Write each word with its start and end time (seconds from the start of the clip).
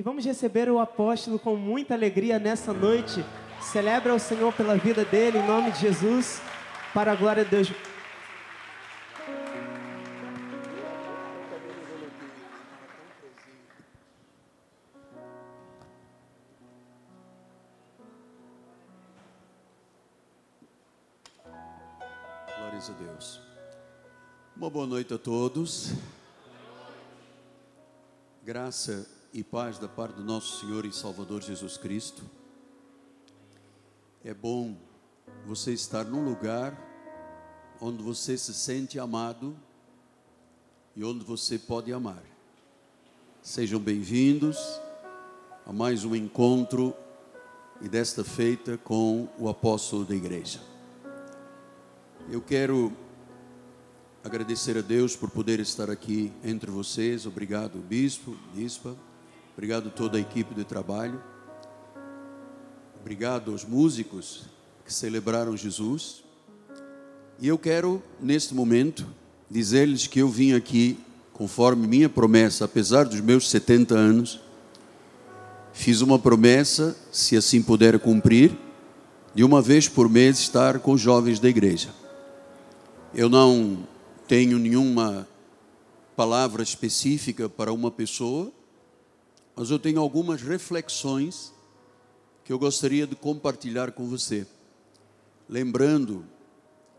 E 0.00 0.02
vamos 0.02 0.24
receber 0.24 0.70
o 0.70 0.78
apóstolo 0.78 1.38
com 1.38 1.54
muita 1.56 1.92
alegria 1.92 2.38
nessa 2.38 2.72
noite. 2.72 3.22
Celebra 3.60 4.14
o 4.14 4.18
Senhor 4.18 4.50
pela 4.54 4.74
vida 4.74 5.04
dele, 5.04 5.36
em 5.36 5.46
nome 5.46 5.70
de 5.72 5.80
Jesus, 5.80 6.40
para 6.94 7.12
a 7.12 7.14
glória 7.14 7.44
de 7.44 7.50
Deus. 7.50 7.70
Glórias 22.56 22.88
a 22.88 22.92
Deus. 22.94 23.40
Uma 24.56 24.70
boa 24.70 24.86
noite 24.86 25.12
a 25.12 25.18
todos. 25.18 25.92
Graça 28.42 29.19
e 29.32 29.44
paz 29.44 29.78
da 29.78 29.86
parte 29.86 30.16
do 30.16 30.24
nosso 30.24 30.60
Senhor 30.60 30.84
e 30.84 30.92
Salvador 30.92 31.40
Jesus 31.42 31.76
Cristo. 31.76 32.22
É 34.24 34.34
bom 34.34 34.76
você 35.46 35.72
estar 35.72 36.04
num 36.04 36.24
lugar 36.24 36.76
onde 37.80 38.02
você 38.02 38.36
se 38.36 38.52
sente 38.52 38.98
amado 38.98 39.56
e 40.96 41.04
onde 41.04 41.24
você 41.24 41.58
pode 41.58 41.92
amar. 41.92 42.22
Sejam 43.40 43.78
bem-vindos 43.78 44.58
a 45.64 45.72
mais 45.72 46.04
um 46.04 46.14
encontro 46.14 46.92
e 47.80 47.88
desta 47.88 48.24
feita 48.24 48.76
com 48.78 49.28
o 49.38 49.48
apóstolo 49.48 50.04
da 50.04 50.14
igreja. 50.14 50.60
Eu 52.28 52.42
quero 52.42 52.92
agradecer 54.24 54.76
a 54.76 54.82
Deus 54.82 55.14
por 55.14 55.30
poder 55.30 55.60
estar 55.60 55.88
aqui 55.88 56.32
entre 56.44 56.70
vocês. 56.70 57.26
Obrigado, 57.26 57.78
bispo, 57.78 58.36
bispa. 58.52 58.96
Obrigado 59.52 59.90
toda 59.90 60.16
a 60.16 60.20
equipe 60.20 60.54
de 60.54 60.64
trabalho. 60.64 61.22
Obrigado 63.00 63.50
aos 63.50 63.64
músicos 63.64 64.44
que 64.84 64.92
celebraram 64.92 65.56
Jesus. 65.56 66.22
E 67.40 67.48
eu 67.48 67.58
quero, 67.58 68.02
neste 68.20 68.54
momento, 68.54 69.06
dizer-lhes 69.50 70.06
que 70.06 70.20
eu 70.20 70.28
vim 70.28 70.52
aqui, 70.52 70.98
conforme 71.32 71.86
minha 71.86 72.08
promessa, 72.08 72.66
apesar 72.66 73.04
dos 73.04 73.20
meus 73.20 73.48
70 73.48 73.94
anos, 73.94 74.40
fiz 75.72 76.00
uma 76.00 76.18
promessa, 76.18 76.96
se 77.10 77.36
assim 77.36 77.62
puder 77.62 77.98
cumprir, 77.98 78.56
de 79.34 79.42
uma 79.42 79.62
vez 79.62 79.88
por 79.88 80.08
mês 80.08 80.38
estar 80.38 80.80
com 80.80 80.92
os 80.92 81.00
jovens 81.00 81.40
da 81.40 81.48
igreja. 81.48 81.88
Eu 83.14 83.28
não 83.28 83.86
tenho 84.28 84.58
nenhuma 84.58 85.26
palavra 86.14 86.62
específica 86.62 87.48
para 87.48 87.72
uma 87.72 87.90
pessoa, 87.90 88.52
mas 89.60 89.70
eu 89.70 89.78
tenho 89.78 90.00
algumas 90.00 90.40
reflexões 90.40 91.52
que 92.46 92.50
eu 92.50 92.58
gostaria 92.58 93.06
de 93.06 93.14
compartilhar 93.14 93.92
com 93.92 94.08
você. 94.08 94.46
Lembrando 95.46 96.24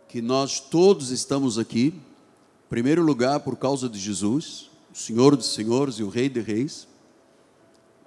que 0.08 0.22
nós 0.22 0.59
todos 0.59 1.09
estamos 1.09 1.58
aqui, 1.58 1.88
em 1.88 2.70
primeiro 2.70 3.02
lugar, 3.02 3.39
por 3.39 3.56
causa 3.56 3.89
de 3.89 3.98
Jesus, 3.98 4.70
o 4.94 4.95
Senhor 4.95 5.36
dos 5.36 5.56
Senhores 5.56 5.95
e 5.95 6.04
o 6.04 6.09
Rei 6.09 6.30
de 6.30 6.39
Reis. 6.39 6.88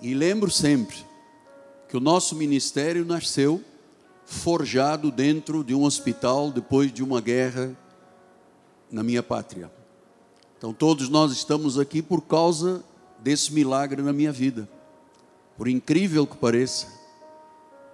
E 0.00 0.14
lembro 0.14 0.48
sempre 0.52 0.98
que 1.88 1.96
o 1.96 2.00
nosso 2.00 2.36
ministério 2.36 3.04
nasceu 3.04 3.60
forjado 4.24 5.10
dentro 5.10 5.64
de 5.64 5.74
um 5.74 5.82
hospital 5.82 6.52
depois 6.52 6.92
de 6.92 7.02
uma 7.02 7.20
guerra 7.20 7.76
na 8.88 9.02
minha 9.02 9.20
pátria. 9.20 9.68
Então, 10.56 10.72
todos 10.72 11.08
nós 11.08 11.32
estamos 11.32 11.76
aqui 11.76 12.00
por 12.00 12.22
causa 12.22 12.84
desse 13.24 13.54
milagre 13.54 14.02
na 14.02 14.12
minha 14.12 14.30
vida. 14.30 14.68
Por 15.56 15.66
incrível 15.66 16.26
que 16.26 16.36
pareça, 16.36 16.86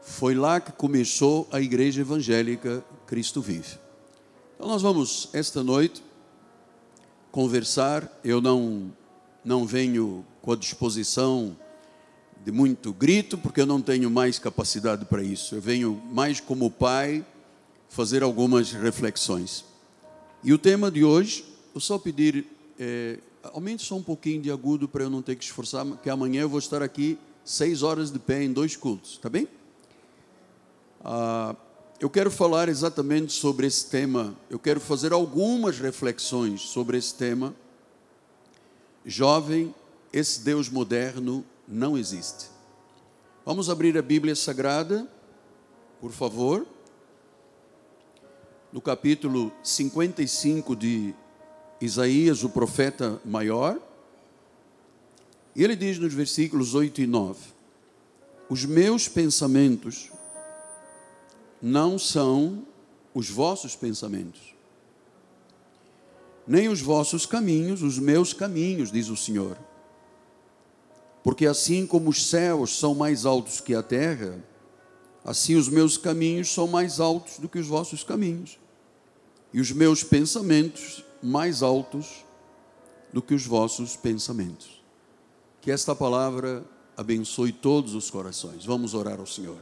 foi 0.02 0.34
lá 0.34 0.60
que 0.60 0.72
começou 0.72 1.48
a 1.52 1.60
igreja 1.60 2.00
evangélica 2.00 2.84
Cristo 3.06 3.40
Vive. 3.40 3.78
Então, 4.56 4.66
nós 4.66 4.82
vamos, 4.82 5.28
esta 5.32 5.62
noite, 5.62 6.02
conversar. 7.30 8.10
Eu 8.24 8.40
não, 8.40 8.92
não 9.44 9.64
venho 9.64 10.26
com 10.42 10.50
a 10.50 10.56
disposição 10.56 11.56
de 12.44 12.50
muito 12.50 12.92
grito, 12.92 13.38
porque 13.38 13.60
eu 13.60 13.66
não 13.66 13.80
tenho 13.80 14.10
mais 14.10 14.36
capacidade 14.36 15.04
para 15.04 15.22
isso. 15.22 15.54
Eu 15.54 15.60
venho 15.60 16.02
mais 16.10 16.40
como 16.40 16.68
pai 16.72 17.24
fazer 17.88 18.24
algumas 18.24 18.72
reflexões. 18.72 19.64
E 20.42 20.52
o 20.52 20.58
tema 20.58 20.90
de 20.90 21.04
hoje, 21.04 21.44
eu 21.72 21.80
só 21.80 21.98
pedir, 21.98 22.46
é, 22.78 23.18
aumente 23.42 23.82
só 23.82 23.96
um 23.96 24.02
pouquinho 24.02 24.42
de 24.42 24.50
agudo 24.50 24.88
para 24.88 25.04
eu 25.04 25.10
não 25.10 25.22
ter 25.22 25.36
que 25.36 25.44
esforçar, 25.44 25.86
que 26.02 26.10
amanhã 26.10 26.42
eu 26.42 26.48
vou 26.48 26.58
estar 26.58 26.82
aqui 26.82 27.18
seis 27.44 27.82
horas 27.82 28.10
de 28.10 28.18
pé 28.18 28.42
em 28.42 28.52
dois 28.52 28.76
cultos, 28.76 29.18
tá 29.18 29.28
bem? 29.28 29.48
Ah, 31.04 31.54
eu 31.98 32.08
quero 32.08 32.30
falar 32.30 32.68
exatamente 32.68 33.32
sobre 33.32 33.66
esse 33.66 33.88
tema, 33.88 34.34
eu 34.48 34.58
quero 34.58 34.80
fazer 34.80 35.12
algumas 35.12 35.78
reflexões 35.78 36.62
sobre 36.62 36.96
esse 36.96 37.14
tema. 37.14 37.54
Jovem, 39.04 39.74
esse 40.12 40.40
Deus 40.42 40.68
moderno 40.68 41.44
não 41.66 41.96
existe. 41.96 42.46
Vamos 43.44 43.70
abrir 43.70 43.96
a 43.96 44.02
Bíblia 44.02 44.34
Sagrada, 44.36 45.08
por 46.00 46.12
favor 46.12 46.66
no 48.72 48.80
capítulo 48.80 49.52
55 49.62 50.76
de 50.76 51.14
Isaías, 51.80 52.44
o 52.44 52.50
profeta 52.50 53.20
maior. 53.24 53.78
E 55.56 55.64
ele 55.64 55.74
diz 55.74 55.98
nos 55.98 56.12
versículos 56.12 56.74
8 56.74 57.00
e 57.00 57.06
9: 57.06 57.38
Os 58.48 58.64
meus 58.64 59.08
pensamentos 59.08 60.10
não 61.60 61.98
são 61.98 62.66
os 63.14 63.28
vossos 63.28 63.74
pensamentos, 63.74 64.54
nem 66.46 66.68
os 66.68 66.80
vossos 66.80 67.26
caminhos, 67.26 67.82
os 67.82 67.98
meus 67.98 68.32
caminhos, 68.32 68.92
diz 68.92 69.08
o 69.08 69.16
Senhor. 69.16 69.56
Porque 71.22 71.46
assim 71.46 71.86
como 71.86 72.10
os 72.10 72.28
céus 72.28 72.78
são 72.78 72.94
mais 72.94 73.26
altos 73.26 73.60
que 73.60 73.74
a 73.74 73.82
terra, 73.82 74.42
assim 75.24 75.54
os 75.54 75.68
meus 75.68 75.96
caminhos 75.96 76.52
são 76.52 76.66
mais 76.66 76.98
altos 77.00 77.38
do 77.38 77.48
que 77.48 77.58
os 77.58 77.66
vossos 77.66 78.02
caminhos, 78.02 78.58
e 79.52 79.60
os 79.60 79.72
meus 79.72 80.02
pensamentos 80.02 81.04
mais 81.22 81.62
altos 81.62 82.24
do 83.12 83.20
que 83.20 83.34
os 83.34 83.46
vossos 83.46 83.96
pensamentos. 83.96 84.82
Que 85.60 85.70
esta 85.70 85.94
palavra 85.94 86.64
abençoe 86.96 87.52
todos 87.52 87.94
os 87.94 88.10
corações. 88.10 88.64
Vamos 88.64 88.94
orar 88.94 89.18
ao 89.20 89.26
Senhor. 89.26 89.58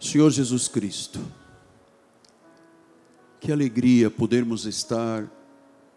Senhor 0.00 0.30
Jesus 0.30 0.68
Cristo, 0.68 1.20
que 3.40 3.52
alegria 3.52 4.10
podermos 4.10 4.64
estar 4.64 5.28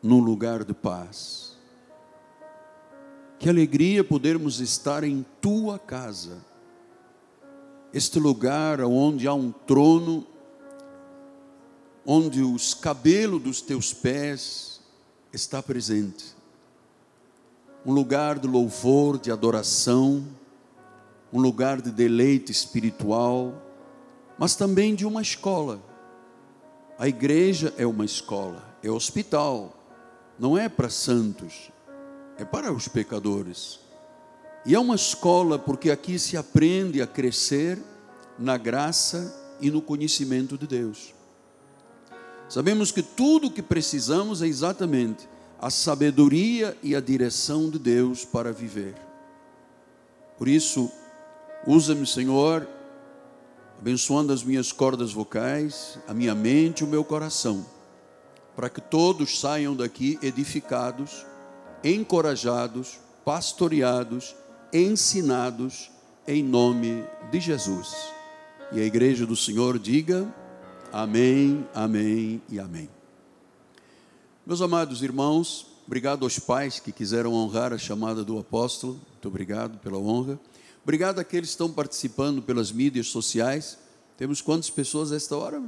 num 0.02 0.20
lugar 0.20 0.64
de 0.64 0.74
paz. 0.74 1.58
Que 3.40 3.48
alegria 3.48 4.04
podermos 4.04 4.60
estar 4.60 5.04
em 5.04 5.26
tua 5.40 5.80
casa 5.80 6.51
este 7.94 8.20
lugar 8.20 8.82
onde 8.82 9.28
há 9.28 9.34
um 9.34 9.52
trono, 9.52 10.26
onde 12.06 12.42
os 12.42 12.74
cabelos 12.74 13.42
dos 13.42 13.62
teus 13.62 13.94
pés 13.94 14.82
está 15.34 15.62
presente. 15.62 16.36
Um 17.86 17.94
lugar 17.94 18.40
de 18.40 18.48
louvor, 18.48 19.18
de 19.18 19.32
adoração, 19.32 20.26
um 21.34 21.42
lugar 21.42 21.82
de 21.82 21.92
deleite 21.92 22.52
espiritual, 22.52 23.54
mas 24.38 24.56
também 24.56 24.96
de 24.96 25.06
uma 25.06 25.22
escola. 25.22 25.82
A 26.98 27.08
igreja 27.08 27.74
é 27.78 27.86
uma 27.86 28.06
escola, 28.06 28.64
é 28.82 28.90
hospital, 28.90 29.76
não 30.40 30.58
é 30.58 30.70
para 30.70 30.90
santos, 30.90 31.72
é 32.38 32.46
para 32.46 32.72
os 32.72 32.88
pecadores. 32.88 33.81
E 34.66 34.76
é 34.76 34.80
uma 34.80 34.96
escola 34.96 35.58
porque 35.58 35.90
aqui 35.90 36.20
se 36.20 36.38
aprende 36.38 37.02
a 37.02 37.08
crescer 37.08 37.80
na 38.38 38.58
graça 38.58 39.56
e 39.60 39.72
no 39.72 39.82
conhecimento 39.82 40.58
de 40.58 40.68
Deus. 40.68 41.14
Sabemos 42.48 42.92
que 42.92 43.02
tudo 43.02 43.48
o 43.48 43.52
que 43.52 43.62
precisamos 43.62 44.42
é 44.42 44.48
exatamente 44.48 45.28
a 45.60 45.70
sabedoria 45.70 46.78
e 46.84 46.96
a 46.96 47.00
direção 47.00 47.70
de 47.70 47.80
Deus 47.80 48.26
para 48.26 48.52
viver. 48.52 48.96
Por 50.38 50.48
isso, 50.48 50.92
usa-me, 51.66 52.06
Senhor, 52.06 52.68
abençoando 53.80 54.34
as 54.34 54.44
minhas 54.44 54.72
cordas 54.72 55.12
vocais, 55.14 55.98
a 56.08 56.14
minha 56.14 56.36
mente 56.36 56.82
e 56.82 56.84
o 56.84 56.88
meu 56.88 57.04
coração, 57.04 57.66
para 58.56 58.70
que 58.70 58.82
todos 58.82 59.40
saiam 59.40 59.76
daqui 59.76 60.20
edificados, 60.22 61.26
encorajados, 61.84 63.00
pastoreados 63.24 64.36
ensinados 64.74 65.92
em 66.28 66.44
nome 66.44 67.04
de 67.32 67.40
Jesus. 67.40 67.94
E 68.72 68.80
a 68.80 68.86
igreja 68.86 69.26
do 69.26 69.36
Senhor 69.36 69.78
diga: 69.78 70.34
Amém, 70.92 71.68
Amém 71.74 72.42
e 72.50 72.60
Amém. 72.60 72.90
Meus 74.46 74.62
amados 74.62 75.04
irmãos, 75.04 75.72
Obrigado 75.92 76.24
aos 76.24 76.40
pais 76.40 76.80
que 76.80 76.90
quiseram 76.90 77.34
honrar 77.34 77.74
a 77.74 77.78
chamada 77.78 78.24
do 78.24 78.40
apóstolo. 78.40 78.94
Muito 79.12 79.28
obrigado 79.28 79.78
pela 79.80 79.98
honra. 79.98 80.40
Obrigado 80.84 81.20
àqueles 81.20 81.50
que 81.50 81.54
estão 81.54 81.70
participando 81.70 82.42
pelas 82.42 82.72
mídias 82.72 83.08
sociais. 83.08 83.78
Temos 84.16 84.40
quantas 84.40 84.70
pessoas 84.70 85.12
a 85.12 85.18
esta 85.18 85.36
hora? 85.36 85.62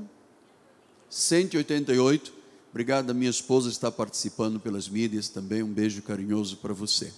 188. 1.10 2.32
Obrigado 2.72 3.10
a 3.10 3.14
minha 3.14 3.30
esposa 3.30 3.70
está 3.70 3.92
participando 3.92 4.62
pelas 4.62 4.88
mídias 4.88 5.28
também. 5.28 5.62
Um 5.62 5.74
beijo 5.74 6.02
carinhoso 6.02 6.56
para 6.56 6.74
você. 6.74 7.12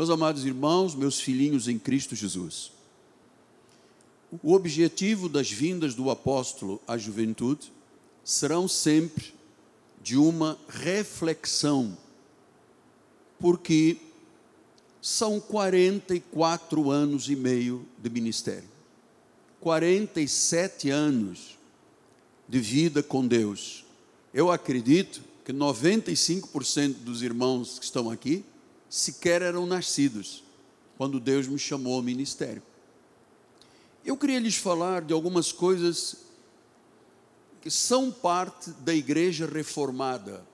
Meus 0.00 0.08
amados 0.08 0.46
irmãos, 0.46 0.94
meus 0.94 1.20
filhinhos 1.20 1.68
em 1.68 1.78
Cristo 1.78 2.16
Jesus. 2.16 2.72
O 4.42 4.54
objetivo 4.54 5.28
das 5.28 5.50
vindas 5.50 5.94
do 5.94 6.08
apóstolo 6.08 6.80
à 6.88 6.96
juventude 6.96 7.70
serão 8.24 8.66
sempre 8.66 9.34
de 10.02 10.16
uma 10.16 10.56
reflexão, 10.70 11.98
porque 13.38 13.98
são 15.02 15.38
44 15.38 16.90
anos 16.90 17.28
e 17.28 17.36
meio 17.36 17.86
de 17.98 18.08
ministério, 18.08 18.70
47 19.60 20.88
anos 20.88 21.58
de 22.48 22.58
vida 22.58 23.02
com 23.02 23.26
Deus. 23.26 23.84
Eu 24.32 24.50
acredito 24.50 25.20
que 25.44 25.52
95% 25.52 26.94
dos 27.00 27.20
irmãos 27.20 27.78
que 27.78 27.84
estão 27.84 28.08
aqui 28.08 28.42
sequer 28.90 29.40
eram 29.40 29.64
nascidos 29.64 30.42
quando 30.98 31.20
Deus 31.20 31.46
me 31.46 31.58
chamou 31.58 31.94
ao 31.94 32.02
ministério. 32.02 32.62
Eu 34.04 34.16
queria 34.16 34.40
lhes 34.40 34.56
falar 34.56 35.02
de 35.02 35.14
algumas 35.14 35.52
coisas 35.52 36.16
que 37.62 37.70
são 37.70 38.10
parte 38.10 38.70
da 38.80 38.94
igreja 38.94 39.46
reformada. 39.46 40.44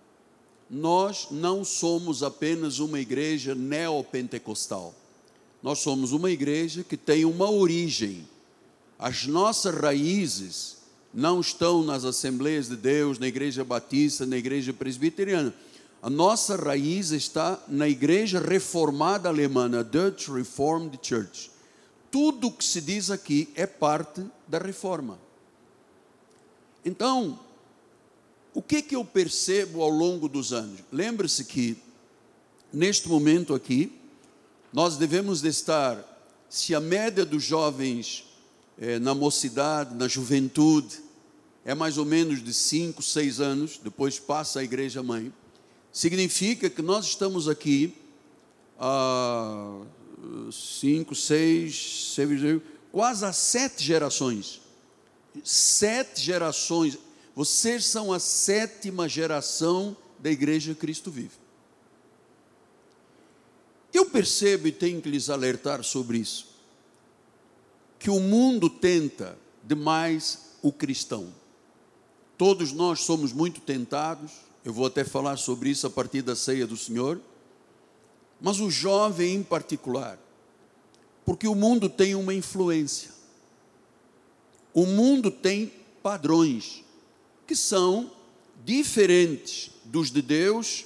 Nós 0.68 1.28
não 1.30 1.64
somos 1.64 2.22
apenas 2.22 2.78
uma 2.78 3.00
igreja 3.00 3.54
neopentecostal. 3.54 4.94
Nós 5.62 5.78
somos 5.78 6.12
uma 6.12 6.30
igreja 6.30 6.84
que 6.84 6.96
tem 6.96 7.24
uma 7.24 7.50
origem. 7.50 8.28
As 8.98 9.26
nossas 9.26 9.74
raízes 9.74 10.76
não 11.14 11.40
estão 11.40 11.82
nas 11.82 12.04
Assembleias 12.04 12.68
de 12.68 12.76
Deus, 12.76 13.18
na 13.18 13.26
Igreja 13.26 13.64
Batista, 13.64 14.26
na 14.26 14.36
Igreja 14.36 14.72
Presbiteriana. 14.72 15.54
A 16.06 16.08
nossa 16.08 16.54
raiz 16.54 17.10
está 17.10 17.60
na 17.66 17.88
Igreja 17.88 18.38
Reformada 18.38 19.28
Alemã, 19.28 19.68
Dutch 19.82 20.28
Reformed 20.28 21.00
Church. 21.02 21.50
Tudo 22.12 22.46
o 22.46 22.52
que 22.52 22.64
se 22.64 22.80
diz 22.80 23.10
aqui 23.10 23.48
é 23.56 23.66
parte 23.66 24.24
da 24.46 24.58
reforma. 24.58 25.18
Então, 26.84 27.40
o 28.54 28.62
que 28.62 28.82
que 28.82 28.94
eu 28.94 29.04
percebo 29.04 29.82
ao 29.82 29.90
longo 29.90 30.28
dos 30.28 30.52
anos? 30.52 30.78
Lembre-se 30.92 31.44
que 31.44 31.76
neste 32.72 33.08
momento 33.08 33.52
aqui 33.52 33.92
nós 34.72 34.96
devemos 34.96 35.42
estar, 35.42 35.98
se 36.48 36.72
a 36.72 36.78
média 36.78 37.24
dos 37.24 37.42
jovens 37.42 38.26
é, 38.78 39.00
na 39.00 39.12
mocidade, 39.12 39.92
na 39.92 40.06
juventude, 40.06 41.00
é 41.64 41.74
mais 41.74 41.98
ou 41.98 42.04
menos 42.04 42.44
de 42.44 42.54
5, 42.54 43.02
6 43.02 43.40
anos, 43.40 43.80
depois 43.82 44.20
passa 44.20 44.60
a 44.60 44.62
igreja 44.62 45.02
mãe, 45.02 45.32
significa 45.96 46.68
que 46.68 46.82
nós 46.82 47.06
estamos 47.06 47.48
aqui 47.48 47.94
há 48.78 49.80
5, 50.52 51.14
6, 51.14 52.16
quase 52.92 53.24
há 53.24 53.32
sete 53.32 53.82
gerações 53.82 54.60
sete 55.44 56.20
gerações. 56.20 56.98
Vocês 57.34 57.84
são 57.84 58.12
a 58.12 58.18
sétima 58.18 59.08
geração 59.08 59.96
da 60.18 60.30
igreja 60.30 60.74
Cristo 60.74 61.10
Vive. 61.10 61.34
Eu 63.92 64.06
percebo 64.06 64.68
e 64.68 64.72
tenho 64.72 65.00
que 65.00 65.08
lhes 65.08 65.30
alertar 65.30 65.82
sobre 65.82 66.18
isso, 66.18 66.48
que 67.98 68.10
o 68.10 68.20
mundo 68.20 68.68
tenta 68.68 69.38
demais 69.64 70.56
o 70.62 70.72
cristão. 70.72 71.32
Todos 72.36 72.72
nós 72.72 73.00
somos 73.00 73.32
muito 73.32 73.60
tentados, 73.60 74.32
eu 74.66 74.72
vou 74.72 74.86
até 74.86 75.04
falar 75.04 75.36
sobre 75.36 75.70
isso 75.70 75.86
a 75.86 75.90
partir 75.90 76.22
da 76.22 76.34
ceia 76.34 76.66
do 76.66 76.76
Senhor, 76.76 77.20
mas 78.40 78.58
o 78.58 78.68
jovem 78.68 79.36
em 79.36 79.42
particular, 79.44 80.18
porque 81.24 81.46
o 81.46 81.54
mundo 81.54 81.88
tem 81.88 82.16
uma 82.16 82.34
influência. 82.34 83.12
O 84.74 84.84
mundo 84.84 85.30
tem 85.30 85.72
padrões 86.02 86.82
que 87.46 87.54
são 87.54 88.10
diferentes 88.64 89.70
dos 89.84 90.10
de 90.10 90.20
Deus 90.20 90.84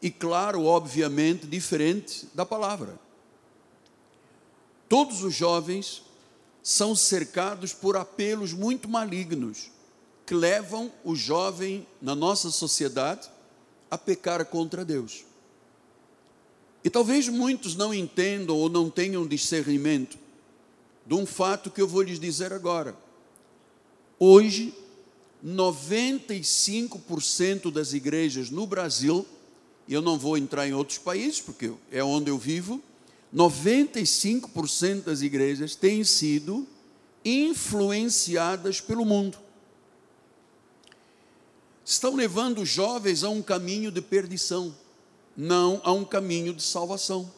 e, 0.00 0.10
claro, 0.10 0.64
obviamente, 0.64 1.46
diferentes 1.46 2.24
da 2.32 2.46
palavra. 2.46 2.98
Todos 4.88 5.22
os 5.22 5.34
jovens 5.34 6.02
são 6.62 6.96
cercados 6.96 7.74
por 7.74 7.94
apelos 7.94 8.54
muito 8.54 8.88
malignos 8.88 9.70
que 10.28 10.34
levam 10.34 10.92
o 11.02 11.16
jovem 11.16 11.86
na 12.02 12.14
nossa 12.14 12.50
sociedade 12.50 13.30
a 13.90 13.96
pecar 13.96 14.44
contra 14.44 14.84
Deus. 14.84 15.24
E 16.84 16.90
talvez 16.90 17.30
muitos 17.30 17.74
não 17.74 17.94
entendam 17.94 18.54
ou 18.54 18.68
não 18.68 18.90
tenham 18.90 19.26
discernimento 19.26 20.18
de 21.06 21.14
um 21.14 21.24
fato 21.24 21.70
que 21.70 21.80
eu 21.80 21.88
vou 21.88 22.02
lhes 22.02 22.20
dizer 22.20 22.52
agora 22.52 22.94
Hoje, 24.18 24.74
95% 25.42 27.70
das 27.70 27.94
igrejas 27.94 28.50
no 28.50 28.66
Brasil, 28.66 29.26
e 29.86 29.94
eu 29.94 30.02
não 30.02 30.18
vou 30.18 30.36
entrar 30.36 30.68
em 30.68 30.74
outros 30.74 30.98
países, 30.98 31.40
porque 31.40 31.72
é 31.90 32.04
onde 32.04 32.30
eu 32.30 32.36
vivo, 32.36 32.82
95% 33.34 35.04
das 35.04 35.22
igrejas 35.22 35.74
têm 35.74 36.04
sido 36.04 36.66
influenciadas 37.24 38.78
pelo 38.78 39.06
mundo. 39.06 39.47
Estão 41.88 42.14
levando 42.14 42.60
os 42.60 42.68
jovens 42.68 43.24
a 43.24 43.30
um 43.30 43.40
caminho 43.40 43.90
de 43.90 44.02
perdição, 44.02 44.76
não 45.34 45.80
a 45.82 45.90
um 45.90 46.04
caminho 46.04 46.52
de 46.52 46.62
salvação. 46.62 47.32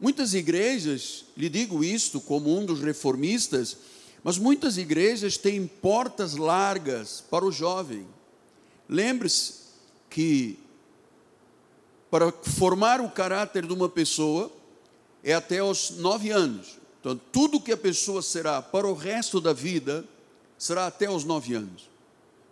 Muitas 0.00 0.34
igrejas, 0.34 1.24
lhe 1.36 1.48
digo 1.48 1.84
isto 1.84 2.20
como 2.20 2.58
um 2.58 2.66
dos 2.66 2.80
reformistas, 2.80 3.76
mas 4.24 4.38
muitas 4.38 4.76
igrejas 4.76 5.36
têm 5.36 5.68
portas 5.68 6.34
largas 6.34 7.22
para 7.30 7.44
o 7.44 7.52
jovem. 7.52 8.04
Lembre-se 8.88 9.54
que 10.10 10.58
para 12.10 12.32
formar 12.32 13.00
o 13.00 13.08
caráter 13.08 13.64
de 13.64 13.72
uma 13.72 13.88
pessoa 13.88 14.50
é 15.22 15.32
até 15.32 15.62
os 15.62 15.90
nove 15.90 16.32
anos. 16.32 16.76
Então, 16.98 17.20
tudo 17.30 17.60
que 17.60 17.70
a 17.70 17.76
pessoa 17.76 18.20
será 18.20 18.60
para 18.60 18.88
o 18.88 18.94
resto 18.94 19.40
da 19.40 19.52
vida 19.52 20.04
será 20.58 20.88
até 20.88 21.08
os 21.08 21.22
nove 21.22 21.54
anos. 21.54 21.95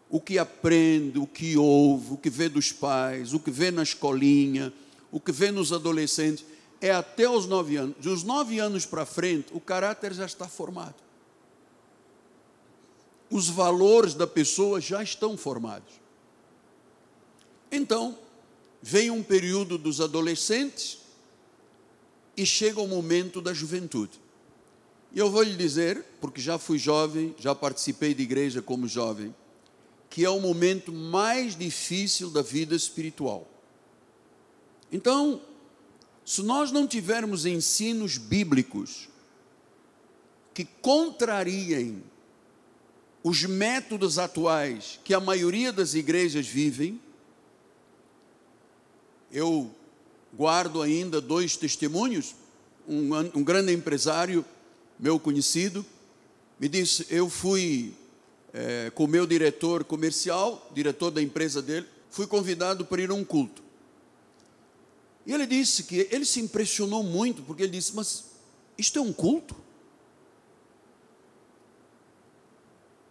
O 0.09 0.21
que 0.21 0.39
aprende, 0.39 1.19
o 1.19 1.27
que 1.27 1.57
ouve, 1.57 2.15
o 2.15 2.17
que 2.17 2.31
vê 2.31 2.49
dos 2.49 2.71
pais, 2.73 3.33
o 3.33 3.41
que 3.41 3.51
vê 3.51 3.71
na 3.71 3.83
escolinha, 3.83 4.73
o 5.11 5.19
que 5.19 5.33
vê 5.33 5.51
nos 5.51 5.73
adolescentes, 5.73 6.45
é 6.81 6.91
até 6.91 7.29
os 7.29 7.47
nove 7.47 7.77
anos. 7.77 7.97
Dos 8.01 8.23
nove 8.23 8.59
anos 8.59 8.87
para 8.87 9.07
frente, 9.07 9.47
o 9.53 9.61
caráter 9.61 10.13
já 10.13 10.27
está 10.27 10.47
formado 10.47 11.05
os 13.35 13.49
valores 13.49 14.15
da 14.15 14.29
pessoa 14.29 14.81
já 14.81 15.03
estão 15.03 15.37
formados. 15.37 15.93
Então, 17.69 18.17
vem 18.81 19.11
um 19.11 19.25
período 19.25 19.77
dos 19.77 20.01
adolescentes 20.01 20.99
e 22.37 22.47
chega 22.47 22.81
o 22.81 22.87
momento 22.87 23.41
da 23.41 23.53
juventude. 23.53 24.21
E 25.13 25.19
eu 25.19 25.29
vou 25.33 25.43
lhe 25.43 25.57
dizer, 25.57 26.05
porque 26.21 26.41
já 26.41 26.59
fui 26.59 26.79
jovem, 26.79 27.35
já 27.37 27.57
participei 27.57 28.15
de 28.15 28.23
igreja 28.23 28.63
como 28.63 28.87
jovem, 28.87 29.35
que 30.15 30.25
é 30.25 30.31
o 30.31 30.39
momento 30.39 30.93
mais 30.93 31.57
difícil 31.57 32.31
da 32.31 32.41
vida 32.41 32.73
espiritual. 32.77 33.51
Então, 34.93 35.43
se 36.25 36.41
nós 36.41 36.71
não 36.71 36.87
tivermos 36.87 37.45
ensinos 37.45 38.17
bíblicos 38.17 39.09
que 40.55 40.65
contrariem 40.65 42.01
os 43.25 43.43
métodos 43.43 44.17
atuais 44.17 45.01
que 45.03 45.13
a 45.13 45.19
maioria 45.19 45.73
das 45.73 45.95
igrejas 45.95 46.47
vivem, 46.47 47.01
eu 49.33 49.69
guardo 50.33 50.81
ainda 50.81 51.21
dois 51.21 51.57
testemunhos. 51.57 52.37
Um, 52.87 53.17
um 53.41 53.43
grande 53.43 53.73
empresário, 53.73 54.45
meu 54.97 55.19
conhecido, 55.19 55.85
me 56.61 56.69
disse: 56.69 57.05
Eu 57.11 57.29
fui 57.29 57.93
é, 58.55 58.91
com 58.95 59.05
o 59.05 59.09
meu 59.09 59.27
diretor 59.27 59.83
comercial, 59.83 60.71
diretor 60.73 61.11
da 61.11 61.21
empresa 61.21 61.61
dele, 61.61 61.87
fui 62.09 62.25
convidado 62.25 62.87
para 62.87 63.03
ir 63.03 63.11
a 63.11 63.15
um 63.15 63.25
culto. 63.25 63.65
E 65.27 65.33
ele 65.33 65.45
disse 65.45 65.83
que 65.83 66.07
ele 66.11 66.25
se 66.25 66.41
impressionou 66.41 67.03
muito, 67.03 67.43
porque 67.43 67.65
ele 67.65 67.73
disse: 67.73 67.95
Mas 67.97 68.27
isto 68.79 68.99
é 69.01 69.03
um 69.03 69.13
culto? 69.13 69.57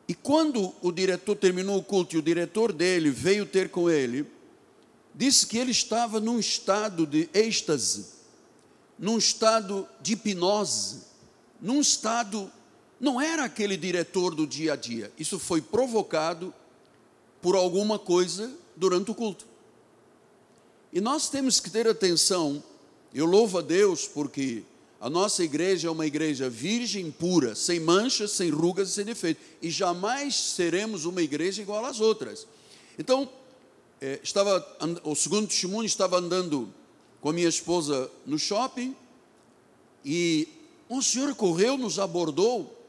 E 0.07 0.13
quando 0.13 0.73
o 0.81 0.91
diretor 0.91 1.35
terminou 1.35 1.77
o 1.77 1.83
culto 1.83 2.15
e 2.15 2.19
o 2.19 2.21
diretor 2.21 2.71
dele 2.71 3.09
veio 3.09 3.45
ter 3.45 3.69
com 3.69 3.89
ele, 3.89 4.25
disse 5.13 5.45
que 5.45 5.57
ele 5.57 5.71
estava 5.71 6.19
num 6.19 6.39
estado 6.39 7.05
de 7.05 7.29
êxtase, 7.33 8.07
num 8.97 9.17
estado 9.17 9.87
de 10.01 10.13
hipnose, 10.13 11.01
num 11.59 11.81
estado. 11.81 12.49
Não 13.03 13.19
era 13.19 13.43
aquele 13.43 13.75
diretor 13.75 14.33
do 14.33 14.47
dia 14.47 14.71
a 14.71 14.75
dia. 14.77 15.11
Isso 15.19 15.37
foi 15.37 15.61
provocado 15.61 16.53
por 17.41 17.53
alguma 17.53 17.99
coisa 17.99 18.49
durante 18.77 19.11
o 19.11 19.13
culto. 19.13 19.45
E 20.93 21.01
nós 21.01 21.27
temos 21.27 21.59
que 21.59 21.69
ter 21.69 21.85
atenção. 21.85 22.63
Eu 23.13 23.25
louvo 23.25 23.57
a 23.57 23.61
Deus 23.61 24.07
porque 24.07 24.63
a 25.01 25.09
nossa 25.09 25.43
igreja 25.43 25.89
é 25.89 25.91
uma 25.91 26.05
igreja 26.05 26.49
virgem, 26.49 27.11
pura, 27.11 27.55
sem 27.55 27.77
manchas, 27.77 28.31
sem 28.31 28.49
rugas 28.49 28.87
e 28.87 28.93
sem 28.93 29.03
defeitos. 29.03 29.43
E 29.61 29.69
jamais 29.69 30.33
seremos 30.35 31.03
uma 31.03 31.21
igreja 31.21 31.61
igual 31.61 31.83
às 31.83 31.99
outras. 31.99 32.47
Então, 32.97 33.27
é, 33.99 34.17
estava, 34.23 34.65
o 35.03 35.13
segundo 35.13 35.47
testemunho 35.49 35.87
estava 35.87 36.17
andando 36.19 36.73
com 37.19 37.27
a 37.27 37.33
minha 37.33 37.49
esposa 37.49 38.09
no 38.25 38.39
shopping 38.39 38.95
e 40.05 40.47
uma 40.87 41.01
senhora 41.01 41.35
correu, 41.35 41.77
nos 41.77 41.99
abordou 41.99 42.79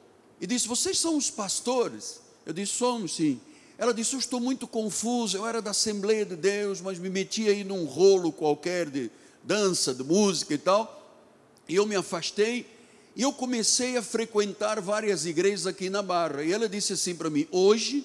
e 0.44 0.46
disse: 0.46 0.68
Vocês 0.68 0.98
são 0.98 1.16
os 1.16 1.30
pastores? 1.30 2.20
Eu 2.44 2.52
disse: 2.52 2.74
Somos, 2.74 3.16
sim. 3.16 3.40
Ela 3.78 3.94
disse: 3.94 4.14
Eu 4.14 4.18
estou 4.18 4.38
muito 4.38 4.66
confusa. 4.66 5.38
Eu 5.38 5.46
era 5.46 5.62
da 5.62 5.70
Assembleia 5.70 6.22
de 6.22 6.36
Deus, 6.36 6.82
mas 6.82 6.98
me 6.98 7.08
meti 7.08 7.48
aí 7.48 7.64
num 7.64 7.86
rolo 7.86 8.30
qualquer 8.30 8.90
de 8.90 9.10
dança, 9.42 9.94
de 9.94 10.04
música 10.04 10.52
e 10.52 10.58
tal. 10.58 11.02
E 11.66 11.76
eu 11.76 11.86
me 11.86 11.96
afastei 11.96 12.66
e 13.16 13.22
eu 13.22 13.32
comecei 13.32 13.96
a 13.96 14.02
frequentar 14.02 14.82
várias 14.82 15.24
igrejas 15.24 15.66
aqui 15.66 15.88
na 15.88 16.02
Barra. 16.02 16.44
E 16.44 16.52
ela 16.52 16.68
disse 16.68 16.92
assim 16.92 17.14
para 17.14 17.30
mim: 17.30 17.48
Hoje 17.50 18.04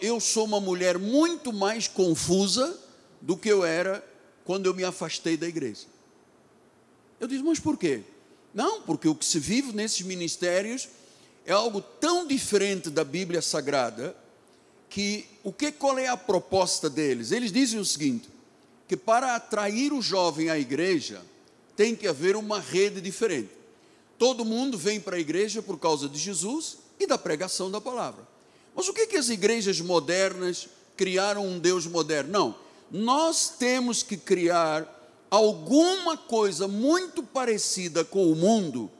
eu 0.00 0.20
sou 0.20 0.44
uma 0.44 0.60
mulher 0.60 1.00
muito 1.00 1.52
mais 1.52 1.88
confusa 1.88 2.78
do 3.20 3.36
que 3.36 3.48
eu 3.48 3.64
era 3.64 4.04
quando 4.44 4.66
eu 4.66 4.74
me 4.74 4.84
afastei 4.84 5.36
da 5.36 5.48
igreja. 5.48 5.82
Eu 7.18 7.26
disse, 7.26 7.42
mas 7.42 7.58
por 7.58 7.76
quê? 7.76 8.02
Não, 8.54 8.82
porque 8.82 9.08
o 9.08 9.16
que 9.16 9.24
se 9.24 9.40
vive 9.40 9.72
nesses 9.72 10.02
ministérios 10.02 10.88
é 11.44 11.52
algo 11.52 11.80
tão 11.80 12.26
diferente 12.26 12.90
da 12.90 13.04
Bíblia 13.04 13.42
Sagrada 13.42 14.16
que 14.88 15.26
o 15.42 15.52
que 15.52 15.72
qual 15.72 15.98
é 15.98 16.08
a 16.08 16.16
proposta 16.16 16.90
deles? 16.90 17.32
Eles 17.32 17.52
dizem 17.52 17.78
o 17.80 17.84
seguinte: 17.84 18.28
que 18.88 18.96
para 18.96 19.36
atrair 19.36 19.92
o 19.92 20.02
jovem 20.02 20.50
à 20.50 20.58
igreja 20.58 21.22
tem 21.76 21.94
que 21.94 22.08
haver 22.08 22.36
uma 22.36 22.60
rede 22.60 23.00
diferente. 23.00 23.50
Todo 24.18 24.44
mundo 24.44 24.76
vem 24.76 25.00
para 25.00 25.16
a 25.16 25.20
igreja 25.20 25.62
por 25.62 25.78
causa 25.78 26.08
de 26.08 26.18
Jesus 26.18 26.76
e 26.98 27.06
da 27.06 27.16
pregação 27.16 27.70
da 27.70 27.80
palavra. 27.80 28.28
Mas 28.74 28.88
o 28.88 28.92
que, 28.92 29.06
que 29.06 29.16
as 29.16 29.28
igrejas 29.30 29.80
modernas 29.80 30.68
criaram 30.96 31.46
um 31.46 31.58
Deus 31.58 31.86
moderno? 31.86 32.30
Não. 32.30 32.54
Nós 32.90 33.48
temos 33.58 34.02
que 34.02 34.16
criar 34.16 34.86
alguma 35.30 36.16
coisa 36.16 36.66
muito 36.66 37.22
parecida 37.22 38.04
com 38.04 38.30
o 38.30 38.36
mundo 38.36 38.90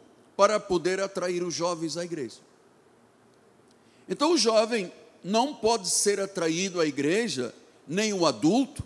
para 0.40 0.58
poder 0.58 1.00
atrair 1.00 1.42
os 1.42 1.52
jovens 1.52 1.98
à 1.98 2.02
igreja. 2.02 2.38
Então 4.08 4.32
o 4.32 4.38
jovem 4.38 4.90
não 5.22 5.54
pode 5.54 5.90
ser 5.90 6.18
atraído 6.18 6.80
à 6.80 6.86
igreja, 6.86 7.54
nem 7.86 8.14
o 8.14 8.24
adulto, 8.24 8.82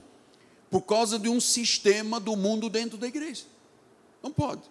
por 0.68 0.80
causa 0.80 1.16
de 1.16 1.28
um 1.28 1.40
sistema 1.40 2.18
do 2.18 2.34
mundo 2.34 2.68
dentro 2.68 2.98
da 2.98 3.06
igreja. 3.06 3.44
Não 4.20 4.32
pode. 4.32 4.62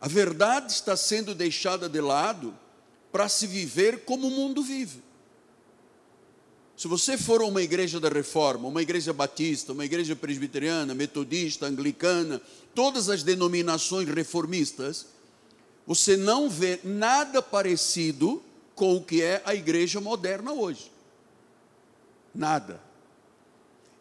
A 0.00 0.06
verdade 0.06 0.70
está 0.70 0.96
sendo 0.96 1.34
deixada 1.34 1.88
de 1.88 2.00
lado 2.00 2.56
para 3.10 3.28
se 3.28 3.48
viver 3.48 4.04
como 4.04 4.28
o 4.28 4.30
mundo 4.30 4.62
vive. 4.62 5.02
Se 6.76 6.86
você 6.86 7.18
for 7.18 7.42
uma 7.42 7.60
igreja 7.60 7.98
da 7.98 8.08
reforma, 8.08 8.68
uma 8.68 8.82
igreja 8.82 9.12
batista, 9.12 9.72
uma 9.72 9.84
igreja 9.84 10.14
presbiteriana, 10.14 10.94
metodista, 10.94 11.66
anglicana, 11.66 12.40
todas 12.72 13.08
as 13.08 13.24
denominações 13.24 14.08
reformistas, 14.08 15.15
você 15.86 16.16
não 16.16 16.50
vê 16.50 16.80
nada 16.82 17.40
parecido 17.40 18.42
com 18.74 18.96
o 18.96 19.02
que 19.02 19.22
é 19.22 19.40
a 19.44 19.54
igreja 19.54 20.00
moderna 20.00 20.52
hoje. 20.52 20.90
Nada. 22.34 22.82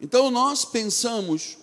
Então 0.01 0.29
nós 0.29 0.65
pensamos, 0.65 1.57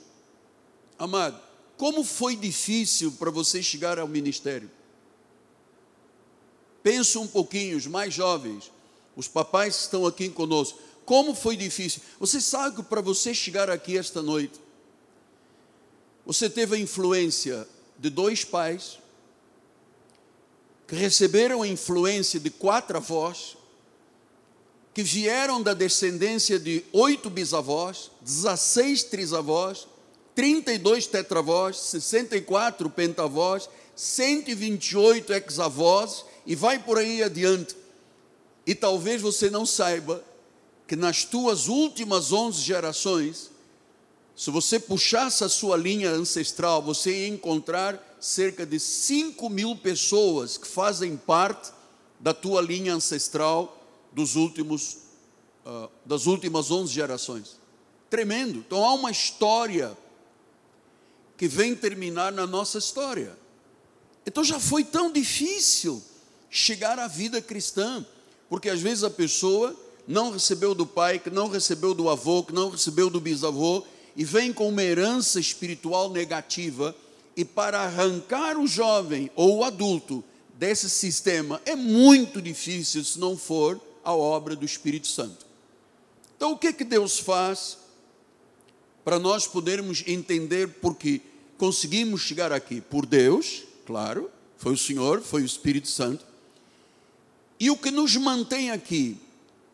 amado, 0.98 1.40
como 1.76 2.04
foi 2.04 2.36
difícil 2.36 3.12
para 3.12 3.30
você 3.30 3.62
chegar 3.62 3.98
ao 3.98 4.08
ministério? 4.08 4.70
Pensa 6.82 7.18
um 7.18 7.26
pouquinho, 7.26 7.76
os 7.76 7.86
mais 7.86 8.14
jovens, 8.14 8.70
os 9.16 9.28
papais 9.28 9.76
que 9.76 9.82
estão 9.82 10.06
aqui 10.06 10.28
conosco. 10.28 10.78
Como 11.04 11.34
foi 11.34 11.56
difícil. 11.56 12.00
Você 12.18 12.40
sabe 12.40 12.76
que 12.76 12.82
para 12.82 13.00
você 13.00 13.34
chegar 13.34 13.68
aqui 13.68 13.98
esta 13.98 14.22
noite, 14.22 14.60
você 16.24 16.48
teve 16.48 16.76
a 16.76 16.78
influência 16.78 17.68
de 17.98 18.08
dois 18.08 18.44
pais, 18.44 18.98
que 20.92 20.96
receberam 20.96 21.62
a 21.62 21.66
influência 21.66 22.38
de 22.38 22.50
quatro 22.50 22.98
avós, 22.98 23.56
que 24.92 25.02
vieram 25.02 25.62
da 25.62 25.72
descendência 25.72 26.58
de 26.58 26.84
oito 26.92 27.30
bisavós, 27.30 28.10
16 28.20 29.04
trisavós, 29.04 29.88
32 30.34 31.06
tetravós, 31.06 31.78
64 31.78 32.90
pentavós, 32.90 33.70
128 33.96 35.32
exavós 35.32 36.26
e 36.44 36.54
vai 36.54 36.78
por 36.78 36.98
aí 36.98 37.22
adiante. 37.22 37.74
E 38.66 38.74
talvez 38.74 39.22
você 39.22 39.48
não 39.48 39.64
saiba 39.64 40.22
que 40.86 40.94
nas 40.94 41.24
tuas 41.24 41.68
últimas 41.68 42.32
11 42.32 42.60
gerações, 42.60 43.50
se 44.36 44.50
você 44.50 44.80
puxasse 44.80 45.44
a 45.44 45.48
sua 45.48 45.76
linha 45.76 46.10
ancestral, 46.10 46.82
você 46.82 47.10
ia 47.10 47.28
encontrar 47.28 48.16
cerca 48.20 48.64
de 48.64 48.78
5 48.78 49.48
mil 49.50 49.76
pessoas 49.76 50.56
que 50.56 50.66
fazem 50.66 51.16
parte 51.16 51.72
da 52.18 52.32
tua 52.32 52.62
linha 52.62 52.94
ancestral 52.94 53.78
dos 54.12 54.36
últimos, 54.36 54.98
uh, 55.66 55.90
das 56.04 56.26
últimas 56.26 56.70
11 56.70 56.92
gerações. 56.92 57.60
Tremendo. 58.08 58.60
Então 58.60 58.84
há 58.84 58.94
uma 58.94 59.10
história 59.10 59.96
que 61.36 61.48
vem 61.48 61.74
terminar 61.74 62.30
na 62.32 62.46
nossa 62.46 62.78
história. 62.78 63.36
Então 64.24 64.44
já 64.44 64.60
foi 64.60 64.84
tão 64.84 65.10
difícil 65.10 66.02
chegar 66.48 66.98
à 66.98 67.08
vida 67.08 67.42
cristã, 67.42 68.06
porque 68.48 68.68
às 68.68 68.80
vezes 68.80 69.02
a 69.02 69.10
pessoa 69.10 69.74
não 70.06 70.30
recebeu 70.30 70.74
do 70.74 70.86
pai, 70.86 71.18
que 71.18 71.30
não 71.30 71.48
recebeu 71.48 71.94
do 71.94 72.08
avô, 72.08 72.44
que 72.44 72.52
não 72.52 72.70
recebeu 72.70 73.10
do 73.10 73.20
bisavô, 73.20 73.84
e 74.16 74.24
vem 74.24 74.52
com 74.52 74.68
uma 74.68 74.82
herança 74.82 75.40
espiritual 75.40 76.10
negativa, 76.10 76.94
e 77.36 77.44
para 77.44 77.80
arrancar 77.80 78.58
o 78.58 78.66
jovem 78.66 79.30
ou 79.34 79.58
o 79.58 79.64
adulto 79.64 80.22
desse 80.54 80.88
sistema 80.90 81.60
é 81.64 81.74
muito 81.74 82.40
difícil 82.40 83.02
se 83.02 83.18
não 83.18 83.36
for 83.36 83.80
a 84.04 84.12
obra 84.12 84.54
do 84.54 84.64
Espírito 84.64 85.06
Santo. 85.06 85.46
Então, 86.36 86.52
o 86.52 86.58
que, 86.58 86.72
que 86.72 86.84
Deus 86.84 87.18
faz 87.18 87.78
para 89.04 89.18
nós 89.18 89.46
podermos 89.46 90.04
entender 90.06 90.68
porque 90.80 91.20
conseguimos 91.56 92.20
chegar 92.20 92.52
aqui? 92.52 92.80
Por 92.80 93.06
Deus, 93.06 93.62
claro, 93.86 94.30
foi 94.56 94.72
o 94.72 94.78
Senhor, 94.78 95.22
foi 95.22 95.42
o 95.42 95.46
Espírito 95.46 95.88
Santo, 95.88 96.24
e 97.58 97.70
o 97.70 97.76
que 97.76 97.90
nos 97.90 98.16
mantém 98.16 98.70
aqui 98.70 99.16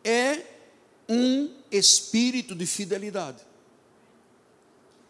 é 0.03 0.43
um 1.09 1.49
espírito 1.71 2.53
de 2.53 2.65
fidelidade. 2.65 3.39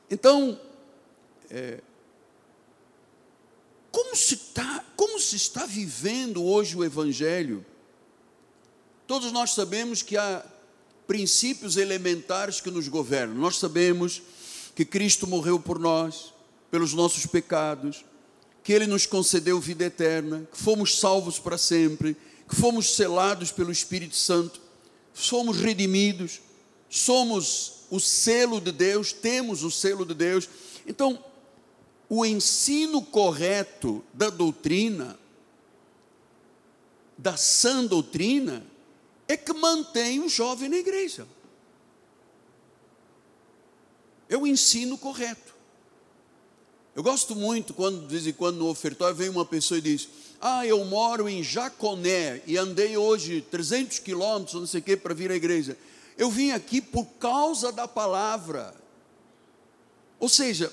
Então, 0.10 0.60
é, 1.50 1.82
como, 3.92 4.16
se 4.16 4.38
tá, 4.38 4.86
como 4.96 5.20
se 5.20 5.36
está 5.36 5.66
vivendo 5.66 6.44
hoje 6.44 6.76
o 6.76 6.84
Evangelho? 6.84 7.66
Todos 9.06 9.32
nós 9.32 9.54
sabemos 9.54 10.02
que 10.02 10.18
há 10.18 10.46
princípios 11.08 11.78
elementares 11.78 12.62
que 12.62 12.70
nos 12.70 12.88
governam. 12.88 13.36
Nós 13.36 13.58
sabemos 13.58 14.22
que 14.76 14.86
Cristo 14.86 15.26
morreu 15.26 15.60
por 15.60 15.80
nós, 15.80 16.34
pelos 16.70 16.94
nossos 16.94 17.26
pecados, 17.26 18.06
que 18.64 18.72
Ele 18.72 18.86
nos 18.86 19.06
concedeu 19.06 19.60
vida 19.60 19.86
eterna, 19.86 20.48
que 20.52 20.58
fomos 20.58 21.00
salvos 21.00 21.40
para 21.40 21.58
sempre, 21.58 22.16
que 22.48 22.56
fomos 22.56 22.96
selados 22.96 23.52
pelo 23.52 23.72
Espírito 23.72 24.16
Santo, 24.16 24.62
somos 25.14 25.58
redimidos, 25.58 26.40
somos 26.90 27.79
o 27.90 28.00
selo 28.00 28.62
de 28.62 28.72
Deus, 28.72 29.12
temos 29.12 29.64
o 29.64 29.72
selo 29.72 30.06
de 30.06 30.14
Deus. 30.14 30.48
Então, 30.86 31.24
o 32.10 32.26
ensino 32.26 33.02
correto 33.02 34.04
da 34.14 34.30
doutrina, 34.30 35.18
da 37.18 37.38
sã 37.38 37.86
doutrina, 37.86 38.66
é 39.28 39.38
que 39.38 39.54
mantém 39.54 40.20
o 40.20 40.30
jovem 40.30 40.70
na 40.70 40.78
igreja. 40.78 41.28
É 44.28 44.38
o 44.38 44.48
ensino 44.48 44.98
correto. 44.98 45.54
Eu 46.96 47.04
gosto 47.04 47.36
muito 47.36 47.74
quando, 47.74 48.02
de 48.02 48.08
vez 48.08 48.28
em 48.28 48.34
quando, 48.34 48.58
no 48.58 48.68
ofertório 48.68 49.16
vem 49.16 49.30
uma 49.30 49.46
pessoa 49.46 49.78
e 49.78 49.82
diz: 49.82 50.10
ah, 50.42 50.66
eu 50.66 50.84
moro 50.86 51.30
em 51.30 51.44
Jaconé 51.44 52.42
e 52.48 52.58
andei 52.58 52.98
hoje 52.98 53.42
300 53.42 54.00
quilômetros, 54.00 54.60
não 54.60 54.68
sei 54.68 54.80
o 54.80 54.84
que, 54.84 54.98
para 54.98 55.14
vir 55.14 55.32
à 55.32 55.36
igreja. 55.36 55.78
Eu 56.20 56.30
vim 56.30 56.52
aqui 56.52 56.82
por 56.82 57.06
causa 57.18 57.72
da 57.72 57.88
palavra. 57.88 58.76
Ou 60.20 60.28
seja, 60.28 60.70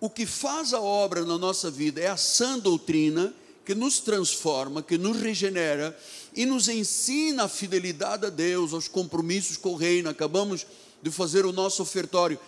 o 0.00 0.08
que 0.08 0.24
faz 0.24 0.72
a 0.72 0.80
obra 0.80 1.22
na 1.22 1.36
nossa 1.36 1.70
vida 1.70 2.00
é 2.00 2.06
a 2.06 2.16
sã 2.16 2.58
doutrina 2.58 3.34
que 3.62 3.74
nos 3.74 4.00
transforma, 4.00 4.82
que 4.82 4.96
nos 4.96 5.18
regenera 5.18 5.94
e 6.34 6.46
nos 6.46 6.66
ensina 6.70 7.44
a 7.44 7.48
fidelidade 7.48 8.24
a 8.24 8.30
Deus, 8.30 8.72
aos 8.72 8.88
compromissos 8.88 9.58
com 9.58 9.74
o 9.74 9.76
reino. 9.76 10.08
Acabamos 10.08 10.66
de 11.02 11.10
fazer 11.10 11.44
o 11.44 11.52
nosso 11.52 11.82
ofertório. 11.82 12.40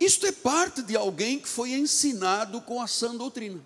Isto 0.00 0.26
é 0.26 0.32
parte 0.32 0.82
de 0.82 0.96
alguém 0.96 1.38
que 1.38 1.48
foi 1.48 1.70
ensinado 1.70 2.60
com 2.62 2.82
a 2.82 2.88
sã 2.88 3.14
doutrina. 3.14 3.60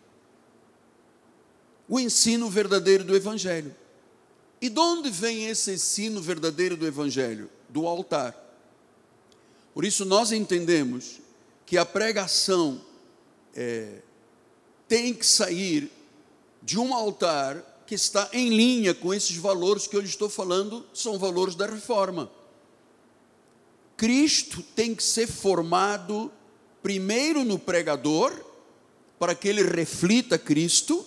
O 1.88 1.98
ensino 1.98 2.50
verdadeiro 2.50 3.02
do 3.02 3.16
Evangelho. 3.16 3.74
E 4.60 4.68
de 4.68 4.78
onde 4.78 5.08
vem 5.08 5.46
esse 5.46 5.72
ensino 5.72 6.20
verdadeiro 6.20 6.76
do 6.76 6.86
Evangelho? 6.86 7.48
Do 7.70 7.86
altar. 7.86 8.36
Por 9.72 9.84
isso 9.84 10.04
nós 10.04 10.32
entendemos 10.32 11.20
que 11.64 11.78
a 11.78 11.86
pregação 11.86 12.80
é, 13.54 14.02
tem 14.88 15.14
que 15.14 15.24
sair 15.24 15.90
de 16.62 16.78
um 16.78 16.94
altar 16.94 17.64
que 17.86 17.94
está 17.94 18.28
em 18.32 18.50
linha 18.50 18.94
com 18.94 19.14
esses 19.14 19.36
valores 19.36 19.86
que 19.86 19.96
eu 19.96 20.02
estou 20.02 20.28
falando, 20.28 20.84
são 20.92 21.18
valores 21.18 21.54
da 21.54 21.66
reforma. 21.66 22.30
Cristo 23.96 24.62
tem 24.74 24.94
que 24.94 25.02
ser 25.02 25.26
formado 25.26 26.30
primeiro 26.82 27.44
no 27.44 27.58
pregador, 27.58 28.32
para 29.18 29.34
que 29.34 29.46
ele 29.46 29.62
reflita 29.62 30.38
Cristo 30.38 31.04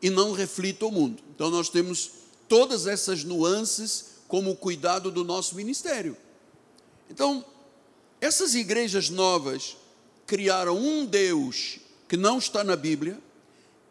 e 0.00 0.08
não 0.08 0.32
reflita 0.32 0.86
o 0.86 0.92
mundo. 0.92 1.22
Então 1.34 1.50
nós 1.50 1.68
temos 1.68 2.10
todas 2.48 2.86
essas 2.86 3.24
nuances 3.24 4.11
como 4.32 4.56
cuidado 4.56 5.10
do 5.10 5.22
nosso 5.24 5.54
ministério. 5.54 6.16
Então, 7.10 7.44
essas 8.18 8.54
igrejas 8.54 9.10
novas 9.10 9.76
criaram 10.26 10.74
um 10.74 11.04
Deus 11.04 11.80
que 12.08 12.16
não 12.16 12.38
está 12.38 12.64
na 12.64 12.74
Bíblia, 12.74 13.18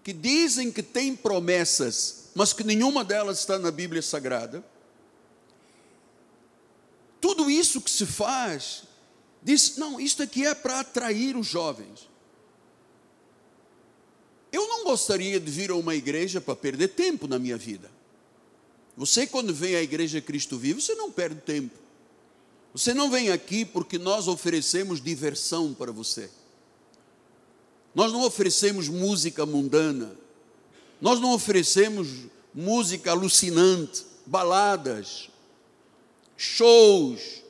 que 0.04 0.12
dizem 0.12 0.72
que 0.72 0.82
tem 0.82 1.16
promessas, 1.16 2.32
mas 2.34 2.54
que 2.54 2.64
nenhuma 2.64 3.04
delas 3.04 3.38
está 3.38 3.60
na 3.60 3.70
Bíblia 3.70 4.02
Sagrada 4.02 4.66
tudo 7.22 7.52
isso 7.52 7.80
que 7.80 7.92
se 7.92 8.08
faz, 8.08 8.82
diz: 9.44 9.78
não, 9.78 10.02
isto 10.02 10.24
aqui 10.24 10.44
é 10.44 10.56
para 10.56 10.80
atrair 10.80 11.38
os 11.38 11.46
jovens. 11.46 12.10
Eu 14.52 14.68
não 14.68 14.86
gostaria 14.86 15.40
de 15.40 15.52
vir 15.52 15.70
a 15.70 15.76
uma 15.76 15.94
igreja 15.94 16.42
para 16.42 16.56
perder 16.56 16.88
tempo 16.88 17.28
na 17.28 17.38
minha 17.38 17.58
vida. 17.58 18.01
Você, 18.98 19.26
quando 19.26 19.54
vem 19.54 19.76
à 19.76 19.82
igreja 19.82 20.22
Cristo 20.22 20.58
Vivo, 20.58 20.82
você 20.82 20.96
não 20.96 21.12
perde 21.12 21.42
tempo. 21.42 21.78
Você 22.74 22.94
não 22.94 23.10
vem 23.10 23.32
aqui 23.32 23.66
porque 23.66 23.98
nós 23.98 24.28
oferecemos 24.28 25.02
diversão 25.02 25.74
para 25.74 25.92
você. 25.92 26.30
Nós 27.94 28.12
não 28.12 28.24
oferecemos 28.24 28.88
música 28.88 29.46
mundana. 29.46 30.16
Nós 31.02 31.20
não 31.20 31.34
oferecemos 31.34 32.08
música 32.54 33.12
alucinante, 33.12 34.06
baladas, 34.26 35.30
shows 36.38 37.42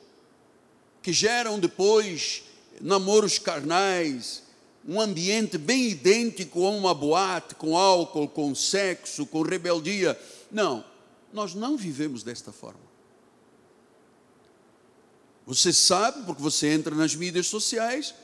que 1.02 1.12
geram 1.12 1.58
depois 1.58 2.44
namoros 2.80 3.38
carnais, 3.38 4.42
um 4.86 5.00
ambiente 5.00 5.58
bem 5.58 5.88
idêntico 5.88 6.66
a 6.66 6.70
uma 6.70 6.94
boate, 6.94 7.54
com 7.54 7.76
álcool, 7.76 8.28
com 8.28 8.54
sexo, 8.54 9.26
com 9.26 9.42
rebeldia. 9.42 10.18
Não, 10.50 10.84
nós 11.32 11.54
não 11.54 11.76
vivemos 11.76 12.22
desta 12.22 12.52
forma. 12.52 12.92
Você 15.46 15.72
sabe, 15.72 16.24
porque 16.24 16.42
você 16.42 16.68
entra 16.68 16.94
nas 16.94 17.14
mídias 17.14 17.46
sociais, 17.46 18.14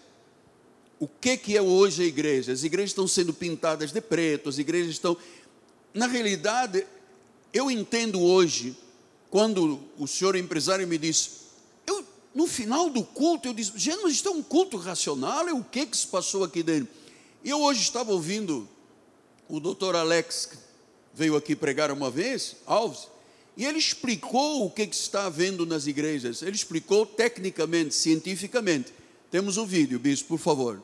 o 1.01 1.07
que, 1.07 1.37
que 1.37 1.57
é 1.57 1.63
hoje 1.63 2.03
a 2.03 2.07
igreja? 2.07 2.53
As 2.53 2.63
igrejas 2.63 2.91
estão 2.91 3.07
sendo 3.07 3.33
pintadas 3.33 3.93
de 3.93 4.01
preto, 4.01 4.49
as 4.49 4.59
igrejas 4.59 4.91
estão. 4.91 5.17
Na 5.95 6.07
realidade, 6.07 6.87
eu 7.53 7.71
entendo 7.71 8.21
hoje 8.21 8.77
quando 9.31 9.81
o 9.99 10.07
senhor 10.07 10.37
empresário 10.37 10.87
me 10.87 10.99
disse, 10.99 11.31
eu, 11.87 12.05
no 12.35 12.47
final 12.47 12.89
do 12.89 13.05
culto, 13.05 13.49
eu 13.49 13.55
disse, 13.55 13.73
gente, 13.77 14.03
mas 14.03 14.15
isto 14.15 14.29
é 14.29 14.33
um 14.33 14.43
culto 14.43 14.77
racional, 14.77 15.49
é 15.49 15.53
o 15.53 15.63
que 15.63 15.87
que 15.87 15.97
se 15.97 16.07
passou 16.07 16.45
aqui 16.45 16.63
dentro? 16.63 16.89
E 17.45 17.51
eu 17.51 17.61
hoje 17.61 17.83
estava 17.83 18.13
ouvindo 18.13 18.69
o 19.49 19.61
doutor 19.61 19.95
Alex, 19.95 20.51
veio 21.19 21.37
aqui 21.37 21.57
pregar 21.57 21.91
uma 21.91 22.11
vez, 22.11 22.57
Alves, 22.65 23.09
e 23.57 23.67
ele 23.67 23.79
explicou 23.79 24.65
o 24.65 24.71
que, 24.71 24.87
que 24.87 24.95
está 24.95 25.27
havendo 25.27 25.67
nas 25.67 25.89
igrejas, 25.89 26.43
ele 26.43 26.55
explicou 26.55 27.05
tecnicamente, 27.05 27.93
cientificamente. 27.93 28.93
Temos 29.29 29.57
um 29.57 29.67
vídeo, 29.67 29.99
bispo, 29.99 30.29
por 30.29 30.39
favor 30.39 30.81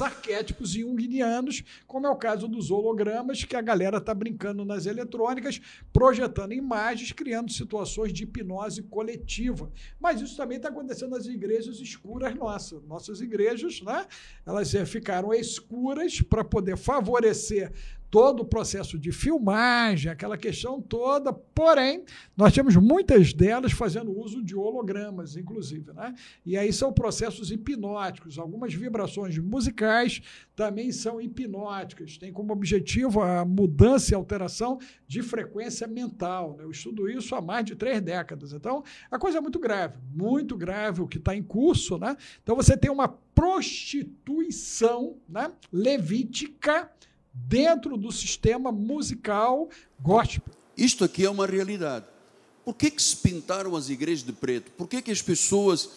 arquétipos 0.00 0.70
junguianos, 0.70 1.62
como 1.86 2.06
é 2.06 2.10
o 2.10 2.16
caso 2.16 2.48
dos 2.48 2.70
hologramas, 2.70 3.44
que 3.44 3.56
a 3.56 3.60
galera 3.60 3.98
está 3.98 4.14
brincando 4.14 4.64
nas 4.64 4.86
eletrônicas, 4.86 5.60
projetando 5.92 6.52
imagens, 6.52 7.12
criando 7.12 7.50
situações 7.52 8.12
de 8.12 8.24
hipnose 8.24 8.82
coletiva. 8.82 9.70
Mas 10.00 10.20
isso 10.20 10.36
também 10.36 10.56
está 10.56 10.68
acontecendo 10.68 11.10
nas 11.10 11.26
igrejas 11.26 11.78
escuras 11.78 12.34
nossas. 12.34 12.82
Nossas 12.84 13.20
igrejas, 13.20 13.80
né? 13.82 14.06
Elas 14.44 14.72
ficaram 14.86 15.32
escuras 15.32 16.20
para 16.20 16.44
poder 16.44 16.76
favorecer 16.76 17.72
todo 18.10 18.40
o 18.40 18.44
processo 18.44 18.98
de 18.98 19.12
filmagem, 19.12 20.10
aquela 20.10 20.36
questão 20.36 20.80
toda, 20.80 21.32
porém, 21.32 22.04
nós 22.36 22.52
temos 22.52 22.76
muitas 22.76 23.32
delas 23.32 23.72
fazendo 23.72 24.16
uso 24.16 24.42
de 24.42 24.54
hologramas, 24.54 25.36
inclusive, 25.36 25.92
né? 25.92 26.14
E 26.44 26.56
aí 26.56 26.72
são 26.72 26.92
processos 26.92 27.50
hipnóticos, 27.50 28.38
algumas 28.38 28.72
vibrações 28.72 29.36
musicais 29.38 30.20
também 30.54 30.92
são 30.92 31.20
hipnóticas, 31.20 32.16
tem 32.16 32.32
como 32.32 32.52
objetivo 32.52 33.20
a 33.20 33.44
mudança 33.44 34.12
e 34.12 34.14
alteração 34.14 34.78
de 35.06 35.22
frequência 35.22 35.86
mental, 35.86 36.56
né? 36.56 36.64
Eu 36.64 36.70
estudo 36.70 37.10
isso 37.10 37.34
há 37.34 37.40
mais 37.40 37.64
de 37.64 37.74
três 37.74 38.00
décadas, 38.00 38.52
então 38.52 38.82
a 39.10 39.18
coisa 39.18 39.38
é 39.38 39.40
muito 39.40 39.58
grave, 39.58 39.98
muito 40.14 40.56
grave 40.56 41.02
o 41.02 41.08
que 41.08 41.18
está 41.18 41.34
em 41.34 41.42
curso, 41.42 41.98
né? 41.98 42.16
Então 42.42 42.56
você 42.56 42.76
tem 42.76 42.90
uma 42.90 43.08
prostituição 43.08 45.16
né, 45.28 45.52
levítica 45.70 46.90
dentro 47.48 47.96
do 47.96 48.10
sistema 48.10 48.72
musical 48.72 49.68
gospel. 50.00 50.54
Isto 50.76 51.04
aqui 51.04 51.24
é 51.24 51.30
uma 51.30 51.46
realidade. 51.46 52.06
Por 52.64 52.74
que, 52.74 52.90
que 52.90 53.02
se 53.02 53.16
pintaram 53.16 53.76
as 53.76 53.88
igrejas 53.88 54.24
de 54.24 54.32
preto? 54.32 54.70
Por 54.72 54.88
que, 54.88 55.00
que 55.00 55.10
as 55.10 55.22
pessoas, 55.22 55.88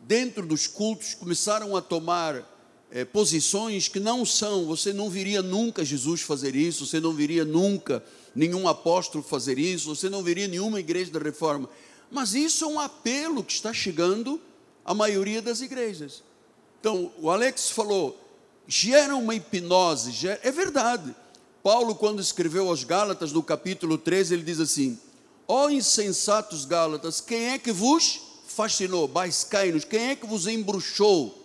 dentro 0.00 0.46
dos 0.46 0.66
cultos, 0.66 1.14
começaram 1.14 1.74
a 1.76 1.80
tomar 1.80 2.46
é, 2.90 3.04
posições 3.04 3.88
que 3.88 3.98
não 3.98 4.24
são? 4.26 4.66
Você 4.66 4.92
não 4.92 5.08
viria 5.08 5.40
nunca 5.40 5.84
Jesus 5.84 6.20
fazer 6.20 6.54
isso, 6.54 6.86
você 6.86 7.00
não 7.00 7.14
viria 7.14 7.44
nunca 7.44 8.04
nenhum 8.34 8.68
apóstolo 8.68 9.24
fazer 9.24 9.58
isso, 9.58 9.94
você 9.94 10.10
não 10.10 10.22
viria 10.22 10.48
nenhuma 10.48 10.80
igreja 10.80 11.10
da 11.10 11.20
reforma. 11.20 11.68
Mas 12.10 12.34
isso 12.34 12.64
é 12.64 12.68
um 12.68 12.78
apelo 12.78 13.42
que 13.42 13.52
está 13.52 13.72
chegando 13.72 14.38
à 14.84 14.92
maioria 14.92 15.40
das 15.40 15.62
igrejas. 15.62 16.22
Então, 16.78 17.10
o 17.18 17.30
Alex 17.30 17.70
falou: 17.70 18.18
gera 18.66 19.14
uma 19.16 19.34
hipnose, 19.34 20.12
gera, 20.12 20.40
é 20.42 20.50
verdade. 20.50 21.14
Paulo, 21.62 21.94
quando 21.94 22.20
escreveu 22.20 22.68
aos 22.68 22.82
Gálatas, 22.82 23.32
no 23.32 23.42
capítulo 23.42 23.96
13, 23.96 24.34
ele 24.34 24.42
diz 24.42 24.60
assim: 24.60 24.98
Ó 25.46 25.66
oh, 25.66 25.70
insensatos 25.70 26.64
Gálatas, 26.64 27.20
quem 27.20 27.50
é 27.50 27.58
que 27.58 27.72
vos 27.72 28.20
fascinou? 28.46 29.06
Baiscainos, 29.06 29.84
quem 29.84 30.10
é 30.10 30.16
que 30.16 30.26
vos 30.26 30.46
embruxou? 30.46 31.38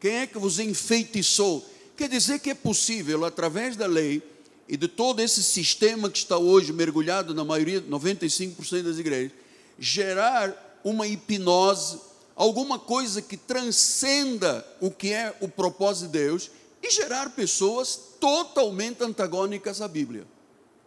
Quem 0.00 0.16
é 0.16 0.26
que 0.26 0.38
vos 0.38 0.58
enfeitiçou? 0.58 1.64
Quer 1.96 2.08
dizer 2.08 2.40
que 2.40 2.50
é 2.50 2.54
possível, 2.54 3.24
através 3.24 3.76
da 3.76 3.86
lei 3.86 4.22
e 4.68 4.76
de 4.76 4.88
todo 4.88 5.20
esse 5.20 5.42
sistema 5.42 6.10
que 6.10 6.18
está 6.18 6.36
hoje 6.36 6.72
mergulhado 6.72 7.34
na 7.34 7.44
maioria, 7.44 7.80
95% 7.82 8.82
das 8.82 8.98
igrejas, 8.98 9.32
gerar 9.78 10.80
uma 10.82 11.06
hipnose, 11.06 11.98
alguma 12.34 12.78
coisa 12.78 13.22
que 13.22 13.36
transcenda 13.36 14.66
o 14.80 14.90
que 14.90 15.12
é 15.12 15.36
o 15.40 15.48
propósito 15.48 16.06
de 16.06 16.18
Deus 16.18 16.50
e 16.82 16.90
gerar 16.90 17.30
pessoas 17.30 17.96
totalmente 18.18 19.02
antagônicas 19.02 19.80
à 19.80 19.86
Bíblia, 19.86 20.26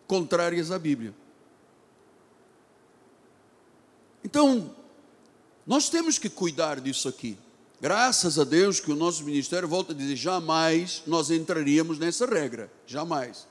contrárias 0.05 0.71
à 0.71 0.77
Bíblia. 0.77 1.13
Então, 4.23 4.75
nós 5.65 5.88
temos 5.88 6.17
que 6.17 6.29
cuidar 6.29 6.81
disso 6.81 7.08
aqui. 7.08 7.38
Graças 7.79 8.39
a 8.39 8.43
Deus 8.43 8.79
que 8.79 8.91
o 8.91 8.95
nosso 8.95 9.23
ministério 9.23 9.67
volta 9.67 9.93
a 9.93 9.95
dizer: 9.95 10.15
jamais 10.15 11.03
nós 11.05 11.29
entraríamos 11.29 11.99
nessa 11.99 12.25
regra, 12.25 12.71
jamais. 12.86 13.47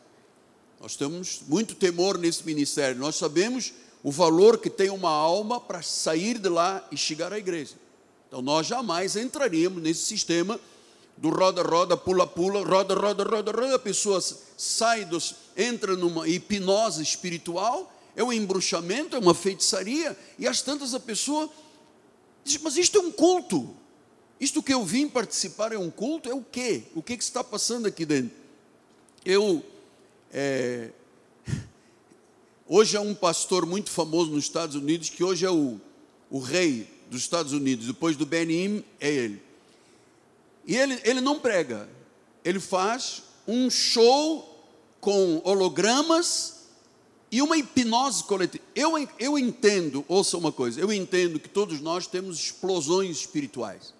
Nós 0.80 0.96
temos 0.96 1.40
muito 1.46 1.74
temor 1.74 2.18
nesse 2.18 2.44
ministério, 2.44 3.00
nós 3.00 3.16
sabemos 3.16 3.72
o 4.02 4.10
valor 4.10 4.58
que 4.58 4.68
tem 4.68 4.90
uma 4.90 5.10
alma 5.10 5.58
para 5.58 5.80
sair 5.80 6.38
de 6.38 6.48
lá 6.48 6.86
e 6.92 6.96
chegar 6.96 7.32
à 7.32 7.38
igreja. 7.38 7.74
Então, 8.28 8.42
nós 8.42 8.66
jamais 8.66 9.16
entraríamos 9.16 9.82
nesse 9.82 10.02
sistema 10.02 10.60
do 11.16 11.30
roda-roda, 11.30 11.96
pula-pula, 11.96 12.64
roda, 12.64 12.94
roda, 12.94 13.24
roda, 13.24 13.52
roda, 13.52 13.74
a 13.76 13.78
pessoa 13.78 14.20
sai, 14.56 15.04
dos, 15.04 15.36
entra 15.56 15.96
numa 15.96 16.28
hipnose 16.28 17.02
espiritual, 17.02 17.92
é 18.16 18.22
um 18.22 18.32
embruxamento, 18.32 19.16
é 19.16 19.18
uma 19.18 19.34
feitiçaria, 19.34 20.16
e 20.38 20.46
às 20.46 20.62
tantas 20.62 20.94
a 20.94 21.00
pessoa 21.00 21.48
diz, 22.44 22.58
mas 22.58 22.76
isto 22.76 22.98
é 22.98 23.00
um 23.00 23.10
culto. 23.10 23.74
Isto 24.40 24.62
que 24.62 24.74
eu 24.74 24.84
vim 24.84 25.08
participar 25.08 25.72
é 25.72 25.78
um 25.78 25.90
culto? 25.90 26.28
É 26.28 26.34
o 26.34 26.42
quê? 26.42 26.84
O 26.94 27.02
que, 27.02 27.16
que 27.16 27.22
está 27.22 27.42
passando 27.42 27.86
aqui 27.86 28.04
dentro? 28.04 28.36
Eu. 29.24 29.64
É, 30.32 30.90
hoje 32.66 32.96
é 32.96 33.00
um 33.00 33.14
pastor 33.14 33.64
muito 33.64 33.90
famoso 33.90 34.32
nos 34.32 34.44
Estados 34.44 34.74
Unidos, 34.74 35.08
que 35.08 35.22
hoje 35.22 35.46
é 35.46 35.50
o, 35.50 35.80
o 36.28 36.40
rei 36.40 36.88
dos 37.08 37.22
Estados 37.22 37.52
Unidos, 37.52 37.86
depois 37.86 38.16
do 38.16 38.26
Benim, 38.26 38.84
é 39.00 39.10
ele. 39.10 39.43
E 40.66 40.76
ele, 40.76 41.00
ele 41.04 41.20
não 41.20 41.38
prega, 41.38 41.88
ele 42.44 42.60
faz 42.60 43.22
um 43.46 43.68
show 43.70 44.50
com 45.00 45.40
hologramas 45.44 46.54
e 47.30 47.42
uma 47.42 47.56
hipnose 47.58 48.24
coletiva. 48.24 48.64
Eu, 48.74 48.92
eu 49.18 49.38
entendo, 49.38 50.04
ouça 50.08 50.38
uma 50.38 50.52
coisa, 50.52 50.80
eu 50.80 50.92
entendo 50.92 51.38
que 51.38 51.48
todos 51.48 51.80
nós 51.80 52.06
temos 52.06 52.38
explosões 52.38 53.18
espirituais. 53.18 53.92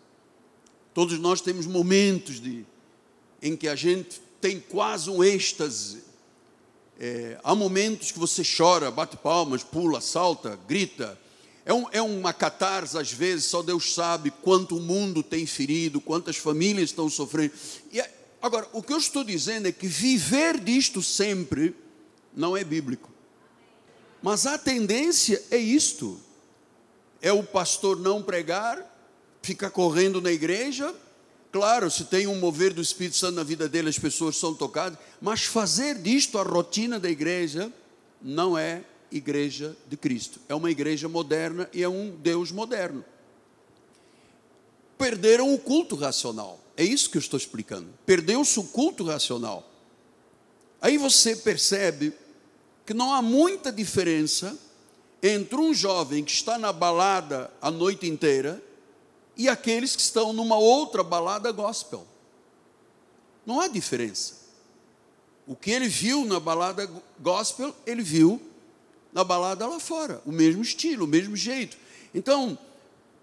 Todos 0.94 1.18
nós 1.18 1.40
temos 1.40 1.66
momentos 1.66 2.40
de, 2.40 2.64
em 3.42 3.56
que 3.56 3.66
a 3.66 3.74
gente 3.74 4.22
tem 4.40 4.60
quase 4.60 5.10
um 5.10 5.22
êxtase. 5.22 6.04
É, 6.98 7.38
há 7.42 7.54
momentos 7.54 8.12
que 8.12 8.18
você 8.18 8.42
chora, 8.44 8.90
bate 8.90 9.16
palmas, 9.16 9.64
pula, 9.64 10.00
salta, 10.00 10.56
grita. 10.68 11.18
É, 11.66 11.72
um, 11.72 11.86
é 11.92 12.02
uma 12.02 12.32
catarse, 12.32 12.98
às 12.98 13.10
vezes, 13.10 13.46
só 13.46 13.62
Deus 13.62 13.94
sabe 13.94 14.30
quanto 14.30 14.76
o 14.76 14.80
mundo 14.80 15.22
tem 15.22 15.46
ferido, 15.46 16.00
quantas 16.00 16.36
famílias 16.36 16.90
estão 16.90 17.08
sofrendo. 17.08 17.54
E, 17.90 18.00
é, 18.00 18.14
agora, 18.42 18.68
o 18.72 18.82
que 18.82 18.92
eu 18.92 18.98
estou 18.98 19.24
dizendo 19.24 19.66
é 19.66 19.72
que 19.72 19.86
viver 19.86 20.60
disto 20.60 21.02
sempre 21.02 21.74
não 22.36 22.54
é 22.54 22.62
bíblico. 22.62 23.10
Mas 24.22 24.46
a 24.46 24.58
tendência 24.58 25.42
é 25.50 25.56
isto: 25.56 26.20
é 27.22 27.32
o 27.32 27.42
pastor 27.42 27.98
não 27.98 28.22
pregar, 28.22 28.78
ficar 29.42 29.70
correndo 29.70 30.20
na 30.20 30.32
igreja. 30.32 30.94
Claro, 31.50 31.90
se 31.90 32.04
tem 32.04 32.26
um 32.26 32.38
mover 32.40 32.74
do 32.74 32.82
Espírito 32.82 33.16
Santo 33.16 33.36
na 33.36 33.44
vida 33.44 33.68
dele, 33.68 33.88
as 33.88 33.98
pessoas 33.98 34.36
são 34.36 34.54
tocadas, 34.54 34.98
mas 35.20 35.44
fazer 35.44 35.94
disto 35.94 36.36
a 36.36 36.42
rotina 36.42 36.98
da 36.98 37.08
igreja 37.08 37.72
não 38.20 38.58
é 38.58 38.82
igreja 39.16 39.76
de 39.88 39.96
Cristo. 39.96 40.40
É 40.48 40.54
uma 40.54 40.70
igreja 40.70 41.08
moderna 41.08 41.68
e 41.72 41.82
é 41.82 41.88
um 41.88 42.10
Deus 42.10 42.50
moderno. 42.50 43.04
Perderam 44.98 45.54
o 45.54 45.58
culto 45.58 45.94
racional. 45.94 46.58
É 46.76 46.82
isso 46.82 47.08
que 47.08 47.16
eu 47.16 47.20
estou 47.20 47.38
explicando. 47.38 47.88
Perdeu-se 48.04 48.58
o 48.58 48.64
culto 48.64 49.04
racional. 49.04 49.68
Aí 50.80 50.98
você 50.98 51.36
percebe 51.36 52.12
que 52.84 52.92
não 52.92 53.14
há 53.14 53.22
muita 53.22 53.70
diferença 53.70 54.58
entre 55.22 55.56
um 55.56 55.72
jovem 55.72 56.22
que 56.24 56.32
está 56.32 56.58
na 56.58 56.72
balada 56.72 57.50
a 57.62 57.70
noite 57.70 58.06
inteira 58.06 58.62
e 59.36 59.48
aqueles 59.48 59.94
que 59.96 60.02
estão 60.02 60.32
numa 60.32 60.58
outra 60.58 61.02
balada 61.02 61.50
gospel. 61.52 62.06
Não 63.46 63.60
há 63.60 63.68
diferença. 63.68 64.44
O 65.46 65.54
que 65.54 65.70
ele 65.70 65.88
viu 65.88 66.24
na 66.24 66.40
balada 66.40 66.90
gospel, 67.20 67.74
ele 67.86 68.02
viu 68.02 68.40
na 69.14 69.22
balada 69.22 69.64
lá 69.66 69.78
fora, 69.78 70.20
o 70.26 70.32
mesmo 70.32 70.60
estilo, 70.60 71.04
o 71.04 71.08
mesmo 71.08 71.36
jeito. 71.36 71.78
Então, 72.12 72.58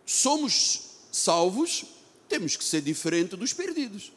somos 0.06 0.84
salvos, 1.12 1.84
temos 2.30 2.56
que 2.56 2.64
ser 2.64 2.82
diferente 2.82 3.36
dos 3.36 3.52
perdidos. 3.52 4.14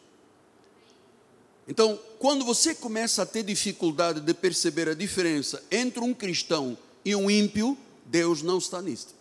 Então, 1.66 1.98
quando 2.18 2.44
você 2.44 2.74
começa 2.74 3.22
a 3.22 3.26
ter 3.26 3.42
dificuldade 3.42 4.20
de 4.20 4.32
perceber 4.32 4.88
a 4.88 4.94
diferença 4.94 5.62
entre 5.70 6.00
um 6.00 6.14
cristão 6.14 6.78
e 7.04 7.16
um 7.16 7.28
ímpio, 7.28 7.76
Deus 8.06 8.40
não 8.40 8.58
está 8.58 8.80
nisto. 8.80 9.12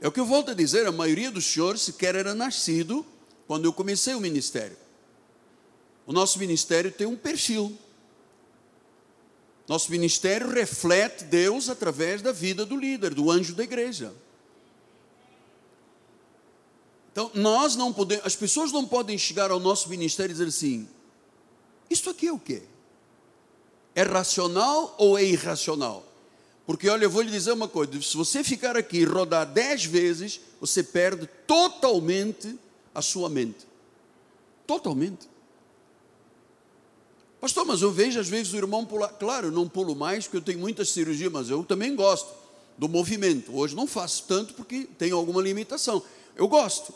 É 0.00 0.06
o 0.06 0.12
que 0.12 0.20
eu 0.20 0.24
volto 0.24 0.52
a 0.52 0.54
dizer, 0.54 0.86
a 0.86 0.92
maioria 0.92 1.30
dos 1.30 1.44
senhores 1.44 1.82
sequer 1.82 2.14
era 2.14 2.34
nascido 2.34 3.04
quando 3.46 3.64
eu 3.64 3.72
comecei 3.72 4.14
o 4.14 4.20
ministério. 4.20 4.76
O 6.06 6.12
nosso 6.12 6.38
ministério 6.38 6.92
tem 6.92 7.06
um 7.06 7.16
perfil. 7.16 7.76
Nosso 9.70 9.92
ministério 9.92 10.50
reflete 10.50 11.22
Deus 11.22 11.68
através 11.68 12.20
da 12.20 12.32
vida 12.32 12.66
do 12.66 12.76
líder, 12.76 13.14
do 13.14 13.30
anjo 13.30 13.54
da 13.54 13.62
igreja. 13.62 14.12
Então, 17.12 17.30
nós 17.34 17.76
não 17.76 17.92
podemos, 17.92 18.26
as 18.26 18.34
pessoas 18.34 18.72
não 18.72 18.84
podem 18.84 19.16
chegar 19.16 19.52
ao 19.52 19.60
nosso 19.60 19.88
ministério 19.88 20.32
e 20.32 20.34
dizer 20.34 20.48
assim: 20.48 20.88
Isto 21.88 22.10
aqui 22.10 22.26
é 22.26 22.32
o 22.32 22.38
quê? 22.38 22.64
É 23.94 24.02
racional 24.02 24.92
ou 24.98 25.16
é 25.16 25.22
irracional? 25.22 26.04
Porque, 26.66 26.88
olha, 26.88 27.04
eu 27.04 27.10
vou 27.10 27.22
lhe 27.22 27.30
dizer 27.30 27.52
uma 27.52 27.68
coisa: 27.68 28.02
se 28.02 28.16
você 28.16 28.42
ficar 28.42 28.76
aqui 28.76 28.96
e 28.96 29.04
rodar 29.04 29.46
dez 29.46 29.84
vezes, 29.84 30.40
você 30.60 30.82
perde 30.82 31.28
totalmente 31.46 32.58
a 32.92 33.00
sua 33.00 33.28
mente. 33.28 33.68
Totalmente. 34.66 35.29
Pastor, 37.40 37.64
mas 37.64 37.82
eu 37.82 37.90
vejo 37.90 38.20
às 38.20 38.28
vezes 38.28 38.52
o 38.52 38.56
irmão 38.56 38.84
pular. 38.84 39.08
Claro, 39.08 39.48
eu 39.48 39.52
não 39.52 39.68
pulo 39.68 39.96
mais 39.96 40.24
porque 40.24 40.36
eu 40.36 40.42
tenho 40.42 40.58
muitas 40.58 40.90
cirurgias, 40.90 41.32
mas 41.32 41.48
eu 41.48 41.64
também 41.64 41.94
gosto 41.96 42.28
do 42.76 42.88
movimento. 42.88 43.56
Hoje 43.56 43.74
não 43.74 43.86
faço 43.86 44.24
tanto 44.28 44.54
porque 44.54 44.86
tenho 44.98 45.16
alguma 45.16 45.40
limitação. 45.40 46.02
Eu 46.36 46.46
gosto. 46.48 46.92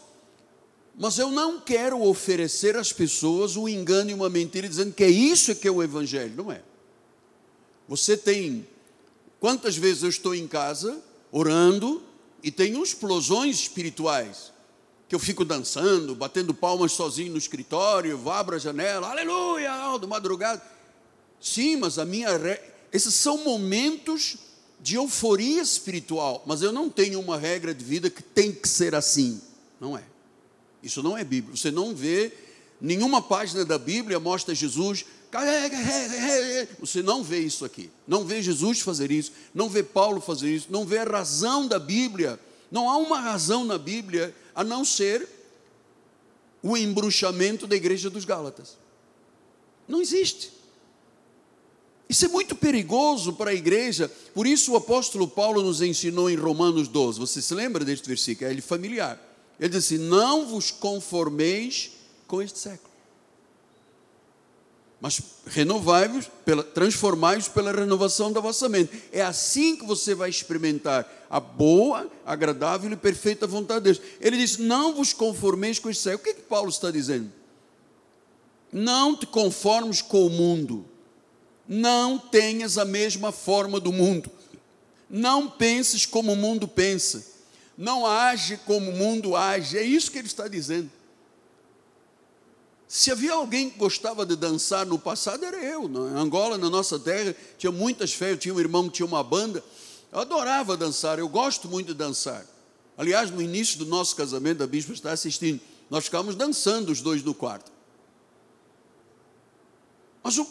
Mas 0.96 1.18
eu 1.18 1.30
não 1.30 1.60
quero 1.60 2.00
oferecer 2.02 2.76
às 2.76 2.92
pessoas 2.92 3.56
um 3.56 3.68
engano 3.68 4.10
e 4.10 4.14
uma 4.14 4.28
mentira 4.28 4.68
dizendo 4.68 4.92
que 4.92 5.02
é 5.02 5.10
isso 5.10 5.54
que 5.54 5.66
é 5.66 5.70
o 5.70 5.82
evangelho. 5.82 6.34
Não 6.36 6.52
é. 6.52 6.62
Você 7.88 8.16
tem 8.16 8.66
Quantas 9.44 9.76
vezes 9.76 10.02
eu 10.02 10.08
estou 10.08 10.34
em 10.34 10.48
casa, 10.48 11.04
orando, 11.30 12.02
e 12.42 12.50
tenho 12.50 12.82
explosões 12.82 13.60
espirituais, 13.60 14.53
que 15.08 15.14
eu 15.14 15.18
fico 15.18 15.44
dançando, 15.44 16.14
batendo 16.14 16.54
palmas 16.54 16.92
sozinho 16.92 17.32
no 17.32 17.38
escritório, 17.38 18.16
vou 18.16 18.32
abro 18.32 18.56
a 18.56 18.58
janela, 18.58 19.10
aleluia, 19.10 19.98
do 19.98 20.08
madrugada. 20.08 20.62
Sim, 21.40 21.76
mas 21.76 21.98
a 21.98 22.04
minha. 22.04 22.28
Esses 22.92 23.14
são 23.14 23.44
momentos 23.44 24.36
de 24.80 24.96
euforia 24.96 25.62
espiritual, 25.62 26.42
mas 26.46 26.62
eu 26.62 26.72
não 26.72 26.88
tenho 26.88 27.20
uma 27.20 27.38
regra 27.38 27.74
de 27.74 27.84
vida 27.84 28.08
que 28.08 28.22
tem 28.22 28.52
que 28.52 28.68
ser 28.68 28.94
assim. 28.94 29.40
Não 29.80 29.96
é. 29.96 30.02
Isso 30.82 31.02
não 31.02 31.16
é 31.16 31.24
Bíblia. 31.24 31.56
Você 31.56 31.70
não 31.70 31.94
vê 31.94 32.32
nenhuma 32.80 33.20
página 33.22 33.64
da 33.64 33.78
Bíblia 33.78 34.20
mostra 34.20 34.54
Jesus 34.54 35.04
você 36.78 37.02
não 37.02 37.24
vê 37.24 37.40
isso 37.40 37.64
aqui. 37.64 37.90
Não 38.06 38.24
vê 38.24 38.40
Jesus 38.40 38.80
fazer 38.80 39.10
isso. 39.10 39.32
Não 39.52 39.68
vê 39.68 39.82
Paulo 39.82 40.20
fazer 40.20 40.54
isso. 40.54 40.68
Não 40.70 40.84
vê 40.84 40.98
a 40.98 41.04
razão 41.04 41.66
da 41.66 41.78
Bíblia. 41.78 42.38
Não 42.70 42.88
há 42.88 42.96
uma 42.96 43.20
razão 43.20 43.64
na 43.64 43.76
Bíblia 43.76 44.34
a 44.54 44.62
não 44.62 44.84
ser 44.84 45.28
o 46.62 46.76
embruxamento 46.76 47.66
da 47.66 47.76
igreja 47.76 48.08
dos 48.08 48.24
Gálatas. 48.24 48.76
Não 49.86 50.00
existe. 50.00 50.52
Isso 52.08 52.24
é 52.24 52.28
muito 52.28 52.54
perigoso 52.54 53.32
para 53.34 53.50
a 53.50 53.54
igreja. 53.54 54.10
Por 54.32 54.46
isso 54.46 54.72
o 54.72 54.76
apóstolo 54.76 55.26
Paulo 55.26 55.62
nos 55.62 55.82
ensinou 55.82 56.30
em 56.30 56.36
Romanos 56.36 56.88
12. 56.88 57.18
Você 57.18 57.42
se 57.42 57.54
lembra 57.54 57.84
deste 57.84 58.08
versículo? 58.08 58.48
É 58.48 58.52
ele 58.52 58.62
familiar. 58.62 59.20
Ele 59.58 59.68
diz 59.68 59.84
assim: 59.84 59.98
Não 59.98 60.46
vos 60.46 60.70
conformeis 60.70 61.90
com 62.26 62.40
este 62.40 62.58
século 62.58 62.93
mas 65.04 65.20
renovai-vos, 65.44 66.30
transformai-vos 66.72 67.46
pela 67.48 67.70
renovação 67.70 68.32
da 68.32 68.40
vossa 68.40 68.70
mente. 68.70 68.90
É 69.12 69.20
assim 69.20 69.76
que 69.76 69.84
você 69.84 70.14
vai 70.14 70.30
experimentar 70.30 71.06
a 71.28 71.38
boa, 71.38 72.10
agradável 72.24 72.90
e 72.90 72.96
perfeita 72.96 73.46
vontade 73.46 73.80
de 73.80 73.92
Deus. 73.92 74.00
Ele 74.18 74.38
diz: 74.38 74.56
Não 74.56 74.94
vos 74.94 75.12
conformeis 75.12 75.78
com 75.78 75.92
século. 75.92 76.22
O 76.22 76.24
que, 76.24 76.30
é 76.30 76.32
que 76.32 76.48
Paulo 76.48 76.70
está 76.70 76.90
dizendo? 76.90 77.30
Não 78.72 79.14
te 79.14 79.26
conformes 79.26 80.00
com 80.00 80.24
o 80.26 80.30
mundo. 80.30 80.86
Não 81.68 82.16
tenhas 82.16 82.78
a 82.78 82.86
mesma 82.86 83.30
forma 83.30 83.78
do 83.78 83.92
mundo. 83.92 84.30
Não 85.10 85.50
penses 85.50 86.06
como 86.06 86.32
o 86.32 86.36
mundo 86.36 86.66
pensa. 86.66 87.26
Não 87.76 88.06
age 88.06 88.58
como 88.64 88.90
o 88.90 88.96
mundo 88.96 89.36
age. 89.36 89.76
É 89.76 89.82
isso 89.82 90.10
que 90.10 90.16
ele 90.16 90.28
está 90.28 90.48
dizendo. 90.48 90.90
Se 92.94 93.10
havia 93.10 93.32
alguém 93.32 93.68
que 93.68 93.76
gostava 93.76 94.24
de 94.24 94.36
dançar 94.36 94.86
no 94.86 95.00
passado, 95.00 95.44
era 95.44 95.56
eu. 95.56 95.86
Em 95.86 96.16
Angola, 96.16 96.56
na 96.56 96.70
nossa 96.70 96.96
terra, 96.96 97.34
tinha 97.58 97.72
muitas 97.72 98.12
festas. 98.12 98.38
Tinha 98.38 98.54
um 98.54 98.60
irmão 98.60 98.86
que 98.86 98.94
tinha 98.94 99.06
uma 99.06 99.20
banda. 99.20 99.64
Eu 100.12 100.20
adorava 100.20 100.76
dançar, 100.76 101.18
eu 101.18 101.28
gosto 101.28 101.66
muito 101.66 101.88
de 101.88 101.94
dançar. 101.94 102.46
Aliás, 102.96 103.32
no 103.32 103.42
início 103.42 103.80
do 103.80 103.86
nosso 103.86 104.14
casamento, 104.14 104.62
a 104.62 104.66
bispa 104.68 104.92
está 104.92 105.10
assistindo, 105.10 105.60
nós 105.90 106.04
ficávamos 106.04 106.36
dançando 106.36 106.92
os 106.92 107.00
dois 107.00 107.20
no 107.24 107.34
quarto. 107.34 107.72
Mas 110.22 110.38
o, 110.38 110.46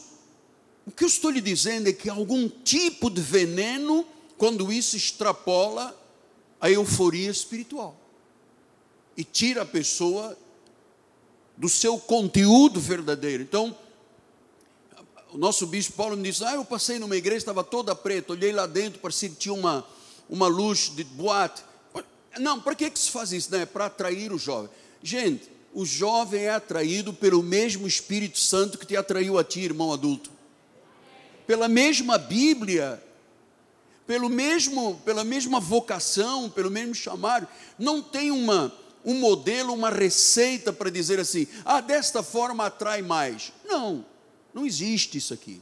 o 0.86 0.92
que 0.92 1.06
eu 1.06 1.08
estou 1.08 1.32
lhe 1.32 1.40
dizendo 1.40 1.88
é 1.88 1.94
que 1.94 2.10
algum 2.10 2.50
tipo 2.50 3.10
de 3.10 3.22
veneno, 3.22 4.06
quando 4.38 4.70
isso 4.70 4.98
extrapola 4.98 5.98
a 6.60 6.70
euforia 6.70 7.32
espiritual 7.32 7.98
e 9.16 9.24
tira 9.24 9.62
a 9.62 9.66
pessoa 9.66 10.38
do 11.58 11.70
seu 11.70 11.98
conteúdo 11.98 12.80
verdadeiro. 12.80 13.44
Então, 13.44 13.76
o 15.32 15.38
nosso 15.38 15.66
bispo 15.66 15.94
Paulo 15.94 16.16
me 16.16 16.30
disse: 16.30 16.44
Ah, 16.44 16.56
eu 16.56 16.66
passei 16.66 17.00
numa 17.00 17.16
igreja, 17.16 17.38
estava 17.38 17.64
toda 17.64 17.96
preta, 17.96 18.34
olhei 18.34 18.52
lá 18.52 18.66
dentro, 18.66 19.00
parecia 19.00 19.30
que 19.30 19.36
tinha 19.36 19.54
uma, 19.54 19.86
uma 20.30 20.48
luz 20.48 20.92
de 20.96 21.04
boate. 21.04 21.64
Não, 22.40 22.60
para 22.60 22.76
que, 22.76 22.90
que 22.90 22.98
se 22.98 23.12
faz 23.12 23.32
isso? 23.32 23.52
Não 23.52 23.60
é 23.60 23.66
para 23.66 23.86
atrair 23.86 24.32
o 24.32 24.38
jovem. 24.38 24.70
Gente, 25.02 25.50
o 25.74 25.86
jovem 25.86 26.44
é 26.44 26.52
atraído 26.52 27.14
pelo 27.14 27.42
mesmo 27.42 27.88
Espírito 27.88 28.40
Santo 28.40 28.78
que 28.78 28.86
te 28.86 28.96
atraiu 28.96 29.38
a 29.38 29.44
ti, 29.44 29.62
irmão 29.62 29.92
adulto. 29.92 30.32
Pela 31.46 31.68
mesma 31.68 32.18
Bíblia, 32.18 33.04
pelo 34.06 34.30
mesmo, 34.30 35.02
pela 35.06 35.24
mesma 35.24 35.60
vocação, 35.60 36.50
pelo 36.50 36.70
mesmo 36.70 36.94
chamado. 36.94 37.48
Não 37.78 38.02
tem 38.02 38.32
uma, 38.32 38.74
um 39.06 39.16
modelo, 39.16 39.74
uma 39.74 39.90
receita 39.90 40.72
para 40.72 40.90
dizer 40.90 41.20
assim, 41.20 41.48
ah, 41.66 41.82
desta 41.82 42.24
forma 42.24 42.66
atrai 42.66 43.02
mais. 43.02 43.52
Não, 43.66 44.06
não 44.54 44.66
existe 44.66 45.18
isso 45.18 45.34
aqui. 45.34 45.62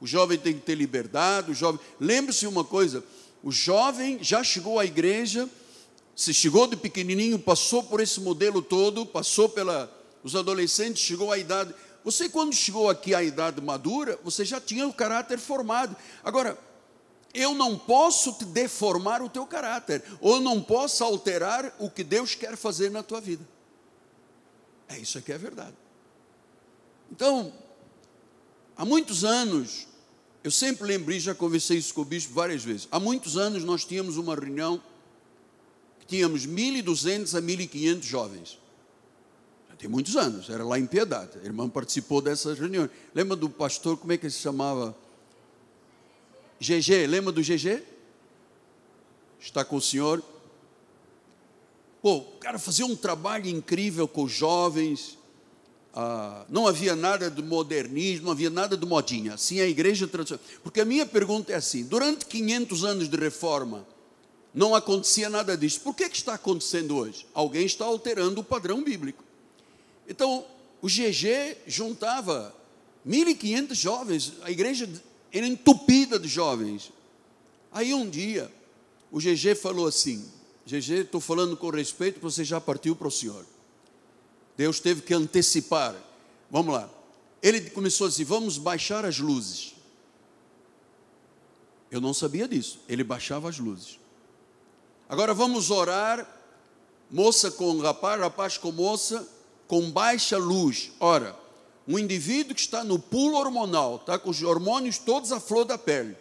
O 0.00 0.06
jovem 0.06 0.38
tem 0.38 0.54
que 0.54 0.60
ter 0.60 0.74
liberdade, 0.74 1.50
o 1.50 1.54
jovem. 1.54 1.80
Lembre-se 2.00 2.46
uma 2.46 2.64
coisa: 2.64 3.04
o 3.42 3.52
jovem 3.52 4.18
já 4.22 4.42
chegou 4.42 4.78
à 4.78 4.84
igreja, 4.84 5.48
se 6.16 6.32
chegou 6.32 6.66
de 6.66 6.76
pequenininho, 6.76 7.38
passou 7.38 7.82
por 7.82 8.00
esse 8.00 8.20
modelo 8.20 8.62
todo, 8.62 9.04
passou 9.04 9.48
pela. 9.48 9.90
Os 10.22 10.36
adolescentes, 10.36 11.02
chegou 11.02 11.32
à 11.32 11.38
idade. 11.38 11.74
Você, 12.04 12.28
quando 12.28 12.54
chegou 12.54 12.90
aqui 12.90 13.14
à 13.14 13.22
idade 13.22 13.60
madura, 13.60 14.18
você 14.22 14.44
já 14.44 14.60
tinha 14.60 14.86
o 14.86 14.92
caráter 14.92 15.38
formado. 15.38 15.96
Agora, 16.22 16.58
eu 17.32 17.54
não 17.54 17.78
posso 17.78 18.32
te 18.32 18.44
deformar 18.44 19.22
o 19.22 19.28
teu 19.28 19.46
caráter, 19.46 20.02
ou 20.20 20.40
não 20.40 20.62
posso 20.62 21.04
alterar 21.04 21.74
o 21.78 21.90
que 21.90 22.02
Deus 22.02 22.34
quer 22.34 22.56
fazer 22.56 22.90
na 22.90 23.02
tua 23.02 23.20
vida. 23.20 23.46
É 24.88 24.98
isso 24.98 25.20
que 25.22 25.32
é 25.32 25.38
verdade. 25.38 25.76
Então, 27.10 27.52
há 28.76 28.84
muitos 28.84 29.24
anos, 29.24 29.86
eu 30.42 30.50
sempre 30.50 30.86
lembrei, 30.86 31.20
já 31.20 31.34
conversei 31.34 31.78
isso 31.78 31.94
com 31.94 32.02
o 32.02 32.04
bispo 32.04 32.34
várias 32.34 32.64
vezes. 32.64 32.88
Há 32.90 32.98
muitos 32.98 33.36
anos 33.36 33.62
nós 33.64 33.84
tínhamos 33.84 34.16
uma 34.16 34.34
reunião 34.34 34.82
que 36.00 36.06
tínhamos 36.06 36.46
1.200 36.46 37.36
a 37.36 37.42
1.500 37.42 38.02
jovens. 38.02 38.60
Tem 39.80 39.88
muitos 39.88 40.14
anos, 40.14 40.50
era 40.50 40.62
lá 40.62 40.78
em 40.78 40.84
Piedade. 40.84 41.38
A 41.42 41.46
irmã 41.46 41.66
participou 41.66 42.20
dessas 42.20 42.58
reuniões. 42.58 42.90
Lembra 43.14 43.34
do 43.34 43.48
pastor, 43.48 43.96
como 43.96 44.12
é 44.12 44.18
que 44.18 44.26
ele 44.26 44.32
se 44.32 44.40
chamava? 44.40 44.94
GG, 46.60 47.06
lembra 47.08 47.32
do 47.32 47.40
GG? 47.40 47.82
Está 49.40 49.64
com 49.64 49.76
o 49.76 49.80
senhor? 49.80 50.22
Pô, 52.02 52.22
cara 52.40 52.58
fazia 52.58 52.84
um 52.84 52.96
trabalho 52.96 53.48
incrível 53.48 54.08
com 54.08 54.24
os 54.24 54.32
jovens. 54.32 55.18
Ah, 55.94 56.44
não 56.48 56.66
havia 56.66 56.94
nada 56.94 57.30
de 57.30 57.42
modernismo, 57.42 58.26
não 58.26 58.32
havia 58.32 58.50
nada 58.50 58.76
de 58.76 58.86
modinha. 58.86 59.34
Assim 59.34 59.60
a 59.60 59.66
igreja 59.66 60.06
tradicional. 60.06 60.44
Porque 60.62 60.80
a 60.80 60.84
minha 60.84 61.06
pergunta 61.06 61.52
é 61.52 61.56
assim: 61.56 61.84
durante 61.84 62.26
500 62.26 62.84
anos 62.84 63.08
de 63.08 63.16
reforma, 63.16 63.86
não 64.52 64.74
acontecia 64.74 65.30
nada 65.30 65.56
disso. 65.56 65.80
Por 65.80 65.94
que, 65.94 66.08
que 66.08 66.16
está 66.16 66.34
acontecendo 66.34 66.96
hoje? 66.96 67.26
Alguém 67.32 67.64
está 67.64 67.84
alterando 67.84 68.40
o 68.40 68.44
padrão 68.44 68.82
bíblico. 68.82 69.22
Então, 70.08 70.44
o 70.82 70.88
GG 70.88 71.56
juntava 71.66 72.54
1.500 73.06 73.74
jovens, 73.74 74.32
a 74.42 74.50
igreja 74.50 74.88
era 75.32 75.46
entupida 75.46 76.18
de 76.18 76.28
jovens. 76.28 76.92
Aí 77.72 77.94
um 77.94 78.08
dia, 78.08 78.50
o 79.10 79.18
GG 79.18 79.54
falou 79.54 79.86
assim: 79.86 80.28
GG, 80.66 81.00
estou 81.00 81.20
falando 81.20 81.56
com 81.56 81.70
respeito, 81.70 82.20
você 82.20 82.44
já 82.44 82.60
partiu 82.60 82.94
para 82.94 83.08
o 83.08 83.10
Senhor. 83.10 83.44
Deus 84.56 84.80
teve 84.80 85.02
que 85.02 85.14
antecipar. 85.14 85.94
Vamos 86.50 86.74
lá. 86.74 86.90
Ele 87.42 87.70
começou 87.70 88.06
assim: 88.06 88.24
vamos 88.24 88.58
baixar 88.58 89.04
as 89.04 89.18
luzes. 89.18 89.74
Eu 91.90 92.00
não 92.00 92.14
sabia 92.14 92.46
disso. 92.46 92.80
Ele 92.88 93.02
baixava 93.02 93.48
as 93.48 93.58
luzes. 93.58 93.98
Agora 95.08 95.34
vamos 95.34 95.70
orar, 95.70 96.24
moça 97.10 97.50
com 97.50 97.78
rapaz, 97.80 98.20
rapaz 98.20 98.56
com 98.56 98.70
moça, 98.70 99.28
com 99.66 99.90
baixa 99.90 100.38
luz. 100.38 100.92
Ora, 101.00 101.36
um 101.90 101.98
indivíduo 101.98 102.54
que 102.54 102.60
está 102.60 102.84
no 102.84 103.00
pulo 103.00 103.36
hormonal, 103.36 103.96
está 103.96 104.16
com 104.16 104.30
os 104.30 104.40
hormônios 104.42 104.96
todos 104.96 105.32
à 105.32 105.40
flor 105.40 105.64
da 105.64 105.76
pele, 105.76 106.16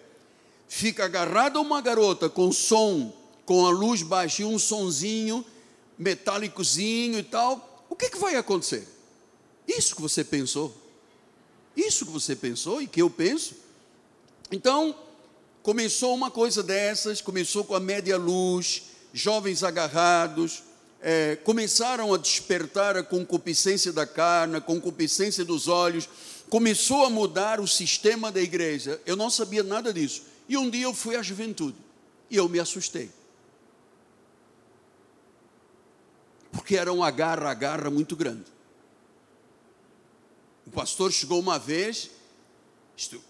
fica 0.67 1.05
agarrado 1.05 1.59
a 1.59 1.61
uma 1.61 1.79
garota 1.79 2.27
com 2.27 2.51
som, 2.51 3.13
com 3.45 3.67
a 3.67 3.69
luz 3.69 4.01
baixa 4.01 4.41
e 4.41 4.45
um 4.45 4.57
sonzinho 4.57 5.45
metálicozinho 5.97 7.19
e 7.19 7.23
tal, 7.23 7.85
o 7.87 7.95
que, 7.95 8.05
é 8.05 8.09
que 8.09 8.17
vai 8.17 8.35
acontecer? 8.35 8.87
Isso 9.67 9.95
que 9.95 10.01
você 10.01 10.23
pensou. 10.23 10.75
Isso 11.77 12.05
que 12.05 12.11
você 12.11 12.35
pensou 12.35 12.81
e 12.81 12.87
que 12.87 13.01
eu 13.01 13.09
penso. 13.09 13.55
Então, 14.51 14.95
começou 15.61 16.15
uma 16.15 16.31
coisa 16.31 16.63
dessas, 16.63 17.21
começou 17.21 17.63
com 17.63 17.75
a 17.75 17.79
média 17.79 18.17
luz, 18.17 18.83
jovens 19.13 19.63
agarrados, 19.63 20.63
é, 21.01 21.37
começaram 21.37 22.13
a 22.13 22.17
despertar 22.17 22.97
a 22.97 23.03
concupiscência 23.03 23.91
da 23.93 24.05
carne, 24.05 24.57
a 24.57 24.61
concupiscência 24.61 25.45
dos 25.45 25.67
olhos, 25.67 26.09
começou 26.49 27.05
a 27.05 27.09
mudar 27.09 27.59
o 27.59 27.67
sistema 27.67 28.31
da 28.31 28.41
igreja. 28.41 29.01
Eu 29.05 29.15
não 29.15 29.29
sabia 29.29 29.63
nada 29.63 29.93
disso. 29.93 30.23
E 30.47 30.57
um 30.57 30.69
dia 30.69 30.83
eu 30.83 30.93
fui 30.93 31.15
à 31.15 31.21
juventude 31.21 31.77
e 32.29 32.35
eu 32.35 32.49
me 32.49 32.59
assustei. 32.59 33.09
Porque 36.51 36.75
era 36.75 36.91
um 36.91 37.03
agarra-agarra 37.03 37.89
muito 37.89 38.15
grande. 38.15 38.45
O 40.65 40.71
pastor 40.71 41.11
chegou 41.11 41.39
uma 41.39 41.57
vez, 41.57 42.09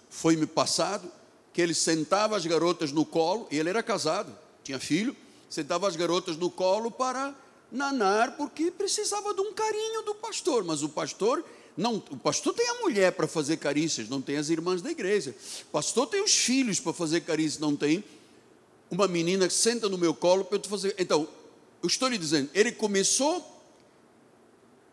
foi-me 0.09 0.45
passado, 0.45 1.09
que 1.53 1.61
ele 1.61 1.73
sentava 1.73 2.35
as 2.35 2.45
garotas 2.45 2.91
no 2.91 3.05
colo, 3.05 3.47
e 3.51 3.57
ele 3.57 3.69
era 3.69 3.81
casado, 3.81 4.35
tinha 4.63 4.79
filho, 4.79 5.15
sentava 5.49 5.87
as 5.87 5.95
garotas 5.95 6.37
no 6.37 6.49
colo 6.49 6.91
para 6.91 7.33
nanar 7.71 8.35
porque 8.35 8.71
precisava 8.71 9.33
de 9.33 9.41
um 9.41 9.53
carinho 9.53 10.01
do 10.03 10.15
pastor, 10.15 10.63
mas 10.63 10.83
o 10.83 10.89
pastor 10.89 11.43
não, 11.77 11.95
o 11.95 12.17
pastor 12.17 12.53
tem 12.53 12.67
a 12.67 12.81
mulher 12.81 13.13
para 13.13 13.25
fazer 13.25 13.55
carícias, 13.55 14.09
não 14.09 14.21
tem 14.21 14.35
as 14.35 14.49
irmãs 14.49 14.81
da 14.81 14.91
igreja. 14.91 15.33
O 15.63 15.71
pastor 15.71 16.07
tem 16.07 16.21
os 16.21 16.35
filhos 16.35 16.77
para 16.77 16.91
fazer 16.91 17.21
carícias, 17.21 17.57
não 17.57 17.73
tem 17.73 18.03
uma 18.91 19.07
menina 19.07 19.47
que 19.47 19.53
senta 19.53 19.87
no 19.87 19.97
meu 19.97 20.13
colo 20.13 20.43
para 20.43 20.57
eu 20.57 20.63
fazer. 20.63 20.93
Então, 20.99 21.25
eu 21.81 21.87
estou 21.87 22.09
lhe 22.09 22.17
dizendo, 22.17 22.49
ele 22.53 22.73
começou 22.73 23.57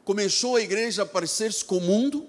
começou 0.05 0.55
a 0.55 0.61
igreja 0.61 1.03
a 1.03 1.07
parecer-se 1.07 1.65
com 1.65 1.79
o 1.79 1.81
mundo. 1.81 2.25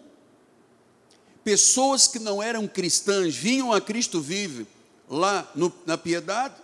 Pessoas 1.43 2.07
que 2.07 2.17
não 2.17 2.41
eram 2.41 2.67
cristãs 2.67 3.35
vinham 3.35 3.71
a 3.71 3.79
Cristo 3.79 4.19
vive 4.19 4.65
lá 5.07 5.49
no, 5.53 5.71
na 5.85 5.95
piedade 5.95 6.55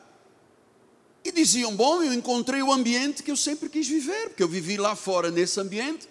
e 1.24 1.32
diziam: 1.32 1.76
Bom, 1.76 2.04
eu 2.04 2.14
encontrei 2.14 2.62
o 2.62 2.72
ambiente 2.72 3.24
que 3.24 3.32
eu 3.32 3.38
sempre 3.38 3.70
quis 3.70 3.88
viver, 3.88 4.30
porque 4.30 4.44
eu 4.44 4.48
vivi 4.48 4.78
lá 4.78 4.96
fora 4.96 5.32
nesse 5.32 5.60
ambiente, 5.60 6.08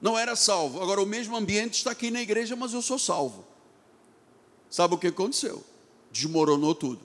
não 0.00 0.18
era 0.18 0.34
salvo. 0.34 0.80
Agora, 0.82 1.02
o 1.02 1.06
mesmo 1.06 1.36
ambiente 1.36 1.74
está 1.74 1.90
aqui 1.90 2.10
na 2.10 2.22
igreja, 2.22 2.56
mas 2.56 2.72
eu 2.72 2.82
sou 2.82 2.98
salvo. 2.98 3.44
Sabe 4.70 4.94
o 4.94 4.98
que 4.98 5.06
aconteceu? 5.08 5.62
Desmoronou 6.10 6.74
tudo. 6.74 7.00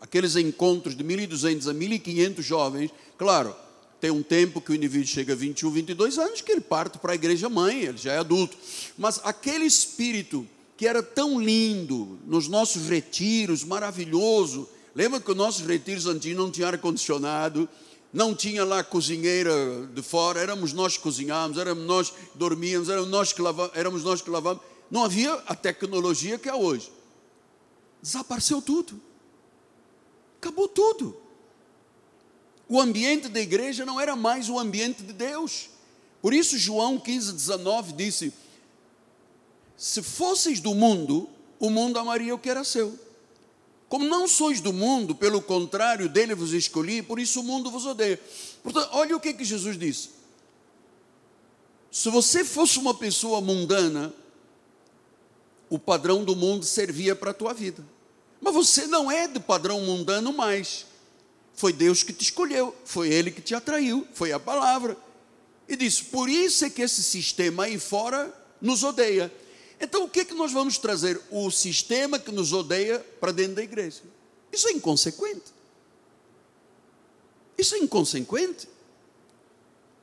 Aqueles 0.00 0.36
encontros 0.36 0.96
de 0.96 1.02
1.200 1.02 1.70
a 1.70 1.74
1.500 1.74 2.42
jovens, 2.42 2.90
claro, 3.16 3.56
tem 4.00 4.10
um 4.10 4.22
tempo 4.22 4.60
que 4.60 4.70
o 4.70 4.74
indivíduo 4.74 5.06
chega 5.06 5.32
a 5.32 5.36
21, 5.36 5.70
22 5.70 6.18
anos, 6.18 6.42
que 6.42 6.52
ele 6.52 6.60
parte 6.60 6.98
para 6.98 7.12
a 7.12 7.14
igreja 7.14 7.48
mãe, 7.48 7.84
ele 7.84 7.96
já 7.96 8.12
é 8.12 8.18
adulto. 8.18 8.56
Mas 8.98 9.18
aquele 9.24 9.64
espírito 9.64 10.46
que 10.76 10.86
era 10.86 11.02
tão 11.02 11.40
lindo 11.40 12.18
nos 12.26 12.48
nossos 12.48 12.88
retiros, 12.88 13.64
maravilhoso, 13.64 14.68
Lembra 14.94 15.20
que 15.20 15.30
os 15.30 15.36
nossos 15.36 15.66
retiros 15.66 16.06
antigos 16.06 16.38
não 16.38 16.50
tinha 16.50 16.68
ar-condicionado, 16.68 17.68
não 18.12 18.32
tinha 18.32 18.64
lá 18.64 18.84
cozinheira 18.84 19.52
de 19.92 20.00
fora, 20.00 20.40
éramos 20.40 20.72
nós 20.72 20.96
que 20.96 21.02
cozinhávamos, 21.02 21.58
éramos 21.58 21.84
nós 21.84 22.10
que 22.10 22.16
dormíamos, 22.36 22.88
éramos 22.88 23.10
nós 23.10 23.32
que 23.32 23.42
éramos 23.74 24.04
nós 24.04 24.22
que 24.22 24.30
lavávamos. 24.30 24.64
Não 24.88 25.02
havia 25.02 25.34
a 25.46 25.54
tecnologia 25.56 26.38
que 26.38 26.48
há 26.48 26.54
hoje. 26.54 26.92
Desapareceu 28.00 28.62
tudo. 28.62 29.00
Acabou 30.38 30.68
tudo. 30.68 31.16
O 32.68 32.80
ambiente 32.80 33.28
da 33.28 33.40
igreja 33.40 33.84
não 33.84 34.00
era 34.00 34.14
mais 34.14 34.48
o 34.48 34.58
ambiente 34.58 35.02
de 35.02 35.12
Deus. 35.12 35.70
Por 36.22 36.32
isso, 36.32 36.56
João 36.56 37.00
15, 37.00 37.32
19 37.32 37.92
disse: 37.94 38.32
Se 39.76 40.02
fosseis 40.02 40.60
do 40.60 40.72
mundo, 40.72 41.28
o 41.58 41.68
mundo 41.68 41.98
amaria 41.98 42.34
o 42.34 42.38
que 42.38 42.48
era 42.48 42.62
seu. 42.62 42.96
Como 43.88 44.04
não 44.04 44.26
sois 44.26 44.60
do 44.60 44.72
mundo, 44.72 45.14
pelo 45.14 45.40
contrário, 45.40 46.08
dele 46.08 46.34
vos 46.34 46.52
escolhi, 46.52 47.02
por 47.02 47.18
isso 47.18 47.40
o 47.40 47.44
mundo 47.44 47.70
vos 47.70 47.86
odeia. 47.86 48.20
Portanto, 48.62 48.88
olha 48.92 49.16
o 49.16 49.20
que, 49.20 49.32
que 49.34 49.44
Jesus 49.44 49.78
disse. 49.78 50.10
Se 51.90 52.10
você 52.10 52.44
fosse 52.44 52.78
uma 52.78 52.94
pessoa 52.94 53.40
mundana, 53.40 54.12
o 55.70 55.78
padrão 55.78 56.24
do 56.24 56.34
mundo 56.34 56.64
servia 56.64 57.14
para 57.14 57.30
a 57.30 57.34
tua 57.34 57.52
vida. 57.52 57.84
Mas 58.40 58.52
você 58.52 58.86
não 58.86 59.10
é 59.10 59.28
de 59.28 59.38
padrão 59.38 59.80
mundano 59.80 60.32
mais. 60.32 60.86
Foi 61.54 61.72
Deus 61.72 62.02
que 62.02 62.12
te 62.12 62.24
escolheu, 62.24 62.74
foi 62.84 63.08
Ele 63.08 63.30
que 63.30 63.40
te 63.40 63.54
atraiu, 63.54 64.06
foi 64.12 64.32
a 64.32 64.40
palavra. 64.40 64.96
E 65.68 65.76
disse: 65.76 66.04
por 66.04 66.28
isso 66.28 66.64
é 66.64 66.70
que 66.70 66.82
esse 66.82 67.02
sistema 67.02 67.64
aí 67.64 67.78
fora 67.78 68.32
nos 68.60 68.82
odeia. 68.82 69.32
Então, 69.80 70.04
o 70.04 70.08
que 70.08 70.20
é 70.20 70.24
que 70.24 70.34
nós 70.34 70.52
vamos 70.52 70.78
trazer? 70.78 71.20
O 71.30 71.50
sistema 71.50 72.18
que 72.18 72.30
nos 72.30 72.52
odeia 72.52 72.98
para 73.20 73.32
dentro 73.32 73.56
da 73.56 73.62
igreja. 73.62 74.02
Isso 74.52 74.68
é 74.68 74.72
inconsequente. 74.72 75.52
Isso 77.58 77.74
é 77.74 77.78
inconsequente. 77.78 78.68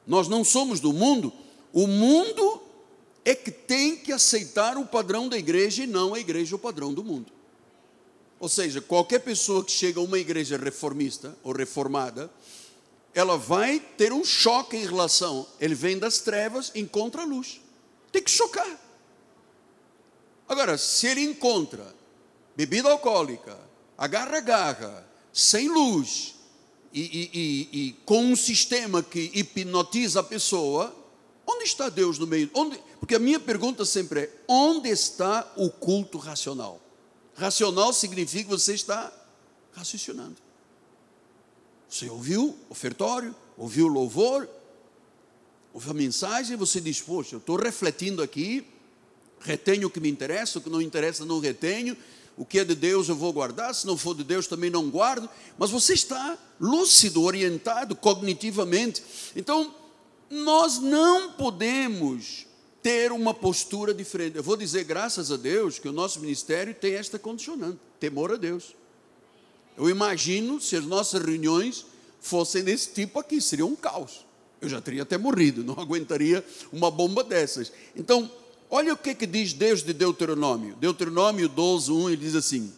Nós 0.06 0.28
não 0.28 0.44
somos 0.44 0.80
do 0.80 0.92
mundo, 0.92 1.32
o 1.72 1.88
mundo 1.88 2.62
é 3.24 3.36
que 3.36 3.52
tem 3.52 3.96
que 3.96 4.12
aceitar 4.12 4.78
o 4.78 4.86
padrão 4.86 5.30
da 5.30 5.38
igreja 5.38 5.84
e 5.84 5.88
não 5.88 6.14
a 6.14 6.20
igreja 6.20 6.56
o 6.56 6.60
padrão 6.60 6.94
do 6.94 7.04
mundo. 7.04 7.32
Ou 8.40 8.50
seja, 8.50 8.82
qualquer 8.82 9.20
pessoa 9.20 9.64
que 9.64 9.72
chega 9.72 10.00
a 10.00 10.04
uma 10.04 10.18
igreja 10.18 10.58
reformista 10.58 11.38
ou 11.44 11.54
reformada, 11.54 12.32
ela 13.14 13.38
vai 13.38 13.80
ter 13.80 14.12
um 14.12 14.26
choque 14.26 14.76
em 14.76 14.86
relação. 14.86 15.48
Ele 15.60 15.76
vem 15.76 16.00
das 16.00 16.18
trevas, 16.20 16.72
encontra 16.74 17.22
a 17.22 17.26
luz. 17.26 17.62
Tem 18.12 18.24
que 18.24 18.32
chocar. 18.32 18.80
Agora, 20.52 20.78
se 20.78 21.08
ele 21.08 21.22
encontra 21.22 21.96
bebida 22.58 22.92
alcoólica, 22.92 23.58
agarra-garra, 23.98 25.08
sem 25.32 25.70
luz, 25.70 26.36
e, 26.94 27.00
e, 27.00 27.30
e, 27.34 27.70
e, 27.72 27.94
com 28.04 28.22
um 28.22 28.36
sistema 28.36 29.02
que 29.02 29.32
hipnotiza 29.34 30.20
a 30.20 30.24
pessoa, 30.24 30.94
onde 31.48 31.64
está 31.64 31.88
Deus 31.88 32.20
no 32.20 32.28
meio? 32.28 32.50
Onde, 32.54 32.78
porque 33.00 33.16
a 33.16 33.20
minha 33.20 33.40
pergunta 33.40 33.86
sempre 33.86 34.24
é: 34.24 34.30
onde 34.46 34.90
está 34.90 35.50
o 35.56 35.70
culto 35.70 36.18
racional? 36.18 36.82
Racional 37.34 37.94
significa 37.94 38.44
que 38.44 38.50
você 38.50 38.74
está 38.74 39.10
raciocinando. 39.72 40.36
Você 41.88 42.10
ouviu 42.10 42.58
o 42.68 42.72
ofertório, 42.72 43.34
ouviu 43.58 43.86
o 43.86 43.90
louvor, 43.90 44.50
ouviu 45.74 45.92
a 45.92 45.94
mensagem, 45.94 46.58
você 46.58 46.82
diz: 46.82 47.00
Poxa, 47.00 47.36
eu 47.36 47.40
estou 47.40 47.56
refletindo 47.56 48.22
aqui, 48.22 48.68
retenho 49.42 49.88
o 49.88 49.92
que 49.92 50.00
me 50.00 50.10
interessa, 50.10 50.60
o 50.60 50.62
que 50.62 50.70
não 50.70 50.82
interessa 50.82 51.26
não 51.26 51.40
retenho, 51.40 51.98
o 52.38 52.46
que 52.46 52.60
é 52.60 52.64
de 52.64 52.76
Deus 52.76 53.10
eu 53.10 53.16
vou 53.16 53.32
guardar, 53.34 53.74
se 53.76 53.86
não 53.86 53.98
for 53.98 54.16
de 54.16 54.24
Deus 54.24 54.48
também 54.48 54.70
não 54.70 54.90
guardo, 54.90 55.30
mas 55.58 55.70
você 55.70 55.94
está 55.94 56.38
lúcido, 56.60 57.22
orientado 57.22 57.96
cognitivamente. 57.96 59.04
Então, 59.36 59.74
nós 60.30 60.80
não 60.80 61.34
podemos 61.34 62.48
ter 62.82 63.12
uma 63.12 63.34
postura 63.34 63.94
diferente. 63.94 64.38
Eu 64.38 64.44
vou 64.44 64.58
dizer, 64.58 64.84
graças 64.84 65.32
a 65.32 65.38
Deus, 65.38 65.78
que 65.78 65.90
o 65.90 65.94
nosso 65.94 66.20
ministério 66.20 66.74
tem 66.74 66.94
esta 66.94 67.20
condicionante: 67.20 67.80
temor 68.00 68.32
a 68.32 68.38
Deus. 68.38 68.76
Eu 69.78 69.90
imagino 69.90 70.60
se 70.60 70.76
as 70.76 70.86
nossas 70.86 71.22
reuniões 71.22 71.86
fossem 72.20 72.64
desse 72.64 72.92
tipo 72.92 73.20
aqui, 73.20 73.42
seria 73.42 73.66
um 73.66 73.76
caos. 73.76 74.26
Eu 74.62 74.70
já 74.70 74.80
teria 74.80 75.02
até 75.04 75.18
morrido, 75.18 75.64
não 75.64 75.76
aguentaria 75.82 76.46
uma 76.72 76.92
bomba 76.92 77.24
dessas. 77.24 77.72
Então, 77.96 78.32
Olha 78.74 78.94
o 78.94 78.98
que, 78.98 79.14
que 79.14 79.28
diz 79.28 79.52
Deus 79.52 79.84
de 79.84 79.92
Deuteronômio. 79.92 80.78
Deuteronômio 80.78 81.50
12, 81.50 81.92
1, 81.92 82.10
ele 82.12 82.26
diz 82.26 82.36
assim: 82.36 82.72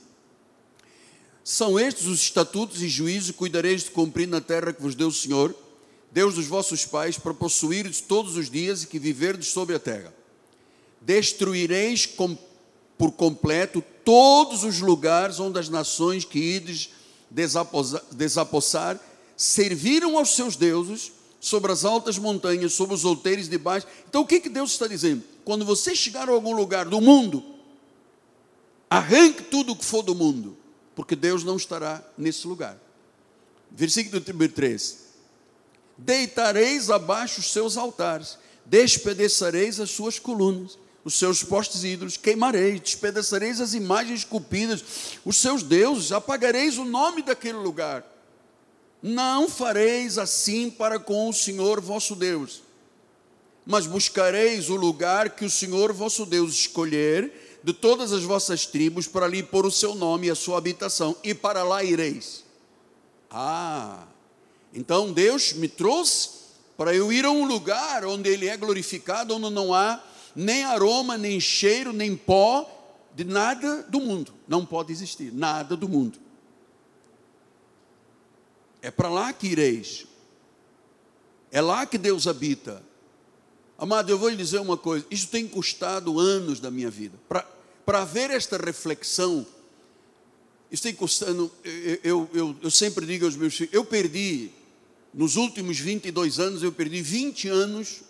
São 1.43 1.79
estes 1.79 2.07
os 2.07 2.19
estatutos 2.19 2.81
e 2.81 2.89
juízos 2.89 3.29
que 3.29 3.37
cuidareis 3.37 3.83
de 3.83 3.91
cumprir 3.91 4.27
na 4.27 4.41
terra 4.41 4.73
que 4.73 4.81
vos 4.81 4.95
deu 4.95 5.09
o 5.09 5.13
Senhor, 5.13 5.55
Deus 6.11 6.33
dos 6.33 6.47
vossos 6.47 6.83
pais, 6.83 7.19
para 7.19 7.31
possuirdes 7.35 8.01
todos 8.01 8.35
os 8.35 8.49
dias 8.49 8.81
e 8.81 8.87
que 8.87 8.97
viverdes 8.97 9.49
sobre 9.49 9.75
a 9.75 9.79
terra. 9.79 10.11
Destruireis 10.99 12.07
com, 12.07 12.35
por 12.97 13.11
completo 13.11 13.83
todos 14.03 14.63
os 14.63 14.79
lugares 14.79 15.39
onde 15.39 15.59
as 15.59 15.69
nações 15.69 16.25
que 16.25 16.39
ides 16.39 16.89
desapossar, 17.29 18.01
desapossar 18.11 18.99
serviram 19.37 20.17
aos 20.17 20.35
seus 20.35 20.55
deuses 20.55 21.11
sobre 21.43 21.71
as 21.71 21.83
altas 21.83 22.17
montanhas, 22.17 22.73
sobre 22.73 22.95
os 22.95 23.03
outeiros 23.03 23.49
de 23.49 23.57
baixo. 23.57 23.85
Então 24.07 24.21
o 24.21 24.25
que, 24.25 24.39
que 24.39 24.49
Deus 24.49 24.71
está 24.71 24.87
dizendo? 24.87 25.23
quando 25.43 25.65
você 25.65 25.95
chegar 25.95 26.29
a 26.29 26.31
algum 26.31 26.53
lugar 26.53 26.85
do 26.85 27.01
mundo, 27.01 27.43
arranque 28.89 29.43
tudo 29.43 29.73
o 29.73 29.75
que 29.75 29.85
for 29.85 30.01
do 30.01 30.15
mundo, 30.15 30.57
porque 30.95 31.15
Deus 31.15 31.43
não 31.43 31.57
estará 31.57 32.03
nesse 32.17 32.47
lugar. 32.47 32.77
Versículo 33.69 34.21
3: 34.21 34.97
Deitareis 35.97 36.89
abaixo 36.89 37.39
os 37.39 37.51
seus 37.51 37.77
altares, 37.77 38.37
despedaçareis 38.65 39.79
as 39.79 39.91
suas 39.91 40.19
colunas, 40.19 40.77
os 41.03 41.15
seus 41.15 41.43
postes 41.43 41.83
ídolos, 41.83 42.15
queimareis, 42.15 42.79
despedaçareis 42.79 43.59
as 43.59 43.73
imagens 43.73 44.19
esculpidas, 44.19 44.83
os 45.25 45.37
seus 45.37 45.61
deuses, 45.63 46.11
apagareis 46.11 46.77
o 46.77 46.85
nome 46.85 47.21
daquele 47.21 47.57
lugar. 47.57 48.05
Não 49.03 49.47
fareis 49.47 50.17
assim 50.17 50.71
para 50.71 50.97
com 50.97 51.29
o 51.29 51.33
Senhor 51.33 51.79
vosso 51.79 52.15
Deus 52.15 52.63
mas 53.65 53.87
buscareis 53.87 54.69
o 54.69 54.75
lugar 54.75 55.29
que 55.31 55.45
o 55.45 55.49
Senhor 55.49 55.93
vosso 55.93 56.25
Deus 56.25 56.53
escolher 56.53 57.59
de 57.63 57.73
todas 57.73 58.11
as 58.11 58.23
vossas 58.23 58.65
tribos 58.65 59.07
para 59.07 59.25
ali 59.25 59.41
pôr 59.41 59.65
o 59.65 59.71
seu 59.71 59.95
nome 59.95 60.27
e 60.27 60.29
a 60.29 60.35
sua 60.35 60.57
habitação, 60.57 61.15
e 61.23 61.33
para 61.33 61.63
lá 61.63 61.81
ireis. 61.81 62.43
Ah, 63.31 64.03
então 64.73 65.13
Deus 65.13 65.53
me 65.53 65.69
trouxe 65.69 66.29
para 66.75 66.93
eu 66.93 67.11
ir 67.13 67.23
a 67.23 67.31
um 67.31 67.45
lugar 67.45 68.03
onde 68.05 68.29
Ele 68.29 68.49
é 68.49 68.57
glorificado, 68.57 69.35
onde 69.35 69.49
não 69.49 69.73
há 69.73 70.03
nem 70.35 70.63
aroma, 70.65 71.17
nem 71.17 71.39
cheiro, 71.39 71.93
nem 71.93 72.17
pó 72.17 72.69
de 73.15 73.23
nada 73.23 73.83
do 73.83 74.01
mundo. 74.01 74.33
Não 74.45 74.65
pode 74.65 74.91
existir 74.91 75.31
nada 75.31 75.77
do 75.77 75.87
mundo. 75.87 76.19
É 78.83 78.91
para 78.91 79.07
lá 79.07 79.31
que 79.31 79.47
ireis. 79.47 80.05
É 81.49 81.61
lá 81.61 81.85
que 81.85 81.97
Deus 81.97 82.27
habita. 82.27 82.83
Amado, 83.77 84.09
eu 84.09 84.19
vou 84.19 84.27
lhe 84.27 84.35
dizer 84.35 84.59
uma 84.59 84.75
coisa: 84.75 85.05
isso 85.09 85.29
tem 85.29 85.47
custado 85.47 86.19
anos 86.19 86.59
da 86.59 86.69
minha 86.69 86.91
vida. 86.91 87.17
Para 87.85 88.03
ver 88.03 88.29
esta 88.29 88.57
reflexão, 88.57 89.47
isso 90.69 90.83
tem 90.83 90.93
custado. 90.93 91.49
Eu, 91.63 91.99
eu, 92.03 92.29
eu, 92.33 92.55
eu 92.61 92.69
sempre 92.69 93.05
digo 93.05 93.23
aos 93.23 93.37
meus 93.37 93.55
filhos: 93.55 93.73
eu 93.73 93.85
perdi, 93.85 94.51
nos 95.13 95.37
últimos 95.37 95.79
22 95.79 96.39
anos, 96.39 96.61
eu 96.61 96.71
perdi 96.71 97.01
20 97.01 97.47
anos 97.47 98.01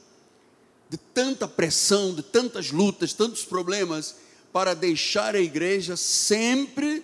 de 0.89 0.97
tanta 0.97 1.47
pressão, 1.47 2.15
de 2.15 2.23
tantas 2.23 2.71
lutas, 2.71 3.13
tantos 3.13 3.45
problemas, 3.45 4.15
para 4.51 4.73
deixar 4.73 5.35
a 5.35 5.39
igreja 5.39 5.95
sempre 5.95 7.03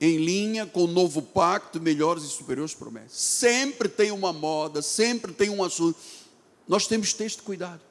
em 0.00 0.16
linha 0.16 0.64
com 0.64 0.84
o 0.84 0.86
novo 0.86 1.20
pacto, 1.20 1.80
melhores 1.80 2.24
e 2.24 2.28
superiores 2.28 2.72
promessas. 2.72 3.12
Sempre 3.12 3.88
tem 3.88 4.10
uma 4.10 4.32
moda, 4.32 4.80
sempre 4.80 5.32
tem 5.32 5.50
um 5.50 5.62
assunto. 5.62 5.98
Nós 6.66 6.86
temos 6.86 7.12
que 7.12 7.18
ter 7.18 7.24
este 7.24 7.42
cuidado. 7.42 7.82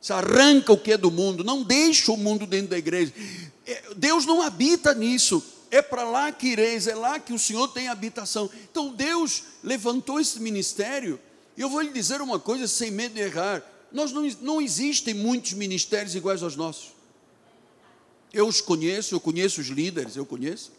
Se 0.00 0.12
arranca 0.12 0.72
o 0.72 0.78
que 0.78 0.92
é 0.92 0.96
do 0.96 1.10
mundo, 1.10 1.42
não 1.42 1.62
deixa 1.62 2.12
o 2.12 2.16
mundo 2.16 2.46
dentro 2.46 2.68
da 2.68 2.78
igreja. 2.78 3.12
É, 3.66 3.94
Deus 3.96 4.26
não 4.26 4.42
habita 4.42 4.94
nisso. 4.94 5.42
É 5.70 5.80
para 5.80 6.04
lá 6.04 6.30
que 6.30 6.48
ireis, 6.48 6.86
é 6.86 6.94
lá 6.94 7.18
que 7.18 7.32
o 7.32 7.38
Senhor 7.38 7.66
tem 7.68 7.88
habitação. 7.88 8.50
Então 8.70 8.92
Deus 8.92 9.44
levantou 9.62 10.20
esse 10.20 10.38
ministério. 10.38 11.18
E 11.56 11.60
eu 11.60 11.68
vou 11.68 11.80
lhe 11.80 11.92
dizer 11.92 12.20
uma 12.20 12.38
coisa 12.38 12.68
sem 12.68 12.90
medo 12.90 13.14
de 13.14 13.20
errar. 13.20 13.62
Nós 13.90 14.12
não, 14.12 14.22
não 14.40 14.60
existem 14.60 15.14
muitos 15.14 15.52
ministérios 15.54 16.14
iguais 16.14 16.42
aos 16.42 16.56
nossos. 16.56 16.92
Eu 18.32 18.46
os 18.46 18.60
conheço, 18.60 19.14
eu 19.14 19.20
conheço 19.20 19.60
os 19.60 19.68
líderes, 19.68 20.16
eu 20.16 20.24
conheço. 20.24 20.72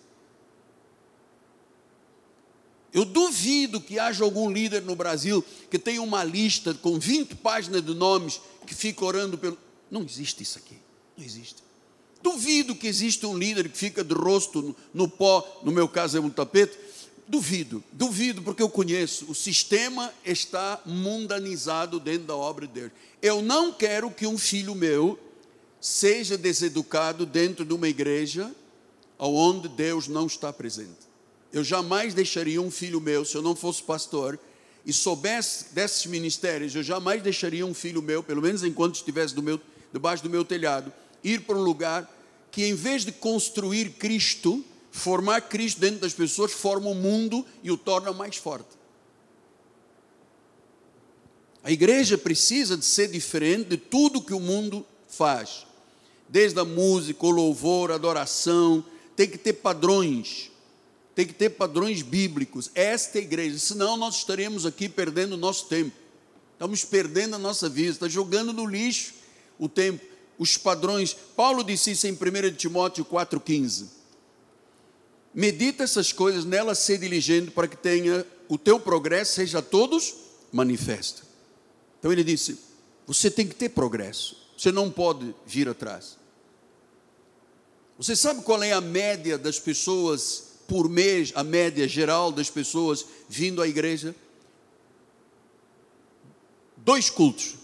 Eu 2.93 3.03
duvido 3.03 3.81
que 3.81 3.97
haja 3.97 4.23
algum 4.23 4.51
líder 4.51 4.83
no 4.83 4.95
Brasil 4.95 5.43
que 5.71 5.79
tenha 5.79 6.01
uma 6.01 6.23
lista 6.23 6.73
com 6.75 6.99
20 6.99 7.35
páginas 7.35 7.83
de 7.83 7.93
nomes 7.93 8.39
que 8.67 8.75
fica 8.75 9.03
orando 9.03 9.37
pelo. 9.37 9.57
Não 9.89 10.03
existe 10.03 10.43
isso 10.43 10.59
aqui. 10.59 10.77
Não 11.17 11.25
existe. 11.25 11.63
Duvido 12.21 12.75
que 12.75 12.87
exista 12.87 13.27
um 13.27 13.37
líder 13.37 13.67
que 13.67 13.77
fica 13.77 14.03
de 14.03 14.13
rosto 14.13 14.61
no, 14.61 14.75
no 14.93 15.09
pó, 15.09 15.61
no 15.63 15.71
meu 15.71 15.87
caso 15.87 16.17
é 16.17 16.21
um 16.21 16.29
tapete. 16.29 16.77
Duvido, 17.27 17.83
duvido, 17.91 18.41
porque 18.41 18.61
eu 18.61 18.69
conheço. 18.69 19.25
O 19.29 19.35
sistema 19.35 20.13
está 20.23 20.79
mundanizado 20.85 21.99
dentro 21.99 22.27
da 22.27 22.35
obra 22.35 22.67
de 22.67 22.73
Deus. 22.73 22.91
Eu 23.21 23.41
não 23.41 23.73
quero 23.73 24.11
que 24.11 24.27
um 24.27 24.37
filho 24.37 24.75
meu 24.75 25.17
seja 25.81 26.37
deseducado 26.37 27.25
dentro 27.25 27.65
de 27.65 27.73
uma 27.73 27.89
igreja 27.89 28.53
onde 29.17 29.67
Deus 29.67 30.07
não 30.07 30.27
está 30.27 30.53
presente. 30.53 31.12
Eu 31.53 31.63
jamais 31.63 32.15
deixaria 32.15 32.59
um 32.59 32.71
filho 32.71 32.99
meu, 32.99 33.23
se 33.23 33.35
eu 33.35 33.41
não 33.43 33.55
fosse 33.55 33.83
pastor, 33.83 34.39
e 34.83 34.91
soubesse 34.91 35.71
desses 35.71 36.07
ministérios, 36.07 36.75
eu 36.75 36.81
jamais 36.81 37.21
deixaria 37.21 37.63
um 37.63 37.75
filho 37.75 38.01
meu, 38.01 38.23
pelo 38.23 38.41
menos 38.41 38.63
enquanto 38.63 38.95
estivesse 38.95 39.35
do 39.35 39.43
meu, 39.43 39.61
debaixo 39.93 40.23
do 40.23 40.29
meu 40.31 40.43
telhado, 40.43 40.91
ir 41.23 41.41
para 41.41 41.55
um 41.55 41.61
lugar 41.61 42.11
que, 42.51 42.65
em 42.65 42.73
vez 42.73 43.05
de 43.05 43.11
construir 43.11 43.91
Cristo, 43.91 44.65
formar 44.91 45.41
Cristo 45.41 45.79
dentro 45.79 45.99
das 45.99 46.13
pessoas, 46.13 46.51
forma 46.51 46.89
o 46.89 46.95
mundo 46.95 47.45
e 47.61 47.71
o 47.71 47.77
torna 47.77 48.11
mais 48.11 48.35
forte. 48.35 48.69
A 51.63 51.71
igreja 51.71 52.17
precisa 52.17 52.75
de 52.75 52.83
ser 52.83 53.09
diferente 53.09 53.69
de 53.69 53.77
tudo 53.77 54.21
que 54.21 54.33
o 54.33 54.39
mundo 54.39 54.83
faz, 55.07 55.67
desde 56.27 56.59
a 56.59 56.65
música, 56.65 57.25
o 57.25 57.29
louvor, 57.29 57.91
a 57.91 57.95
adoração, 57.95 58.83
tem 59.15 59.29
que 59.29 59.37
ter 59.37 59.53
padrões 59.53 60.51
tem 61.15 61.25
que 61.25 61.33
ter 61.33 61.51
padrões 61.51 62.01
bíblicos. 62.01 62.71
Esta 62.73 63.17
é 63.17 63.21
a 63.21 63.23
igreja, 63.23 63.57
senão 63.59 63.97
nós 63.97 64.15
estaremos 64.15 64.65
aqui 64.65 64.89
perdendo 64.89 65.33
o 65.33 65.37
nosso 65.37 65.65
tempo. 65.65 65.95
Estamos 66.53 66.83
perdendo 66.83 67.35
a 67.35 67.39
nossa 67.39 67.67
vida, 67.69 67.91
está 67.91 68.07
jogando 68.07 68.53
no 68.53 68.65
lixo 68.65 69.13
o 69.59 69.67
tempo. 69.69 70.03
Os 70.37 70.57
padrões, 70.57 71.15
Paulo 71.35 71.63
disse 71.63 71.91
isso 71.91 72.07
em 72.07 72.13
1 72.13 72.55
Timóteo 72.55 73.05
4,15. 73.05 73.85
medita 75.33 75.83
essas 75.83 76.11
coisas, 76.11 76.45
nela 76.45 76.73
ser 76.73 76.97
diligente 76.97 77.51
para 77.51 77.67
que 77.67 77.77
tenha 77.77 78.25
o 78.47 78.57
teu 78.57 78.79
progresso 78.79 79.33
seja 79.33 79.59
a 79.59 79.61
todos 79.61 80.15
manifesto. 80.51 81.23
Então 81.99 82.11
ele 82.11 82.23
disse: 82.23 82.57
você 83.05 83.29
tem 83.29 83.47
que 83.47 83.55
ter 83.55 83.69
progresso, 83.69 84.37
você 84.57 84.71
não 84.71 84.89
pode 84.89 85.33
vir 85.45 85.67
atrás. 85.67 86.17
Você 87.97 88.15
sabe 88.15 88.41
qual 88.41 88.61
é 88.63 88.71
a 88.71 88.81
média 88.81 89.37
das 89.37 89.59
pessoas 89.59 90.52
por 90.67 90.89
mês, 90.89 91.31
a 91.35 91.43
média 91.43 91.87
geral 91.87 92.31
das 92.31 92.49
pessoas 92.49 93.05
vindo 93.29 93.61
à 93.61 93.67
igreja? 93.67 94.15
Dois 96.77 97.09
cultos. 97.09 97.55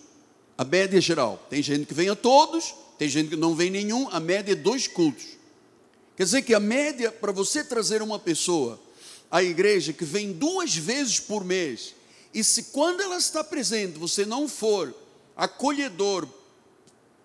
A 0.58 0.64
média 0.64 1.00
geral. 1.00 1.46
Tem 1.50 1.62
gente 1.62 1.86
que 1.86 1.94
vem 1.94 2.10
a 2.10 2.16
todos, 2.16 2.74
tem 2.98 3.08
gente 3.08 3.30
que 3.30 3.36
não 3.36 3.56
vem 3.56 3.70
nenhum, 3.70 4.10
a 4.10 4.20
média 4.20 4.52
é 4.52 4.56
dois 4.56 4.88
cultos. 4.88 5.26
Quer 6.18 6.26
dizer 6.26 6.42
que 6.42 6.54
a 6.54 6.60
média 6.60 7.12
para 7.12 7.32
você 7.32 7.64
trazer 7.64 8.02
uma 8.02 8.20
pessoa 8.20 8.80
à 9.32 9.42
igreja 9.42 9.94
que 9.94 10.04
vem 10.04 10.34
duas 10.34 10.76
vezes 10.76 11.20
por 11.20 11.46
mês, 11.46 11.96
e 12.34 12.44
se 12.44 12.64
quando 12.64 13.02
ela 13.02 13.18
está 13.18 13.44
presente 13.44 13.98
você 13.98 14.26
não 14.26 14.48
for 14.48 14.94
acolhedor, 15.36 16.28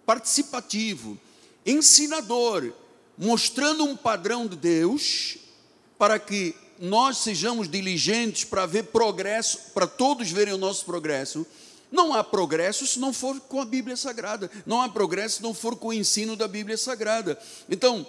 participativo, 0.07 1.19
ensinador, 1.67 2.73
mostrando 3.19 3.85
um 3.85 3.97
padrão 3.97 4.47
de 4.47 4.57
Deus, 4.57 5.39
para 5.99 6.19
que 6.19 6.55
nós 6.79 7.19
sejamos 7.19 7.69
diligentes 7.69 8.45
para 8.45 8.67
ver 8.67 8.85
progresso, 8.85 9.59
para 9.73 9.87
todos 9.87 10.31
verem 10.31 10.55
o 10.55 10.59
nosso 10.59 10.85
progresso. 10.85 11.47
Não 11.91 12.13
há 12.13 12.25
progresso 12.25 12.87
se 12.87 12.99
não 12.99 13.13
for 13.13 13.41
com 13.41 13.61
a 13.61 13.65
Bíblia 13.65 13.97
Sagrada. 13.97 14.51
Não 14.67 14.83
há 14.83 14.89
progresso 14.89 15.37
se 15.37 15.43
não 15.43 15.55
for 15.55 15.77
com 15.77 15.89
o 15.89 15.93
ensino 15.93 16.35
da 16.35 16.49
Bíblia 16.49 16.77
Sagrada. 16.77 17.39
Então, 17.69 18.07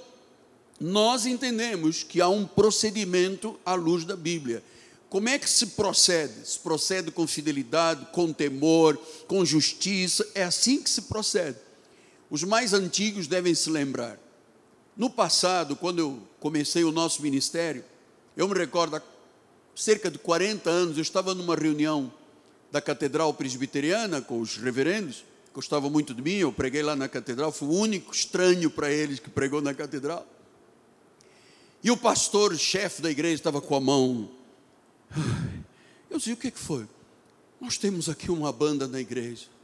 nós 0.80 1.26
entendemos 1.26 2.04
que 2.04 2.20
há 2.20 2.28
um 2.28 2.46
procedimento 2.46 3.60
à 3.66 3.76
luz 3.76 4.04
da 4.04 4.16
Bíblia. 4.16 4.64
Como 5.10 5.30
é 5.30 5.38
que 5.38 5.50
se 5.50 5.68
procede? 5.68 6.34
Se 6.46 6.60
procede 6.60 7.12
com 7.12 7.28
fidelidade, 7.28 8.08
com 8.12 8.34
temor, 8.34 8.98
com 9.28 9.46
justiça. 9.46 10.28
É 10.34 10.44
assim 10.44 10.82
que 10.82 10.90
se 10.90 11.04
procede. 11.04 11.58
Os 12.30 12.44
mais 12.44 12.74
antigos 12.74 13.28
devem 13.28 13.54
se 13.54 13.70
lembrar. 13.70 14.20
No 14.96 15.10
passado, 15.10 15.76
quando 15.76 16.00
eu 16.00 16.22
comecei 16.40 16.84
o 16.84 16.92
nosso 16.92 17.22
ministério, 17.22 17.84
eu 18.38 18.48
me 18.48 18.58
recordo, 18.58 18.96
há 18.96 19.02
cerca 19.76 20.10
de 20.10 20.18
40 20.18 20.70
anos, 20.70 20.98
eu 20.98 21.02
estava 21.02 21.36
numa 21.36 21.56
reunião 21.56 22.12
da 22.72 22.82
Catedral 22.82 23.34
Presbiteriana 23.34 24.22
com 24.22 24.40
os 24.40 24.56
reverendos, 24.56 25.26
gostavam 25.54 25.90
muito 25.90 26.14
de 26.14 26.22
mim, 26.22 26.36
eu 26.36 26.52
preguei 26.52 26.82
lá 26.82 26.96
na 26.96 27.08
catedral, 27.08 27.52
fui 27.52 27.68
o 27.68 27.72
único 27.72 28.14
estranho 28.14 28.70
para 28.70 28.92
eles 28.92 29.20
que 29.20 29.30
pregou 29.30 29.62
na 29.62 29.74
catedral. 29.74 30.26
E 31.84 31.92
o 31.92 31.98
pastor, 31.98 32.56
chefe 32.58 33.02
da 33.02 33.12
igreja, 33.12 33.36
estava 33.36 33.62
com 33.62 33.76
a 33.76 33.80
mão. 33.80 34.30
Eu 36.10 36.18
disse: 36.18 36.34
o 36.34 36.38
que 36.38 36.52
foi? 36.52 36.86
Nós 37.62 37.78
temos 37.78 38.10
aqui 38.10 38.32
uma 38.32 38.52
banda 38.52 38.88
na 38.88 39.00
igreja 39.00 39.55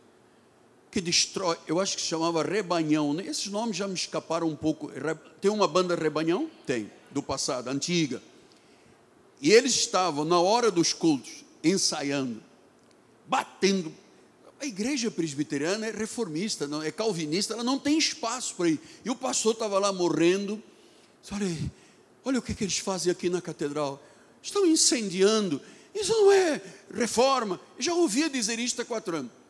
que 0.92 1.00
destrói, 1.00 1.58
eu 1.66 1.80
acho 1.80 1.96
que 1.96 2.04
chamava 2.04 2.44
Rebanhão, 2.44 3.14
né? 3.14 3.26
esses 3.26 3.48
nomes 3.48 3.78
já 3.78 3.88
me 3.88 3.94
escaparam 3.94 4.48
um 4.48 4.56
pouco. 4.56 4.92
Tem 5.40 5.50
uma 5.50 5.68
banda 5.68 5.96
Rebanhão? 5.96 6.52
Tem, 6.66 6.92
do 7.10 7.24
passado, 7.24 7.70
antiga. 7.70 8.22
E 9.42 9.52
eles 9.52 9.74
estavam, 9.74 10.26
na 10.26 10.40
hora 10.40 10.70
dos 10.70 10.92
cultos, 10.92 11.46
ensaiando, 11.64 12.44
batendo. 13.26 13.92
A 14.60 14.66
igreja 14.66 15.10
presbiteriana 15.10 15.88
é 15.88 15.92
reformista, 15.92 16.68
não 16.68 16.84
é 16.84 16.92
calvinista, 16.92 17.54
ela 17.54 17.64
não 17.64 17.80
tem 17.80 17.98
espaço 17.98 18.54
para 18.56 18.70
ir. 18.70 18.80
E 19.06 19.10
o 19.10 19.16
pastor 19.16 19.54
estava 19.54 19.80
lá 19.80 19.94
morrendo. 19.94 20.62
Olha, 21.32 21.72
olha 22.26 22.40
o 22.40 22.42
que, 22.42 22.54
que 22.54 22.66
eles 22.66 22.78
fazem 22.78 23.10
aqui 23.10 23.30
na 23.30 23.42
catedral. 23.42 24.04
Estão 24.44 24.66
incendiando. 24.66 25.62
Isso 25.96 26.12
não 26.12 26.32
é 26.32 26.62
reforma. 26.94 27.60
Eu 27.78 27.84
já 27.84 27.94
ouvia 27.94 28.30
dizer 28.30 28.60
isto 28.60 28.82
há 28.82 28.86
quatro 28.86 29.16
anos 29.16 29.41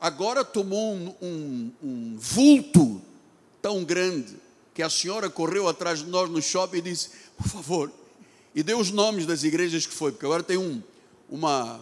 agora 0.00 0.44
tomou 0.44 0.94
um, 0.94 1.14
um, 1.20 1.72
um 1.82 2.16
vulto 2.18 3.02
tão 3.60 3.84
grande 3.84 4.34
que 4.72 4.82
a 4.82 4.88
senhora 4.88 5.28
correu 5.28 5.68
atrás 5.68 5.98
de 5.98 6.06
nós 6.06 6.30
no 6.30 6.40
shopping 6.40 6.78
e 6.78 6.82
disse: 6.82 7.10
por 7.36 7.48
favor, 7.48 7.92
e 8.54 8.62
deu 8.62 8.78
os 8.78 8.90
nomes 8.90 9.26
das 9.26 9.44
igrejas 9.44 9.86
que 9.86 9.92
foi, 9.92 10.10
porque 10.12 10.26
agora 10.26 10.42
tem 10.42 10.56
um, 10.56 10.82
uma, 11.28 11.80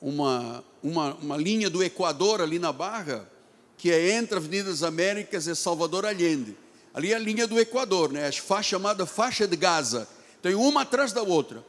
uma, 0.00 0.64
uma, 0.82 1.14
uma 1.14 1.36
linha 1.36 1.70
do 1.70 1.82
Equador 1.82 2.40
ali 2.40 2.58
na 2.58 2.72
Barra, 2.72 3.30
que 3.78 3.90
é 3.90 4.16
entre 4.16 4.34
a 4.34 4.38
Avenida 4.38 4.70
das 4.70 4.82
Américas 4.82 5.46
e 5.46 5.54
Salvador 5.54 6.04
Allende. 6.04 6.56
Ali 6.92 7.12
é 7.12 7.16
a 7.16 7.18
linha 7.18 7.46
do 7.46 7.60
Equador, 7.60 8.10
né? 8.10 8.26
a 8.26 8.32
faixa 8.32 8.70
chamada 8.70 9.04
faixa 9.04 9.46
de 9.46 9.56
Gaza. 9.56 10.08
Tem 10.40 10.54
uma 10.54 10.82
atrás 10.82 11.12
da 11.12 11.22
outra. 11.22 11.64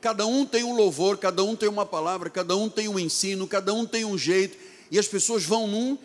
Cada 0.00 0.26
um 0.26 0.46
tem 0.46 0.62
um 0.62 0.74
louvor, 0.74 1.18
cada 1.18 1.42
um 1.42 1.56
tem 1.56 1.68
uma 1.68 1.84
palavra, 1.84 2.30
cada 2.30 2.56
um 2.56 2.68
tem 2.68 2.88
um 2.88 2.98
ensino, 2.98 3.46
cada 3.46 3.72
um 3.74 3.84
tem 3.84 4.04
um 4.04 4.16
jeito, 4.16 4.56
e 4.90 4.98
as 4.98 5.08
pessoas 5.08 5.44
vão 5.44 5.66
num 5.66 5.98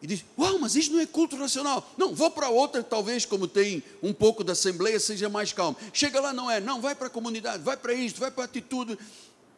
e 0.00 0.06
dizem: 0.06 0.24
Uau, 0.38 0.58
mas 0.58 0.74
isso 0.74 0.92
não 0.92 1.00
é 1.00 1.06
culto 1.06 1.36
nacional. 1.36 1.88
Não, 1.96 2.14
vou 2.14 2.30
para 2.30 2.48
outra, 2.48 2.82
talvez, 2.82 3.24
como 3.24 3.46
tem 3.46 3.82
um 4.02 4.12
pouco 4.12 4.42
da 4.42 4.52
Assembleia, 4.52 4.98
seja 4.98 5.28
mais 5.28 5.52
calmo. 5.52 5.76
Chega 5.92 6.20
lá, 6.20 6.32
não 6.32 6.50
é, 6.50 6.60
não, 6.60 6.80
vai 6.80 6.94
para 6.94 7.06
a 7.06 7.10
comunidade, 7.10 7.62
vai 7.62 7.76
para 7.76 7.94
isto, 7.94 8.20
vai 8.20 8.30
para 8.30 8.44
a 8.44 8.46
atitude. 8.46 8.98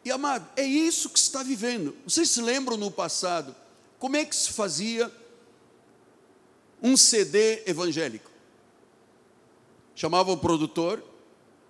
E 0.03 0.11
amado, 0.11 0.47
é 0.55 0.63
isso 0.63 1.09
que 1.09 1.19
se 1.19 1.25
está 1.25 1.41
vivendo. 1.41 1.95
Vocês 2.07 2.29
se 2.29 2.41
lembram 2.41 2.77
no 2.77 2.91
passado 2.91 3.55
como 3.97 4.17
é 4.17 4.25
que 4.25 4.35
se 4.35 4.51
fazia 4.51 5.11
um 6.81 6.95
CD 6.95 7.63
evangélico? 7.65 8.29
Chamava 9.95 10.31
o 10.31 10.37
produtor, 10.37 11.03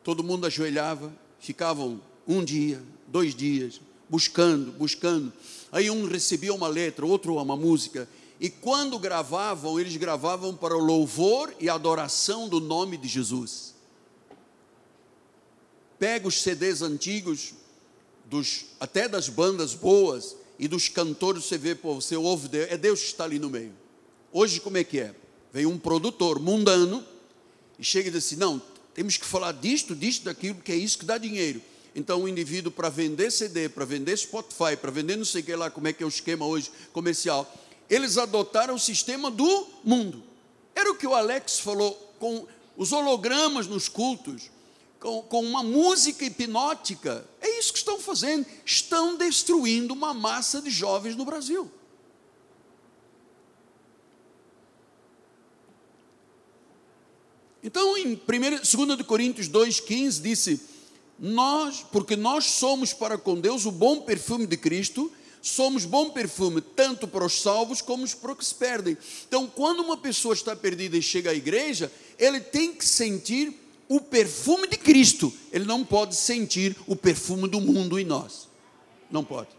todo 0.03 0.23
mundo 0.23 0.45
ajoelhava, 0.47 1.13
ficavam 1.45 2.01
um 2.27 2.43
dia, 2.43 2.81
dois 3.07 3.35
dias, 3.35 3.79
buscando, 4.09 4.71
buscando. 4.71 5.31
Aí 5.71 5.89
um 5.89 6.07
recebia 6.07 6.53
uma 6.53 6.67
letra, 6.67 7.05
outro 7.05 7.35
uma 7.35 7.55
música. 7.55 8.07
E 8.39 8.49
quando 8.49 8.99
gravavam, 8.99 9.79
eles 9.79 9.95
gravavam 9.95 10.55
para 10.55 10.75
o 10.75 10.83
louvor 10.83 11.53
e 11.59 11.69
adoração 11.69 12.49
do 12.49 12.59
nome 12.59 12.97
de 12.97 13.07
Jesus. 13.07 13.73
Pega 15.97 16.27
os 16.27 16.41
CDs 16.41 16.81
antigos, 16.81 17.53
dos, 18.25 18.65
até 18.79 19.07
das 19.07 19.29
bandas 19.29 19.73
boas 19.73 20.35
e 20.57 20.67
dos 20.67 20.89
cantores, 20.89 21.45
você 21.45 21.57
vê, 21.57 21.75
pô, 21.75 21.95
você 21.95 22.15
ouve, 22.15 22.47
Deus, 22.47 22.71
é 22.71 22.77
Deus 22.77 22.99
que 23.01 23.07
está 23.07 23.23
ali 23.23 23.39
no 23.39 23.49
meio. 23.49 23.73
Hoje, 24.31 24.59
como 24.59 24.77
é 24.77 24.83
que 24.83 24.99
é? 24.99 25.15
Vem 25.53 25.65
um 25.65 25.77
produtor 25.77 26.39
mundano 26.39 27.05
e 27.79 27.83
chega 27.83 28.09
e 28.09 28.11
diz 28.11 28.25
assim: 28.25 28.35
não, 28.35 28.61
temos 28.95 29.17
que 29.17 29.25
falar 29.25 29.51
disto, 29.51 29.93
disto, 29.93 30.23
daquilo, 30.23 30.61
que 30.61 30.71
é 30.71 30.75
isso 30.75 30.97
que 30.97 31.05
dá 31.05 31.17
dinheiro. 31.17 31.61
Então, 31.93 32.23
o 32.23 32.29
indivíduo, 32.29 32.71
para 32.71 32.89
vender 32.89 33.29
CD, 33.29 33.67
para 33.67 33.83
vender 33.83 34.17
Spotify, 34.17 34.77
para 34.79 34.89
vender 34.89 35.17
não 35.17 35.25
sei 35.25 35.41
o 35.41 35.43
que 35.43 35.55
lá, 35.55 35.69
como 35.69 35.87
é 35.89 35.93
que 35.93 36.01
é 36.01 36.05
o 36.05 36.09
esquema 36.09 36.45
hoje 36.45 36.71
comercial, 36.93 37.53
eles 37.89 38.17
adotaram 38.17 38.73
o 38.73 38.79
sistema 38.79 39.29
do 39.29 39.67
mundo. 39.83 40.23
Era 40.73 40.89
o 40.89 40.95
que 40.95 41.05
o 41.05 41.13
Alex 41.13 41.59
falou, 41.59 41.93
com 42.19 42.47
os 42.77 42.93
hologramas 42.93 43.67
nos 43.67 43.89
cultos, 43.89 44.49
com, 44.97 45.21
com 45.23 45.41
uma 45.43 45.61
música 45.61 46.23
hipnótica. 46.23 47.27
É 47.41 47.59
isso 47.59 47.73
que 47.73 47.79
estão 47.79 47.99
fazendo. 47.99 48.45
Estão 48.65 49.17
destruindo 49.17 49.93
uma 49.93 50.13
massa 50.13 50.61
de 50.61 50.69
jovens 50.69 51.17
no 51.17 51.25
Brasil. 51.25 51.69
Então, 57.65 57.97
em 57.97 58.13
2 58.13 59.01
Coríntios 59.07 59.49
2,15 59.49 60.21
disse: 60.21 60.61
Nós, 61.19 61.83
porque 61.91 62.15
nós 62.15 62.45
somos 62.45 62.93
para 62.93 63.17
com 63.17 63.41
Deus 63.41 63.65
o 63.65 63.71
bom 63.71 64.01
perfume 64.01 64.45
de 64.45 64.55
Cristo, 64.55 65.11
somos 65.41 65.83
bom 65.83 66.11
perfume 66.11 66.61
tanto 66.61 67.07
para 67.07 67.25
os 67.25 67.41
salvos 67.41 67.81
como 67.81 68.07
para 68.17 68.33
os 68.33 68.37
que 68.37 68.45
se 68.45 68.53
perdem. 68.53 68.95
Então, 69.27 69.47
quando 69.47 69.79
uma 69.79 69.97
pessoa 69.97 70.35
está 70.35 70.55
perdida 70.55 70.95
e 70.95 71.01
chega 71.01 71.31
à 71.31 71.33
igreja, 71.33 71.91
ele 72.19 72.39
tem 72.39 72.71
que 72.71 72.85
sentir 72.85 73.51
o 73.89 73.99
perfume 73.99 74.67
de 74.67 74.77
Cristo, 74.77 75.33
ele 75.51 75.65
não 75.65 75.83
pode 75.83 76.15
sentir 76.15 76.77
o 76.85 76.95
perfume 76.95 77.47
do 77.49 77.59
mundo 77.59 77.97
em 77.97 78.05
nós. 78.05 78.47
Não 79.09 79.23
pode. 79.23 79.49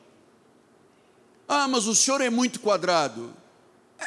Ah, 1.48 1.66
mas 1.66 1.88
o 1.88 1.94
senhor 1.94 2.20
é 2.20 2.30
muito 2.30 2.60
quadrado. 2.60 3.34
É, 3.98 4.06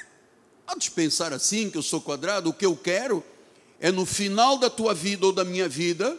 de 0.78 0.90
pensar 0.90 1.34
assim, 1.34 1.70
que 1.70 1.78
eu 1.78 1.84
sou 1.84 2.00
quadrado, 2.00 2.50
o 2.50 2.54
que 2.54 2.66
eu 2.66 2.78
quero 2.78 3.22
é 3.80 3.92
no 3.92 4.06
final 4.06 4.58
da 4.58 4.70
tua 4.70 4.94
vida 4.94 5.26
ou 5.26 5.32
da 5.32 5.46
minha 5.46 5.70
vida, 5.70 6.18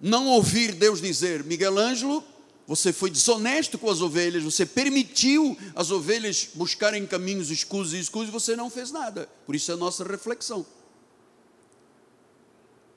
não 0.00 0.28
ouvir 0.28 0.72
Deus 0.72 1.00
dizer: 1.00 1.42
Miguel 1.44 1.78
Ângelo, 1.78 2.22
você 2.66 2.92
foi 2.92 3.10
desonesto 3.10 3.78
com 3.78 3.90
as 3.90 4.00
ovelhas, 4.00 4.42
você 4.42 4.66
permitiu 4.66 5.56
as 5.74 5.90
ovelhas 5.90 6.48
buscarem 6.54 7.06
caminhos 7.06 7.50
escusos 7.50 7.94
e 7.94 7.98
escuros 7.98 8.28
e 8.28 8.32
você 8.32 8.54
não 8.54 8.68
fez 8.68 8.90
nada. 8.90 9.28
Por 9.46 9.56
isso 9.56 9.70
é 9.70 9.74
a 9.74 9.78
nossa 9.78 10.04
reflexão. 10.04 10.66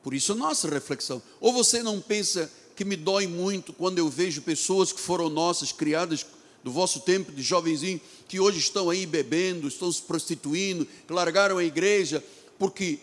Por 0.03 0.13
isso 0.13 0.33
a 0.33 0.35
nossa 0.35 0.67
reflexão. 0.67 1.21
Ou 1.39 1.53
você 1.53 1.81
não 1.81 2.01
pensa 2.01 2.51
que 2.75 2.83
me 2.83 2.95
dói 2.95 3.27
muito 3.27 3.71
quando 3.71 3.99
eu 3.99 4.09
vejo 4.09 4.41
pessoas 4.41 4.91
que 4.91 4.99
foram 4.99 5.29
nossas, 5.29 5.71
criadas 5.71 6.25
do 6.63 6.71
vosso 6.71 6.99
tempo 7.01 7.31
de 7.31 7.41
jovenzinho, 7.41 8.01
que 8.27 8.39
hoje 8.39 8.59
estão 8.59 8.89
aí 8.89 9.05
bebendo, 9.05 9.67
estão 9.67 9.91
se 9.91 10.01
prostituindo, 10.01 10.85
que 10.85 11.13
largaram 11.13 11.57
a 11.57 11.63
igreja, 11.63 12.23
porque 12.59 12.99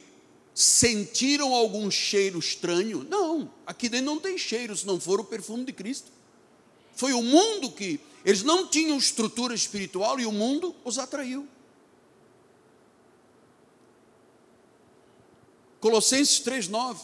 sentiram 0.59 1.55
algum 1.55 1.89
cheiro 1.89 2.37
estranho? 2.37 3.07
Não, 3.09 3.49
aqui 3.65 3.89
dentro 3.89 4.07
não 4.07 4.19
tem 4.19 4.37
cheiro, 4.37 4.77
se 4.77 4.85
não 4.85 4.99
for 4.99 5.21
o 5.21 5.25
perfume 5.25 5.65
de 5.65 5.73
Cristo. 5.73 6.11
Foi 6.97 7.13
o 7.13 7.23
mundo 7.23 7.71
que 7.71 8.01
eles 8.25 8.43
não 8.43 8.67
tinham 8.67 8.99
estrutura 8.99 9.55
espiritual 9.55 10.19
e 10.19 10.27
o 10.27 10.33
mundo 10.33 10.75
os 10.85 10.99
atraiu. 10.99 11.47
Colossenses 15.79 16.41
3,9 16.41 16.99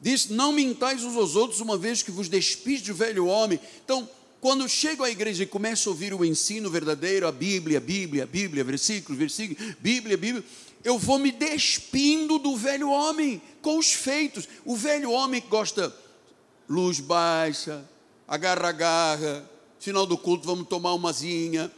diz: 0.00 0.28
Não 0.28 0.50
mintais 0.50 1.04
uns 1.04 1.16
aos 1.16 1.36
outros, 1.36 1.60
uma 1.60 1.78
vez 1.78 2.02
que 2.02 2.10
vos 2.10 2.28
despis 2.28 2.82
do 2.82 2.92
velho 2.92 3.26
homem. 3.26 3.60
Então, 3.84 4.10
quando 4.40 4.68
chego 4.68 5.04
à 5.04 5.10
igreja 5.10 5.44
e 5.44 5.46
começo 5.46 5.88
a 5.88 5.92
ouvir 5.92 6.12
o 6.12 6.24
ensino 6.24 6.68
verdadeiro, 6.68 7.28
a 7.28 7.30
Bíblia, 7.30 7.78
a 7.78 7.80
Bíblia, 7.80 8.24
a 8.24 8.26
Bíblia, 8.26 8.64
versículos, 8.64 9.16
versículos, 9.16 9.76
Bíblia, 9.78 10.16
Bíblia, 10.16 10.44
eu 10.84 10.98
vou 10.98 11.18
me 11.18 11.30
despindo 11.30 12.38
do 12.38 12.56
velho 12.56 12.90
homem 12.90 13.40
com 13.60 13.78
os 13.78 13.92
feitos. 13.92 14.48
O 14.64 14.76
velho 14.76 15.10
homem 15.10 15.40
que 15.40 15.48
gosta 15.48 15.94
luz 16.68 17.00
baixa, 17.00 17.84
agarra-agarra, 18.26 19.48
final 19.78 20.06
do 20.06 20.16
culto 20.18 20.46
vamos 20.46 20.66
tomar 20.68 20.94
uma 20.94 21.12
zinha. 21.12 21.70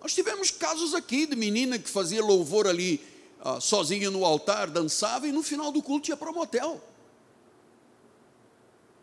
Nós 0.00 0.14
tivemos 0.14 0.50
casos 0.50 0.94
aqui 0.94 1.26
de 1.26 1.36
menina 1.36 1.78
que 1.78 1.88
fazia 1.88 2.22
louvor 2.22 2.66
ali 2.66 3.00
uh, 3.44 3.60
sozinha 3.60 4.10
no 4.10 4.24
altar, 4.24 4.68
dançava 4.68 5.26
e 5.26 5.32
no 5.32 5.42
final 5.42 5.70
do 5.70 5.82
culto 5.82 6.10
ia 6.10 6.16
para 6.16 6.30
o 6.30 6.34
motel. 6.34 6.82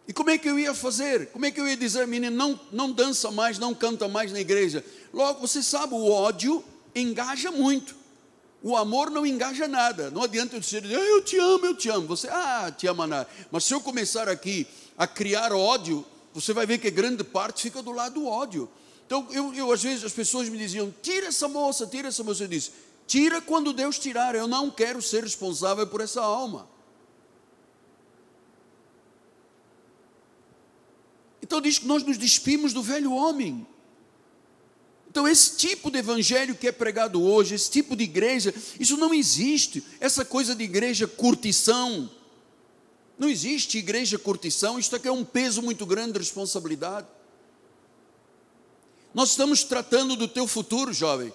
E 0.08 0.14
como 0.14 0.30
é 0.30 0.38
que 0.38 0.50
eu 0.50 0.58
ia 0.58 0.74
fazer? 0.74 1.28
Como 1.28 1.46
é 1.46 1.52
que 1.52 1.60
eu 1.60 1.68
ia 1.68 1.76
dizer, 1.76 2.08
menino, 2.08 2.36
não, 2.36 2.60
não 2.72 2.92
dança 2.92 3.30
mais, 3.30 3.60
não 3.60 3.76
canta 3.76 4.08
mais 4.08 4.32
na 4.32 4.40
igreja? 4.40 4.84
Logo, 5.14 5.42
você 5.42 5.62
sabe, 5.62 5.94
o 5.94 6.10
ódio 6.10 6.64
engaja 6.96 7.52
muito. 7.52 7.97
O 8.62 8.76
amor 8.76 9.12
não 9.12 9.26
engaja 9.26 9.68
nada. 9.68 10.10
Não 10.10 10.24
adianta 10.24 10.56
eu 10.56 10.60
dizer, 10.60 10.84
ah, 10.84 10.90
eu 10.90 11.22
te 11.22 11.38
amo, 11.38 11.66
eu 11.66 11.76
te 11.76 11.90
amo. 11.90 12.08
Você, 12.08 12.28
ah, 12.30 12.72
te 12.76 12.88
ama 12.88 13.06
nada. 13.06 13.30
Mas 13.52 13.64
se 13.66 13.74
eu 13.74 13.80
começar 13.80 14.28
aqui 14.28 14.68
a 14.98 15.06
criar 15.06 15.54
ódio, 15.54 16.06
você 16.34 16.54
vai 16.54 16.66
ver 16.66 16.80
que 16.80 16.90
grande 16.90 17.24
parte 17.24 17.62
fica 17.64 17.82
do 17.82 17.92
lado 17.92 18.16
do 18.16 18.26
ódio. 18.26 18.70
Então, 19.06 19.28
eu, 19.32 19.54
eu 19.54 19.72
às 19.72 19.82
vezes 19.84 20.04
as 20.04 20.12
pessoas 20.12 20.50
me 20.50 20.58
diziam, 20.58 20.94
tira 21.02 21.28
essa 21.28 21.48
moça, 21.48 21.86
tira 21.86 22.08
essa 22.08 22.24
moça. 22.24 22.44
Eu 22.44 22.48
disse, 22.48 22.72
tira 23.06 23.40
quando 23.40 23.72
Deus 23.72 24.00
tirar. 24.00 24.36
Eu 24.36 24.48
não 24.48 24.72
quero 24.72 25.02
ser 25.02 25.24
responsável 25.24 25.86
por 25.88 26.02
essa 26.02 26.22
alma. 26.22 26.68
Então 31.42 31.62
diz 31.62 31.80
que 31.80 31.88
nós 31.88 32.04
nos 32.04 32.18
despimos 32.18 32.74
do 32.74 32.84
velho 32.84 33.14
homem. 33.14 33.66
Então, 35.18 35.28
esse 35.28 35.58
tipo 35.58 35.90
de 35.90 35.98
evangelho 35.98 36.54
que 36.54 36.68
é 36.68 36.72
pregado 36.72 37.24
hoje, 37.24 37.56
esse 37.56 37.72
tipo 37.72 37.96
de 37.96 38.04
igreja, 38.04 38.54
isso 38.80 38.96
não 38.98 39.12
existe. 39.12 39.84
Essa 40.00 40.24
coisa 40.24 40.54
de 40.54 40.64
igreja 40.64 41.08
curtição. 41.08 42.08
Não 43.18 43.28
existe 43.28 43.80
igreja 43.80 44.20
curtição, 44.20 44.78
isto 44.78 44.96
aqui 44.96 45.08
é 45.08 45.12
um 45.12 45.26
peso 45.26 45.64
muito 45.64 45.88
grande 45.88 46.12
de 46.12 46.20
responsabilidade. 46.20 47.08
Nós 49.12 49.32
estamos 49.32 49.64
tratando 49.64 50.16
do 50.16 50.28
teu 50.28 50.46
futuro, 50.46 50.94
jovem. 50.94 51.34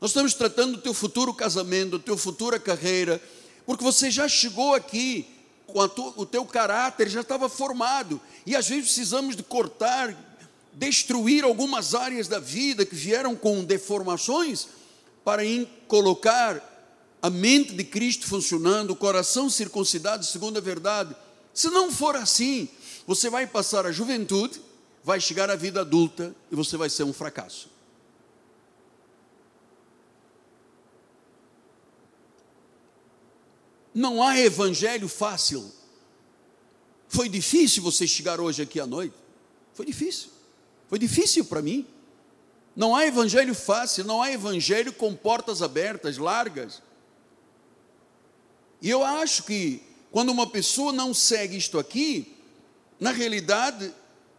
Nós 0.00 0.10
estamos 0.10 0.34
tratando 0.34 0.72
do 0.72 0.82
teu 0.82 0.92
futuro 0.92 1.32
casamento, 1.32 1.90
do 1.90 1.98
teu 2.00 2.18
futura 2.18 2.58
carreira, 2.58 3.22
porque 3.64 3.84
você 3.84 4.10
já 4.10 4.26
chegou 4.26 4.74
aqui 4.74 5.28
com 5.64 5.78
o 6.16 6.26
teu 6.26 6.44
caráter 6.44 7.08
já 7.08 7.20
estava 7.20 7.48
formado. 7.48 8.20
E 8.44 8.56
às 8.56 8.68
vezes 8.68 8.86
precisamos 8.86 9.36
de 9.36 9.44
cortar, 9.44 10.31
destruir 10.74 11.44
algumas 11.44 11.94
áreas 11.94 12.28
da 12.28 12.38
vida 12.38 12.84
que 12.86 12.94
vieram 12.94 13.36
com 13.36 13.64
deformações 13.64 14.68
para 15.24 15.42
colocar 15.86 16.70
a 17.20 17.30
mente 17.30 17.74
de 17.74 17.84
Cristo 17.84 18.26
funcionando, 18.26 18.90
o 18.90 18.96
coração 18.96 19.48
circuncidado 19.48 20.24
segundo 20.24 20.56
a 20.56 20.60
verdade. 20.60 21.14
Se 21.54 21.68
não 21.70 21.92
for 21.92 22.16
assim, 22.16 22.68
você 23.06 23.30
vai 23.30 23.46
passar 23.46 23.86
a 23.86 23.92
juventude, 23.92 24.60
vai 25.04 25.20
chegar 25.20 25.50
à 25.50 25.54
vida 25.54 25.82
adulta 25.82 26.34
e 26.50 26.56
você 26.56 26.76
vai 26.76 26.90
ser 26.90 27.04
um 27.04 27.12
fracasso. 27.12 27.70
Não 33.94 34.22
há 34.22 34.38
evangelho 34.38 35.06
fácil. 35.06 35.70
Foi 37.08 37.28
difícil 37.28 37.82
você 37.82 38.06
chegar 38.06 38.40
hoje 38.40 38.62
aqui 38.62 38.80
à 38.80 38.86
noite? 38.86 39.14
Foi 39.74 39.84
difícil. 39.84 40.31
Foi 40.92 40.98
difícil 40.98 41.46
para 41.46 41.62
mim. 41.62 41.86
Não 42.76 42.94
há 42.94 43.06
evangelho 43.06 43.54
fácil, 43.54 44.04
não 44.04 44.22
há 44.22 44.30
evangelho 44.30 44.92
com 44.92 45.16
portas 45.16 45.62
abertas, 45.62 46.18
largas. 46.18 46.82
E 48.82 48.90
eu 48.90 49.02
acho 49.02 49.44
que 49.44 49.82
quando 50.10 50.28
uma 50.28 50.46
pessoa 50.46 50.92
não 50.92 51.14
segue 51.14 51.56
isto 51.56 51.78
aqui, 51.78 52.36
na 53.00 53.10
realidade, 53.10 53.90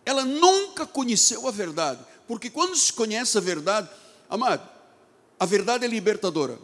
ela 0.06 0.24
nunca 0.24 0.86
conheceu 0.86 1.48
a 1.48 1.52
verdade. 1.52 2.06
Porque 2.28 2.52
quando 2.52 2.76
se 2.76 2.94
conhece 2.94 3.36
a 3.36 3.42
verdade, 3.42 3.90
amado, 4.30 4.70
a 5.40 5.46
verdade 5.48 5.86
é 5.86 5.88
libertadora. 5.88 6.60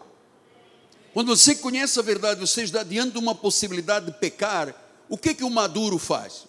Quando 1.15 1.35
você 1.35 1.55
conhece 1.55 1.97
a 1.97 2.03
verdade, 2.03 2.39
você 2.39 2.61
está 2.61 2.83
diante 2.83 3.13
de 3.13 3.17
uma 3.17 3.33
possibilidade 3.33 4.05
de 4.05 4.11
pecar, 4.19 4.71
o 5.09 5.17
que 5.17 5.33
que 5.33 5.43
o 5.43 5.49
maduro 5.49 5.97
faz? 5.97 6.47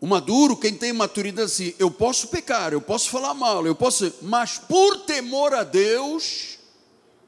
O 0.00 0.06
maduro, 0.06 0.56
quem 0.56 0.74
tem 0.74 0.92
maturidade 0.92 1.46
assim, 1.46 1.74
eu 1.78 1.90
posso 1.90 2.28
pecar, 2.28 2.72
eu 2.72 2.80
posso 2.80 3.10
falar 3.10 3.34
mal, 3.34 3.66
eu 3.66 3.74
posso, 3.74 4.12
mas 4.22 4.56
por 4.56 4.98
temor 5.00 5.52
a 5.52 5.64
Deus, 5.64 6.58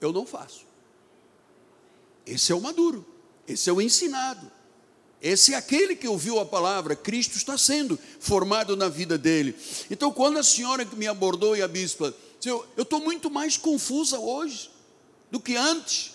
eu 0.01 0.13
não 0.13 0.25
faço. 0.25 0.65
Esse 2.25 2.53
é 2.53 2.55
o 2.55 2.61
maduro, 2.61 3.05
esse 3.49 3.69
é 3.69 3.73
o 3.73 3.81
ensinado. 3.81 4.51
Esse 5.23 5.53
é 5.53 5.57
aquele 5.57 5.95
que 5.95 6.09
ouviu 6.09 6.39
a 6.39 6.47
palavra, 6.47 6.97
Cristo 6.97 7.37
está 7.37 7.59
sendo 7.59 7.99
formado 8.19 8.75
na 8.75 8.89
vida 8.89 9.19
dele. 9.19 9.55
Então, 9.91 10.11
quando 10.11 10.39
a 10.39 10.43
senhora 10.43 10.85
que 10.85 10.97
me 10.97 11.07
abordou 11.07 11.55
e 11.55 11.61
a 11.61 11.69
bispa, 11.69 12.15
eu 12.47 12.67
estou 12.79 13.01
muito 13.01 13.31
mais 13.31 13.57
confusa 13.59 14.19
hoje 14.19 14.71
do 15.31 15.39
que 15.39 15.57
antes. 15.57 16.13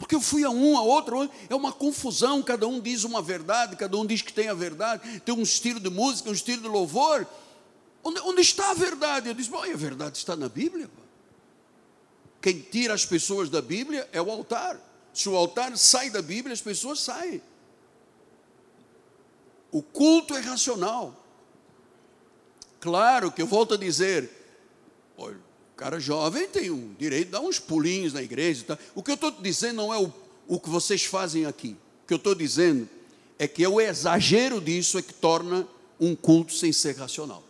Porque 0.00 0.14
eu 0.14 0.20
fui 0.20 0.44
a 0.44 0.50
um, 0.50 0.78
a 0.78 0.82
outro, 0.82 1.30
é 1.46 1.54
uma 1.54 1.72
confusão, 1.72 2.42
cada 2.42 2.66
um 2.66 2.80
diz 2.80 3.04
uma 3.04 3.20
verdade, 3.20 3.76
cada 3.76 3.98
um 3.98 4.06
diz 4.06 4.22
que 4.22 4.32
tem 4.32 4.48
a 4.48 4.54
verdade, 4.54 5.20
tem 5.20 5.34
um 5.34 5.42
estilo 5.42 5.78
de 5.78 5.90
música, 5.90 6.30
um 6.30 6.32
estilo 6.32 6.62
de 6.62 6.68
louvor. 6.68 7.26
Onde, 8.02 8.18
onde 8.20 8.40
está 8.40 8.70
a 8.70 8.74
verdade? 8.74 9.28
Eu 9.28 9.34
disse, 9.34 9.50
bom, 9.50 9.62
a 9.62 9.76
verdade 9.76 10.16
está 10.16 10.34
na 10.34 10.48
Bíblia. 10.48 10.88
Quem 12.40 12.58
tira 12.58 12.94
as 12.94 13.04
pessoas 13.04 13.50
da 13.50 13.60
Bíblia 13.60 14.08
é 14.10 14.22
o 14.22 14.30
altar. 14.30 14.80
Se 15.12 15.28
o 15.28 15.36
altar 15.36 15.76
sai 15.76 16.08
da 16.08 16.22
Bíblia, 16.22 16.54
as 16.54 16.62
pessoas 16.62 17.00
saem. 17.00 17.42
O 19.70 19.82
culto 19.82 20.34
é 20.34 20.40
racional. 20.40 21.14
Claro 22.80 23.30
que 23.30 23.42
eu 23.42 23.46
volto 23.46 23.74
a 23.74 23.76
dizer, 23.76 24.39
cara 25.80 25.98
jovem 25.98 26.46
tem 26.46 26.68
o 26.68 26.94
direito 26.98 27.28
de 27.28 27.32
dar 27.32 27.40
uns 27.40 27.58
pulinhos 27.58 28.12
na 28.12 28.22
igreja. 28.22 28.64
Tá? 28.66 28.78
O 28.94 29.02
que 29.02 29.10
eu 29.10 29.14
estou 29.14 29.30
dizendo 29.30 29.76
não 29.76 29.94
é 29.94 29.98
o, 29.98 30.12
o 30.46 30.60
que 30.60 30.68
vocês 30.68 31.06
fazem 31.06 31.46
aqui. 31.46 31.74
O 32.04 32.06
que 32.06 32.12
eu 32.12 32.18
estou 32.18 32.34
dizendo 32.34 32.86
é 33.38 33.48
que 33.48 33.64
é 33.64 33.68
o 33.68 33.80
exagero 33.80 34.60
disso 34.60 34.98
é 34.98 35.02
que 35.02 35.14
torna 35.14 35.66
um 35.98 36.14
culto 36.14 36.52
sem 36.52 36.70
ser 36.70 36.96
racional. 36.96 37.42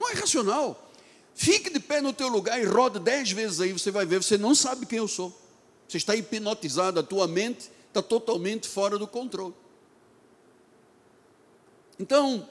Não 0.00 0.10
é 0.10 0.14
racional. 0.14 0.90
Fique 1.36 1.70
de 1.70 1.78
pé 1.78 2.00
no 2.00 2.12
teu 2.12 2.26
lugar 2.26 2.60
e 2.60 2.64
roda 2.64 2.98
dez 2.98 3.30
vezes 3.30 3.60
aí, 3.60 3.72
você 3.72 3.92
vai 3.92 4.04
ver, 4.04 4.20
você 4.20 4.36
não 4.36 4.56
sabe 4.56 4.86
quem 4.86 4.98
eu 4.98 5.06
sou. 5.06 5.32
Você 5.86 5.98
está 5.98 6.16
hipnotizado, 6.16 6.98
a 6.98 7.02
tua 7.04 7.28
mente 7.28 7.70
está 7.86 8.02
totalmente 8.02 8.66
fora 8.66 8.98
do 8.98 9.06
controle. 9.06 9.54
Então, 11.96 12.48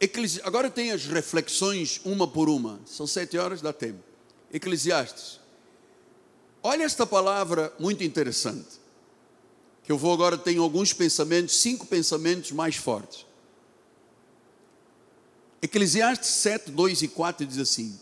Eclesi... 0.00 0.40
Agora 0.44 0.70
tem 0.70 0.92
as 0.92 1.06
reflexões 1.06 2.00
uma 2.04 2.26
por 2.26 2.48
uma. 2.48 2.80
São 2.86 3.06
sete 3.06 3.36
horas, 3.36 3.60
dá 3.60 3.72
tempo. 3.72 3.98
Eclesiastes. 4.52 5.40
Olha 6.62 6.84
esta 6.84 7.06
palavra 7.06 7.72
muito 7.78 8.04
interessante. 8.04 8.78
Que 9.82 9.90
eu 9.90 9.98
vou 9.98 10.12
agora, 10.12 10.38
tenho 10.38 10.62
alguns 10.62 10.92
pensamentos, 10.92 11.56
cinco 11.56 11.86
pensamentos 11.86 12.52
mais 12.52 12.76
fortes. 12.76 13.26
Eclesiastes 15.60 16.28
7, 16.28 16.70
2 16.70 17.02
e 17.02 17.08
4 17.08 17.44
diz 17.44 17.58
assim: 17.58 17.98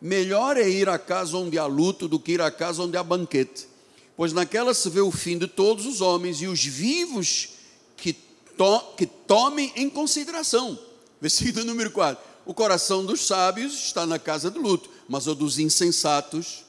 Melhor 0.00 0.56
é 0.56 0.68
ir 0.68 0.88
à 0.88 0.98
casa 0.98 1.36
onde 1.36 1.56
há 1.56 1.66
luto 1.66 2.08
do 2.08 2.18
que 2.18 2.32
ir 2.32 2.40
à 2.40 2.50
casa 2.50 2.82
onde 2.82 2.96
há 2.96 3.04
banquete, 3.04 3.68
pois 4.16 4.32
naquela 4.32 4.74
se 4.74 4.90
vê 4.90 5.00
o 5.00 5.12
fim 5.12 5.38
de 5.38 5.46
todos 5.46 5.86
os 5.86 6.00
homens 6.00 6.42
e 6.42 6.48
os 6.48 6.64
vivos 6.64 7.50
que, 7.96 8.12
to 8.12 8.80
que 8.96 9.06
tomem 9.06 9.72
em 9.76 9.88
consideração 9.88 10.87
Versículo 11.20 11.64
número 11.64 11.90
4. 11.90 12.22
O 12.46 12.54
coração 12.54 13.04
dos 13.04 13.26
sábios 13.26 13.74
está 13.74 14.06
na 14.06 14.18
casa 14.18 14.50
do 14.50 14.60
luto, 14.60 14.88
mas 15.08 15.26
o 15.26 15.34
dos 15.34 15.58
insensatos 15.58 16.64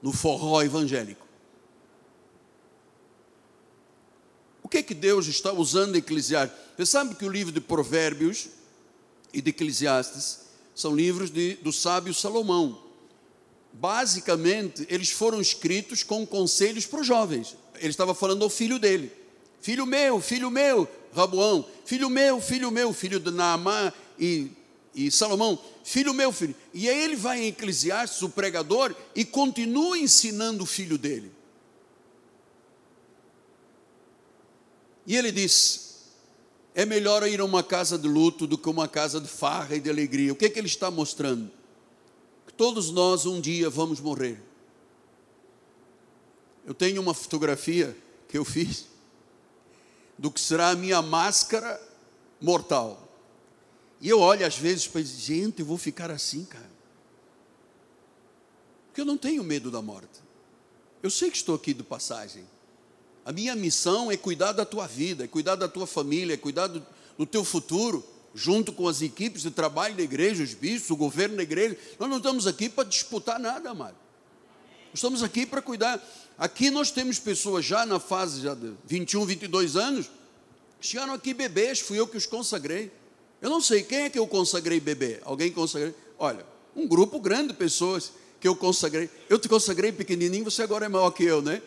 no 0.00 0.12
forró 0.12 0.62
evangélico. 0.62 1.26
O 4.62 4.68
que 4.68 4.78
é 4.78 4.82
que 4.82 4.94
Deus 4.94 5.26
está 5.26 5.52
usando 5.52 5.96
em 5.96 5.98
Eclesiastes? 5.98 6.58
Você 6.76 6.86
sabe 6.86 7.14
que 7.14 7.24
o 7.26 7.30
livro 7.30 7.52
de 7.52 7.60
Provérbios 7.60 8.48
e 9.32 9.42
de 9.42 9.50
Eclesiastes 9.50 10.40
são 10.74 10.94
livros 10.96 11.30
de, 11.30 11.56
do 11.56 11.72
sábio 11.72 12.14
Salomão. 12.14 12.80
basicamente, 13.72 14.86
eles 14.88 15.10
foram 15.10 15.40
escritos 15.40 16.02
com 16.02 16.26
conselhos 16.26 16.86
para 16.86 17.00
os 17.00 17.06
jovens. 17.06 17.56
Ele 17.76 17.90
estava 17.90 18.14
falando 18.14 18.44
ao 18.44 18.50
filho 18.50 18.78
dele: 18.78 19.12
Filho 19.60 19.86
meu, 19.86 20.20
filho 20.20 20.50
meu, 20.50 20.88
Raboão, 21.12 21.64
filho 21.84 22.08
meu, 22.08 22.40
filho 22.40 22.70
meu, 22.70 22.92
filho 22.92 23.20
de 23.20 23.30
Naamã 23.30 23.92
e, 24.18 24.50
e 24.94 25.10
Salomão, 25.10 25.58
filho 25.84 26.14
meu, 26.14 26.32
filho. 26.32 26.54
E 26.72 26.88
aí 26.88 27.04
ele 27.04 27.16
vai 27.16 27.42
em 27.42 27.48
Eclesiastes, 27.48 28.22
o 28.22 28.30
pregador, 28.30 28.94
e 29.14 29.24
continua 29.24 29.98
ensinando 29.98 30.64
o 30.64 30.66
filho 30.66 30.96
dele. 30.96 31.30
E 35.06 35.16
ele 35.16 35.30
diz: 35.30 36.06
é 36.74 36.86
melhor 36.86 37.26
ir 37.28 37.40
a 37.40 37.44
uma 37.44 37.62
casa 37.62 37.98
de 37.98 38.08
luto 38.08 38.46
do 38.46 38.56
que 38.56 38.70
uma 38.70 38.88
casa 38.88 39.20
de 39.20 39.28
farra 39.28 39.76
e 39.76 39.80
de 39.80 39.90
alegria. 39.90 40.32
O 40.32 40.36
que, 40.36 40.46
é 40.46 40.48
que 40.48 40.58
ele 40.58 40.68
está 40.68 40.90
mostrando? 40.90 41.50
Que 42.46 42.54
todos 42.54 42.90
nós 42.90 43.26
um 43.26 43.40
dia 43.40 43.68
vamos 43.68 44.00
morrer. 44.00 44.40
Eu 46.64 46.72
tenho 46.72 47.02
uma 47.02 47.12
fotografia 47.12 47.94
que 48.28 48.38
eu 48.38 48.44
fiz 48.44 48.91
do 50.22 50.30
que 50.30 50.40
será 50.40 50.70
a 50.70 50.76
minha 50.76 51.02
máscara 51.02 51.82
mortal. 52.40 53.08
E 54.00 54.08
eu 54.08 54.20
olho 54.20 54.46
às 54.46 54.56
vezes 54.56 54.86
para 54.86 55.00
dizer, 55.00 55.20
gente, 55.20 55.58
eu 55.58 55.66
vou 55.66 55.76
ficar 55.76 56.12
assim, 56.12 56.44
cara. 56.44 56.70
Porque 58.86 59.00
eu 59.00 59.04
não 59.04 59.18
tenho 59.18 59.42
medo 59.42 59.68
da 59.68 59.82
morte. 59.82 60.20
Eu 61.02 61.10
sei 61.10 61.28
que 61.28 61.36
estou 61.36 61.56
aqui 61.56 61.74
de 61.74 61.82
passagem. 61.82 62.44
A 63.24 63.32
minha 63.32 63.56
missão 63.56 64.12
é 64.12 64.16
cuidar 64.16 64.52
da 64.52 64.64
tua 64.64 64.86
vida, 64.86 65.24
é 65.24 65.26
cuidar 65.26 65.56
da 65.56 65.66
tua 65.66 65.88
família, 65.88 66.34
é 66.34 66.36
cuidar 66.36 66.68
do, 66.68 66.86
do 67.18 67.26
teu 67.26 67.42
futuro, 67.42 68.06
junto 68.32 68.72
com 68.72 68.86
as 68.86 69.02
equipes 69.02 69.42
de 69.42 69.50
trabalho 69.50 69.96
da 69.96 70.04
igreja, 70.04 70.44
os 70.44 70.54
bispos, 70.54 70.90
o 70.90 70.96
governo 70.96 71.38
da 71.38 71.42
igreja. 71.42 71.76
Nós 71.98 72.08
não 72.08 72.18
estamos 72.18 72.46
aqui 72.46 72.68
para 72.68 72.88
disputar 72.88 73.40
nada, 73.40 73.70
amado. 73.70 73.96
Estamos 74.94 75.22
aqui 75.22 75.46
para 75.46 75.62
cuidar. 75.62 76.02
Aqui 76.36 76.70
nós 76.70 76.90
temos 76.90 77.18
pessoas 77.18 77.64
já 77.64 77.86
na 77.86 77.98
fase 77.98 78.42
já 78.42 78.54
de 78.54 78.72
21, 78.84 79.24
22 79.24 79.76
anos, 79.76 80.10
chegaram 80.80 81.14
aqui 81.14 81.32
bebês, 81.32 81.80
fui 81.80 81.98
eu 81.98 82.06
que 82.06 82.16
os 82.16 82.26
consagrei. 82.26 82.90
Eu 83.40 83.48
não 83.48 83.60
sei 83.60 83.82
quem 83.82 84.02
é 84.02 84.10
que 84.10 84.18
eu 84.18 84.26
consagrei 84.26 84.78
bebê. 84.80 85.20
Alguém 85.24 85.50
consagrei? 85.50 85.94
Olha, 86.18 86.44
um 86.76 86.86
grupo 86.86 87.18
grande 87.18 87.48
de 87.48 87.54
pessoas 87.54 88.12
que 88.40 88.46
eu 88.46 88.54
consagrei. 88.54 89.08
Eu 89.28 89.38
te 89.38 89.48
consagrei 89.48 89.92
pequenininho, 89.92 90.44
você 90.44 90.62
agora 90.62 90.86
é 90.86 90.88
maior 90.88 91.10
que 91.10 91.24
eu, 91.24 91.40
né? 91.40 91.62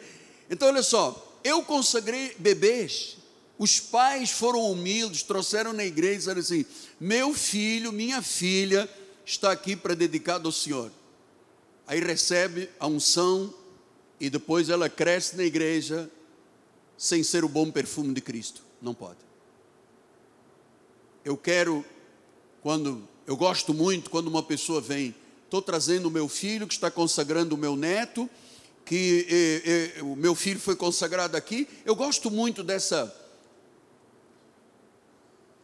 Então 0.49 0.67
olha 0.67 0.83
só, 0.83 1.39
eu 1.43 1.63
consagrei 1.63 2.35
bebês. 2.37 3.17
Os 3.57 3.79
pais 3.79 4.31
foram 4.31 4.69
humildes, 4.71 5.23
trouxeram 5.23 5.73
na 5.73 5.85
igreja 5.85 6.13
e 6.13 6.17
disseram 6.17 6.39
assim: 6.41 6.65
Meu 6.99 7.33
filho, 7.33 7.91
minha 7.91 8.21
filha 8.21 8.89
está 9.25 9.51
aqui 9.51 9.75
para 9.75 9.95
dedicado 9.95 10.47
ao 10.47 10.51
Senhor. 10.51 10.91
Aí 11.87 11.99
recebe 11.99 12.69
a 12.79 12.87
unção 12.87 13.53
e 14.19 14.29
depois 14.29 14.69
ela 14.69 14.89
cresce 14.89 15.35
na 15.35 15.43
igreja 15.43 16.09
sem 16.97 17.23
ser 17.23 17.43
o 17.43 17.49
bom 17.49 17.69
perfume 17.69 18.13
de 18.13 18.21
Cristo. 18.21 18.63
Não 18.81 18.93
pode. 18.93 19.19
Eu 21.23 21.35
quero, 21.35 21.83
quando, 22.61 23.07
eu 23.27 23.35
gosto 23.35 23.73
muito 23.73 24.09
quando 24.09 24.27
uma 24.27 24.43
pessoa 24.43 24.79
vem, 24.79 25.13
estou 25.43 25.61
trazendo 25.61 26.07
o 26.07 26.11
meu 26.11 26.27
filho 26.27 26.67
que 26.67 26.73
está 26.73 26.89
consagrando 26.89 27.55
o 27.55 27.57
meu 27.57 27.75
neto 27.75 28.29
que 28.85 29.93
o 30.03 30.15
meu 30.15 30.35
filho 30.35 30.59
foi 30.59 30.75
consagrado 30.75 31.35
aqui. 31.35 31.67
Eu 31.83 31.95
gosto 31.95 32.29
muito 32.29 32.63
dessa 32.63 33.13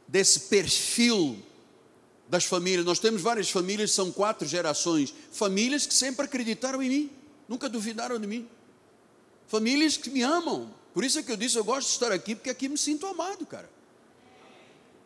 desse 0.07 0.41
perfil 0.41 1.39
das 2.31 2.45
famílias. 2.45 2.85
Nós 2.85 2.97
temos 2.97 3.21
várias 3.21 3.51
famílias, 3.51 3.91
são 3.91 4.09
quatro 4.09 4.47
gerações, 4.47 5.13
famílias 5.33 5.85
que 5.85 5.93
sempre 5.93 6.25
acreditaram 6.25 6.81
em 6.81 6.87
mim, 6.87 7.11
nunca 7.47 7.67
duvidaram 7.67 8.17
de 8.17 8.25
mim. 8.25 8.47
Famílias 9.47 9.97
que 9.97 10.09
me 10.09 10.23
amam. 10.23 10.73
Por 10.93 11.03
isso 11.03 11.19
é 11.19 11.23
que 11.23 11.29
eu 11.29 11.35
disse, 11.35 11.57
eu 11.57 11.63
gosto 11.65 11.87
de 11.87 11.93
estar 11.93 12.11
aqui 12.13 12.33
porque 12.33 12.49
aqui 12.49 12.69
me 12.69 12.77
sinto 12.77 13.05
amado, 13.05 13.45
cara. 13.45 13.69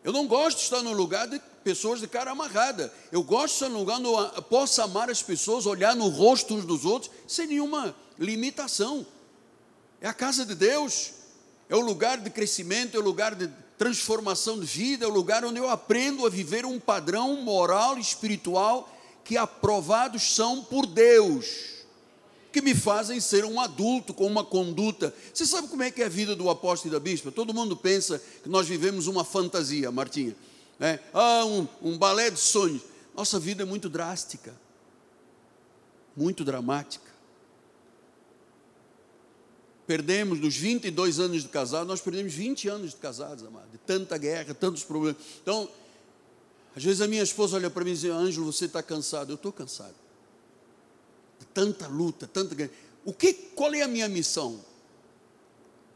Eu 0.04 0.12
não 0.12 0.24
gosto 0.28 0.58
de 0.58 0.62
estar 0.62 0.82
num 0.82 0.92
lugar 0.92 1.26
de 1.26 1.40
pessoas 1.64 1.98
de 1.98 2.06
cara 2.06 2.30
amarrada. 2.30 2.94
Eu 3.10 3.24
gosto 3.24 3.48
de 3.48 3.54
estar 3.54 3.68
num 3.70 3.80
lugar 3.80 3.98
onde 3.98 4.36
eu 4.36 4.42
possa 4.42 4.84
amar 4.84 5.10
as 5.10 5.20
pessoas, 5.20 5.66
olhar 5.66 5.96
no 5.96 6.06
rosto 6.06 6.54
uns 6.54 6.64
dos 6.64 6.84
outros, 6.84 7.10
sem 7.26 7.48
nenhuma 7.48 7.92
limitação. 8.16 9.04
É 10.00 10.06
a 10.06 10.14
casa 10.14 10.46
de 10.46 10.54
Deus, 10.54 11.10
é 11.68 11.74
o 11.74 11.80
lugar 11.80 12.18
de 12.18 12.30
crescimento, 12.30 12.96
é 12.96 13.00
o 13.00 13.02
lugar 13.02 13.34
de 13.34 13.50
transformação 13.78 14.58
de 14.58 14.66
vida, 14.66 15.04
é 15.04 15.08
o 15.08 15.12
lugar 15.12 15.44
onde 15.44 15.58
eu 15.58 15.68
aprendo 15.68 16.26
a 16.26 16.30
viver 16.30 16.64
um 16.64 16.80
padrão 16.80 17.36
moral 17.42 17.98
e 17.98 18.00
espiritual 18.00 18.92
que 19.24 19.36
aprovados 19.36 20.34
são 20.34 20.62
por 20.62 20.86
Deus 20.86 21.76
que 22.56 22.62
me 22.62 22.74
fazem 22.74 23.20
ser 23.20 23.44
um 23.44 23.60
adulto 23.60 24.14
com 24.14 24.26
uma 24.26 24.42
conduta. 24.42 25.12
Você 25.34 25.44
sabe 25.44 25.68
como 25.68 25.82
é 25.82 25.90
que 25.90 26.00
é 26.00 26.06
a 26.06 26.08
vida 26.08 26.34
do 26.34 26.48
apóstolo 26.48 26.90
e 26.90 26.96
da 26.96 26.98
bispa? 26.98 27.30
Todo 27.30 27.52
mundo 27.52 27.76
pensa 27.76 28.18
que 28.42 28.48
nós 28.48 28.66
vivemos 28.66 29.06
uma 29.08 29.24
fantasia, 29.24 29.92
Martinha. 29.92 30.34
Né? 30.78 30.98
Ah, 31.12 31.44
um, 31.44 31.68
um 31.82 31.98
balé 31.98 32.30
de 32.30 32.40
sonhos. 32.40 32.80
Nossa 33.14 33.38
vida 33.38 33.62
é 33.62 33.66
muito 33.66 33.90
drástica, 33.90 34.54
muito 36.16 36.42
dramática. 36.44 37.05
Perdemos 39.86 40.40
dos 40.40 40.56
22 40.56 41.20
anos 41.20 41.42
de 41.42 41.48
casado, 41.48 41.86
nós 41.86 42.00
perdemos 42.00 42.32
20 42.32 42.68
anos 42.68 42.90
de 42.90 42.96
casados, 42.96 43.44
amado, 43.44 43.68
de 43.70 43.78
tanta 43.78 44.18
guerra, 44.18 44.52
tantos 44.52 44.82
problemas. 44.82 45.20
Então, 45.42 45.68
às 46.74 46.82
vezes 46.82 47.00
a 47.00 47.06
minha 47.06 47.22
esposa 47.22 47.56
olha 47.56 47.70
para 47.70 47.84
mim 47.84 47.92
e 47.92 47.94
diz: 47.94 48.04
Ângelo, 48.04 48.52
você 48.52 48.64
está 48.64 48.82
cansado. 48.82 49.30
Eu 49.30 49.36
estou 49.36 49.52
cansado 49.52 49.94
tanta 51.56 51.86
luta, 51.86 52.26
tanta 52.26 52.70
o 53.02 53.14
que, 53.14 53.32
qual 53.32 53.72
é 53.72 53.80
a 53.80 53.88
minha 53.88 54.08
missão? 54.10 54.60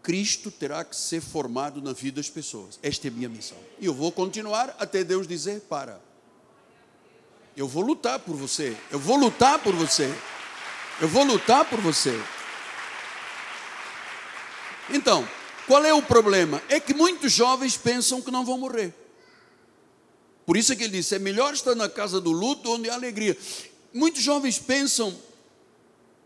Cristo 0.03 0.51
terá 0.51 0.83
que 0.83 0.97
ser 0.97 1.21
formado 1.21 1.83
na 1.83 1.93
vida 1.93 2.17
das 2.17 2.31
pessoas. 2.31 2.79
Esta 2.83 3.09
é 3.09 3.11
a 3.11 3.13
minha 3.13 3.29
missão. 3.29 3.59
E 3.79 3.85
eu 3.85 3.93
vou 3.93 4.11
continuar 4.11 4.75
até 4.79 5.05
Deus 5.05 5.29
dizer 5.29 5.61
para. 5.63 6.01
Eu 7.55 7.69
vou 7.69 7.83
lutar 7.83 8.19
por 8.21 8.35
você. 8.35 8.75
Eu 8.91 8.99
vou 8.99 9.19
lutar 9.19 9.59
por 9.59 9.75
você. 9.75 10.11
Eu 10.99 11.09
vou 11.09 11.25
lutar 11.25 11.69
por 11.69 11.79
você. 11.81 12.19
Então, 14.93 15.27
qual 15.67 15.85
é 15.85 15.95
o 15.95 16.03
problema? 16.03 16.63
É 16.69 16.81
que 16.81 16.93
muitos 16.93 17.33
jovens 17.33 17.77
pensam 17.77 18.21
que 18.21 18.31
não 18.31 18.45
vão 18.45 18.59
morrer. 18.59 18.95
Por 20.45 20.57
isso 20.57 20.73
é 20.73 20.77
que 20.77 20.85
ele 20.85 20.97
disse: 20.97 21.15
é 21.15 21.19
melhor 21.19 21.55
estar 21.55 21.75
na 21.75 21.89
casa 21.89 22.21
do 22.21 22.33
luto 22.33 22.73
onde 22.73 22.91
há 22.91 22.95
alegria. 22.95 23.37
Muitos 23.93 24.23
jovens 24.23 24.59
pensam, 24.59 25.17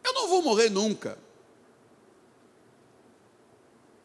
eu 0.02 0.12
não 0.12 0.28
vou 0.28 0.42
morrer 0.42 0.70
nunca. 0.70 1.18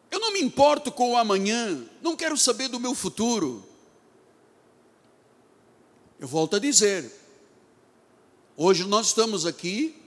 Eu 0.10 0.20
não 0.20 0.34
me 0.34 0.42
importo 0.42 0.92
com 0.92 1.12
o 1.12 1.18
amanhã, 1.18 1.86
não 2.02 2.16
quero 2.16 2.38
saber 2.38 2.68
do 2.68 2.80
meu 2.80 2.96
futuro. 2.96 3.66
Eu 6.20 6.28
volto 6.28 6.56
a 6.56 6.60
dizer, 6.60 7.10
hoje 8.58 8.84
nós 8.86 9.08
estamos 9.08 9.46
aqui 9.46 9.99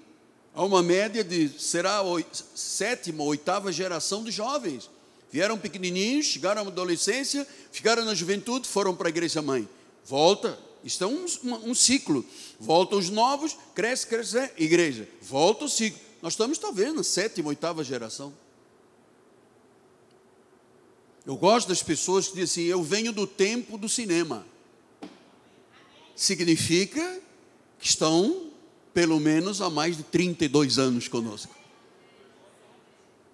a 0.54 0.64
uma 0.64 0.82
média 0.82 1.24
de, 1.24 1.48
será 1.58 2.02
sétima, 2.54 3.24
oitava 3.24 3.72
geração 3.72 4.22
de 4.22 4.30
jovens. 4.30 4.90
Vieram 5.30 5.58
pequenininhos, 5.58 6.26
chegaram 6.26 6.62
à 6.62 6.66
adolescência, 6.66 7.46
ficaram 7.70 8.04
na 8.04 8.14
juventude, 8.14 8.68
foram 8.68 8.94
para 8.94 9.08
a 9.08 9.10
igreja 9.10 9.40
mãe. 9.40 9.66
Volta, 10.04 10.58
isto 10.84 11.04
é 11.04 11.06
um, 11.06 11.24
um, 11.70 11.74
ciclo. 11.74 12.24
Voltam 12.60 12.98
os 12.98 13.08
novos, 13.08 13.56
cresce, 13.74 14.06
cresce, 14.06 14.38
é, 14.38 14.52
igreja. 14.58 15.08
Volta 15.22 15.64
o 15.64 15.68
ciclo. 15.68 15.98
Nós 16.20 16.34
estamos 16.34 16.58
talvez 16.58 16.94
na 16.94 17.02
sétima, 17.02 17.48
oitava 17.48 17.82
geração. 17.82 18.32
Eu 21.24 21.36
gosto 21.36 21.68
das 21.68 21.82
pessoas 21.82 22.28
que 22.28 22.34
dizem 22.34 22.64
assim: 22.64 22.70
eu 22.70 22.82
venho 22.82 23.12
do 23.12 23.26
tempo 23.26 23.78
do 23.78 23.88
cinema. 23.88 24.46
Significa 26.14 27.20
que 27.78 27.86
estão 27.86 28.51
pelo 28.92 29.18
menos 29.18 29.60
há 29.60 29.70
mais 29.70 29.96
de 29.96 30.02
32 30.02 30.78
anos 30.78 31.08
conosco. 31.08 31.54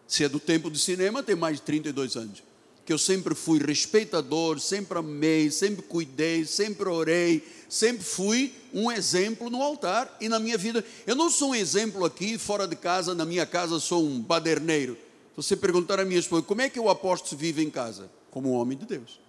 Se 0.06 0.24
é 0.24 0.28
do 0.28 0.40
tempo 0.40 0.70
do 0.70 0.78
cinema, 0.78 1.22
tem 1.22 1.36
mais 1.36 1.56
de 1.56 1.62
32 1.62 2.16
anos 2.16 2.42
que 2.88 2.92
eu 2.94 2.96
sempre 2.96 3.34
fui 3.34 3.58
respeitador, 3.58 4.58
sempre 4.58 4.98
amei, 4.98 5.50
sempre 5.50 5.82
cuidei, 5.82 6.46
sempre 6.46 6.88
orei, 6.88 7.46
sempre 7.68 8.02
fui 8.02 8.54
um 8.72 8.90
exemplo 8.90 9.50
no 9.50 9.62
altar 9.62 10.16
e 10.18 10.26
na 10.26 10.38
minha 10.38 10.56
vida. 10.56 10.82
Eu 11.06 11.14
não 11.14 11.28
sou 11.28 11.50
um 11.50 11.54
exemplo 11.54 12.02
aqui, 12.06 12.38
fora 12.38 12.66
de 12.66 12.74
casa, 12.74 13.14
na 13.14 13.26
minha 13.26 13.44
casa 13.44 13.78
sou 13.78 14.02
um 14.02 14.18
baderneiro. 14.18 14.94
Se 14.94 15.36
você 15.36 15.54
perguntar 15.54 16.00
a 16.00 16.04
minha 16.06 16.18
esposa, 16.18 16.40
como 16.44 16.62
é 16.62 16.70
que 16.70 16.80
o 16.80 16.88
apóstolo 16.88 17.38
vive 17.38 17.62
em 17.62 17.68
casa? 17.68 18.10
Como 18.30 18.52
um 18.52 18.54
homem 18.54 18.78
de 18.78 18.86
Deus. 18.86 19.20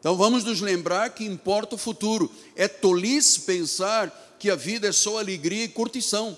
Então 0.00 0.16
vamos 0.16 0.42
nos 0.42 0.60
lembrar 0.60 1.10
que 1.10 1.24
importa 1.24 1.74
o 1.74 1.78
futuro. 1.78 2.32
É 2.56 2.66
tolice 2.66 3.40
pensar 3.40 4.36
que 4.38 4.50
a 4.50 4.56
vida 4.56 4.88
é 4.88 4.92
só 4.92 5.18
alegria 5.18 5.64
e 5.64 5.68
curtição. 5.68 6.36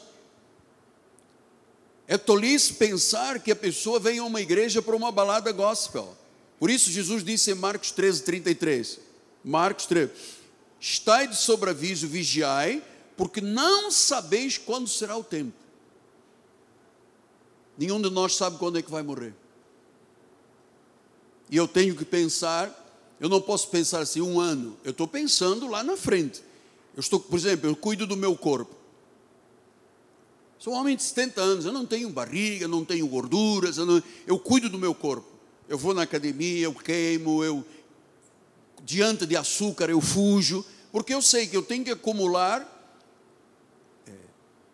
É 2.08 2.18
tolice 2.18 2.74
pensar 2.74 3.38
que 3.38 3.52
a 3.52 3.56
pessoa 3.56 4.00
vem 4.00 4.18
a 4.18 4.24
uma 4.24 4.40
igreja 4.40 4.82
para 4.82 4.96
uma 4.96 5.12
balada 5.12 5.52
gospel. 5.52 6.16
Por 6.58 6.68
isso 6.68 6.90
Jesus 6.90 7.24
disse 7.24 7.52
em 7.52 7.54
Marcos 7.54 7.92
13, 7.92 8.22
33. 8.24 8.98
Marcos 9.44 9.86
13. 9.86 10.12
Estai 10.80 11.28
de 11.28 11.36
sobreaviso, 11.36 12.08
vigiai, 12.08 12.82
porque 13.16 13.40
não 13.40 13.90
sabeis 13.92 14.58
quando 14.58 14.88
será 14.88 15.16
o 15.16 15.22
tempo. 15.22 15.52
Nenhum 17.78 18.02
de 18.02 18.10
nós 18.10 18.34
sabe 18.34 18.58
quando 18.58 18.78
é 18.78 18.82
que 18.82 18.90
vai 18.90 19.02
morrer. 19.02 19.34
E 21.48 21.56
eu 21.56 21.68
tenho 21.68 21.94
que 21.94 22.04
pensar, 22.04 22.81
eu 23.22 23.28
não 23.28 23.40
posso 23.40 23.68
pensar 23.68 24.00
assim 24.00 24.20
um 24.20 24.40
ano, 24.40 24.76
eu 24.82 24.90
estou 24.90 25.06
pensando 25.06 25.68
lá 25.68 25.84
na 25.84 25.96
frente. 25.96 26.42
Eu 26.92 26.98
estou, 26.98 27.20
por 27.20 27.38
exemplo, 27.38 27.70
eu 27.70 27.76
cuido 27.76 28.04
do 28.04 28.16
meu 28.16 28.36
corpo. 28.36 28.74
Sou 30.58 30.72
um 30.72 30.76
homem 30.76 30.96
de 30.96 31.04
70 31.04 31.40
anos, 31.40 31.64
eu 31.64 31.70
não 31.70 31.86
tenho 31.86 32.10
barriga, 32.10 32.66
não 32.66 32.84
tenho 32.84 33.06
gorduras, 33.06 33.78
eu, 33.78 33.86
não, 33.86 34.02
eu 34.26 34.40
cuido 34.40 34.68
do 34.68 34.76
meu 34.76 34.92
corpo. 34.92 35.24
Eu 35.68 35.78
vou 35.78 35.94
na 35.94 36.02
academia, 36.02 36.64
eu 36.64 36.74
queimo, 36.74 37.44
eu 37.44 37.64
diante 38.82 39.24
de 39.24 39.36
açúcar 39.36 39.88
eu 39.88 40.00
fujo, 40.00 40.66
porque 40.90 41.14
eu 41.14 41.22
sei 41.22 41.46
que 41.46 41.56
eu 41.56 41.62
tenho 41.62 41.84
que 41.84 41.92
acumular 41.92 42.60
é, 44.04 44.12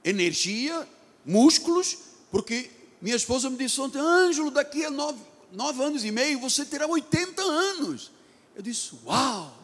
energia, 0.09 0.89
músculos, 1.23 1.99
porque 2.31 2.71
minha 2.99 3.17
esposa 3.17 3.51
me 3.51 3.59
disse 3.59 3.79
ontem, 3.79 3.99
Ângelo, 3.99 4.51
daqui 4.51 4.87
a 4.87 4.91
nove, 4.91 5.21
nove 5.53 5.83
anos 5.83 6.03
e 6.03 6.11
meio 6.11 6.41
você 6.41 6.65
terá 6.65 6.87
80 6.87 7.43
anos. 7.43 8.17
Eu 8.59 8.63
disse, 8.63 8.91
uau! 9.07 9.57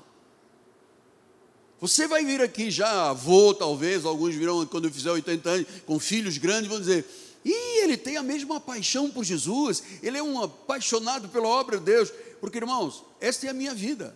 Você 1.80 2.06
vai 2.06 2.24
vir 2.24 2.40
aqui 2.40 2.70
já 2.70 3.10
avô, 3.10 3.52
talvez, 3.52 4.04
alguns 4.04 4.36
virão 4.36 4.64
quando 4.66 4.84
eu 4.84 4.92
fizer 4.92 5.10
80 5.10 5.50
anos, 5.50 5.66
com 5.84 5.98
filhos 5.98 6.38
grandes, 6.38 6.70
vão 6.70 6.78
dizer, 6.78 7.04
e 7.44 7.82
ele 7.82 7.96
tem 7.96 8.16
a 8.16 8.22
mesma 8.22 8.60
paixão 8.60 9.10
por 9.10 9.24
Jesus, 9.24 9.82
ele 10.00 10.16
é 10.16 10.22
um 10.22 10.40
apaixonado 10.40 11.28
pela 11.28 11.48
obra 11.48 11.76
de 11.78 11.84
Deus, 11.84 12.12
porque 12.40 12.58
irmãos, 12.58 13.02
esta 13.20 13.48
é 13.48 13.50
a 13.50 13.52
minha 13.52 13.74
vida, 13.74 14.14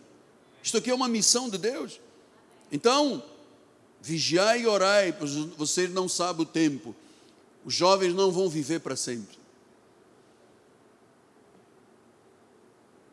isto 0.62 0.78
aqui 0.78 0.90
é 0.90 0.94
uma 0.94 1.08
missão 1.08 1.50
de 1.50 1.58
Deus. 1.58 2.00
Então, 2.70 3.20
vigiai 4.00 4.62
e 4.62 4.66
orai, 4.68 5.12
pois 5.12 5.32
vocês 5.32 5.90
não 5.90 6.08
sabem 6.08 6.42
o 6.42 6.46
tempo. 6.46 6.94
Os 7.64 7.74
jovens 7.74 8.14
não 8.14 8.30
vão 8.30 8.48
viver 8.48 8.78
para 8.78 8.94
sempre. 8.94 9.37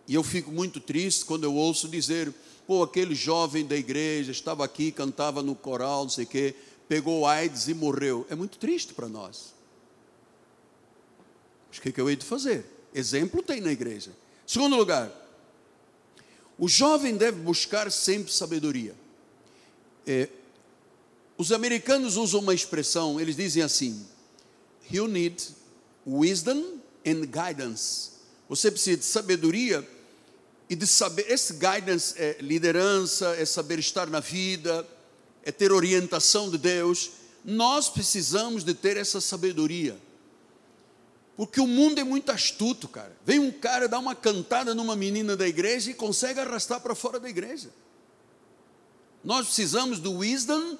E 0.07 0.13
eu 0.13 0.23
fico 0.23 0.51
muito 0.51 0.79
triste 0.79 1.25
quando 1.25 1.45
eu 1.45 1.53
ouço 1.53 1.87
dizer, 1.87 2.33
pô, 2.67 2.83
aquele 2.83 3.15
jovem 3.15 3.65
da 3.65 3.75
igreja 3.75 4.31
estava 4.31 4.63
aqui, 4.63 4.91
cantava 4.91 5.41
no 5.41 5.55
coral, 5.55 6.03
não 6.03 6.09
sei 6.09 6.25
o 6.25 6.27
quê, 6.27 6.55
pegou 6.87 7.25
AIDS 7.25 7.67
e 7.67 7.73
morreu. 7.73 8.25
É 8.29 8.35
muito 8.35 8.57
triste 8.57 8.93
para 8.93 9.07
nós. 9.07 9.53
Mas 11.69 11.79
o 11.79 11.81
que, 11.81 11.91
que 11.91 11.99
eu 11.99 12.09
hei 12.09 12.15
de 12.15 12.25
fazer? 12.25 12.65
Exemplo 12.93 13.41
tem 13.41 13.59
na 13.59 13.71
igreja. 13.71 14.11
Segundo 14.45 14.75
lugar, 14.75 15.11
o 16.57 16.69
jovem 16.69 17.17
deve 17.17 17.39
buscar 17.41 17.91
sempre 17.91 18.31
sabedoria. 18.31 18.95
É, 20.05 20.29
os 21.37 21.51
americanos 21.51 22.15
usam 22.15 22.39
uma 22.39 22.53
expressão, 22.53 23.19
eles 23.19 23.35
dizem 23.35 23.63
assim: 23.63 24.05
You 24.89 25.07
need 25.07 25.43
wisdom 26.05 26.77
and 27.05 27.25
guidance. 27.25 28.11
Você 28.47 28.71
precisa 28.71 28.97
de 28.97 29.05
sabedoria 29.05 29.85
e 30.69 30.75
de 30.75 30.87
saber. 30.87 31.25
Esse 31.29 31.53
guidance 31.53 32.15
é 32.17 32.37
liderança, 32.39 33.35
é 33.37 33.45
saber 33.45 33.79
estar 33.79 34.07
na 34.07 34.19
vida, 34.19 34.87
é 35.43 35.51
ter 35.51 35.71
orientação 35.71 36.49
de 36.49 36.57
Deus. 36.57 37.11
Nós 37.43 37.89
precisamos 37.89 38.63
de 38.63 38.73
ter 38.73 38.97
essa 38.97 39.21
sabedoria. 39.21 39.97
Porque 41.37 41.59
o 41.59 41.67
mundo 41.67 41.99
é 41.99 42.03
muito 42.03 42.31
astuto, 42.31 42.87
cara. 42.87 43.15
Vem 43.25 43.39
um 43.39 43.51
cara 43.51 43.87
dar 43.87 43.99
uma 43.99 44.15
cantada 44.15 44.73
numa 44.73 44.95
menina 44.95 45.35
da 45.35 45.47
igreja 45.47 45.91
e 45.91 45.93
consegue 45.93 46.39
arrastar 46.39 46.79
para 46.79 46.95
fora 46.95 47.19
da 47.19 47.29
igreja. 47.29 47.69
Nós 49.23 49.47
precisamos 49.47 49.99
do 49.99 50.13
wisdom, 50.13 50.77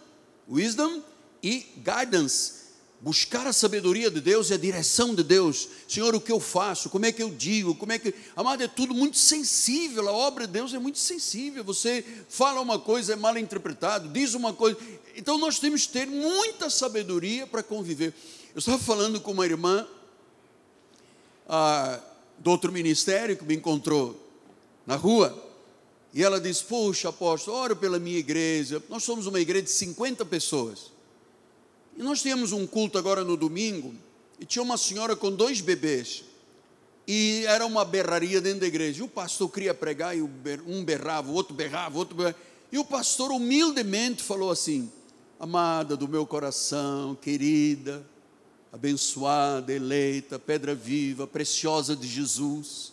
wisdom 0.48 1.04
e 1.44 1.66
guidance. 1.78 2.65
Buscar 3.02 3.46
a 3.46 3.54
sabedoria 3.54 4.10
de 4.10 4.20
Deus 4.20 4.50
e 4.50 4.54
a 4.54 4.58
direção 4.58 5.14
de 5.14 5.24
Deus. 5.24 5.68
Senhor, 5.88 6.16
o 6.16 6.22
que 6.22 6.32
eu 6.32 6.40
faço? 6.40 6.90
Como 6.90 7.06
é 7.06 7.12
que 7.12 7.22
eu 7.22 7.30
digo? 7.30 7.76
Como 7.76 7.92
é 7.92 8.00
que. 8.00 8.14
Amado, 8.36 8.64
é 8.64 8.68
tudo 8.68 8.94
muito 8.94 9.18
sensível. 9.18 10.08
A 10.10 10.12
obra 10.12 10.48
de 10.48 10.54
Deus 10.54 10.74
é 10.74 10.80
muito 10.80 10.98
sensível. 10.98 11.64
Você 11.64 12.04
fala 12.30 12.62
uma 12.62 12.80
coisa, 12.80 13.14
é 13.14 13.16
mal 13.16 13.38
interpretado, 13.38 14.10
diz 14.10 14.34
uma 14.34 14.54
coisa. 14.54 14.78
Então 15.16 15.38
nós 15.38 15.60
temos 15.60 15.86
que 15.86 15.94
ter 15.94 16.08
muita 16.08 16.70
sabedoria 16.70 17.46
para 17.46 17.62
conviver. 17.62 18.14
Eu 18.56 18.60
estava 18.60 18.80
falando 18.80 19.20
com 19.20 19.32
uma 19.32 19.46
irmã 19.46 19.88
ah, 21.48 22.00
do 22.40 22.50
outro 22.50 22.72
ministério 22.72 23.38
que 23.38 23.44
me 23.44 23.56
encontrou 23.56 24.20
na 24.86 24.96
rua. 24.96 25.44
E 26.14 26.24
ela 26.24 26.40
disse: 26.40 26.64
Puxa, 26.64 27.10
apóstolo, 27.10 27.58
oro 27.58 27.76
pela 27.76 28.00
minha 28.00 28.18
igreja. 28.18 28.82
Nós 28.90 29.04
somos 29.04 29.28
uma 29.28 29.40
igreja 29.40 29.66
de 29.66 29.72
50 29.72 30.26
pessoas. 30.26 30.95
E 31.96 32.04
nós 32.04 32.22
tínhamos 32.22 32.52
um 32.52 32.68
culto 32.68 32.98
agora 32.98 33.24
no 33.24 33.38
domingo. 33.38 33.94
E 34.40 34.46
tinha 34.46 34.62
uma 34.62 34.78
senhora 34.78 35.16
com 35.16 35.32
dois 35.32 35.62
bebês. 35.62 36.24
E 37.08 37.46
era 37.48 37.66
uma 37.66 37.86
berraria 37.86 38.42
dentro 38.42 38.62
da 38.62 38.68
igreja. 38.68 39.00
E 39.00 39.04
o 39.04 39.08
pastor 39.08 39.50
queria 39.52 39.74
pregar, 39.74 40.18
e 40.18 40.22
um 40.22 40.84
berrava, 40.84 41.30
o 41.30 41.34
outro 41.34 41.54
berrava, 41.54 41.96
o 41.96 42.00
outro 42.00 42.16
berrava. 42.16 42.36
E 42.72 42.78
o 42.78 42.86
pastor 42.86 43.32
humildemente 43.32 44.24
falou 44.24 44.52
assim: 44.52 44.92
Amada 45.40 45.96
do 45.96 46.08
meu 46.08 46.26
coração, 46.26 47.16
querida, 47.16 48.06
abençoada, 48.74 49.72
eleita, 49.72 50.40
pedra 50.40 50.74
viva, 50.74 51.28
preciosa 51.28 51.96
de 51.96 52.08
Jesus. 52.08 52.92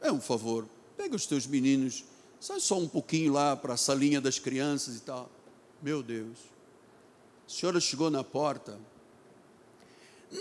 É 0.00 0.10
um 0.10 0.20
favor, 0.20 0.66
pega 0.96 1.14
os 1.14 1.26
teus 1.26 1.46
meninos 1.46 2.04
Sai 2.40 2.60
só 2.60 2.78
um 2.78 2.86
pouquinho 2.86 3.32
lá 3.32 3.56
para 3.56 3.74
a 3.74 3.76
salinha 3.76 4.20
das 4.20 4.38
crianças 4.38 4.96
e 4.96 5.00
tal. 5.00 5.28
Meu 5.82 6.02
Deus. 6.02 6.38
A 7.46 7.50
senhora 7.50 7.80
chegou 7.80 8.10
na 8.10 8.24
porta. 8.24 8.78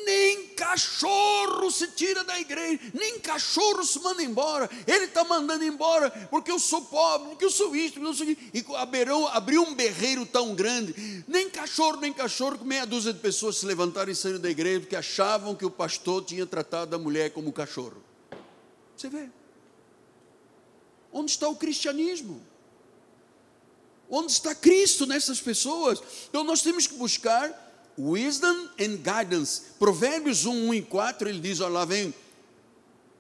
Nem 0.06 0.48
cachorro 0.56 1.70
se 1.70 1.88
tira 1.90 2.24
da 2.24 2.40
igreja, 2.40 2.80
nem 2.94 3.20
cachorro 3.20 3.84
se 3.84 4.00
manda 4.00 4.24
embora. 4.24 4.68
Ele 4.88 5.06
está 5.06 5.24
mandando 5.24 5.64
embora 5.64 6.10
porque 6.32 6.52
eu 6.52 6.58
sou 6.58 6.82
pobre, 6.82 7.30
porque 7.30 7.46
eu 7.46 7.52
sou 7.52 7.76
isto, 7.76 8.00
porque 8.00 8.08
eu 8.08 8.14
sou 8.14 8.26
isso. 8.26 8.42
E 8.52 8.66
abriu, 8.76 9.28
abriu 9.28 9.62
um 9.62 9.76
berreiro 9.76 10.26
tão 10.26 10.56
grande. 10.56 11.24
Nem 11.28 11.50
cachorro, 11.50 11.98
nem 11.98 12.12
cachorro, 12.12 12.58
que 12.58 12.66
meia 12.66 12.86
dúzia 12.86 13.14
de 13.14 13.20
pessoas 13.20 13.58
se 13.58 13.66
levantaram 13.66 14.12
e 14.12 14.16
saíram 14.16 14.40
da 14.40 14.50
igreja 14.50 14.80
porque 14.80 14.96
achavam 14.96 15.54
que 15.56 15.66
o 15.66 15.72
pastor 15.72 16.26
tinha 16.26 16.48
tratado 16.48 16.96
a 16.96 17.00
mulher 17.00 17.30
como 17.32 17.54
cachorro. 17.54 18.02
Você 18.98 19.08
vê. 19.08 19.30
Onde 21.14 21.32
está 21.32 21.48
o 21.48 21.56
cristianismo? 21.56 22.42
Onde 24.10 24.32
está 24.32 24.54
Cristo 24.54 25.06
nessas 25.06 25.42
pessoas? 25.42 26.02
Então 26.30 26.44
nós 26.44 26.62
temos 26.62 26.88
que 26.88 26.96
buscar 26.96 27.64
wisdom 27.98 28.70
and 28.80 28.98
guidance. 28.98 29.62
Provérbios 29.80 30.46
1, 30.46 30.70
1 30.70 30.74
e 30.74 30.82
4, 30.82 31.30
ele 31.30 31.40
diz: 31.40 31.60
olha 31.60 31.74
lá 31.74 31.86
vem 31.86 32.14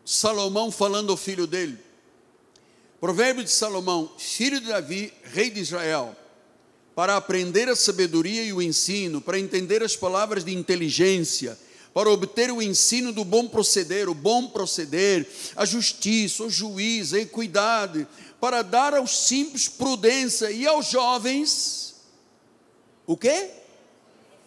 Salomão 0.05 0.71
falando 0.71 1.11
ao 1.11 1.17
filho 1.17 1.47
dele. 1.47 1.79
Provérbio 3.01 3.43
de 3.43 3.51
Salomão, 3.51 4.11
filho 4.17 4.59
de 4.59 4.67
Davi, 4.67 5.11
rei 5.23 5.49
de 5.49 5.59
Israel, 5.59 6.15
para 6.95 7.17
aprender 7.17 7.67
a 7.67 7.75
sabedoria 7.75 8.43
e 8.43 8.53
o 8.53 8.61
ensino, 8.61 9.19
para 9.19 9.39
entender 9.39 9.83
as 9.83 9.95
palavras 9.95 10.45
de 10.45 10.55
inteligência, 10.55 11.57
para 11.93 12.09
obter 12.09 12.51
o 12.51 12.61
ensino 12.61 13.11
do 13.11 13.25
bom 13.25 13.47
proceder, 13.47 14.07
o 14.07 14.13
bom 14.13 14.47
proceder, 14.47 15.27
a 15.55 15.65
justiça, 15.65 16.43
o 16.43 16.49
juízo, 16.49 17.15
a 17.15 17.19
equidade, 17.19 18.07
para 18.45 18.61
dar 18.61 18.93
aos 18.93 19.25
simples 19.25 19.67
prudência 19.67 20.51
e 20.51 20.67
aos 20.67 20.91
jovens 20.91 21.95
o 23.07 23.17
quê? 23.17 23.49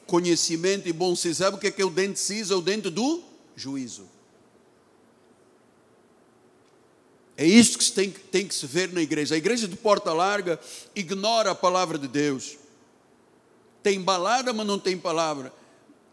Conhecimento 0.07 0.89
e 0.89 0.93
bom 0.93 1.17
senso. 1.17 1.43
Sabe 1.43 1.57
o 1.57 1.59
que 1.59 1.67
é, 1.67 1.71
que 1.73 1.83
é 1.83 1.85
o 1.85 1.91
dente 1.91 2.21
cis? 2.21 2.53
É 2.53 2.55
o 2.55 2.61
dente 2.61 2.91
do 2.91 3.21
juízo. 3.57 4.09
É 7.37 7.45
isso 7.45 7.77
que 7.77 7.91
tem, 7.91 8.11
tem 8.13 8.47
que 8.47 8.55
se 8.55 8.69
ver 8.69 8.93
na 8.93 9.03
igreja. 9.03 9.35
A 9.35 9.39
igreja 9.39 9.67
de 9.67 9.75
porta 9.75 10.13
larga 10.13 10.61
ignora 10.95 11.51
a 11.51 11.55
palavra 11.57 11.99
de 11.99 12.07
Deus. 12.07 12.57
Tem 13.83 14.01
balada, 14.01 14.53
mas 14.53 14.65
não 14.65 14.79
tem 14.79 14.97
palavra. 14.97 15.53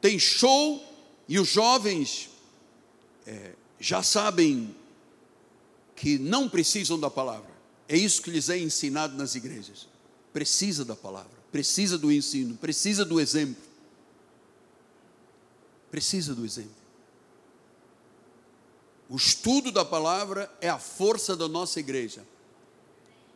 Tem 0.01 0.17
show, 0.17 0.83
e 1.29 1.37
os 1.37 1.49
jovens 1.49 2.31
é, 3.27 3.51
já 3.79 4.01
sabem 4.01 4.75
que 5.95 6.17
não 6.17 6.49
precisam 6.49 6.99
da 6.99 7.11
palavra. 7.11 7.54
É 7.87 7.95
isso 7.95 8.21
que 8.21 8.31
lhes 8.31 8.49
é 8.49 8.57
ensinado 8.57 9.15
nas 9.15 9.35
igrejas. 9.35 9.87
Precisa 10.33 10.83
da 10.83 10.95
palavra, 10.95 11.31
precisa 11.51 11.97
do 11.97 12.11
ensino, 12.11 12.55
precisa 12.55 13.05
do 13.05 13.19
exemplo. 13.19 13.63
Precisa 15.91 16.33
do 16.33 16.43
exemplo. 16.43 16.85
O 19.09 19.15
estudo 19.15 19.71
da 19.71 19.85
palavra 19.85 20.51
é 20.59 20.67
a 20.67 20.79
força 20.79 21.35
da 21.35 21.47
nossa 21.47 21.79
igreja. 21.79 22.25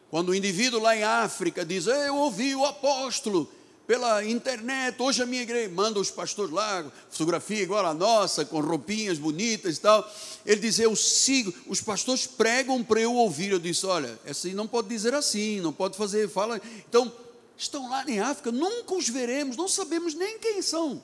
Quando 0.10 0.30
o 0.30 0.36
indivíduo 0.36 0.82
lá 0.82 0.96
em 0.96 1.04
África 1.04 1.64
diz: 1.64 1.86
Eu 1.86 2.16
ouvi 2.16 2.56
o 2.56 2.66
apóstolo, 2.66 3.50
pela 3.90 4.24
internet. 4.24 5.02
Hoje 5.02 5.24
a 5.24 5.26
minha 5.26 5.42
igreja 5.42 5.68
manda 5.74 6.00
os 6.00 6.12
pastores 6.12 6.52
lá, 6.54 6.86
fotografia 7.10 7.64
igual 7.64 7.84
a 7.84 7.92
nossa, 7.92 8.46
com 8.46 8.62
roupinhas 8.62 9.18
bonitas 9.18 9.78
e 9.78 9.82
tal. 9.82 10.08
Ele 10.46 10.62
diz: 10.62 10.78
Eu 10.78 10.96
sigo. 10.96 11.52
Os 11.66 11.82
pastores 11.82 12.28
pregam 12.28 12.84
para 12.84 13.02
eu 13.02 13.16
ouvir. 13.16 13.50
Eu 13.52 13.58
disse: 13.58 13.88
Olha, 13.88 14.20
assim 14.30 14.54
não 14.54 14.68
pode 14.68 14.90
dizer 14.90 15.16
assim, 15.16 15.60
não 15.60 15.74
pode 15.74 15.98
fazer. 15.98 16.30
Fala. 16.30 16.62
Então, 16.88 17.12
estão 17.58 17.90
lá 17.90 18.08
em 18.08 18.20
África, 18.20 18.52
nunca 18.52 18.94
os 18.94 19.10
veremos, 19.10 19.58
não 19.58 19.68
sabemos 19.68 20.14
nem 20.14 20.38
quem 20.38 20.62
são. 20.62 21.02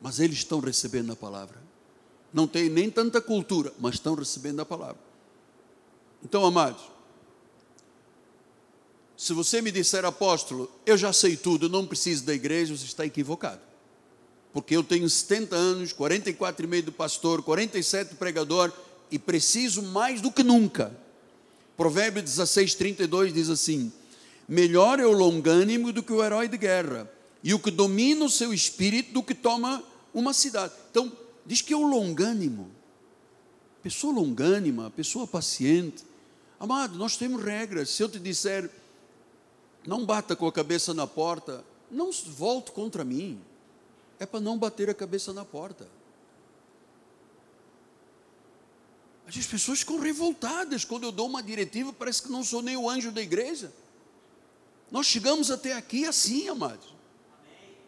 Mas 0.00 0.20
eles 0.20 0.38
estão 0.38 0.60
recebendo 0.60 1.10
a 1.10 1.16
palavra. 1.16 1.60
Não 2.32 2.46
tem 2.46 2.68
nem 2.70 2.88
tanta 2.88 3.20
cultura, 3.20 3.74
mas 3.76 3.94
estão 3.94 4.14
recebendo 4.14 4.60
a 4.60 4.64
palavra. 4.64 5.02
Então, 6.22 6.44
amados, 6.46 6.99
se 9.20 9.34
você 9.34 9.60
me 9.60 9.70
disser, 9.70 10.02
apóstolo, 10.06 10.72
eu 10.86 10.96
já 10.96 11.12
sei 11.12 11.36
tudo, 11.36 11.68
não 11.68 11.86
preciso 11.86 12.24
da 12.24 12.32
igreja, 12.32 12.74
você 12.74 12.86
está 12.86 13.04
equivocado. 13.04 13.60
Porque 14.50 14.74
eu 14.74 14.82
tenho 14.82 15.06
70 15.10 15.54
anos, 15.54 15.92
44 15.92 16.64
e 16.64 16.66
meio 16.66 16.84
do 16.84 16.90
pastor, 16.90 17.42
47 17.42 18.14
pregador 18.14 18.72
e 19.10 19.18
preciso 19.18 19.82
mais 19.82 20.22
do 20.22 20.32
que 20.32 20.42
nunca. 20.42 20.96
Provérbio 21.76 22.22
16, 22.22 22.74
32 22.76 23.34
diz 23.34 23.50
assim: 23.50 23.92
Melhor 24.48 24.98
é 24.98 25.04
o 25.04 25.12
longânimo 25.12 25.92
do 25.92 26.02
que 26.02 26.14
o 26.14 26.24
herói 26.24 26.48
de 26.48 26.56
guerra, 26.56 27.06
e 27.44 27.52
o 27.52 27.58
que 27.58 27.70
domina 27.70 28.24
o 28.24 28.30
seu 28.30 28.54
espírito 28.54 29.12
do 29.12 29.22
que 29.22 29.34
toma 29.34 29.84
uma 30.14 30.32
cidade. 30.32 30.72
Então, 30.90 31.12
diz 31.44 31.60
que 31.60 31.74
é 31.74 31.76
o 31.76 31.86
longânimo. 31.86 32.70
Pessoa 33.82 34.14
longânima, 34.14 34.90
pessoa 34.90 35.26
paciente. 35.26 36.04
Amado, 36.58 36.96
nós 36.96 37.18
temos 37.18 37.44
regras. 37.44 37.90
Se 37.90 38.02
eu 38.02 38.08
te 38.08 38.18
disser, 38.18 38.70
não 39.86 40.04
bata 40.04 40.36
com 40.36 40.46
a 40.46 40.52
cabeça 40.52 40.92
na 40.92 41.06
porta, 41.06 41.64
não 41.90 42.10
volte 42.12 42.72
contra 42.72 43.04
mim. 43.04 43.40
É 44.18 44.26
para 44.26 44.40
não 44.40 44.58
bater 44.58 44.90
a 44.90 44.94
cabeça 44.94 45.32
na 45.32 45.44
porta. 45.44 45.88
As 49.26 49.46
pessoas 49.46 49.80
ficam 49.80 49.98
revoltadas 49.98 50.84
quando 50.84 51.04
eu 51.04 51.12
dou 51.12 51.26
uma 51.26 51.42
diretiva, 51.42 51.92
parece 51.92 52.22
que 52.22 52.30
não 52.30 52.44
sou 52.44 52.60
nem 52.60 52.76
o 52.76 52.90
anjo 52.90 53.12
da 53.12 53.22
igreja. 53.22 53.72
Nós 54.90 55.06
chegamos 55.06 55.50
até 55.50 55.72
aqui 55.72 56.04
assim, 56.04 56.48
amados. 56.48 56.94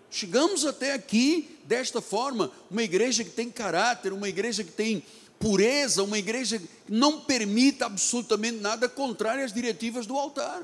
Chegamos 0.08 0.64
até 0.64 0.92
aqui 0.92 1.58
desta 1.64 2.00
forma, 2.00 2.50
uma 2.70 2.82
igreja 2.82 3.24
que 3.24 3.30
tem 3.30 3.50
caráter, 3.50 4.12
uma 4.12 4.28
igreja 4.28 4.62
que 4.62 4.70
tem 4.70 5.02
pureza, 5.38 6.02
uma 6.02 6.18
igreja 6.18 6.58
que 6.58 6.68
não 6.88 7.20
permita 7.20 7.86
absolutamente 7.86 8.58
nada 8.58 8.88
contrário 8.88 9.44
às 9.44 9.52
diretivas 9.52 10.06
do 10.06 10.16
altar 10.16 10.62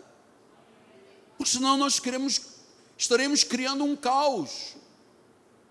porque 1.39 1.53
senão 1.53 1.76
nós 1.76 2.01
queremos, 2.01 2.41
estaremos 2.97 3.45
criando 3.45 3.84
um 3.84 3.95
caos. 3.95 4.76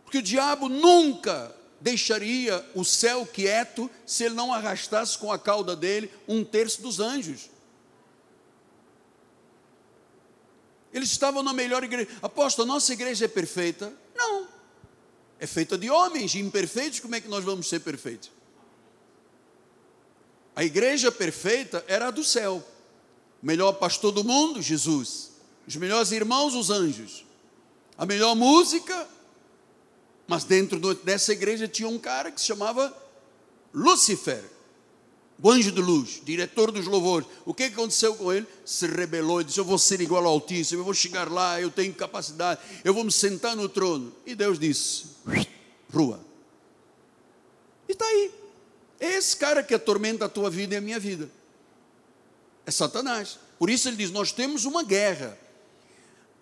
Porque 0.05 0.20
o 0.20 0.24
diabo 0.24 0.70
nunca 0.70 1.53
deixaria 1.82 2.65
o 2.74 2.86
céu 2.86 3.26
quieto 3.26 3.91
se 4.05 4.24
ele 4.24 4.34
não 4.34 4.53
arrastasse 4.53 5.18
com 5.18 5.30
a 5.30 5.38
cauda 5.38 5.76
dele 5.76 6.09
um 6.26 6.43
terço 6.43 6.82
dos 6.82 7.01
anjos. 7.01 7.49
Eles 10.93 11.11
estavam 11.11 11.43
na 11.43 11.51
melhor 11.51 11.84
igreja. 11.84 12.09
Aposto, 12.22 12.61
a 12.61 12.65
nossa 12.65 12.93
igreja 12.93 13.26
é 13.26 13.28
perfeita? 13.28 13.93
Não. 14.15 14.47
É 15.38 15.45
feita 15.45 15.78
de 15.78 15.89
homens 15.89 16.34
imperfeitos, 16.34 17.01
como 17.01 17.13
é 17.13 17.22
que 17.22 17.28
nós 17.28 17.43
vamos 17.43 17.68
ser 17.68 17.82
perfeitos? 17.82 18.32
A 20.55 20.63
igreja 20.63 21.11
perfeita 21.11 21.84
era 21.88 22.07
a 22.07 22.11
do 22.11 22.24
céu. 22.24 22.65
O 23.43 23.45
melhor 23.45 23.74
pastor 23.74 24.13
do 24.13 24.24
mundo, 24.24 24.61
Jesus. 24.61 25.36
Os 25.68 25.76
melhores 25.76 26.11
irmãos, 26.11 26.55
os 26.55 26.70
anjos. 26.70 27.26
A 27.97 28.05
melhor 28.05 28.36
música, 28.36 29.07
mas 30.28 30.43
dentro 30.45 30.80
dessa 30.95 31.34
igreja 31.34 31.68
tinha 31.68 31.89
um 31.89 31.99
cara 31.99 32.32
que 32.32 32.39
se 32.39 32.47
chamava 32.47 32.95
Lúcifer, 33.74 34.43
o 35.41 35.51
anjo 35.51 35.72
de 35.72 35.82
luz, 35.82 36.22
diretor 36.24 36.72
dos 36.72 36.88
louvores. 36.88 37.28
O 37.45 37.53
que 37.53 37.65
aconteceu 37.65 38.15
com 38.15 38.32
ele? 38.34 38.47
Se 38.65 38.88
rebelou 38.88 39.41
e 39.41 39.43
disse: 39.43 39.59
Eu 39.59 39.65
vou 39.65 39.78
ser 39.78 40.01
igual 40.01 40.26
ao 40.26 40.32
Altíssimo, 40.32 40.82
eu 40.82 40.86
vou 40.86 40.93
chegar 40.93 41.32
lá, 41.32 41.61
eu 41.61 41.70
tenho 41.70 41.93
capacidade, 41.93 42.59
eu 42.84 42.93
vou 42.93 43.03
me 43.03 43.11
sentar 43.11 43.55
no 43.55 43.70
trono. 43.70 44.13
E 44.26 44.34
Deus 44.34 44.57
disse: 44.57 45.05
Rua. 45.93 46.20
E 47.88 47.91
está 47.91 48.05
aí. 48.05 48.32
É 48.99 49.15
esse 49.15 49.38
cara 49.38 49.61
que 49.61 49.76
atormenta 49.76 50.26
a 50.26 50.30
tua 50.30 50.49
vida 50.49 50.74
e 50.74 50.78
a 50.78 50.82
minha 50.82 50.99
vida. 50.99 51.30
É 52.65 52.72
Satanás. 52.72 53.38
Por 53.59 53.70
isso 53.70 53.88
ele 53.88 53.97
diz: 53.97 54.09
Nós 54.09 54.32
temos 54.32 54.65
uma 54.65 54.82
guerra 54.82 55.38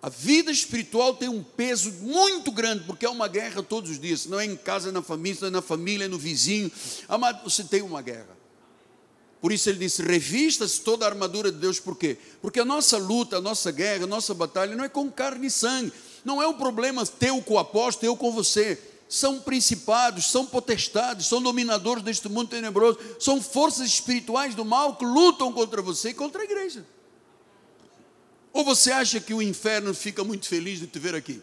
a 0.02 0.08
vida 0.08 0.50
espiritual 0.50 1.14
tem 1.14 1.28
um 1.28 1.42
peso 1.42 1.90
muito 2.00 2.52
grande, 2.52 2.84
porque 2.84 3.06
é 3.06 3.08
uma 3.08 3.26
guerra 3.26 3.62
todos 3.62 3.90
os 3.90 3.98
dias. 3.98 4.26
Não 4.26 4.38
é 4.38 4.44
em 4.44 4.56
casa, 4.56 4.90
é 4.90 4.92
na 4.92 5.02
família, 5.02 5.46
é 5.46 5.50
na 5.50 5.62
família, 5.62 6.04
é 6.04 6.08
no 6.08 6.18
vizinho. 6.18 6.70
Amado, 7.08 7.42
você 7.42 7.64
tem 7.64 7.82
uma 7.82 8.02
guerra. 8.02 8.36
Por 9.40 9.52
isso 9.52 9.68
ele 9.68 9.78
disse: 9.78 10.02
revista-se 10.02 10.80
toda 10.80 11.04
a 11.04 11.08
armadura 11.08 11.50
de 11.50 11.58
Deus, 11.58 11.80
por 11.80 11.96
quê? 11.96 12.18
Porque 12.40 12.60
a 12.60 12.64
nossa 12.64 12.98
luta, 12.98 13.38
a 13.38 13.40
nossa 13.40 13.70
guerra, 13.70 14.04
a 14.04 14.06
nossa 14.06 14.34
batalha 14.34 14.76
não 14.76 14.84
é 14.84 14.88
com 14.88 15.10
carne 15.10 15.46
e 15.46 15.50
sangue. 15.50 15.92
Não 16.24 16.42
é 16.42 16.46
um 16.48 16.54
problema 16.54 17.06
teu 17.06 17.40
com 17.42 17.54
o 17.54 17.58
apóstolo, 17.58 18.10
eu 18.10 18.16
com 18.16 18.32
você. 18.32 18.78
São 19.08 19.40
principados, 19.40 20.30
são 20.30 20.44
potestades, 20.44 21.26
são 21.26 21.40
dominadores 21.40 22.02
deste 22.02 22.28
mundo 22.28 22.48
tenebroso, 22.48 22.98
são 23.20 23.40
forças 23.40 23.86
espirituais 23.86 24.54
do 24.54 24.64
mal 24.64 24.96
que 24.96 25.04
lutam 25.04 25.52
contra 25.52 25.80
você 25.80 26.08
e 26.08 26.14
contra 26.14 26.42
a 26.42 26.44
igreja. 26.44 26.84
Ou 28.56 28.64
você 28.64 28.90
acha 28.90 29.20
que 29.20 29.34
o 29.34 29.42
inferno 29.42 29.92
fica 29.92 30.24
muito 30.24 30.48
feliz 30.48 30.78
de 30.80 30.86
te 30.86 30.98
ver 30.98 31.14
aqui? 31.14 31.42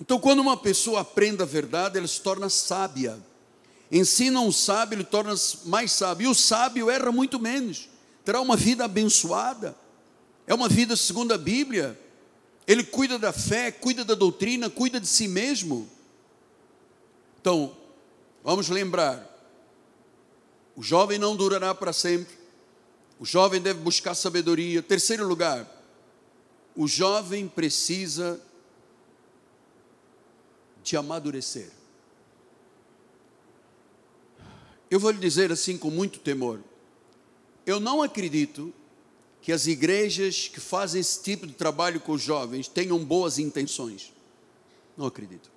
Então, 0.00 0.20
quando 0.20 0.38
uma 0.38 0.56
pessoa 0.56 1.00
aprende 1.00 1.42
a 1.42 1.44
verdade, 1.44 1.98
ela 1.98 2.06
se 2.06 2.20
torna 2.20 2.48
sábia. 2.48 3.18
Ensina 3.90 4.38
um 4.38 4.52
sábio, 4.52 4.94
ele 4.94 5.04
torna-se 5.04 5.66
mais 5.66 5.90
sábio. 5.90 6.26
E 6.26 6.30
o 6.30 6.34
sábio 6.34 6.88
erra 6.88 7.10
muito 7.10 7.40
menos. 7.40 7.88
Terá 8.24 8.40
uma 8.40 8.56
vida 8.56 8.84
abençoada. 8.84 9.76
É 10.46 10.54
uma 10.54 10.68
vida 10.68 10.94
segundo 10.94 11.34
a 11.34 11.38
Bíblia. 11.38 12.00
Ele 12.68 12.84
cuida 12.84 13.18
da 13.18 13.32
fé, 13.32 13.72
cuida 13.72 14.04
da 14.04 14.14
doutrina, 14.14 14.70
cuida 14.70 15.00
de 15.00 15.08
si 15.08 15.26
mesmo. 15.26 15.88
Então, 17.40 17.76
vamos 18.44 18.68
lembrar: 18.68 19.33
o 20.76 20.82
jovem 20.82 21.18
não 21.18 21.36
durará 21.36 21.74
para 21.74 21.92
sempre. 21.92 22.34
O 23.18 23.24
jovem 23.24 23.60
deve 23.60 23.80
buscar 23.80 24.14
sabedoria. 24.14 24.82
Terceiro 24.82 25.26
lugar, 25.26 25.68
o 26.74 26.88
jovem 26.88 27.46
precisa 27.46 28.40
de 30.82 30.96
amadurecer. 30.96 31.70
Eu 34.90 35.00
vou 35.00 35.10
lhe 35.10 35.18
dizer 35.18 35.50
assim 35.50 35.78
com 35.78 35.90
muito 35.90 36.18
temor. 36.18 36.60
Eu 37.64 37.80
não 37.80 38.02
acredito 38.02 38.72
que 39.40 39.52
as 39.52 39.66
igrejas 39.66 40.48
que 40.48 40.60
fazem 40.60 41.00
esse 41.00 41.22
tipo 41.22 41.46
de 41.46 41.52
trabalho 41.52 42.00
com 42.00 42.12
os 42.12 42.22
jovens 42.22 42.68
tenham 42.68 43.02
boas 43.04 43.38
intenções. 43.38 44.12
Não 44.96 45.06
acredito. 45.06 45.50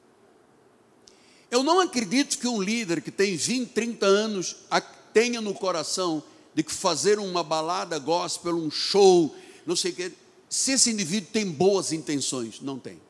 Eu 1.49 1.63
não 1.63 1.80
acredito 1.80 2.38
que 2.38 2.47
um 2.47 2.61
líder 2.61 3.01
que 3.01 3.11
tem 3.11 3.36
20, 3.36 3.70
30 3.70 4.05
anos 4.05 4.57
tenha 5.18 5.41
no 5.41 5.55
coração 5.55 6.24
de 6.53 6.61
que 6.61 6.72
fazer 6.72 7.18
uma 7.18 7.41
balada 7.43 7.97
gospel, 7.97 8.55
um 8.55 8.70
show, 8.70 9.36
não 9.65 9.76
sei 9.76 9.91
o 9.91 9.95
que, 9.95 10.13
se 10.47 10.74
esse 10.74 10.91
indivíduo 10.91 11.32
tem 11.34 11.49
boas 11.49 11.91
intenções, 11.91 12.61
não 12.61 12.78
tem. 12.78 13.01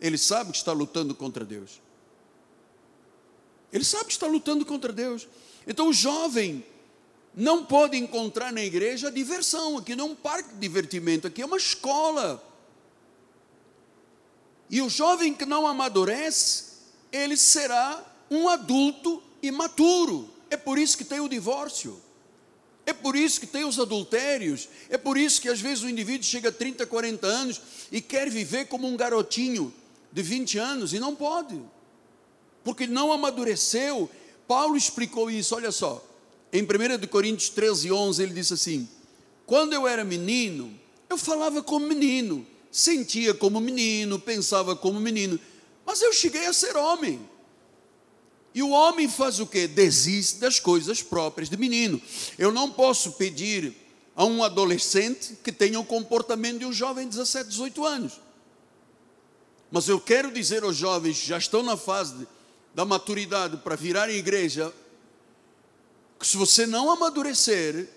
Ele 0.00 0.18
sabe 0.18 0.50
que 0.50 0.56
está 0.56 0.72
lutando 0.72 1.14
contra 1.14 1.44
Deus. 1.44 1.80
Ele 3.72 3.84
sabe 3.84 4.06
que 4.06 4.12
está 4.12 4.26
lutando 4.26 4.66
contra 4.66 4.92
Deus. 4.92 5.28
Então 5.68 5.90
o 5.90 5.92
jovem 5.92 6.64
não 7.32 7.64
pode 7.64 7.96
encontrar 7.96 8.52
na 8.52 8.64
igreja 8.64 9.08
diversão. 9.08 9.78
Aqui 9.78 9.94
não 9.94 10.08
é 10.08 10.10
um 10.10 10.16
parque 10.16 10.52
de 10.52 10.58
divertimento, 10.58 11.28
aqui 11.28 11.42
é 11.42 11.46
uma 11.46 11.58
escola. 11.58 12.44
E 14.68 14.82
o 14.82 14.88
jovem 14.88 15.32
que 15.32 15.46
não 15.46 15.64
amadurece, 15.64 16.64
ele 17.12 17.36
será 17.36 18.04
um 18.28 18.48
adulto 18.48 19.22
imaturo. 19.40 20.29
É 20.50 20.56
por 20.56 20.78
isso 20.78 20.98
que 20.98 21.04
tem 21.04 21.20
o 21.20 21.28
divórcio. 21.28 22.00
É 22.84 22.92
por 22.92 23.14
isso 23.14 23.40
que 23.40 23.46
tem 23.46 23.64
os 23.64 23.78
adultérios. 23.78 24.68
É 24.88 24.98
por 24.98 25.16
isso 25.16 25.40
que 25.40 25.48
às 25.48 25.60
vezes 25.60 25.84
o 25.84 25.88
indivíduo 25.88 26.24
chega 26.24 26.48
a 26.48 26.52
30, 26.52 26.84
40 26.86 27.26
anos 27.26 27.60
e 27.92 28.00
quer 28.00 28.28
viver 28.28 28.66
como 28.66 28.88
um 28.88 28.96
garotinho 28.96 29.72
de 30.12 30.22
20 30.22 30.58
anos 30.58 30.92
e 30.92 30.98
não 30.98 31.14
pode. 31.14 31.60
Porque 32.64 32.86
não 32.86 33.12
amadureceu. 33.12 34.10
Paulo 34.48 34.76
explicou 34.76 35.30
isso, 35.30 35.54
olha 35.54 35.70
só. 35.70 36.04
Em 36.52 36.62
1 36.62 37.06
Coríntios 37.06 37.48
13, 37.50 37.92
11, 37.92 38.22
ele 38.22 38.34
disse 38.34 38.54
assim: 38.54 38.88
Quando 39.46 39.72
eu 39.72 39.86
era 39.86 40.02
menino, 40.02 40.76
eu 41.08 41.16
falava 41.16 41.62
como 41.62 41.86
menino, 41.86 42.44
sentia 42.72 43.32
como 43.32 43.60
menino, 43.60 44.18
pensava 44.18 44.74
como 44.74 44.98
menino, 44.98 45.38
mas 45.86 46.02
eu 46.02 46.12
cheguei 46.12 46.46
a 46.46 46.52
ser 46.52 46.76
homem. 46.76 47.20
E 48.54 48.62
o 48.62 48.70
homem 48.70 49.08
faz 49.08 49.38
o 49.38 49.46
que? 49.46 49.66
Desiste 49.66 50.38
das 50.38 50.58
coisas 50.58 51.02
próprias 51.02 51.48
de 51.48 51.56
menino. 51.56 52.00
Eu 52.36 52.50
não 52.50 52.70
posso 52.70 53.12
pedir 53.12 53.74
a 54.16 54.24
um 54.24 54.42
adolescente 54.42 55.38
que 55.42 55.52
tenha 55.52 55.78
o 55.78 55.84
comportamento 55.84 56.58
de 56.58 56.64
um 56.64 56.72
jovem 56.72 57.04
de 57.04 57.10
17, 57.16 57.48
18 57.48 57.86
anos. 57.86 58.20
Mas 59.70 59.88
eu 59.88 60.00
quero 60.00 60.32
dizer 60.32 60.64
aos 60.64 60.76
jovens 60.76 61.20
que 61.20 61.26
já 61.26 61.38
estão 61.38 61.62
na 61.62 61.76
fase 61.76 62.16
de, 62.16 62.28
da 62.74 62.84
maturidade 62.84 63.56
para 63.58 63.76
virar 63.76 64.10
igreja, 64.10 64.72
que 66.18 66.26
se 66.26 66.36
você 66.36 66.66
não 66.66 66.90
amadurecer, 66.90 67.88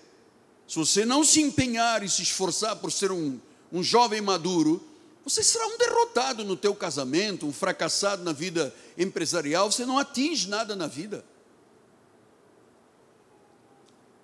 se 0.68 0.76
você 0.76 1.04
não 1.04 1.24
se 1.24 1.42
empenhar 1.42 2.02
e 2.04 2.08
se 2.08 2.22
esforçar 2.22 2.76
por 2.76 2.92
ser 2.92 3.10
um, 3.10 3.40
um 3.72 3.82
jovem 3.82 4.20
maduro, 4.20 4.82
você 5.24 5.42
será 5.42 5.66
um 5.66 5.78
derrotado 5.78 6.44
no 6.44 6.56
teu 6.56 6.74
casamento, 6.74 7.46
um 7.46 7.52
fracassado 7.52 8.22
na 8.22 8.32
vida 8.32 8.74
empresarial, 8.96 9.72
você 9.72 9.86
não 9.86 9.98
atinge 9.98 10.48
nada 10.48 10.76
na 10.76 10.86
vida. 10.86 11.24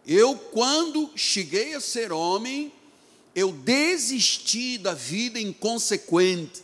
Eu, 0.07 0.37
quando 0.37 1.11
cheguei 1.17 1.75
a 1.75 1.81
ser 1.81 2.13
homem, 2.13 2.73
eu 3.35 3.53
desisti 3.53 4.77
da 4.77 4.93
vida 4.93 5.41
inconsequente. 5.41 6.63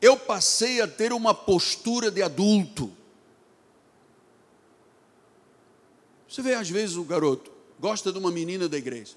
Eu 0.00 0.16
passei 0.16 0.80
a 0.80 0.88
ter 0.88 1.12
uma 1.12 1.32
postura 1.32 2.10
de 2.10 2.22
adulto. 2.22 2.92
Você 6.28 6.42
vê, 6.42 6.54
às 6.54 6.68
vezes, 6.68 6.96
o 6.96 7.04
garoto 7.04 7.50
gosta 7.80 8.12
de 8.12 8.18
uma 8.18 8.30
menina 8.30 8.68
da 8.68 8.76
igreja. 8.76 9.14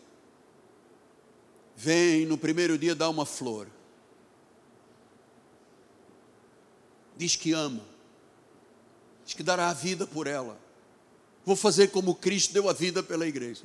Vem 1.76 2.26
no 2.26 2.38
primeiro 2.38 2.78
dia 2.78 2.96
dar 2.96 3.10
uma 3.10 3.26
flor. 3.26 3.68
Diz 7.22 7.36
que 7.36 7.52
ama. 7.52 7.84
Diz 9.24 9.36
que 9.36 9.44
dará 9.44 9.70
a 9.70 9.74
vida 9.74 10.08
por 10.08 10.26
ela. 10.26 10.58
Vou 11.46 11.56
fazer 11.56 11.90
como 11.90 12.16
Cristo 12.16 12.52
deu 12.52 12.68
a 12.68 12.74
vida 12.74 13.04
pela 13.04 13.28
igreja. 13.28 13.62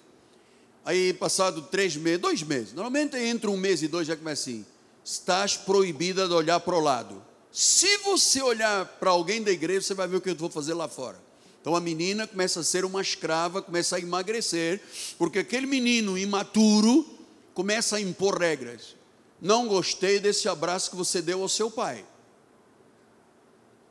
Aí, 0.84 1.14
passado 1.14 1.62
três 1.62 1.96
meses, 1.96 2.20
dois 2.20 2.42
meses, 2.42 2.74
normalmente 2.74 3.16
entre 3.16 3.48
um 3.48 3.56
mês 3.56 3.82
e 3.82 3.88
dois 3.88 4.06
já 4.06 4.14
começa 4.14 4.42
assim: 4.42 4.66
estás 5.02 5.56
proibida 5.56 6.28
de 6.28 6.34
olhar 6.34 6.60
para 6.60 6.76
o 6.76 6.80
lado. 6.80 7.24
Se 7.50 7.96
você 8.04 8.42
olhar 8.42 8.84
para 8.84 9.08
alguém 9.08 9.42
da 9.42 9.50
igreja, 9.50 9.80
você 9.80 9.94
vai 9.94 10.06
ver 10.06 10.16
o 10.16 10.20
que 10.20 10.28
eu 10.28 10.36
vou 10.36 10.50
fazer 10.50 10.74
lá 10.74 10.86
fora. 10.86 11.18
Então 11.62 11.74
a 11.74 11.80
menina 11.80 12.26
começa 12.26 12.60
a 12.60 12.62
ser 12.62 12.84
uma 12.84 13.00
escrava, 13.00 13.62
começa 13.62 13.96
a 13.96 14.00
emagrecer, 14.00 14.82
porque 15.16 15.38
aquele 15.38 15.66
menino 15.66 16.18
imaturo 16.18 17.08
começa 17.54 17.96
a 17.96 18.00
impor 18.02 18.38
regras. 18.38 18.94
Não 19.40 19.66
gostei 19.66 20.20
desse 20.20 20.46
abraço 20.46 20.90
que 20.90 20.96
você 20.96 21.22
deu 21.22 21.40
ao 21.40 21.48
seu 21.48 21.70
pai. 21.70 22.04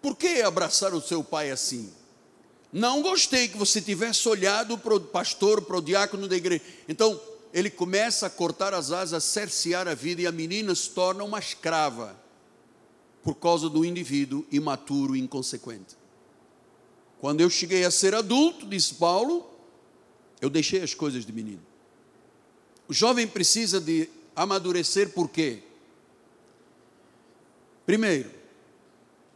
Por 0.05 0.15
que 0.15 0.43
abraçar 0.43 0.93
o 0.93 1.01
seu 1.01 1.23
pai 1.23 1.49
assim? 1.49 1.91
Não 2.71 3.01
gostei 3.01 3.47
que 3.47 3.57
você 3.57 3.81
tivesse 3.81 4.29
olhado 4.29 4.77
para 4.77 4.93
o 4.93 4.99
pastor, 4.99 5.63
para 5.63 5.77
o 5.77 5.81
diácono 5.81 6.27
da 6.27 6.35
igreja. 6.35 6.61
Então, 6.87 7.19
ele 7.51 7.71
começa 7.71 8.27
a 8.27 8.29
cortar 8.29 8.71
as 8.71 8.91
asas, 8.91 9.13
a 9.15 9.19
cercear 9.19 9.87
a 9.87 9.95
vida, 9.95 10.21
e 10.21 10.27
a 10.27 10.31
menina 10.31 10.75
se 10.75 10.91
torna 10.91 11.23
uma 11.23 11.39
escrava, 11.39 12.15
por 13.23 13.33
causa 13.33 13.67
do 13.67 13.83
indivíduo 13.83 14.45
imaturo 14.51 15.15
e 15.15 15.19
inconsequente. 15.19 15.97
Quando 17.19 17.41
eu 17.41 17.49
cheguei 17.49 17.83
a 17.83 17.89
ser 17.89 18.13
adulto, 18.13 18.67
disse 18.67 18.93
Paulo, 18.93 19.49
eu 20.39 20.51
deixei 20.51 20.83
as 20.83 20.93
coisas 20.93 21.25
de 21.25 21.33
menino. 21.33 21.65
O 22.87 22.93
jovem 22.93 23.25
precisa 23.25 23.81
de 23.81 24.07
amadurecer 24.35 25.09
por 25.13 25.27
quê? 25.31 25.63
Primeiro, 27.87 28.34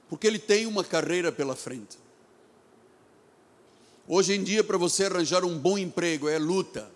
porque 0.09 0.25
ele 0.25 0.39
tem 0.39 0.65
uma 0.65 0.83
carreira 0.83 1.31
pela 1.31 1.55
frente. 1.55 1.97
Hoje 4.07 4.33
em 4.33 4.43
dia, 4.43 4.63
para 4.63 4.77
você 4.77 5.05
arranjar 5.05 5.45
um 5.45 5.57
bom 5.57 5.77
emprego, 5.77 6.27
é 6.27 6.39
luta. 6.39 6.89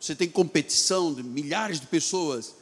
Você 0.00 0.14
tem 0.14 0.28
competição 0.28 1.12
de 1.12 1.24
milhares 1.24 1.80
de 1.80 1.88
pessoas. 1.88 2.54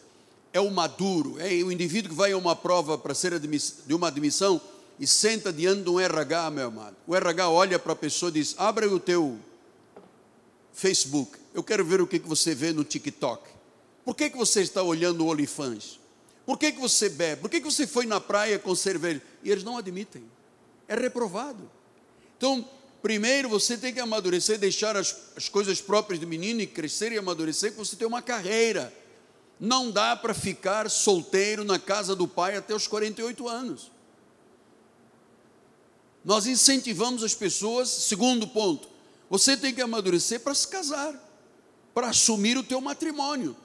É 0.55 0.61
o 0.61 0.71
maduro, 0.71 1.39
é 1.39 1.53
o 1.63 1.71
indivíduo 1.71 2.11
que 2.11 2.17
vai 2.17 2.33
a 2.33 2.39
uma 2.39 2.57
prova 2.57 2.97
para 2.97 3.15
ser 3.15 3.39
de 3.39 3.95
uma 3.95 4.09
admissão 4.09 4.59
e 4.99 5.07
senta 5.07 5.53
diante 5.53 5.83
de 5.83 5.91
um 5.91 6.01
RH, 6.01 6.51
meu 6.51 6.69
amado. 6.69 6.97
O 7.07 7.15
RH 7.15 7.51
olha 7.51 7.79
para 7.79 7.93
a 7.93 7.97
pessoa 7.97 8.31
e 8.31 8.35
diz: 8.35 8.55
Abra 8.57 8.91
o 8.91 8.99
teu 8.99 9.39
Facebook. 10.73 11.39
Eu 11.53 11.63
quero 11.63 11.85
ver 11.85 12.01
o 12.01 12.07
que, 12.07 12.19
que 12.19 12.27
você 12.27 12.55
vê 12.55 12.73
no 12.73 12.85
TikTok. 12.85 13.51
Por 14.03 14.15
que, 14.15 14.31
que 14.31 14.37
você 14.39 14.63
está 14.63 14.83
olhando 14.83 15.27
o 15.27 15.29
OnlyFans? 15.29 15.99
Por 16.47 16.57
que, 16.57 16.71
que 16.71 16.81
você 16.81 17.09
bebe? 17.09 17.43
Por 17.43 17.51
que, 17.51 17.61
que 17.61 17.67
você 17.67 17.89
foi 17.89 18.07
na 18.07 18.21
praia 18.21 18.57
com 18.57 18.73
cerveja? 18.73 19.21
E 19.43 19.51
eles 19.51 19.65
não 19.65 19.77
admitem. 19.77 20.23
É 20.87 20.95
reprovado. 20.95 21.69
Então, 22.39 22.65
primeiro 23.03 23.49
você 23.49 23.77
tem 23.77 23.93
que 23.93 23.99
amadurecer, 23.99 24.57
deixar 24.57 24.97
as, 24.97 25.17
as 25.37 25.49
coisas 25.49 25.81
próprias 25.81 26.21
do 26.21 26.27
menino 26.27 26.61
e 26.61 26.67
crescer 26.67 27.11
e 27.11 27.19
amadurecer, 27.19 27.73
que 27.73 27.79
você 27.79 27.97
tem 27.97 28.07
uma 28.07 28.23
carreira. 28.23 28.95
Não 29.59 29.91
dá 29.91 30.15
para 30.15 30.33
ficar 30.33 30.89
solteiro 30.89 31.65
na 31.65 31.81
casa 31.81 32.15
do 32.15 32.29
pai 32.29 32.57
até 32.57 32.73
os 32.73 32.87
48 32.87 33.49
anos. 33.49 33.91
Nós 36.25 36.47
incentivamos 36.47 37.25
as 37.25 37.35
pessoas, 37.35 37.89
segundo 37.89 38.47
ponto, 38.47 38.89
você 39.29 39.57
tem 39.57 39.75
que 39.75 39.83
amadurecer 39.83 40.41
para 40.41 40.55
se 40.55 40.69
casar, 40.69 41.15
para 41.93 42.09
assumir 42.09 42.57
o 42.57 42.63
teu 42.63 42.81
matrimônio. 42.81 43.57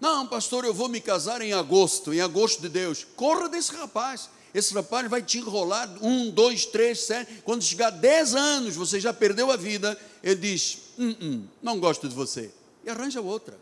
Não, 0.00 0.26
pastor, 0.26 0.64
eu 0.64 0.72
vou 0.72 0.88
me 0.88 1.00
casar 1.00 1.42
em 1.42 1.52
agosto, 1.52 2.14
em 2.14 2.20
agosto 2.20 2.60
de 2.62 2.68
Deus. 2.68 3.06
Corra 3.16 3.48
desse 3.48 3.72
rapaz. 3.72 4.30
Esse 4.54 4.72
rapaz 4.72 5.08
vai 5.10 5.22
te 5.22 5.38
enrolar 5.38 5.92
um, 6.00 6.30
dois, 6.30 6.64
três, 6.64 7.00
sete. 7.00 7.42
Quando 7.44 7.62
chegar 7.62 7.90
dez 7.90 8.34
anos, 8.34 8.76
você 8.76 9.00
já 9.00 9.12
perdeu 9.12 9.50
a 9.50 9.56
vida. 9.56 9.98
Ele 10.22 10.36
diz: 10.36 10.78
hum, 10.98 11.14
hum, 11.20 11.46
não 11.62 11.78
gosto 11.78 12.08
de 12.08 12.14
você. 12.14 12.50
E 12.84 12.90
arranja 12.90 13.20
outra. 13.20 13.58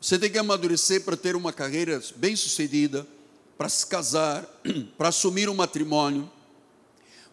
Você 0.00 0.18
tem 0.18 0.30
que 0.30 0.38
amadurecer 0.38 1.02
para 1.02 1.16
ter 1.16 1.34
uma 1.34 1.52
carreira 1.52 2.00
bem 2.16 2.36
sucedida, 2.36 3.06
para 3.56 3.68
se 3.68 3.86
casar, 3.86 4.44
para 4.98 5.08
assumir 5.08 5.48
um 5.48 5.54
matrimônio, 5.54 6.30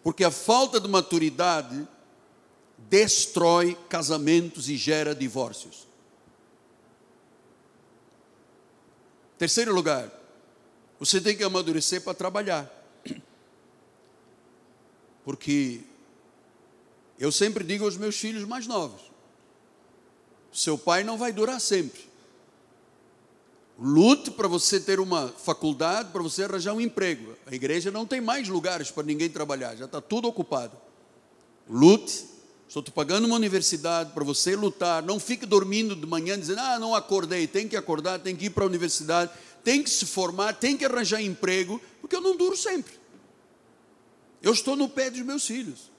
porque 0.02 0.24
a 0.24 0.30
falta 0.30 0.80
de 0.80 0.88
maturidade 0.88 1.86
destrói 2.78 3.76
casamentos 3.88 4.68
e 4.68 4.76
gera 4.76 5.14
divórcios. 5.14 5.86
Terceiro 9.42 9.74
lugar, 9.74 10.08
você 11.00 11.20
tem 11.20 11.36
que 11.36 11.42
amadurecer 11.42 12.00
para 12.00 12.14
trabalhar. 12.14 12.70
Porque 15.24 15.80
eu 17.18 17.32
sempre 17.32 17.64
digo 17.64 17.84
aos 17.84 17.96
meus 17.96 18.16
filhos 18.16 18.44
mais 18.44 18.68
novos: 18.68 19.00
seu 20.52 20.78
pai 20.78 21.02
não 21.02 21.18
vai 21.18 21.32
durar 21.32 21.60
sempre. 21.60 22.08
Lute 23.76 24.30
para 24.30 24.46
você 24.46 24.78
ter 24.78 25.00
uma 25.00 25.26
faculdade, 25.26 26.12
para 26.12 26.22
você 26.22 26.44
arranjar 26.44 26.74
um 26.74 26.80
emprego. 26.80 27.36
A 27.44 27.52
igreja 27.52 27.90
não 27.90 28.06
tem 28.06 28.20
mais 28.20 28.46
lugares 28.46 28.92
para 28.92 29.02
ninguém 29.02 29.28
trabalhar, 29.28 29.74
já 29.74 29.86
está 29.86 30.00
tudo 30.00 30.28
ocupado. 30.28 30.76
Lute, 31.68 32.26
estou 32.72 32.82
te 32.82 32.90
pagando 32.90 33.26
uma 33.26 33.36
universidade 33.36 34.12
para 34.12 34.24
você 34.24 34.56
lutar. 34.56 35.02
Não 35.02 35.20
fique 35.20 35.44
dormindo 35.44 35.94
de 35.94 36.06
manhã 36.06 36.38
dizendo, 36.38 36.60
ah, 36.60 36.78
não 36.78 36.94
acordei. 36.94 37.46
Tem 37.46 37.68
que 37.68 37.76
acordar, 37.76 38.18
tem 38.18 38.34
que 38.34 38.46
ir 38.46 38.50
para 38.50 38.64
a 38.64 38.66
universidade 38.66 39.30
tem 39.64 39.82
que 39.82 39.90
se 39.90 40.06
formar, 40.06 40.54
tem 40.54 40.76
que 40.76 40.84
arranjar 40.84 41.22
emprego, 41.22 41.80
porque 42.00 42.16
eu 42.16 42.20
não 42.20 42.36
duro 42.36 42.56
sempre. 42.56 42.92
Eu 44.42 44.52
estou 44.52 44.74
no 44.74 44.88
pé 44.88 45.10
dos 45.10 45.20
meus 45.20 45.46
filhos. 45.46 45.90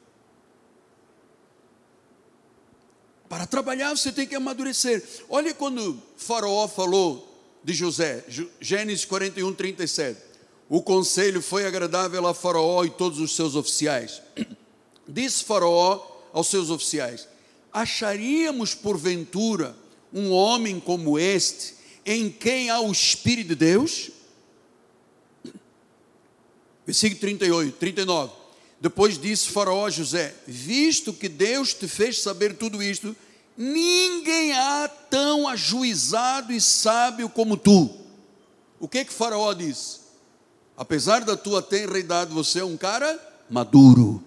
Para 3.30 3.47
trabalhar 3.47 3.95
você 3.95 4.11
tem 4.11 4.28
que 4.28 4.36
amadurecer. 4.36 5.03
Olha 5.30 5.53
quando 5.53 6.01
Faraó 6.17 6.67
falou 6.67 7.30
de 7.63 7.74
José, 7.74 8.24
Gênesis 8.59 9.05
41, 9.05 9.53
37. 9.53 10.19
O 10.69 10.82
conselho 10.82 11.41
foi 11.41 11.65
agradável 11.65 12.28
a 12.28 12.34
Faraó 12.34 12.84
e 12.84 12.89
todos 12.89 13.19
os 13.19 13.36
seus 13.36 13.55
oficiais. 13.55 14.21
Disse 15.07 15.43
Faraó 15.43 16.12
aos 16.34 16.47
seus 16.47 16.69
oficiais: 16.69 17.27
Acharíamos 17.71 18.75
porventura 18.75 19.75
um 20.11 20.31
homem 20.31 20.79
como 20.79 21.17
este 21.17 21.75
em 22.05 22.29
quem 22.29 22.69
há 22.69 22.81
o 22.81 22.91
Espírito 22.91 23.49
de 23.49 23.55
Deus. 23.55 24.11
Versículo 26.86 27.21
38, 27.21 27.77
39. 27.77 28.34
Depois 28.81 29.17
disse 29.17 29.47
Faraó 29.47 29.86
a 29.86 29.89
José: 29.89 30.36
Visto 30.45 31.13
que 31.13 31.29
Deus 31.29 31.73
te 31.73 31.88
fez 31.88 32.21
saber 32.21 32.57
tudo 32.57 32.84
isto, 32.84 33.15
ninguém 33.55 34.51
há 34.51 34.89
tão 35.09 35.47
ajuizado 35.47 36.51
e 36.51 36.59
sábio 36.59 37.29
como 37.29 37.55
tu. 37.55 37.89
O 38.79 38.88
que 38.89 39.05
que 39.05 39.13
Faraó 39.13 39.53
disse? 39.53 40.01
Apesar 40.75 41.23
da 41.23 41.38
tua 41.38 41.61
tenra 41.61 41.97
idade, 41.97 42.34
você 42.34 42.59
é 42.59 42.65
um 42.65 42.75
cara 42.75 43.17
maduro. 43.49 44.21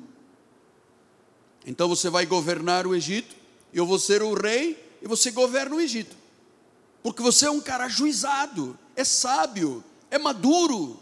Então 1.67 1.89
você 1.89 2.09
vai 2.09 2.25
governar 2.25 2.87
o 2.87 2.95
Egito, 2.95 3.35
eu 3.75 3.85
vou 3.85 3.99
ser 3.99 4.23
o 4.23 4.33
rei 4.33 4.83
e 5.03 5.09
você 5.09 5.31
governa 5.31 5.75
o 5.77 5.81
Egito 5.81 6.17
porque 7.07 7.23
você 7.23 7.47
é 7.47 7.51
um 7.51 7.61
cara 7.61 7.85
ajuizado, 7.85 8.77
é 8.97 9.05
sábio, 9.05 9.85
é 10.11 10.19
maduro. 10.19 10.99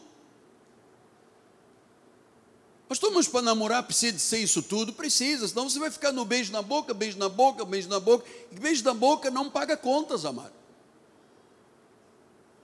Pastor, 2.87 3.11
mas 3.11 3.27
para 3.27 3.41
namorar 3.41 3.83
precisa 3.85 4.13
de 4.13 4.21
ser 4.21 4.37
isso 4.37 4.63
tudo? 4.63 4.93
Precisa, 4.93 5.49
senão 5.49 5.67
você 5.67 5.79
vai 5.79 5.91
ficar 5.91 6.13
no 6.13 6.27
beijo 6.27 6.53
na 6.53 6.61
boca, 6.61 6.93
beijo 6.93 7.17
na 7.17 7.31
boca, 7.31 7.65
beijo 7.65 7.89
na 7.89 7.99
boca. 7.99 8.23
E 8.53 8.61
beijo 8.61 8.85
na 8.85 8.93
boca 8.93 9.31
não 9.31 9.49
paga 9.49 9.79
contas, 9.79 10.27
amado. 10.27 10.53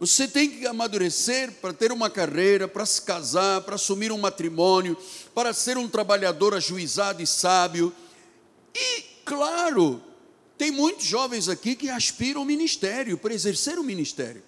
Você 0.01 0.26
tem 0.26 0.51
que 0.51 0.66
amadurecer 0.66 1.53
para 1.61 1.74
ter 1.74 1.92
uma 1.92 2.09
carreira, 2.09 2.66
para 2.66 2.86
se 2.86 3.03
casar, 3.03 3.61
para 3.61 3.74
assumir 3.74 4.11
um 4.11 4.16
matrimônio, 4.16 4.96
para 5.34 5.53
ser 5.53 5.76
um 5.76 5.86
trabalhador 5.86 6.55
ajuizado 6.55 7.22
e 7.22 7.26
sábio. 7.26 7.92
E, 8.74 9.03
claro, 9.26 10.03
tem 10.57 10.70
muitos 10.70 11.05
jovens 11.05 11.51
aqui 11.51 11.76
que 11.76 11.90
aspiram 11.90 12.40
ao 12.40 12.46
ministério, 12.46 13.18
para 13.18 13.34
exercer 13.34 13.78
o 13.78 13.84
ministério. 13.84 14.42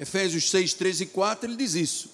Efésios 0.00 0.48
6, 0.50 0.72
13 0.72 1.04
e 1.04 1.06
4, 1.06 1.50
ele 1.50 1.56
diz 1.56 1.74
isso. 1.74 2.10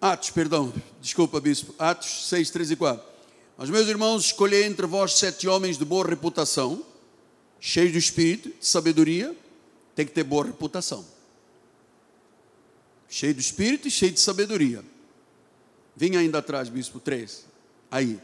Atos, 0.00 0.30
perdão, 0.30 0.72
desculpa, 1.00 1.40
bispo. 1.40 1.74
Atos 1.76 2.28
6, 2.28 2.48
13 2.50 2.74
e 2.74 2.76
4. 2.76 3.10
Mas, 3.58 3.68
meus 3.68 3.88
irmãos, 3.88 4.26
escolhei 4.26 4.64
entre 4.64 4.86
vós 4.86 5.14
sete 5.14 5.48
homens 5.48 5.76
de 5.76 5.84
boa 5.84 6.06
reputação, 6.06 6.86
cheios 7.58 7.92
do 7.92 7.98
espírito, 7.98 8.50
de 8.50 8.64
sabedoria, 8.64 9.36
tem 10.00 10.06
que 10.06 10.14
ter 10.14 10.24
boa 10.24 10.46
reputação. 10.46 11.04
Cheio 13.06 13.34
do 13.34 13.40
espírito 13.40 13.86
e 13.86 13.90
cheio 13.90 14.12
de 14.12 14.20
sabedoria. 14.20 14.82
Vem 15.94 16.16
ainda 16.16 16.38
atrás, 16.38 16.70
bispo 16.70 16.98
3. 16.98 17.44
Aí. 17.90 18.18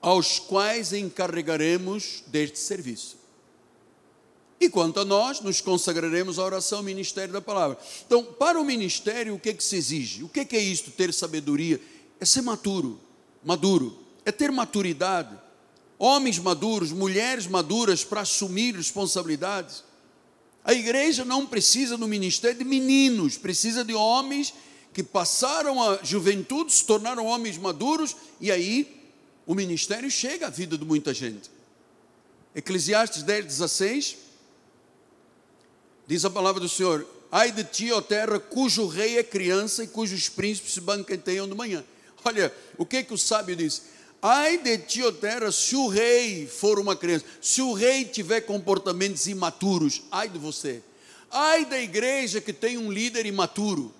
Aos 0.00 0.38
quais 0.38 0.92
encarregaremos 0.92 2.22
deste 2.28 2.60
serviço. 2.60 3.16
E 4.60 4.70
quanto 4.70 5.00
a 5.00 5.04
nós, 5.04 5.40
nos 5.40 5.60
consagraremos 5.60 6.38
à 6.38 6.44
oração, 6.44 6.78
ao 6.78 6.84
ministério 6.84 7.32
da 7.32 7.40
palavra. 7.40 7.76
Então, 8.06 8.22
para 8.22 8.60
o 8.60 8.64
ministério, 8.64 9.34
o 9.34 9.40
que, 9.40 9.48
é 9.48 9.54
que 9.54 9.64
se 9.64 9.74
exige? 9.74 10.22
O 10.22 10.28
que 10.28 10.38
é, 10.38 10.44
que 10.44 10.56
é 10.56 10.60
isto, 10.60 10.92
ter 10.92 11.12
sabedoria? 11.12 11.80
É 12.20 12.24
ser 12.24 12.42
maturo, 12.42 13.00
maduro, 13.42 13.98
é 14.24 14.30
ter 14.30 14.52
maturidade. 14.52 15.36
Homens 15.98 16.38
maduros, 16.38 16.92
mulheres 16.92 17.48
maduras 17.48 18.04
para 18.04 18.20
assumir 18.20 18.76
responsabilidades. 18.76 19.82
A 20.64 20.72
igreja 20.72 21.24
não 21.24 21.46
precisa 21.46 21.96
no 21.96 22.06
ministério 22.06 22.58
de 22.58 22.64
meninos, 22.64 23.36
precisa 23.36 23.84
de 23.84 23.94
homens 23.94 24.54
que 24.92 25.02
passaram 25.02 25.82
a 25.82 26.00
juventude, 26.02 26.72
se 26.72 26.84
tornaram 26.84 27.26
homens 27.26 27.58
maduros, 27.58 28.14
e 28.40 28.50
aí 28.50 29.02
o 29.46 29.54
ministério 29.54 30.10
chega 30.10 30.46
à 30.46 30.50
vida 30.50 30.78
de 30.78 30.84
muita 30.84 31.12
gente. 31.12 31.50
Eclesiastes 32.54 33.22
10, 33.22 33.46
16 33.46 34.16
Diz 36.06 36.24
a 36.24 36.30
palavra 36.30 36.60
do 36.60 36.68
Senhor: 36.68 37.06
Ai 37.30 37.52
de 37.52 37.64
ti, 37.64 37.90
ó 37.92 38.00
terra, 38.00 38.38
cujo 38.38 38.86
rei 38.86 39.18
é 39.18 39.22
criança 39.22 39.84
e 39.84 39.86
cujos 39.86 40.28
príncipes 40.28 40.74
se 40.74 40.80
banqueteiam 40.80 41.48
de 41.48 41.54
manhã. 41.54 41.84
Olha, 42.24 42.54
o 42.76 42.84
que 42.84 43.02
que 43.02 43.14
o 43.14 43.18
sábio 43.18 43.56
diz? 43.56 43.82
Ai 44.24 44.58
de 44.58 44.78
ti, 44.78 45.02
ó 45.02 45.10
terra, 45.10 45.50
se 45.50 45.74
o 45.74 45.88
rei 45.88 46.46
for 46.46 46.78
uma 46.78 46.94
criança, 46.94 47.24
se 47.40 47.60
o 47.60 47.72
rei 47.72 48.04
tiver 48.04 48.42
comportamentos 48.42 49.26
imaturos, 49.26 50.02
ai 50.12 50.28
de 50.28 50.38
você. 50.38 50.80
Ai 51.28 51.64
da 51.64 51.80
igreja 51.80 52.40
que 52.40 52.52
tem 52.52 52.78
um 52.78 52.92
líder 52.92 53.26
imaturo. 53.26 53.92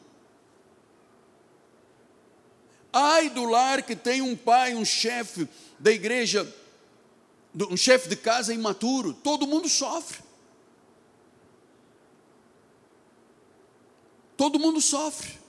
Ai 2.93 3.31
do 3.31 3.45
lar 3.47 3.83
que 3.83 3.97
tem 3.97 4.23
um 4.23 4.37
pai, 4.37 4.77
um 4.77 4.85
chefe 4.85 5.49
da 5.77 5.91
igreja, 5.91 6.47
um 7.69 7.77
chefe 7.77 8.09
de 8.09 8.15
casa 8.15 8.55
imaturo. 8.55 9.13
Todo 9.13 9.45
mundo 9.45 9.69
sofre. 9.69 10.21
Todo 14.37 14.61
mundo 14.61 14.81
sofre. 14.81 15.42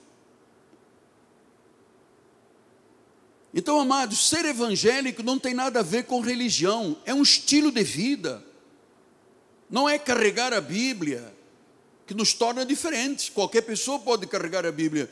Então, 3.54 3.78
amados, 3.78 4.28
ser 4.28 4.44
evangélico 4.44 5.22
não 5.22 5.38
tem 5.38 5.54
nada 5.54 5.78
a 5.78 5.82
ver 5.82 6.04
com 6.04 6.20
religião, 6.20 6.96
é 7.06 7.14
um 7.14 7.22
estilo 7.22 7.70
de 7.70 7.84
vida. 7.84 8.44
Não 9.70 9.88
é 9.88 9.96
carregar 9.96 10.52
a 10.52 10.60
Bíblia 10.60 11.32
que 12.04 12.14
nos 12.14 12.34
torna 12.34 12.66
diferentes. 12.66 13.28
Qualquer 13.28 13.62
pessoa 13.62 14.00
pode 14.00 14.26
carregar 14.26 14.66
a 14.66 14.72
Bíblia. 14.72 15.08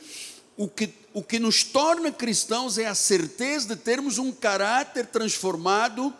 O 0.57 0.67
que, 0.67 0.93
o 1.13 1.23
que 1.23 1.39
nos 1.39 1.63
torna 1.63 2.11
cristãos 2.11 2.77
é 2.77 2.85
a 2.85 2.93
certeza 2.93 3.75
de 3.75 3.81
termos 3.81 4.17
um 4.17 4.31
caráter 4.31 5.05
transformado 5.07 6.13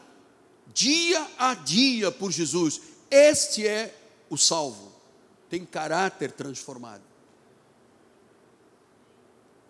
dia 0.73 1.27
a 1.37 1.53
dia 1.53 2.09
por 2.09 2.31
Jesus. 2.31 2.79
Este 3.11 3.67
é 3.67 3.93
o 4.29 4.37
salvo. 4.37 4.93
Tem 5.49 5.65
caráter 5.65 6.31
transformado. 6.31 7.03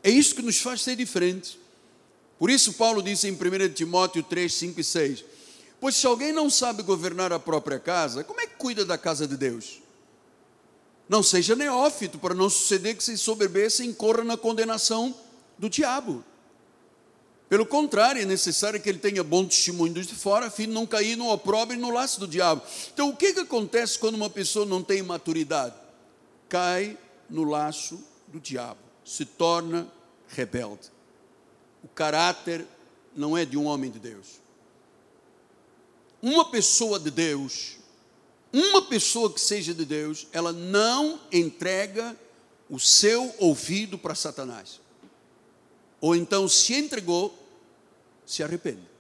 É 0.03 0.09
isso 0.09 0.35
que 0.35 0.41
nos 0.43 0.59
faz 0.59 0.81
ser 0.81 0.95
diferentes. 0.95 1.62
Por 2.43 2.49
isso, 2.49 2.73
Paulo 2.73 3.01
disse 3.01 3.25
em 3.25 3.31
1 3.31 3.73
Timóteo 3.73 4.21
3, 4.21 4.53
5 4.53 4.81
e 4.81 4.83
6: 4.83 5.23
Pois 5.79 5.95
se 5.95 6.05
alguém 6.05 6.33
não 6.33 6.49
sabe 6.49 6.83
governar 6.83 7.31
a 7.31 7.39
própria 7.39 7.79
casa, 7.79 8.21
como 8.21 8.41
é 8.41 8.45
que 8.45 8.57
cuida 8.57 8.83
da 8.83 8.97
casa 8.97 9.25
de 9.25 9.37
Deus? 9.37 9.81
Não 11.07 11.23
seja 11.23 11.55
neófito, 11.55 12.19
para 12.19 12.33
não 12.33 12.49
suceder 12.49 12.97
que 12.97 13.03
se 13.05 13.17
soberbeça 13.17 13.81
e 13.81 13.87
incorra 13.87 14.25
na 14.25 14.35
condenação 14.35 15.15
do 15.57 15.69
diabo. 15.69 16.21
Pelo 17.47 17.65
contrário, 17.65 18.21
é 18.21 18.25
necessário 18.25 18.81
que 18.81 18.89
ele 18.89 18.99
tenha 18.99 19.23
bom 19.23 19.45
testemunho 19.45 19.93
dos 19.93 20.07
de 20.07 20.13
fora, 20.13 20.47
a 20.47 20.51
fim 20.51 20.63
de 20.63 20.73
não 20.73 20.85
cair 20.85 21.15
no 21.15 21.31
opróbrio 21.31 21.77
e 21.77 21.81
no 21.81 21.91
laço 21.91 22.19
do 22.19 22.27
diabo. 22.27 22.61
Então, 22.93 23.07
o 23.07 23.15
que, 23.15 23.31
que 23.31 23.39
acontece 23.39 23.97
quando 23.97 24.15
uma 24.15 24.29
pessoa 24.29 24.65
não 24.65 24.83
tem 24.83 25.01
maturidade? 25.01 25.75
Cai 26.49 26.97
no 27.29 27.45
laço 27.45 28.03
do 28.27 28.37
diabo 28.37 28.81
se 29.05 29.23
torna 29.23 29.87
rebelde. 30.27 30.92
O 31.83 31.87
caráter 31.87 32.65
não 33.15 33.37
é 33.37 33.45
de 33.45 33.57
um 33.57 33.65
homem 33.65 33.91
de 33.91 33.99
Deus. 33.99 34.41
Uma 36.21 36.49
pessoa 36.49 36.99
de 36.99 37.11
Deus, 37.11 37.77
uma 38.51 38.81
pessoa 38.83 39.31
que 39.31 39.41
seja 39.41 39.73
de 39.73 39.83
Deus, 39.83 40.27
ela 40.31 40.53
não 40.53 41.19
entrega 41.31 42.17
o 42.69 42.79
seu 42.79 43.33
ouvido 43.39 43.97
para 43.97 44.15
Satanás. 44.15 44.79
Ou 45.99 46.15
então, 46.15 46.47
se 46.47 46.73
entregou, 46.73 47.37
se 48.25 48.41
arrepende. 48.41 48.93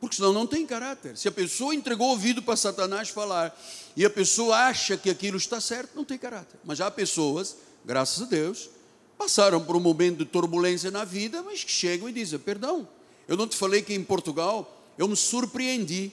Porque 0.00 0.16
senão 0.16 0.32
não 0.32 0.46
tem 0.46 0.64
caráter. 0.64 1.16
Se 1.16 1.26
a 1.26 1.32
pessoa 1.32 1.74
entregou 1.74 2.08
o 2.08 2.10
ouvido 2.10 2.40
para 2.40 2.56
Satanás 2.56 3.08
falar 3.08 3.58
e 3.96 4.04
a 4.04 4.10
pessoa 4.10 4.56
acha 4.56 4.96
que 4.96 5.10
aquilo 5.10 5.36
está 5.36 5.60
certo, 5.60 5.90
não 5.94 6.04
tem 6.04 6.16
caráter. 6.16 6.58
Mas 6.64 6.80
há 6.80 6.90
pessoas 6.90 7.56
graças 7.84 8.22
a 8.22 8.26
Deus, 8.26 8.68
passaram 9.18 9.62
por 9.62 9.76
um 9.76 9.80
momento 9.80 10.18
de 10.18 10.24
turbulência 10.24 10.90
na 10.90 11.04
vida, 11.04 11.42
mas 11.42 11.64
que 11.64 11.72
chegam 11.72 12.08
e 12.08 12.12
dizem: 12.12 12.38
Perdão, 12.38 12.88
eu 13.26 13.36
não 13.36 13.48
te 13.48 13.56
falei 13.56 13.82
que 13.82 13.92
em 13.92 14.02
Portugal 14.02 14.80
eu 14.96 15.08
me 15.08 15.16
surpreendi, 15.16 16.12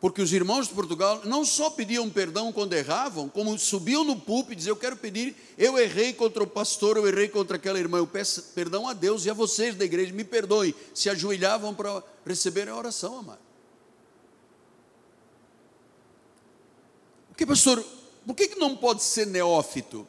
porque 0.00 0.22
os 0.22 0.32
irmãos 0.32 0.66
de 0.66 0.74
Portugal 0.74 1.20
não 1.24 1.44
só 1.44 1.68
pediam 1.68 2.08
perdão 2.08 2.52
quando 2.52 2.72
erravam, 2.72 3.28
como 3.28 3.56
subiam 3.58 4.02
no 4.02 4.16
púlpito 4.16 4.54
e 4.54 4.56
diziam: 4.56 4.72
Eu 4.72 4.80
quero 4.80 4.96
pedir, 4.96 5.36
eu 5.58 5.78
errei 5.78 6.14
contra 6.14 6.42
o 6.42 6.46
pastor, 6.46 6.96
eu 6.96 7.06
errei 7.06 7.28
contra 7.28 7.56
aquela 7.56 7.78
irmã, 7.78 7.98
eu 7.98 8.06
peço 8.06 8.42
perdão 8.54 8.88
a 8.88 8.94
Deus 8.94 9.26
e 9.26 9.30
a 9.30 9.34
vocês 9.34 9.74
da 9.76 9.84
igreja, 9.84 10.12
me 10.12 10.24
perdoem. 10.24 10.74
Se 10.94 11.10
ajoelhavam 11.10 11.74
para 11.74 12.02
receber 12.24 12.68
a 12.68 12.76
oração, 12.76 13.18
amado. 13.18 13.46
Porque, 17.28 17.44
pastor, 17.44 17.84
por 18.26 18.34
que 18.34 18.54
não 18.56 18.74
pode 18.74 19.02
ser 19.02 19.26
neófito? 19.26 20.08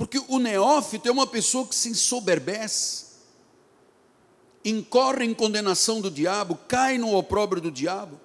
Porque 0.00 0.18
o 0.28 0.38
neófito 0.38 1.06
é 1.06 1.12
uma 1.12 1.26
pessoa 1.26 1.66
que 1.66 1.74
se 1.74 1.90
ensoberbece, 1.90 3.04
incorre 4.64 5.26
em 5.26 5.34
condenação 5.34 6.00
do 6.00 6.10
diabo, 6.10 6.58
cai 6.66 6.96
no 6.96 7.14
opróbrio 7.14 7.60
do 7.60 7.70
diabo. 7.70 8.18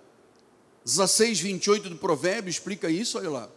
16, 0.86 1.42
28 1.42 1.90
do 1.90 1.98
provérbio 1.98 2.50
explica 2.50 2.90
isso, 2.90 3.18
olha 3.18 3.30
lá. 3.30 3.50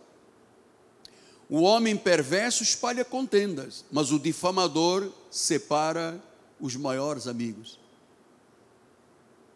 O 1.49 1.61
homem 1.61 1.97
perverso 1.97 2.65
espalha 2.65 3.05
contendas, 3.05 3.85
mas 3.89 4.11
o 4.11 4.19
difamador 4.19 5.13
separa 5.31 6.21
os 6.61 6.75
maiores 6.75 7.29
amigos. 7.29 7.79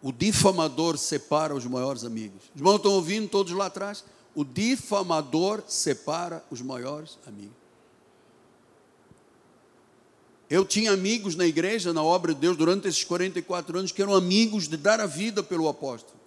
O 0.01 0.13
difamador 0.13 0.97
separa 0.97 1.53
os 1.53 1.67
maiores 1.67 2.05
amigos. 2.05 2.45
Os 2.55 2.61
irmãos 2.61 2.77
estão 2.77 2.93
ouvindo 2.93 3.29
todos 3.29 3.53
lá 3.55 3.67
atrás? 3.67 4.05
O 4.37 4.45
difamador 4.45 5.65
separa 5.67 6.45
os 6.49 6.63
maiores 6.63 7.19
amigos. 7.27 7.62
Eu 10.53 10.67
tinha 10.67 10.93
amigos 10.93 11.35
na 11.35 11.47
igreja, 11.47 11.95
na 11.95 12.03
obra 12.03 12.35
de 12.35 12.41
Deus, 12.41 12.59
durante 12.59 12.87
esses 12.87 13.03
44 13.03 13.79
anos, 13.79 13.91
que 13.91 14.03
eram 14.03 14.15
amigos 14.15 14.69
de 14.69 14.77
dar 14.77 15.01
a 15.01 15.07
vida 15.07 15.43
pelo 15.43 15.67
apóstolo. 15.67 16.21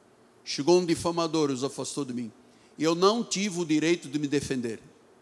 Chegou 0.44 0.80
um 0.80 0.86
difamador, 0.86 1.52
os 1.52 1.64
afastou 1.64 2.04
de 2.04 2.12
mim. 2.12 2.32
E 2.76 2.84
eu 2.84 2.96
não 2.96 3.24
tive 3.24 3.60
o 3.60 3.64
direito 3.66 4.10
de 4.10 4.18
me 4.18 4.28
defender. 4.28 4.80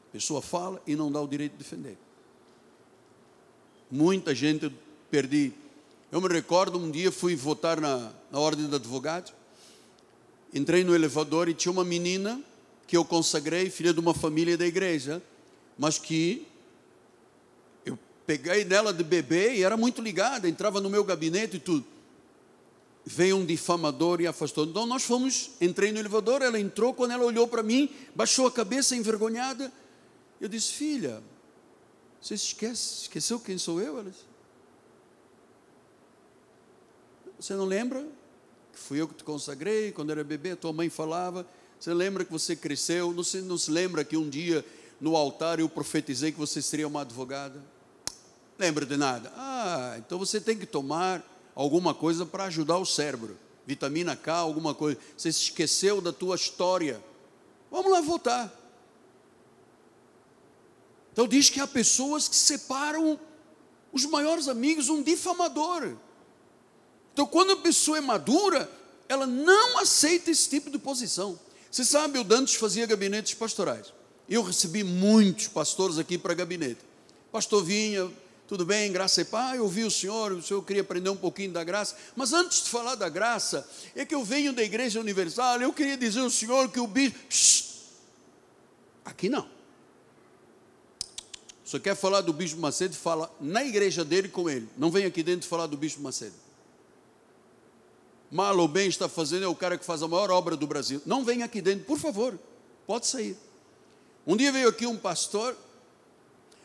A 0.07 0.13
pessoa 0.13 0.41
fala 0.41 0.81
e 0.87 0.95
não 0.95 1.11
dá 1.11 1.19
o 1.19 1.27
direito 1.27 1.51
de 1.51 1.57
defender. 1.57 1.97
Muita 3.91 4.33
gente 4.33 4.71
perdi. 5.11 5.51
Eu 6.09 6.21
me 6.21 6.29
recordo, 6.29 6.79
um 6.79 6.89
dia 6.89 7.11
fui 7.11 7.35
votar 7.35 7.81
na, 7.81 8.09
na 8.31 8.39
ordem 8.39 8.69
de 8.69 8.75
advogados. 8.75 9.33
Entrei 10.53 10.85
no 10.85 10.95
elevador 10.95 11.49
e 11.49 11.53
tinha 11.53 11.73
uma 11.73 11.83
menina 11.83 12.41
que 12.87 12.95
eu 12.95 13.03
consagrei, 13.03 13.69
filha 13.69 13.93
de 13.93 13.99
uma 13.99 14.13
família 14.13 14.57
da 14.57 14.65
igreja, 14.65 15.21
mas 15.77 15.97
que 15.97 16.47
Peguei 18.25 18.63
nela 18.63 18.93
de 18.93 19.03
bebê 19.03 19.55
e 19.55 19.63
era 19.63 19.75
muito 19.75 20.01
ligada, 20.01 20.47
entrava 20.47 20.79
no 20.79 20.89
meu 20.89 21.03
gabinete 21.03 21.57
e 21.57 21.59
tudo. 21.59 21.85
veio 23.05 23.37
um 23.37 23.45
difamador 23.45 24.21
e 24.21 24.27
afastou. 24.27 24.65
Então 24.65 24.85
nós 24.85 25.03
fomos, 25.03 25.51
entrei 25.59 25.91
no 25.91 25.99
elevador, 25.99 26.41
ela 26.41 26.59
entrou, 26.59 26.93
quando 26.93 27.11
ela 27.11 27.23
olhou 27.25 27.47
para 27.47 27.61
mim, 27.61 27.89
baixou 28.15 28.47
a 28.47 28.51
cabeça 28.51 28.95
envergonhada. 28.95 29.71
Eu 30.39 30.47
disse, 30.47 30.73
filha, 30.73 31.21
você 32.21 32.35
esquece, 32.35 33.01
esqueceu 33.01 33.39
quem 33.39 33.57
sou 33.57 33.81
eu? 33.81 33.99
Ela 33.99 34.09
disse, 34.09 34.23
você 37.39 37.53
não 37.55 37.65
lembra 37.65 38.01
que 38.71 38.79
fui 38.79 39.01
eu 39.01 39.07
que 39.07 39.15
te 39.15 39.23
consagrei 39.23 39.91
quando 39.91 40.11
era 40.11 40.23
bebê? 40.23 40.55
Tua 40.55 40.71
mãe 40.71 40.89
falava. 40.89 41.45
Você 41.77 41.93
lembra 41.93 42.23
que 42.23 42.31
você 42.31 42.55
cresceu? 42.55 43.11
Não 43.11 43.23
se, 43.23 43.41
não 43.41 43.57
se 43.57 43.69
lembra 43.69 44.05
que 44.05 44.15
um 44.15 44.29
dia 44.29 44.65
no 45.01 45.17
altar 45.17 45.59
eu 45.59 45.67
profetizei 45.67 46.31
que 46.31 46.39
você 46.39 46.61
seria 46.61 46.87
uma 46.87 47.01
advogada? 47.01 47.61
Lembra 48.57 48.85
de 48.85 48.97
nada? 48.97 49.31
Ah, 49.35 49.95
então 49.97 50.19
você 50.19 50.39
tem 50.39 50.57
que 50.57 50.65
tomar 50.65 51.23
alguma 51.55 51.93
coisa 51.93 52.25
para 52.25 52.45
ajudar 52.45 52.77
o 52.77 52.85
cérebro. 52.85 53.37
Vitamina 53.65 54.15
K, 54.15 54.33
alguma 54.33 54.73
coisa. 54.73 54.99
Você 55.17 55.31
se 55.31 55.43
esqueceu 55.43 56.01
da 56.01 56.11
tua 56.11 56.35
história. 56.35 57.03
Vamos 57.71 57.91
lá 57.91 58.01
voltar. 58.01 58.53
Então 61.11 61.27
diz 61.27 61.49
que 61.49 61.59
há 61.59 61.67
pessoas 61.67 62.27
que 62.27 62.35
separam 62.35 63.19
os 63.91 64.05
maiores 64.05 64.47
amigos, 64.47 64.89
um 64.89 65.03
difamador. 65.03 65.95
Então, 67.13 67.27
quando 67.27 67.51
a 67.51 67.57
pessoa 67.57 67.99
é 67.99 68.01
madura, 68.01 68.69
ela 69.07 69.27
não 69.27 69.77
aceita 69.77 70.31
esse 70.31 70.49
tipo 70.49 70.71
de 70.71 70.79
posição. 70.79 71.39
Você 71.69 71.85
sabe, 71.85 72.17
eu 72.17 72.25
antes 72.31 72.55
fazia 72.55 72.87
gabinetes 72.87 73.35
pastorais. 73.35 73.93
Eu 74.27 74.41
recebi 74.41 74.83
muitos 74.83 75.47
pastores 75.47 75.99
aqui 75.99 76.17
para 76.17 76.33
gabinete. 76.33 76.79
Pastor 77.31 77.63
vinha, 77.63 78.11
tudo 78.53 78.67
bem, 78.67 78.91
graça 78.91 79.21
e 79.21 79.25
paz, 79.25 79.57
eu 79.57 79.63
ouvi 79.63 79.83
o 79.83 79.89
senhor, 79.89 80.31
o 80.31 80.39
senhor 80.39 80.61
queria 80.61 80.83
aprender 80.83 81.09
um 81.09 81.15
pouquinho 81.15 81.51
da 81.51 81.63
graça, 81.63 81.97
mas 82.15 82.33
antes 82.33 82.65
de 82.65 82.69
falar 82.69 82.93
da 82.93 83.09
graça, 83.09 83.67
é 83.95 84.05
que 84.05 84.13
eu 84.13 84.23
venho 84.23 84.53
da 84.53 84.61
Igreja 84.61 84.99
Universal, 84.99 85.59
eu 85.59 85.73
queria 85.73 85.97
dizer 85.97 86.19
ao 86.19 86.29
senhor 86.29 86.69
que 86.69 86.79
o 86.79 86.85
bispo. 86.85 87.17
aqui 89.03 89.27
não. 89.27 89.49
Você 91.65 91.79
quer 91.79 91.95
falar 91.95 92.21
do 92.21 92.31
bispo 92.31 92.59
Macedo, 92.59 92.93
fala 92.93 93.35
na 93.41 93.65
igreja 93.65 94.05
dele 94.05 94.29
com 94.29 94.47
ele. 94.47 94.69
Não 94.77 94.91
vem 94.91 95.05
aqui 95.05 95.23
dentro 95.23 95.49
falar 95.49 95.65
do 95.65 95.75
bispo 95.75 96.03
Macedo 96.03 96.35
mal 98.29 98.55
ou 98.59 98.67
bem 98.67 98.87
está 98.87 99.09
fazendo, 99.09 99.45
é 99.45 99.47
o 99.47 99.55
cara 99.55 99.79
que 99.79 99.85
faz 99.85 100.03
a 100.03 100.07
maior 100.07 100.29
obra 100.29 100.55
do 100.55 100.67
Brasil. 100.67 101.01
Não 101.07 101.25
venha 101.25 101.45
aqui 101.45 101.59
dentro, 101.59 101.85
por 101.85 101.97
favor, 101.97 102.37
pode 102.85 103.07
sair. 103.07 103.35
Um 104.27 104.37
dia 104.37 104.51
veio 104.51 104.69
aqui 104.69 104.85
um 104.85 104.97
pastor, 104.97 105.55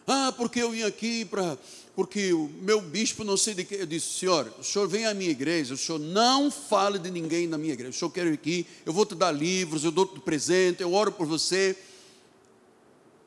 ah, 0.09 0.33
porque 0.33 0.61
eu 0.61 0.71
vim 0.71 0.83
aqui 0.83 1.25
para. 1.25 1.59
Porque 1.95 2.33
o 2.33 2.49
meu 2.63 2.81
bispo 2.81 3.25
não 3.25 3.37
sei 3.37 3.55
de 3.55 3.65
que. 3.65 3.75
Eu 3.75 3.87
disse, 3.87 4.19
senhor, 4.19 4.51
o 4.59 4.65
senhor 4.65 4.89
vem 4.89 5.05
à 5.05 5.13
minha 5.13 5.31
igreja, 5.31 5.75
o 5.75 5.77
senhor 5.77 5.99
não 5.99 6.51
fale 6.51 6.99
de 6.99 7.11
ninguém 7.11 7.47
na 7.47 7.59
minha 7.59 7.75
igreja. 7.75 7.91
O 7.91 7.99
senhor 7.99 8.11
quer 8.11 8.27
ir 8.27 8.33
aqui, 8.33 8.67
eu 8.87 8.93
vou 8.93 9.05
te 9.05 9.15
dar 9.15 9.31
livros, 9.31 9.85
eu 9.85 9.91
dou-te 9.91 10.19
presente, 10.21 10.81
eu 10.81 10.95
oro 10.95 11.13
por 11.13 11.27
você. 11.27 11.77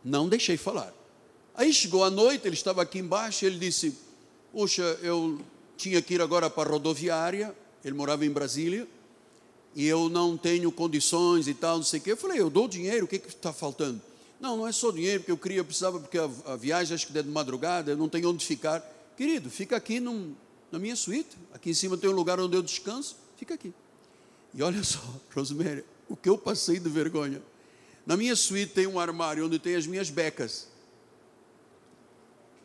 Não 0.03 0.27
deixei 0.27 0.57
falar. 0.57 0.91
Aí 1.53 1.71
chegou 1.71 2.03
a 2.03 2.09
noite, 2.09 2.47
ele 2.47 2.55
estava 2.55 2.81
aqui 2.81 2.97
embaixo, 2.97 3.45
ele 3.45 3.59
disse: 3.59 3.95
Puxa, 4.51 4.97
eu 5.03 5.39
tinha 5.77 6.01
que 6.01 6.15
ir 6.15 6.21
agora 6.21 6.49
para 6.49 6.69
a 6.69 6.71
rodoviária, 6.73 7.55
ele 7.85 7.93
morava 7.93 8.25
em 8.25 8.31
Brasília, 8.31 8.87
e 9.75 9.85
eu 9.85 10.09
não 10.09 10.35
tenho 10.35 10.71
condições 10.71 11.47
e 11.47 11.53
tal, 11.53 11.77
não 11.77 11.83
sei 11.83 11.99
o 11.99 12.03
quê. 12.03 12.11
Eu 12.11 12.17
falei, 12.17 12.39
eu 12.39 12.49
dou 12.49 12.67
dinheiro, 12.67 13.05
o 13.05 13.07
que 13.07 13.15
está 13.15 13.53
faltando? 13.53 14.01
Não, 14.41 14.57
não 14.57 14.67
é 14.67 14.71
só 14.73 14.91
dinheiro, 14.91 15.19
porque 15.19 15.31
eu 15.31 15.37
queria, 15.37 15.59
eu 15.59 15.65
precisava, 15.65 15.99
porque 15.99 16.17
a, 16.17 16.29
a, 16.45 16.55
viagem 16.55 16.95
acho 16.95 17.07
que 17.07 17.17
é 17.17 17.21
de 17.21 17.29
madrugada, 17.29 17.91
eu 17.91 17.97
não 17.97 18.09
tenho 18.09 18.29
onde 18.29 18.45
ficar. 18.45 18.81
Querido, 19.15 19.49
fica 19.49 19.77
aqui 19.77 19.99
num, 19.99 20.35
na 20.71 20.79
minha 20.79 20.95
suíte, 20.95 21.37
aqui 21.53 21.69
em 21.69 21.73
cima 21.73 21.95
tem 21.95 22.09
um 22.09 22.13
lugar 22.13 22.39
onde 22.39 22.57
eu 22.57 22.61
descanso, 22.61 23.15
fica 23.37 23.53
aqui. 23.53 23.73
E 24.53 24.63
olha 24.63 24.83
só, 24.83 24.99
Rosemary, 25.33 25.85
o 26.09 26.17
que 26.17 26.27
eu 26.27 26.37
passei 26.37 26.79
de 26.79 26.89
vergonha. 26.89 27.41
Na 28.05 28.17
minha 28.17 28.35
suíte 28.35 28.73
tem 28.73 28.87
um 28.87 28.99
armário 28.99 29.45
onde 29.45 29.59
tem 29.59 29.75
as 29.75 29.85
minhas 29.85 30.09
becas. 30.09 30.67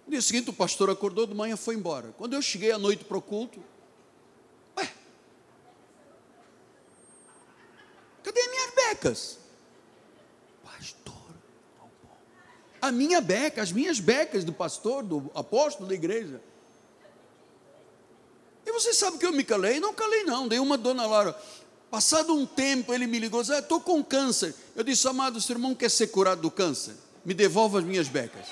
No 0.07 0.13
dia 0.13 0.23
seguinte, 0.23 0.49
o 0.49 0.53
pastor 0.55 0.89
acordou 0.89 1.27
de 1.27 1.35
manhã 1.35 1.55
e 1.55 1.59
foi 1.59 1.75
embora. 1.75 2.15
Quando 2.17 2.33
eu 2.33 2.41
cheguei 2.41 2.73
à 2.73 2.79
noite 2.79 3.05
para 3.05 3.19
o 3.19 3.23
culto, 3.23 3.61
Cadê 8.27 8.49
minhas 8.49 8.75
becas? 8.75 9.39
Pastor, 10.65 11.15
a 12.87 12.93
minha 12.93 13.21
beca, 13.21 13.63
as 13.63 13.73
minhas 13.73 14.01
becas 14.01 14.45
do 14.45 14.53
pastor, 14.53 15.03
do 15.03 15.31
apóstolo 15.35 15.89
da 15.89 15.95
igreja. 15.95 16.41
E 18.65 18.73
você 18.73 18.93
sabe 18.93 19.19
que 19.19 19.25
eu 19.25 19.33
me 19.33 19.45
calei? 19.45 19.79
Não 19.79 19.95
calei, 19.95 20.25
não. 20.25 20.49
Dei 20.49 20.59
uma 20.59 20.77
dona 20.77 21.07
Laura. 21.07 21.39
Passado 21.89 22.35
um 22.35 22.45
tempo, 22.45 22.93
ele 22.93 23.07
me 23.07 23.19
ligou, 23.19 23.41
disse, 23.41 23.57
estou 23.57 23.81
com 23.81 24.03
câncer. 24.03 24.55
Eu 24.75 24.83
disse, 24.83 25.07
amado, 25.07 25.41
seu 25.41 25.55
irmão 25.55 25.75
quer 25.75 25.91
ser 25.91 26.09
curado 26.09 26.43
do 26.43 26.51
câncer? 26.51 26.95
Me 27.25 27.33
devolva 27.33 27.79
as 27.79 27.85
minhas 27.85 28.09
becas. 28.09 28.47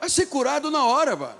Vai 0.00 0.08
ser 0.08 0.26
curado 0.26 0.70
na 0.70 0.84
hora, 0.84 1.14
vai. 1.14 1.36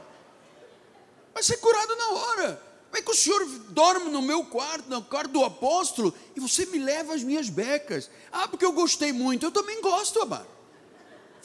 Vai 1.33 1.43
ser 1.43 1.57
curado 1.59 1.97
na 1.97 2.09
hora. 2.11 2.63
Como 2.91 2.99
é 2.99 3.03
que 3.03 3.11
o 3.11 3.15
senhor 3.15 3.45
dorme 3.71 4.11
no 4.11 4.23
meu 4.23 4.45
quarto, 4.45 4.89
no 4.89 5.03
quarto 5.03 5.31
do 5.31 5.45
apóstolo, 5.45 6.15
e 6.35 6.41
você 6.41 6.67
me 6.67 6.79
leva 6.79 7.15
as 7.15 7.23
minhas 7.23 7.49
becas? 7.49 8.11
Ah, 8.31 8.49
porque 8.49 8.65
eu 8.65 8.73
gostei 8.73 9.13
muito. 9.13 9.45
Eu 9.45 9.51
também 9.51 9.81
gosto, 9.81 10.21
amado. 10.21 10.56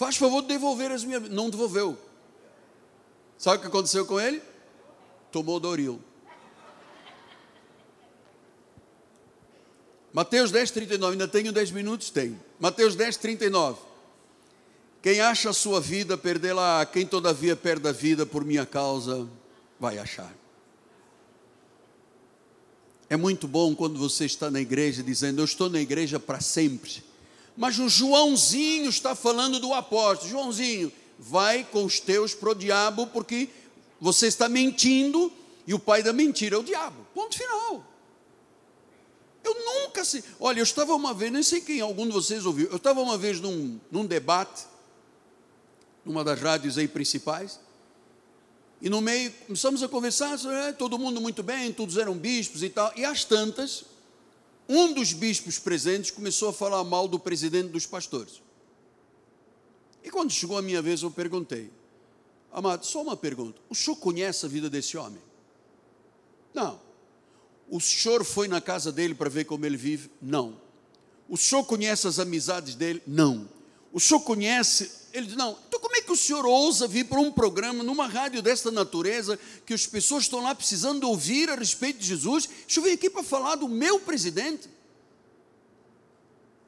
Faz 0.02 0.18
favor 0.18 0.42
de 0.42 0.48
devolver 0.48 0.90
as 0.90 1.04
minhas. 1.04 1.30
Não 1.30 1.48
devolveu. 1.48 1.96
Sabe 3.38 3.58
o 3.58 3.62
que 3.62 3.68
aconteceu 3.68 4.04
com 4.04 4.20
ele? 4.20 4.42
Tomou 5.32 5.60
Doril. 5.60 6.02
Mateus 10.12 10.50
10, 10.50 10.72
39. 10.72 11.12
Ainda 11.12 11.28
tenho 11.28 11.54
10 11.54 11.70
minutos? 11.70 12.10
Tenho. 12.10 12.42
Mateus 12.60 12.96
10, 12.96 13.16
39. 13.18 13.80
Quem 15.04 15.22
acha 15.22 15.52
a 15.52 15.54
sua 15.54 15.80
vida, 15.80 16.18
perdê-la. 16.18 16.84
Quem 16.88 17.06
todavia 17.06 17.56
perde 17.56 17.88
a 17.88 17.92
vida 17.92 18.26
por 18.26 18.44
minha 18.44 18.66
causa, 18.66 19.30
vai 19.80 20.00
achar. 20.00 20.34
É 23.08 23.16
muito 23.16 23.48
bom 23.48 23.76
quando 23.76 24.00
você 24.00 24.26
está 24.26 24.50
na 24.50 24.60
igreja 24.60 25.04
dizendo, 25.04 25.42
eu 25.42 25.46
estou 25.46 25.70
na 25.70 25.80
igreja 25.80 26.20
para 26.20 26.42
sempre. 26.42 27.11
Mas 27.62 27.78
o 27.78 27.88
Joãozinho 27.88 28.90
está 28.90 29.14
falando 29.14 29.60
do 29.60 29.72
apóstolo. 29.72 30.32
Joãozinho, 30.32 30.92
vai 31.20 31.64
com 31.64 31.86
os 31.86 32.00
teus 32.00 32.34
para 32.34 32.50
o 32.50 32.56
diabo, 32.56 33.06
porque 33.06 33.50
você 34.00 34.26
está 34.26 34.50
mentindo 34.50 35.32
e 35.68 35.72
o 35.76 35.78
pai 35.78 36.02
da 36.02 36.12
mentira 36.12 36.56
é 36.56 36.58
o 36.58 36.64
diabo. 36.64 37.06
Ponto 37.14 37.38
final. 37.38 37.86
Eu 39.44 39.54
nunca 39.54 40.04
sei. 40.04 40.24
Olha, 40.40 40.60
eu 40.60 40.64
estava 40.64 40.96
uma 40.96 41.14
vez, 41.14 41.32
nem 41.32 41.44
sei 41.44 41.62
quem 41.62 41.82
algum 41.82 42.08
de 42.08 42.12
vocês 42.12 42.48
ouviu, 42.48 42.68
eu 42.72 42.78
estava 42.78 43.00
uma 43.00 43.16
vez 43.16 43.40
num, 43.40 43.80
num 43.92 44.08
debate, 44.08 44.64
numa 46.04 46.24
das 46.24 46.42
rádios 46.42 46.80
aí 46.80 46.88
principais, 46.88 47.60
e 48.82 48.90
no 48.90 49.02
meio, 49.02 49.32
começamos 49.46 49.84
a 49.84 49.88
conversar, 49.88 50.36
é, 50.48 50.74
todo 50.74 50.98
mundo 50.98 51.22
muito 51.22 51.44
bem, 51.44 51.72
todos 51.72 51.96
eram 51.98 52.18
bispos 52.18 52.64
e 52.64 52.70
tal. 52.70 52.92
E 52.96 53.06
às 53.06 53.24
tantas, 53.24 53.86
um 54.74 54.94
dos 54.94 55.12
bispos 55.12 55.60
presentes 55.60 56.12
começou 56.12 56.50
a 56.50 56.54
falar 56.54 56.82
mal 56.86 57.08
do 57.08 57.20
presidente 57.20 57.70
dos 57.70 57.86
pastores. 57.86 58.42
E 60.02 60.10
quando 60.10 60.32
chegou 60.32 60.58
a 60.58 60.62
minha 60.62 60.82
vez, 60.82 61.02
eu 61.02 61.12
perguntei: 61.12 61.70
Amado, 62.52 62.86
só 62.86 63.02
uma 63.02 63.18
pergunta. 63.18 63.60
O 63.70 63.76
senhor 63.76 63.98
conhece 63.98 64.46
a 64.46 64.50
vida 64.50 64.70
desse 64.70 64.98
homem? 64.98 65.22
Não. 66.54 66.80
O 67.70 67.82
senhor 67.82 68.24
foi 68.24 68.48
na 68.48 68.62
casa 68.62 68.92
dele 68.92 69.14
para 69.14 69.30
ver 69.30 69.44
como 69.44 69.66
ele 69.66 69.78
vive? 69.78 70.10
Não. 70.22 70.60
O 71.28 71.38
senhor 71.38 71.66
conhece 71.66 72.08
as 72.08 72.18
amizades 72.18 72.76
dele? 72.76 73.02
Não. 73.06 73.50
O 73.92 74.00
senhor 74.00 74.22
conhece 74.22 75.01
ele 75.14 75.28
diz: 75.28 75.36
Não, 75.36 75.58
então 75.68 75.80
como 75.80 75.96
é 75.96 76.02
que 76.02 76.12
o 76.12 76.16
senhor 76.16 76.46
ousa 76.46 76.88
vir 76.88 77.06
para 77.06 77.20
um 77.20 77.32
programa, 77.32 77.84
numa 77.84 78.08
rádio 78.08 78.42
desta 78.42 78.72
natureza, 78.72 79.38
que 79.66 79.74
as 79.74 79.86
pessoas 79.86 80.24
estão 80.24 80.42
lá 80.42 80.56
precisando 80.56 81.08
ouvir 81.08 81.50
a 81.50 81.56
respeito 81.56 82.00
de 82.00 82.08
Jesus? 82.08 82.48
Deixa 82.48 82.80
eu 82.80 82.84
vir 82.84 82.94
aqui 82.94 83.10
para 83.10 83.24
falar 83.24 83.56
do 83.56 83.68
meu 83.68 84.00
presidente. 84.00 84.70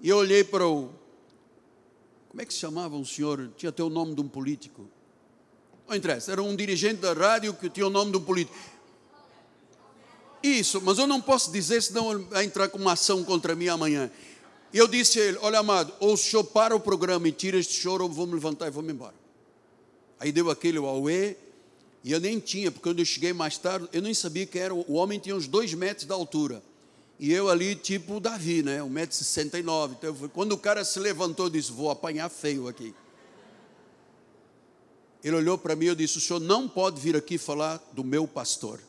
E 0.02 0.10
eu 0.10 0.18
olhei 0.18 0.44
para 0.44 0.68
o. 0.68 0.90
Como 2.30 2.42
é 2.42 2.46
que 2.46 2.54
se 2.54 2.60
chamava 2.60 2.96
um 2.96 3.06
senhor? 3.06 3.52
Tinha 3.56 3.70
até 3.70 3.84
o 3.84 3.90
nome 3.90 4.16
de 4.16 4.22
um 4.22 4.28
político. 4.28 4.90
Não 5.88 5.96
interessa, 5.96 6.32
era 6.32 6.42
um 6.42 6.56
dirigente 6.56 7.02
da 7.02 7.14
rádio 7.14 7.54
que 7.54 7.70
tinha 7.70 7.86
o 7.86 7.90
nome 7.90 8.12
de 8.12 8.18
um 8.18 8.24
político. 8.24 8.58
Isso, 10.42 10.82
mas 10.82 10.98
eu 10.98 11.08
não 11.08 11.22
posso 11.22 11.52
dizer, 11.52 11.82
senão 11.82 12.26
vai 12.26 12.44
entrar 12.44 12.68
com 12.68 12.78
uma 12.78 12.94
ação 12.94 13.24
contra 13.24 13.56
mim 13.56 13.70
amanhã. 13.70 14.12
E 14.74 14.78
eu 14.80 14.88
disse 14.88 15.20
a 15.20 15.24
ele: 15.24 15.38
Olha, 15.42 15.60
amado, 15.60 15.94
ou 16.00 16.14
o 16.14 16.18
senhor 16.18 16.44
para 16.44 16.76
o 16.76 16.80
programa 16.80 17.28
e 17.28 17.32
tira 17.32 17.58
este 17.58 17.80
choro, 17.80 18.04
ou 18.06 18.10
vou 18.10 18.26
me 18.26 18.34
levantar 18.34 18.68
e 18.68 18.72
vou 18.72 18.82
me 18.82 18.92
embora. 18.92 19.14
Aí 20.20 20.32
deu 20.32 20.50
aquele 20.50 20.80
auê, 20.80 21.36
e 22.04 22.12
eu 22.12 22.20
nem 22.20 22.40
tinha, 22.40 22.72
porque 22.72 22.90
quando 22.90 23.00
eu 23.00 23.06
cheguei 23.06 23.32
mais 23.32 23.58
tarde, 23.58 23.88
eu 23.94 24.02
nem 24.02 24.14
sabia 24.14 24.46
que 24.48 24.58
era. 24.58 24.74
O 24.74 24.94
homem 24.94 25.20
tinha 25.20 25.36
uns 25.36 25.48
dois 25.48 25.74
metros 25.76 26.08
de 26.08 26.12
altura. 26.12 26.64
E 27.20 27.32
eu 27.32 27.50
ali, 27.50 27.76
tipo 27.76 28.20
Davi, 28.20 28.64
né? 28.64 28.80
1,69m. 28.80 29.92
Então, 29.92 30.30
quando 30.30 30.54
o 30.54 30.58
cara 30.58 30.84
se 30.84 31.00
levantou, 31.00 31.46
eu 31.46 31.50
disse: 31.52 31.72
Vou 31.72 31.92
apanhar 31.92 32.28
feio 32.30 32.68
aqui. 32.68 32.96
Ele 35.24 35.36
olhou 35.36 35.58
para 35.58 35.76
mim 35.76 35.86
e 35.86 35.96
disse: 35.96 36.18
O 36.18 36.22
senhor 36.22 36.40
não 36.40 36.68
pode 36.68 37.00
vir 37.00 37.16
aqui 37.16 37.38
falar 37.38 37.78
do 37.94 38.04
meu 38.04 38.28
pastor. 38.28 38.80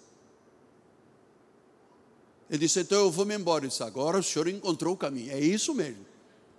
Ele 2.51 2.59
disse: 2.59 2.81
Então 2.81 2.99
eu 2.99 3.11
vou 3.11 3.25
me 3.25 3.35
embora. 3.35 3.65
Ele 3.65 3.71
disse: 3.71 3.83
Agora 3.83 4.19
o 4.19 4.23
senhor 4.23 4.49
encontrou 4.49 4.95
o 4.95 4.97
caminho. 4.97 5.33
É 5.33 5.41
isso 5.41 5.75
mesmo. 5.75 6.05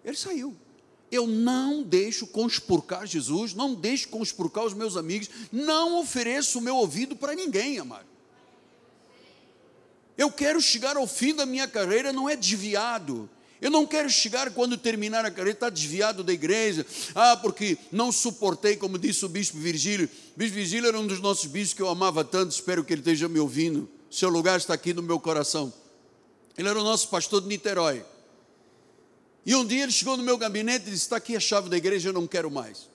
Ele 0.03 0.15
saiu. 0.15 0.55
Eu 1.11 1.27
não 1.27 1.83
deixo 1.83 2.27
conspurcar 2.27 3.05
Jesus, 3.05 3.53
não 3.53 3.73
deixo 3.73 4.09
conspurcar 4.09 4.65
os 4.65 4.73
meus 4.73 4.97
amigos, 4.97 5.29
não 5.51 5.99
ofereço 5.99 6.57
o 6.57 6.61
meu 6.61 6.75
ouvido 6.75 7.15
para 7.15 7.35
ninguém, 7.35 7.79
amado. 7.79 8.07
Eu 10.17 10.31
quero 10.31 10.59
chegar 10.61 10.97
ao 10.97 11.07
fim 11.07 11.33
da 11.35 11.45
minha 11.45 11.67
carreira, 11.67 12.11
não 12.11 12.27
é 12.27 12.35
desviado. 12.35 13.29
Eu 13.61 13.71
não 13.71 13.85
quero 13.85 14.09
chegar 14.09 14.51
quando 14.51 14.77
terminar 14.77 15.25
a 15.25 15.31
carreira, 15.31 15.51
está 15.51 15.69
desviado 15.69 16.23
da 16.23 16.33
igreja. 16.33 16.85
Ah, 17.13 17.37
porque 17.37 17.77
não 17.91 18.11
suportei, 18.11 18.75
como 18.75 18.97
disse 18.97 19.25
o 19.25 19.29
bispo 19.29 19.57
Virgílio. 19.57 20.09
O 20.35 20.39
bispo 20.39 20.55
Virgílio 20.55 20.87
era 20.87 20.99
um 20.99 21.07
dos 21.07 21.19
nossos 21.19 21.45
bispos 21.45 21.73
que 21.73 21.81
eu 21.81 21.89
amava 21.89 22.23
tanto, 22.23 22.51
espero 22.51 22.83
que 22.83 22.93
ele 22.93 23.01
esteja 23.01 23.27
me 23.27 23.39
ouvindo. 23.39 23.89
Seu 24.15 24.29
lugar 24.29 24.57
está 24.57 24.73
aqui 24.73 24.93
no 24.93 25.03
meu 25.03 25.19
coração. 25.19 25.73
Ele 26.57 26.69
era 26.69 26.79
o 26.79 26.83
nosso 26.85 27.09
pastor 27.09 27.41
de 27.41 27.49
Niterói. 27.49 28.01
E 29.45 29.53
um 29.53 29.65
dia 29.65 29.83
ele 29.83 29.91
chegou 29.91 30.15
no 30.15 30.23
meu 30.23 30.37
gabinete 30.37 30.87
e 30.87 30.91
disse: 30.91 31.03
Está 31.03 31.17
aqui 31.17 31.35
a 31.35 31.39
chave 31.41 31.67
da 31.67 31.75
igreja, 31.75 32.07
eu 32.07 32.13
não 32.13 32.25
quero 32.25 32.49
mais. 32.49 32.87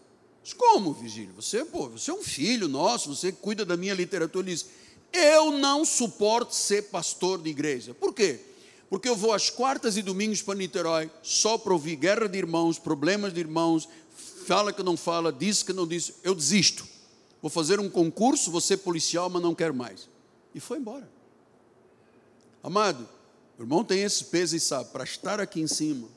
Disse, 0.42 0.54
Como, 0.54 0.94
Virgílio? 0.94 1.34
Você, 1.34 1.62
pô, 1.62 1.90
você 1.90 2.10
é 2.10 2.14
um 2.14 2.22
filho 2.22 2.68
nosso, 2.68 3.14
você 3.14 3.30
cuida 3.30 3.66
da 3.66 3.76
minha 3.76 3.92
literatura. 3.92 4.46
Ele 4.46 4.54
disse: 4.56 4.70
Eu 5.12 5.50
não 5.58 5.84
suporto 5.84 6.54
ser 6.54 6.84
pastor 6.84 7.42
de 7.42 7.50
igreja. 7.50 7.92
Por 7.92 8.14
quê? 8.14 8.40
Porque 8.88 9.06
eu 9.06 9.14
vou 9.14 9.34
às 9.34 9.50
quartas 9.50 9.98
e 9.98 10.02
domingos 10.02 10.40
para 10.40 10.54
Niterói 10.54 11.10
só 11.22 11.58
para 11.58 11.74
ouvir 11.74 11.96
guerra 11.96 12.30
de 12.30 12.38
irmãos, 12.38 12.78
problemas 12.78 13.34
de 13.34 13.40
irmãos, 13.40 13.86
fala 14.46 14.72
que 14.72 14.82
não 14.82 14.96
fala, 14.96 15.30
diz 15.30 15.62
que 15.62 15.74
não 15.74 15.86
diz. 15.86 16.14
Eu 16.24 16.34
desisto. 16.34 16.88
Vou 17.42 17.50
fazer 17.50 17.78
um 17.78 17.90
concurso, 17.90 18.50
vou 18.50 18.60
ser 18.62 18.78
policial, 18.78 19.28
mas 19.28 19.42
não 19.42 19.54
quero 19.54 19.74
mais. 19.74 20.09
E 20.54 20.60
foi 20.60 20.78
embora. 20.78 21.08
Amado, 22.62 23.08
o 23.58 23.62
irmão 23.62 23.84
tem 23.84 24.02
esse 24.02 24.24
peso 24.24 24.56
e 24.56 24.60
sabe, 24.60 24.90
para 24.90 25.04
estar 25.04 25.40
aqui 25.40 25.60
em 25.60 25.66
cima, 25.66 26.08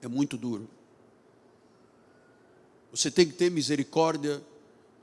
é 0.00 0.08
muito 0.08 0.36
duro. 0.36 0.68
Você 2.90 3.10
tem 3.10 3.26
que 3.26 3.34
ter 3.34 3.50
misericórdia 3.50 4.42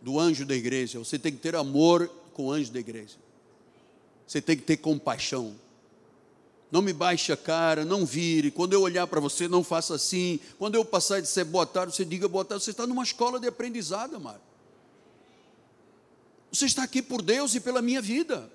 do 0.02 0.20
anjo 0.20 0.46
da 0.46 0.56
igreja, 0.56 1.00
você 1.00 1.20
tem 1.20 1.32
que 1.32 1.40
ter 1.40 1.56
amor 1.56 2.08
com 2.34 2.48
o 2.48 2.52
anjo 2.52 2.72
da 2.72 2.80
igreja. 2.80 3.16
Você 4.26 4.42
tem 4.42 4.58
que 4.58 4.64
ter 4.64 4.78
compaixão. 4.78 5.56
Não 6.72 6.82
me 6.82 6.92
baixe 6.92 7.32
a 7.32 7.38
cara, 7.38 7.86
não 7.86 8.04
vire. 8.06 8.50
Quando 8.50 8.74
eu 8.74 8.82
olhar 8.82 9.06
para 9.06 9.20
você, 9.20 9.48
não 9.48 9.64
faça 9.64 9.94
assim. 9.94 10.40
Quando 10.58 10.74
eu 10.74 10.84
passar 10.84 11.20
e 11.20 11.22
disser 11.22 11.46
boa 11.46 11.68
tarde, 11.68 11.96
você 11.96 12.04
diga 12.04 12.28
boa 12.28 12.44
tarde. 12.44 12.64
Você 12.64 12.72
está 12.72 12.88
numa 12.88 13.04
escola 13.04 13.40
de 13.40 13.48
aprendizado, 13.48 14.16
amado. 14.16 14.42
Você 16.54 16.68
está 16.68 16.84
aqui 16.84 17.02
por 17.02 17.24
Deus 17.24 17.56
e 17.56 17.60
pela 17.60 17.82
minha 17.82 18.00
vida. 18.00 18.48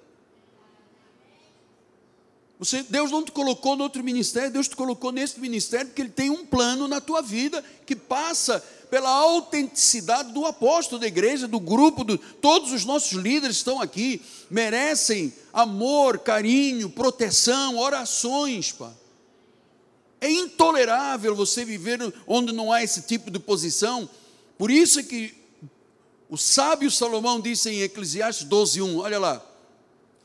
Você, 2.61 2.85
Deus 2.85 3.11
não 3.11 3.25
te 3.25 3.33
colocou 3.33 3.77
no 3.77 3.83
outro 3.83 4.05
ministério, 4.05 4.53
Deus 4.53 4.69
te 4.69 4.77
colocou 4.77 5.11
nesse 5.11 5.41
ministério 5.41 5.89
porque 5.89 6.03
Ele 6.03 6.11
tem 6.11 6.31
um 6.31 6.47
plano 6.47 6.87
na 6.87 7.01
tua 7.01 7.20
vida 7.20 7.62
que 7.85 7.97
passa 7.97 8.61
pela 8.89 9.11
autenticidade 9.11 10.33
do 10.33 10.47
apóstolo 10.47 11.01
da 11.01 11.09
igreja, 11.09 11.49
do 11.49 11.59
grupo, 11.59 12.05
do, 12.05 12.16
todos 12.16 12.73
os 12.73 12.85
nossos 12.85 13.12
líderes 13.12 13.57
estão 13.57 13.81
aqui, 13.81 14.23
merecem 14.49 15.33
amor, 15.53 16.20
carinho, 16.20 16.89
proteção, 16.89 17.79
orações, 17.79 18.70
pá. 18.70 18.93
É 20.20 20.31
intolerável 20.31 21.35
você 21.35 21.65
viver 21.65 22.01
onde 22.27 22.53
não 22.53 22.73
há 22.73 22.83
esse 22.83 23.03
tipo 23.03 23.31
de 23.31 23.41
posição. 23.41 24.09
Por 24.57 24.70
isso 24.70 24.99
é 25.01 25.03
que 25.03 25.38
o 26.29 26.37
sábio 26.37 26.91
Salomão 26.91 27.41
disse 27.41 27.71
em 27.71 27.81
Eclesiastes 27.83 28.47
12:1, 28.47 28.99
olha 28.99 29.19
lá: 29.19 29.43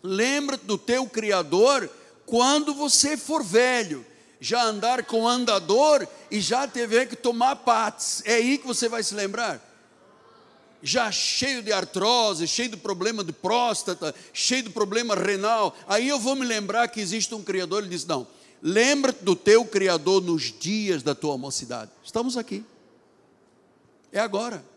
Lembra-te 0.01 0.65
do 0.65 0.77
teu 0.77 1.07
criador 1.07 1.89
quando 2.25 2.73
você 2.73 3.15
for 3.15 3.43
velho, 3.43 4.05
já 4.39 4.63
andar 4.63 5.05
com 5.05 5.27
andador 5.27 6.05
e 6.29 6.41
já 6.41 6.67
tiver 6.67 7.07
que 7.07 7.15
tomar 7.15 7.57
pates, 7.57 8.21
é 8.25 8.35
aí 8.35 8.57
que 8.57 8.67
você 8.67 8.89
vai 8.89 9.01
se 9.01 9.13
lembrar. 9.13 9.61
Já 10.81 11.09
cheio 11.09 11.63
de 11.63 11.71
artrose, 11.71 12.45
cheio 12.45 12.67
de 12.67 12.75
problema 12.75 13.23
de 13.23 13.31
próstata, 13.31 14.13
cheio 14.33 14.63
de 14.63 14.69
problema 14.69 15.15
renal, 15.15 15.73
aí 15.87 16.09
eu 16.09 16.19
vou 16.19 16.35
me 16.35 16.45
lembrar 16.45 16.89
que 16.89 16.99
existe 16.99 17.33
um 17.33 17.41
Criador. 17.41 17.83
Ele 17.83 17.89
diz: 17.89 18.05
Não, 18.05 18.27
lembra-te 18.61 19.23
do 19.23 19.37
teu 19.37 19.63
Criador 19.63 20.21
nos 20.21 20.51
dias 20.51 21.01
da 21.01 21.15
tua 21.15 21.37
mocidade. 21.37 21.89
Estamos 22.03 22.35
aqui, 22.35 22.65
é 24.11 24.19
agora. 24.19 24.72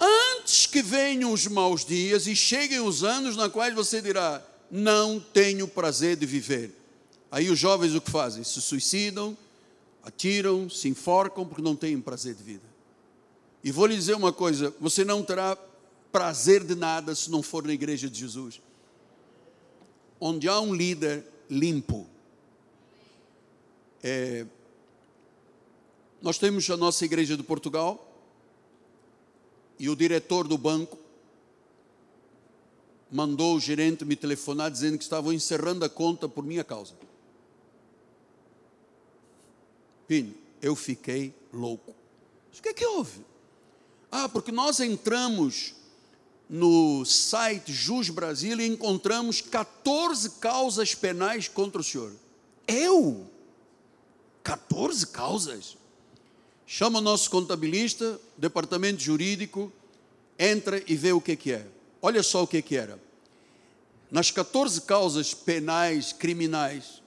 Antes 0.00 0.66
que 0.66 0.80
venham 0.80 1.30
os 1.32 1.46
maus 1.46 1.84
dias 1.84 2.26
e 2.26 2.34
cheguem 2.34 2.80
os 2.80 3.04
anos 3.04 3.36
na 3.36 3.50
quais 3.50 3.74
você 3.74 4.00
dirá: 4.00 4.42
não 4.70 5.20
tenho 5.20 5.68
prazer 5.68 6.16
de 6.16 6.24
viver. 6.24 6.74
Aí 7.30 7.50
os 7.50 7.58
jovens 7.58 7.94
o 7.94 8.00
que 8.00 8.10
fazem? 8.10 8.42
Se 8.42 8.60
suicidam, 8.62 9.36
atiram, 10.02 10.70
se 10.70 10.88
enforcam 10.88 11.46
porque 11.46 11.62
não 11.62 11.76
têm 11.76 12.00
prazer 12.00 12.34
de 12.34 12.42
vida. 12.42 12.64
E 13.62 13.70
vou 13.70 13.84
lhe 13.84 13.94
dizer 13.94 14.14
uma 14.14 14.32
coisa: 14.32 14.74
você 14.80 15.04
não 15.04 15.22
terá 15.22 15.56
prazer 16.10 16.64
de 16.64 16.74
nada 16.74 17.14
se 17.14 17.30
não 17.30 17.42
for 17.42 17.64
na 17.64 17.74
igreja 17.74 18.08
de 18.08 18.18
Jesus. 18.18 18.60
Onde 20.18 20.48
há 20.48 20.58
um 20.60 20.74
líder 20.74 21.24
limpo. 21.48 22.06
É, 24.02 24.46
nós 26.22 26.38
temos 26.38 26.68
a 26.70 26.76
nossa 26.76 27.04
igreja 27.04 27.36
de 27.36 27.42
Portugal 27.42 28.09
e 29.80 29.88
o 29.88 29.96
diretor 29.96 30.46
do 30.46 30.58
banco 30.58 30.98
mandou 33.10 33.56
o 33.56 33.60
gerente 33.60 34.04
me 34.04 34.14
telefonar 34.14 34.70
dizendo 34.70 34.98
que 34.98 35.02
estavam 35.02 35.32
encerrando 35.32 35.86
a 35.86 35.88
conta 35.88 36.28
por 36.28 36.44
minha 36.44 36.62
causa. 36.62 36.92
Pinho, 40.06 40.34
eu 40.60 40.76
fiquei 40.76 41.34
louco. 41.50 41.94
O 42.56 42.62
que 42.62 42.68
é 42.68 42.74
que 42.74 42.84
houve? 42.84 43.24
Ah, 44.12 44.28
porque 44.28 44.52
nós 44.52 44.80
entramos 44.80 45.74
no 46.46 47.02
site 47.06 47.72
Jus 47.72 48.10
Brasil 48.10 48.60
e 48.60 48.66
encontramos 48.66 49.40
14 49.40 50.32
causas 50.32 50.94
penais 50.94 51.48
contra 51.48 51.80
o 51.80 51.84
senhor. 51.84 52.12
Eu? 52.68 53.26
14 54.42 55.06
causas? 55.06 55.78
Chama 56.72 57.00
o 57.00 57.02
nosso 57.02 57.28
contabilista, 57.32 58.20
departamento 58.38 59.02
jurídico, 59.02 59.72
entra 60.38 60.80
e 60.86 60.94
vê 60.94 61.10
o 61.10 61.20
que, 61.20 61.34
que 61.34 61.50
é. 61.50 61.66
Olha 62.00 62.22
só 62.22 62.44
o 62.44 62.46
que, 62.46 62.62
que 62.62 62.76
era. 62.76 62.96
Nas 64.08 64.30
14 64.30 64.82
causas 64.82 65.34
penais, 65.34 66.12
criminais, 66.12 67.02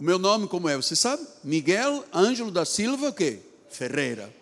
o 0.00 0.02
meu 0.02 0.18
nome 0.18 0.48
como 0.48 0.68
é? 0.68 0.74
Você 0.74 0.96
sabe? 0.96 1.24
Miguel 1.44 2.04
Ângelo 2.12 2.50
da 2.50 2.64
Silva 2.64 3.10
o 3.10 3.12
quê? 3.12 3.38
Ferreira. 3.70 4.34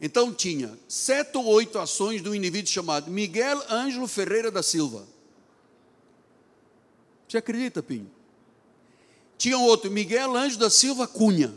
Então 0.00 0.32
tinha 0.32 0.72
sete 0.88 1.36
ou 1.36 1.44
oito 1.48 1.78
ações 1.78 2.22
de 2.22 2.30
um 2.30 2.34
indivíduo 2.34 2.72
chamado 2.72 3.10
Miguel 3.10 3.62
Ângelo 3.68 4.08
Ferreira 4.08 4.50
da 4.50 4.62
Silva. 4.62 5.06
Você 7.28 7.36
acredita, 7.36 7.82
Pinho? 7.82 8.10
Tinha 9.36 9.58
outro, 9.58 9.90
Miguel 9.90 10.34
Ângelo 10.34 10.60
da 10.60 10.70
Silva 10.70 11.06
Cunha. 11.06 11.52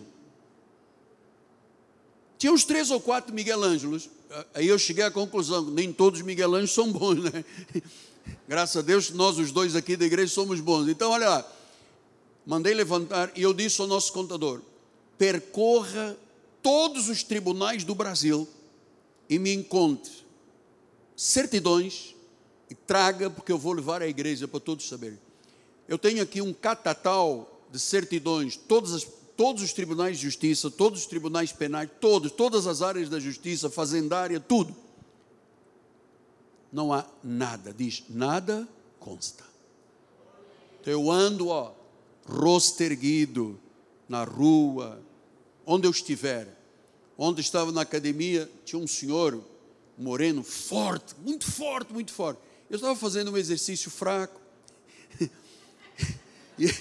Tinha 2.44 2.52
uns 2.52 2.66
três 2.66 2.92
ou 2.92 3.00
quatro 3.00 3.34
Miguel 3.34 3.64
Ângelos 3.64 4.10
aí 4.54 4.68
eu 4.68 4.78
cheguei 4.78 5.06
à 5.06 5.10
conclusão, 5.10 5.64
nem 5.64 5.94
todos 5.94 6.20
os 6.20 6.26
Miguel 6.26 6.54
Anjos 6.56 6.74
são 6.74 6.92
bons, 6.92 7.24
né? 7.24 7.46
Graças 8.46 8.76
a 8.76 8.82
Deus, 8.82 9.12
nós 9.12 9.38
os 9.38 9.50
dois 9.54 9.78
aqui 9.78 9.96
da 9.96 10.04
igreja 10.04 10.34
somos 10.34 10.60
bons. 10.60 10.90
Então, 10.90 11.12
olha 11.12 11.30
lá, 11.30 11.54
mandei 12.46 12.74
levantar 12.74 13.32
e 13.34 13.44
eu 13.44 13.54
disse 13.54 13.80
ao 13.80 13.88
nosso 13.88 14.12
contador: 14.12 14.60
percorra 15.18 16.18
todos 16.62 17.08
os 17.08 17.24
tribunais 17.24 17.86
do 17.86 17.96
Brasil 17.96 18.46
e 19.30 19.40
me 19.40 19.54
encontre 19.54 20.12
certidões 21.16 22.14
e 22.70 22.76
traga, 22.76 23.30
porque 23.30 23.54
eu 23.54 23.58
vou 23.58 23.72
levar 23.72 24.02
à 24.02 24.08
igreja 24.10 24.50
para 24.50 24.60
todos 24.60 24.90
saberem. 24.90 25.18
Eu 25.88 25.98
tenho 25.98 26.22
aqui 26.22 26.42
um 26.42 26.52
catatal 26.52 27.64
de 27.72 27.80
certidões, 27.80 28.58
todas 28.58 28.92
as 28.92 29.08
todos 29.36 29.64
os 29.64 29.74
tribunais 29.74 30.18
de 30.18 30.24
justiça, 30.24 30.70
todos 30.70 31.02
os 31.02 31.06
tribunais 31.06 31.52
penais, 31.52 31.90
todos, 32.00 32.32
todas 32.32 32.68
as 32.68 32.82
áreas 32.82 33.10
da 33.10 33.20
justiça, 33.20 33.70
fazendária, 33.70 34.40
tudo. 34.40 34.76
Não 36.72 36.92
há 36.92 37.06
nada, 37.24 37.74
diz, 37.74 38.04
nada 38.10 38.68
consta. 39.00 39.44
Então 40.82 40.92
eu 40.92 41.12
ando, 41.12 41.50
ó, 41.50 41.74
rosto 42.26 42.82
erguido, 42.82 43.60
na 44.08 44.24
rua, 44.24 45.02
onde 45.66 45.88
eu 45.88 45.92
estiver. 45.92 46.48
Onde 47.18 47.42
estava 47.42 47.72
na 47.72 47.82
academia, 47.82 48.50
tinha 48.66 48.82
um 48.82 48.88
senhor, 48.88 49.44
moreno, 49.98 50.44
forte, 50.44 51.16
muito 51.20 51.50
forte, 51.50 51.94
muito 51.94 52.12
forte. 52.12 52.40
Eu 52.70 52.76
estava 52.76 52.96
fazendo 52.96 53.32
um 53.32 53.38
exercício 53.38 53.92
fraco. 53.92 54.42
e, 56.58 56.74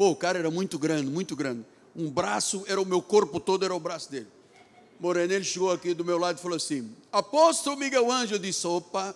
Pô, 0.00 0.12
o 0.12 0.16
cara 0.16 0.38
era 0.38 0.50
muito 0.50 0.78
grande, 0.78 1.10
muito 1.10 1.36
grande. 1.36 1.62
Um 1.94 2.10
braço 2.10 2.64
era 2.66 2.80
o 2.80 2.86
meu 2.86 3.02
corpo 3.02 3.38
todo, 3.38 3.66
era 3.66 3.74
o 3.74 3.78
braço 3.78 4.10
dele. 4.10 4.28
Moreno, 4.98 5.30
ele 5.30 5.44
chegou 5.44 5.70
aqui 5.70 5.92
do 5.92 6.02
meu 6.02 6.16
lado 6.16 6.38
e 6.38 6.40
falou 6.40 6.56
assim: 6.56 6.90
Apóstolo 7.12 7.76
Miguel 7.76 8.10
Ângelo, 8.10 8.36
eu 8.36 8.38
disse: 8.38 8.66
opa, 8.66 9.14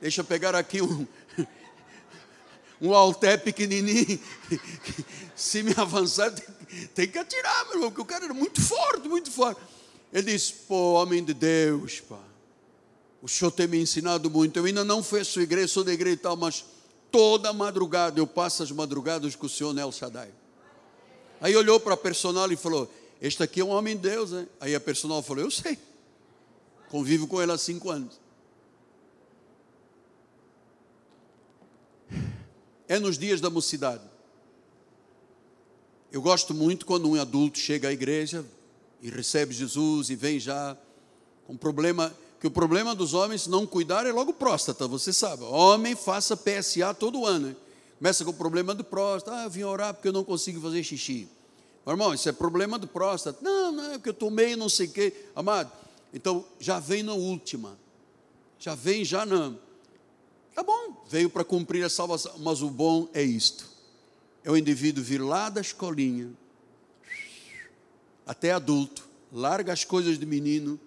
deixa 0.00 0.20
eu 0.20 0.24
pegar 0.24 0.54
aqui 0.54 0.80
um. 0.80 1.04
um 2.80 2.94
alté 2.94 3.36
pequenininho. 3.36 4.20
Se 5.34 5.64
me 5.64 5.74
avançar, 5.76 6.30
tem, 6.30 6.46
tem 6.94 7.08
que 7.08 7.18
atirar, 7.18 7.64
meu 7.64 7.74
irmão, 7.74 7.90
porque 7.90 8.02
o 8.02 8.04
cara 8.04 8.26
era 8.26 8.34
muito 8.34 8.62
forte, 8.62 9.08
muito 9.08 9.32
forte. 9.32 9.60
Ele 10.12 10.30
disse: 10.30 10.52
Pô, 10.68 10.92
homem 10.92 11.24
de 11.24 11.34
Deus, 11.34 11.98
pá, 11.98 12.22
o 13.20 13.26
senhor 13.26 13.50
tem 13.50 13.66
me 13.66 13.80
ensinado 13.80 14.30
muito. 14.30 14.56
Eu 14.60 14.64
ainda 14.64 14.84
não 14.84 15.02
fui 15.02 15.22
à 15.22 15.24
sua 15.24 15.42
igreja, 15.42 15.66
sou 15.66 15.82
da 15.82 15.92
igreja 15.92 16.14
e 16.14 16.18
tal, 16.18 16.36
mas 16.36 16.64
toda 17.14 17.52
madrugada 17.52 18.18
eu 18.18 18.26
passo 18.26 18.64
as 18.64 18.72
madrugadas 18.72 19.36
com 19.36 19.46
o 19.46 19.48
senhor 19.48 19.72
Nel 19.72 19.92
Shaddai. 19.92 20.34
Aí 21.40 21.54
olhou 21.54 21.78
para 21.78 21.94
a 21.94 21.96
personal 21.96 22.50
e 22.50 22.56
falou: 22.56 22.92
Este 23.22 23.40
aqui 23.40 23.60
é 23.60 23.64
um 23.64 23.68
homem 23.68 23.94
de 23.94 24.02
Deus, 24.02 24.32
hein? 24.32 24.48
Aí 24.60 24.74
a 24.74 24.80
personal 24.80 25.22
falou: 25.22 25.44
Eu 25.44 25.50
sei, 25.50 25.78
convivo 26.90 27.28
com 27.28 27.40
ele 27.40 27.52
há 27.52 27.56
cinco 27.56 27.88
anos. 27.88 28.20
É 32.88 32.98
nos 32.98 33.16
dias 33.16 33.40
da 33.40 33.48
mocidade. 33.48 34.02
Eu 36.10 36.20
gosto 36.20 36.52
muito 36.52 36.84
quando 36.84 37.08
um 37.08 37.20
adulto 37.20 37.60
chega 37.60 37.90
à 37.90 37.92
igreja 37.92 38.44
e 39.00 39.08
recebe 39.08 39.54
Jesus 39.54 40.10
e 40.10 40.16
vem 40.16 40.40
já 40.40 40.76
com 41.46 41.56
problema, 41.56 42.12
que 42.44 42.48
o 42.48 42.50
problema 42.50 42.94
dos 42.94 43.14
homens 43.14 43.46
não 43.46 43.66
cuidar 43.66 44.04
é 44.04 44.12
logo 44.12 44.30
próstata, 44.30 44.86
você 44.86 45.14
sabe. 45.14 45.44
Homem 45.44 45.96
faça 45.96 46.36
PSA 46.36 46.92
todo 46.92 47.24
ano. 47.24 47.48
Hein? 47.48 47.56
Começa 47.96 48.22
com 48.22 48.32
o 48.32 48.34
problema 48.34 48.74
de 48.74 48.82
próstata. 48.82 49.38
Ah, 49.38 49.44
eu 49.44 49.50
vim 49.50 49.62
orar 49.62 49.94
porque 49.94 50.08
eu 50.08 50.12
não 50.12 50.22
consigo 50.22 50.60
fazer 50.60 50.84
xixi. 50.84 51.26
Meu 51.86 51.94
irmão, 51.94 52.12
isso 52.12 52.28
é 52.28 52.32
problema 52.32 52.78
de 52.78 52.86
próstata. 52.86 53.38
Não, 53.40 53.72
não, 53.72 53.92
é 53.92 53.92
porque 53.92 54.10
eu 54.10 54.14
tomei 54.14 54.56
não 54.56 54.68
sei 54.68 54.88
o 54.88 54.90
quê. 54.90 55.24
Amado, 55.34 55.72
então 56.12 56.44
já 56.60 56.78
vem 56.78 57.02
na 57.02 57.14
última. 57.14 57.78
Já 58.58 58.74
vem 58.74 59.06
já 59.06 59.24
não. 59.24 59.58
Tá 60.54 60.62
bom, 60.62 61.02
veio 61.08 61.30
para 61.30 61.44
cumprir 61.44 61.82
a 61.82 61.88
salvação, 61.88 62.34
mas 62.40 62.60
o 62.60 62.68
bom 62.68 63.08
é 63.14 63.22
isto. 63.22 63.66
É 64.44 64.50
o 64.50 64.56
indivíduo 64.56 65.02
vir 65.02 65.22
lá 65.22 65.48
da 65.48 65.62
escolinha, 65.62 66.30
até 68.26 68.52
adulto, 68.52 69.08
larga 69.32 69.72
as 69.72 69.82
coisas 69.82 70.18
de 70.18 70.26
menino 70.26 70.78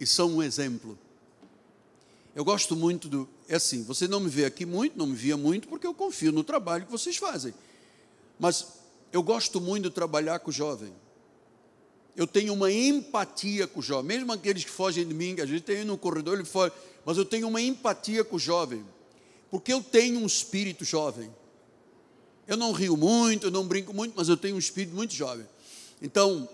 e 0.00 0.06
são 0.06 0.36
um 0.36 0.42
exemplo. 0.42 0.98
Eu 2.34 2.44
gosto 2.44 2.76
muito 2.76 3.08
do. 3.08 3.28
É 3.48 3.56
assim, 3.56 3.82
você 3.82 4.06
não 4.06 4.20
me 4.20 4.28
vê 4.28 4.44
aqui 4.44 4.66
muito, 4.66 4.98
não 4.98 5.06
me 5.06 5.14
via 5.14 5.36
muito, 5.36 5.68
porque 5.68 5.86
eu 5.86 5.94
confio 5.94 6.32
no 6.32 6.44
trabalho 6.44 6.84
que 6.84 6.92
vocês 6.92 7.16
fazem. 7.16 7.54
Mas 8.38 8.66
eu 9.12 9.22
gosto 9.22 9.60
muito 9.60 9.84
de 9.84 9.90
trabalhar 9.90 10.38
com 10.40 10.50
o 10.50 10.52
jovem. 10.52 10.92
Eu 12.14 12.26
tenho 12.26 12.52
uma 12.52 12.70
empatia 12.70 13.66
com 13.66 13.80
o 13.80 13.82
jovem, 13.82 14.16
mesmo 14.16 14.32
aqueles 14.32 14.64
que 14.64 14.70
fogem 14.70 15.06
de 15.06 15.14
mim, 15.14 15.34
que 15.34 15.40
a 15.42 15.46
gente 15.46 15.62
tem 15.62 15.84
no 15.84 15.98
corredor, 15.98 16.34
ele 16.34 16.44
foge 16.44 16.72
mas 17.06 17.16
eu 17.16 17.24
tenho 17.24 17.46
uma 17.46 17.60
empatia 17.60 18.24
com 18.24 18.34
o 18.34 18.38
jovem, 18.38 18.84
porque 19.48 19.72
eu 19.72 19.80
tenho 19.80 20.18
um 20.18 20.26
espírito 20.26 20.84
jovem. 20.84 21.32
Eu 22.48 22.56
não 22.56 22.72
rio 22.72 22.96
muito, 22.96 23.46
eu 23.46 23.50
não 23.52 23.64
brinco 23.64 23.94
muito, 23.94 24.12
mas 24.16 24.28
eu 24.28 24.36
tenho 24.36 24.56
um 24.56 24.58
espírito 24.58 24.92
muito 24.92 25.14
jovem. 25.14 25.46
Então, 26.02 26.48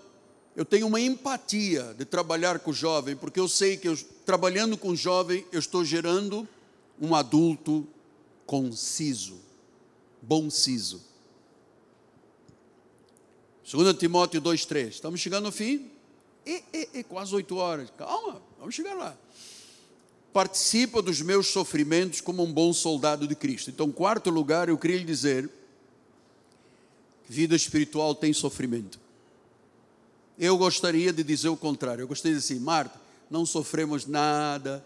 eu 0.55 0.63
tenho 0.63 0.87
uma 0.87 0.99
empatia 0.99 1.95
de 1.97 2.05
trabalhar 2.05 2.59
com 2.59 2.71
o 2.71 2.73
jovem, 2.73 3.15
porque 3.15 3.39
eu 3.39 3.47
sei 3.47 3.77
que 3.77 3.87
eu, 3.87 3.97
trabalhando 4.25 4.77
com 4.77 4.89
o 4.89 4.95
jovem, 4.95 5.45
eu 5.51 5.59
estou 5.59 5.83
gerando 5.83 6.47
um 6.99 7.15
adulto 7.15 7.87
conciso, 8.45 9.39
bom 10.21 10.49
siso. 10.49 11.01
2 13.69 13.97
Timóteo 13.97 14.41
2,3. 14.41 14.89
Estamos 14.89 15.19
chegando 15.19 15.45
ao 15.45 15.51
fim? 15.51 15.89
E, 16.45 16.63
e, 16.73 16.89
e 16.95 17.03
quase 17.03 17.33
oito 17.33 17.55
horas. 17.55 17.89
Calma, 17.97 18.41
vamos 18.59 18.75
chegar 18.75 18.93
lá 18.93 19.17
participa 20.33 20.99
dos 20.99 21.21
meus 21.21 21.47
sofrimentos 21.47 22.19
como 22.19 22.43
um 22.43 22.51
bom 22.51 22.73
soldado 22.73 23.27
de 23.27 23.35
Cristo. 23.35 23.69
Então, 23.69 23.91
quarto 23.91 24.31
lugar, 24.31 24.67
eu 24.67 24.77
queria 24.77 24.97
lhe 24.97 25.05
dizer 25.05 25.47
vida 27.29 27.55
espiritual 27.55 28.15
tem 28.15 28.33
sofrimento. 28.33 28.99
Eu 30.37 30.57
gostaria 30.57 31.13
de 31.13 31.23
dizer 31.23 31.49
o 31.49 31.57
contrário. 31.57 32.01
Eu 32.01 32.07
gostaria 32.07 32.35
de 32.35 32.41
dizer 32.41 32.55
assim, 32.55 32.63
Marta, 32.63 32.99
não 33.29 33.45
sofremos 33.45 34.05
nada. 34.05 34.83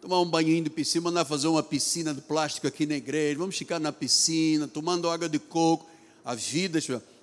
Tomar 0.00 0.20
um 0.20 0.26
banhinho 0.26 0.64
de 0.64 0.70
piscina, 0.70 1.04
mandar 1.04 1.24
fazer 1.24 1.46
uma 1.48 1.62
piscina 1.62 2.12
de 2.12 2.20
plástico 2.20 2.66
aqui 2.66 2.84
na 2.84 2.94
igreja. 2.94 3.38
Vamos 3.38 3.56
ficar 3.56 3.80
na 3.80 3.92
piscina, 3.92 4.68
tomando 4.68 5.08
água 5.08 5.28
de 5.28 5.38
coco. 5.38 5.88
A 6.24 6.34
vida 6.34 6.78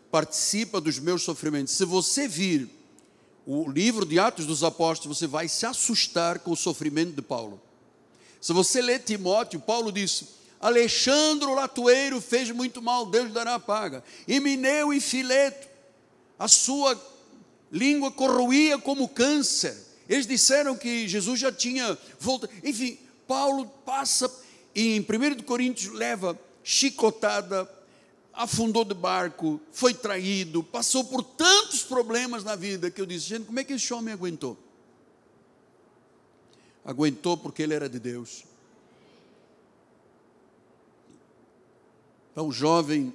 participa 0.10 0.82
dos 0.82 0.98
meus 0.98 1.22
sofrimentos. 1.22 1.74
Se 1.74 1.86
você 1.86 2.28
vir 2.28 2.70
o 3.46 3.70
livro 3.70 4.06
de 4.06 4.20
Atos 4.20 4.46
dos 4.46 4.64
Apóstolos, 4.64 5.18
você 5.18 5.28
vai 5.28 5.48
se 5.48 5.66
assustar 5.66 6.40
com 6.40 6.52
o 6.52 6.58
sofrimento 6.58 7.14
de 7.14 7.22
Paulo. 7.22 7.62
Se 8.40 8.54
você 8.54 8.82
ler 8.82 9.04
Timóteo, 9.04 9.60
Paulo 9.60 9.92
disse: 9.92 10.28
Alexandre 10.60 11.48
o 11.48 11.54
latoeiro 11.54 12.20
fez 12.20 12.50
muito 12.50 12.82
mal, 12.82 13.06
Deus 13.06 13.32
dará 13.32 13.56
a 13.56 13.60
paga. 13.60 14.04
E 14.28 14.40
Mineu 14.40 14.92
e 14.92 15.00
Fileto, 15.00 15.68
a 16.40 16.48
sua 16.48 16.96
língua 17.72 18.12
corroía 18.12 18.78
como 18.78 19.08
câncer. 19.08 19.76
Eles 20.10 20.28
disseram 20.28 20.76
que 20.76 21.08
Jesus 21.08 21.40
já 21.40 21.52
tinha 21.52 21.98
voltado. 22.20 22.52
Enfim, 22.64 23.00
Paulo 23.28 23.66
passa 23.86 24.30
e 24.76 24.96
em 24.96 25.00
1 25.00 25.44
Coríntios 25.44 25.94
leva 25.94 26.38
chicotada, 26.64 27.70
afundou 28.34 28.86
de 28.86 28.94
barco, 28.94 29.60
foi 29.72 29.94
traído, 29.94 30.64
passou 30.64 31.04
por 31.04 31.24
tantos 31.24 31.84
problemas 31.84 32.44
na 32.44 32.56
vida 32.56 32.90
que 32.90 33.02
eu 33.02 33.06
disse, 33.06 33.28
gente, 33.28 33.46
como 33.46 33.60
é 33.60 33.64
que 33.64 33.74
esse 33.74 33.94
homem 33.94 34.14
aguentou? 34.14 34.58
Aguentou 36.84 37.38
porque 37.38 37.62
ele 37.62 37.74
era 37.74 37.88
de 37.88 38.00
Deus. 38.00 38.44
Então, 42.32 42.48
o 42.48 42.52
jovem 42.52 43.14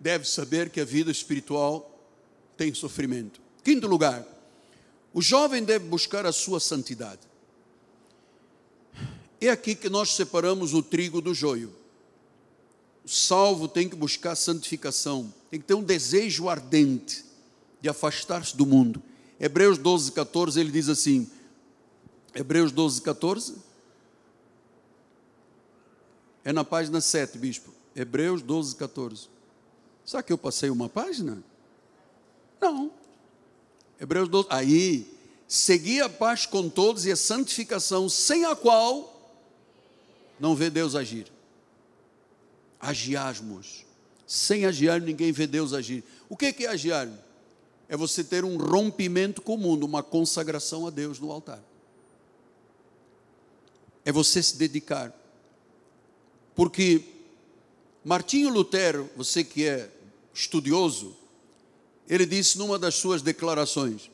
deve 0.00 0.26
saber 0.26 0.70
que 0.70 0.80
a 0.80 0.84
vida 0.84 1.10
espiritual 1.10 1.86
tem 2.56 2.72
sofrimento. 2.72 3.40
Quinto 3.62 3.86
lugar, 3.86 4.26
o 5.12 5.20
jovem 5.20 5.62
deve 5.62 5.86
buscar 5.86 6.24
a 6.24 6.32
sua 6.32 6.58
santidade. 6.58 7.20
É 9.40 9.50
aqui 9.50 9.74
que 9.74 9.88
nós 9.88 10.14
separamos 10.14 10.74
o 10.74 10.82
trigo 10.82 11.20
do 11.20 11.34
joio. 11.34 11.72
O 13.04 13.08
salvo 13.08 13.68
tem 13.68 13.88
que 13.88 13.96
buscar 13.96 14.34
santificação, 14.34 15.32
tem 15.50 15.60
que 15.60 15.66
ter 15.66 15.74
um 15.74 15.82
desejo 15.82 16.48
ardente 16.48 17.24
de 17.80 17.88
afastar-se 17.88 18.56
do 18.56 18.66
mundo. 18.66 19.02
Hebreus 19.38 19.78
12, 19.78 20.12
14, 20.12 20.60
ele 20.60 20.70
diz 20.70 20.88
assim: 20.88 21.30
Hebreus 22.34 22.72
12, 22.72 23.00
14. 23.00 23.56
É 26.44 26.52
na 26.52 26.64
página 26.64 27.00
7, 27.00 27.38
bispo. 27.38 27.72
Hebreus 27.96 28.42
12, 28.42 28.76
14. 28.76 29.39
Será 30.04 30.22
que 30.22 30.32
eu 30.32 30.38
passei 30.38 30.70
uma 30.70 30.88
página? 30.88 31.42
Não. 32.60 32.90
Hebreus 34.00 34.28
12. 34.28 34.48
Aí, 34.50 35.06
segui 35.46 36.00
a 36.00 36.08
paz 36.08 36.46
com 36.46 36.68
todos 36.68 37.06
e 37.06 37.12
a 37.12 37.16
santificação, 37.16 38.08
sem 38.08 38.44
a 38.44 38.56
qual 38.56 39.10
não 40.38 40.54
vê 40.54 40.70
Deus 40.70 40.94
agir. 40.94 41.30
Agiasmos. 42.80 43.84
Sem 44.26 44.64
agiar, 44.64 45.00
ninguém 45.00 45.32
vê 45.32 45.46
Deus 45.46 45.74
agir. 45.74 46.02
O 46.28 46.36
que 46.36 46.54
é 46.64 46.68
agiar? 46.68 47.08
É 47.88 47.96
você 47.96 48.22
ter 48.22 48.44
um 48.44 48.56
rompimento 48.56 49.42
com 49.42 49.54
o 49.54 49.58
mundo, 49.58 49.84
uma 49.84 50.02
consagração 50.02 50.86
a 50.86 50.90
Deus 50.90 51.18
no 51.18 51.30
altar. 51.30 51.60
É 54.04 54.12
você 54.12 54.42
se 54.42 54.56
dedicar. 54.56 55.12
Porque 56.54 57.04
Martinho 58.04 58.48
Lutero, 58.48 59.10
você 59.16 59.44
que 59.44 59.66
é 59.66 59.90
estudioso, 60.32 61.16
ele 62.08 62.24
disse 62.24 62.58
numa 62.58 62.78
das 62.78 62.94
suas 62.94 63.22
declarações: 63.22 64.10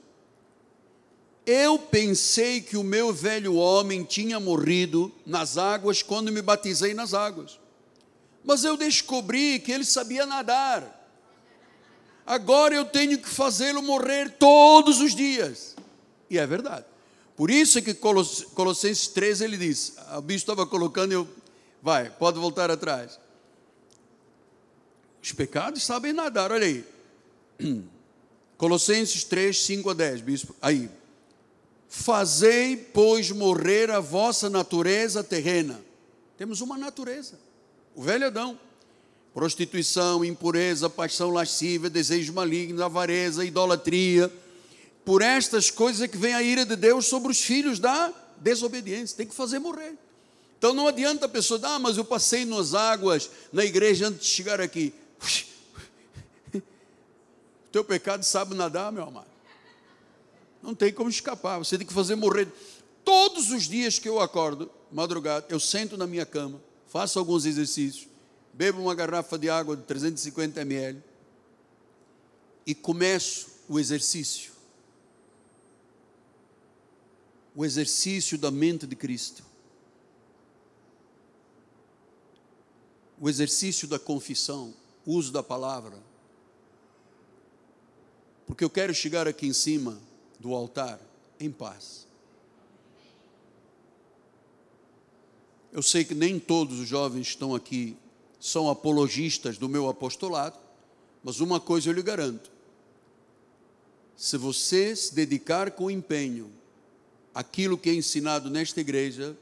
eu 1.47 1.79
pensei 1.79 2.61
que 2.61 2.77
o 2.77 2.83
meu 2.83 3.13
velho 3.13 3.55
homem 3.55 4.03
tinha 4.03 4.41
morrido 4.41 5.13
nas 5.25 5.57
águas 5.57 6.03
quando 6.03 6.33
me 6.33 6.43
batizei 6.43 6.93
nas 6.93 7.15
águas. 7.15 7.61
Mas 8.45 8.65
eu 8.65 8.77
descobri 8.77 9.61
que 9.61 9.71
ele 9.71 9.85
sabia 9.85 10.27
nadar. 10.27 10.93
Agora 12.27 12.75
eu 12.75 12.85
tenho 12.85 13.17
que 13.19 13.29
fazê-lo 13.29 13.81
morrer 13.81 14.31
todos 14.31 15.01
os 15.01 15.15
dias. 15.15 15.77
E 16.29 16.37
é 16.37 16.45
verdade. 16.45 16.85
Por 17.37 17.49
isso 17.49 17.79
é 17.79 17.83
que 17.83 17.95
Colossenses 17.95 19.07
3 19.07 19.41
ele 19.43 19.57
diz: 19.57 19.95
o 20.17 20.21
bicho 20.21 20.39
estava 20.39 20.67
colocando, 20.67 21.13
eu, 21.13 21.29
vai, 21.81 22.11
pode 22.11 22.41
voltar 22.41 22.73
atrás. 22.73 23.21
Os 25.27 25.33
pecados 25.33 25.83
sabem 25.83 26.13
nadar, 26.13 26.53
olha 26.53 26.65
aí. 26.65 26.85
Colossenses 28.57 29.25
3, 29.25 29.61
5 29.61 29.91
a 29.91 29.93
10, 29.93 30.21
bispo. 30.21 30.55
Aí. 30.63 30.89
Fazei, 31.89 32.77
pois, 32.77 33.33
morrer 33.33 33.91
a 33.91 33.99
vossa 33.99 34.49
natureza 34.49 35.25
terrena. 35.25 35.81
Temos 36.39 36.61
uma 36.61 36.79
natureza, 36.79 37.41
o 37.97 38.03
velho 38.03 38.27
Adão. 38.27 38.57
Prostituição, 39.35 40.25
impureza, 40.25 40.89
paixão 40.89 41.31
lasciva, 41.31 41.91
desejo 41.91 42.33
maligno, 42.33 42.85
avareza, 42.85 43.45
idolatria. 43.45 44.33
Por 45.05 45.23
estas 45.23 45.73
coisas 45.73 46.03
é 46.03 46.07
que 46.07 46.17
vem 46.17 46.35
a 46.35 46.43
ira 46.43 46.65
de 46.65 46.77
Deus 46.77 47.07
sobre 47.07 47.33
os 47.33 47.41
filhos 47.41 47.81
da 47.81 48.15
desobediência. 48.37 49.17
Tem 49.17 49.27
que 49.27 49.35
fazer 49.35 49.59
morrer. 49.59 49.99
Então, 50.57 50.73
não 50.73 50.87
adianta 50.87 51.27
a 51.27 51.29
pessoa, 51.29 51.59
ah, 51.65 51.81
mas 51.81 51.97
eu 51.97 52.05
passei 52.05 52.45
nas 52.45 52.75
águas 52.75 53.29
na 53.53 53.65
igreja 53.65 54.07
antes 54.07 54.21
de 54.21 54.33
chegar 54.33 54.61
aqui. 54.61 54.95
O 56.55 57.73
teu 57.73 57.85
pecado 57.85 58.23
sabe 58.25 58.55
nadar, 58.55 58.91
meu 58.91 59.05
amado. 59.05 59.31
Não 60.63 60.75
tem 60.75 60.93
como 60.93 61.11
escapar, 61.11 61.59
você 61.59 61.77
tem 61.79 61.87
que 61.87 61.93
fazer 61.93 62.15
morrer. 62.17 62.49
Todos 63.05 63.51
os 63.51 63.69
dias 63.69 63.99
que 63.99 64.09
eu 64.09 64.21
acordo, 64.21 64.71
madrugada, 64.91 65.47
eu 65.49 65.61
sento 65.61 65.97
na 65.97 66.07
minha 66.07 66.27
cama, 66.27 66.61
faço 66.89 67.19
alguns 67.19 67.45
exercícios, 67.45 68.09
bebo 68.53 68.81
uma 68.81 68.95
garrafa 68.95 69.39
de 69.39 69.49
água 69.49 69.77
de 69.77 69.83
350 69.83 70.61
ml 70.61 71.03
e 72.67 72.75
começo 72.75 73.49
o 73.69 73.79
exercício. 73.79 74.53
O 77.55 77.65
exercício 77.65 78.37
da 78.37 78.51
mente 78.51 78.87
de 78.87 78.97
Cristo. 78.97 79.45
O 83.21 83.29
exercício 83.29 83.87
da 83.87 83.99
confissão, 83.99 84.75
uso 85.07 85.33
da 85.33 85.43
palavra. 85.43 85.97
Porque 88.47 88.65
eu 88.65 88.71
quero 88.71 88.93
chegar 88.93 89.27
aqui 89.29 89.47
em 89.47 89.53
cima 89.53 89.99
do 90.39 90.55
altar 90.55 91.01
em 91.39 91.51
paz. 91.51 92.07
Eu 95.73 95.83
sei 95.83 96.05
que 96.05 96.15
nem 96.15 96.39
todos 96.39 96.81
os 96.81 96.89
jovens 96.89 97.29
estão 97.29 97.55
aqui 97.55 97.97
são 98.41 98.71
apologistas 98.71 99.59
do 99.59 99.69
meu 99.69 99.89
apostolado, 99.89 100.57
mas 101.23 101.41
uma 101.41 101.59
coisa 101.59 101.89
eu 101.89 101.93
lhe 101.93 102.03
garanto: 102.03 102.51
se 104.17 104.37
você 104.37 104.95
se 104.95 105.15
dedicar 105.15 105.73
com 105.73 105.91
empenho 105.91 106.51
àquilo 107.35 107.77
que 107.77 107.91
é 107.91 107.95
ensinado 107.95 108.49
nesta 108.49 108.81
igreja, 108.81 109.37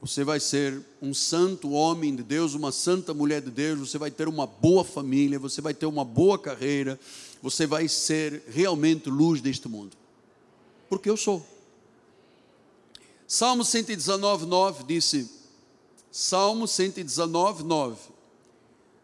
você 0.00 0.24
vai 0.24 0.40
ser 0.40 0.80
um 1.02 1.12
santo 1.12 1.72
homem 1.72 2.16
de 2.16 2.22
Deus, 2.22 2.54
uma 2.54 2.72
santa 2.72 3.12
mulher 3.12 3.42
de 3.42 3.50
Deus, 3.50 3.90
você 3.90 3.98
vai 3.98 4.10
ter 4.10 4.26
uma 4.28 4.46
boa 4.46 4.82
família, 4.82 5.38
você 5.38 5.60
vai 5.60 5.74
ter 5.74 5.84
uma 5.84 6.04
boa 6.04 6.38
carreira, 6.38 6.98
você 7.42 7.66
vai 7.66 7.86
ser 7.86 8.42
realmente 8.48 9.10
luz 9.10 9.42
deste 9.42 9.68
mundo. 9.68 9.94
Porque 10.88 11.10
eu 11.10 11.18
sou. 11.18 11.46
Salmo 13.28 13.62
119, 13.62 14.46
9 14.46 14.84
disse: 14.84 15.30
Salmo 16.10 16.66
119, 16.66 17.62
9. 17.62 17.98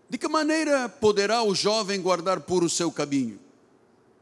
De 0.09 0.17
que 0.17 0.29
maneira 0.29 0.89
poderá 0.89 1.43
o 1.43 1.55
jovem 1.55 2.01
guardar 2.01 2.41
puro 2.41 2.67
o 2.67 2.71
seu 2.71 2.91
caminho? 2.91 3.39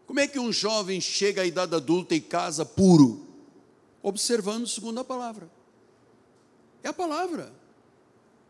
Como 0.06 0.18
é 0.18 0.26
que 0.26 0.38
um 0.38 0.52
jovem 0.52 1.00
chega 1.00 1.42
à 1.42 1.46
idade 1.46 1.74
adulta 1.74 2.14
e 2.14 2.20
casa 2.20 2.64
puro? 2.64 3.22
Observando 4.02 4.66
segundo 4.66 4.98
a 4.98 5.04
palavra. 5.04 5.48
É 6.84 6.88
a 6.88 6.92
palavra. 6.92 7.50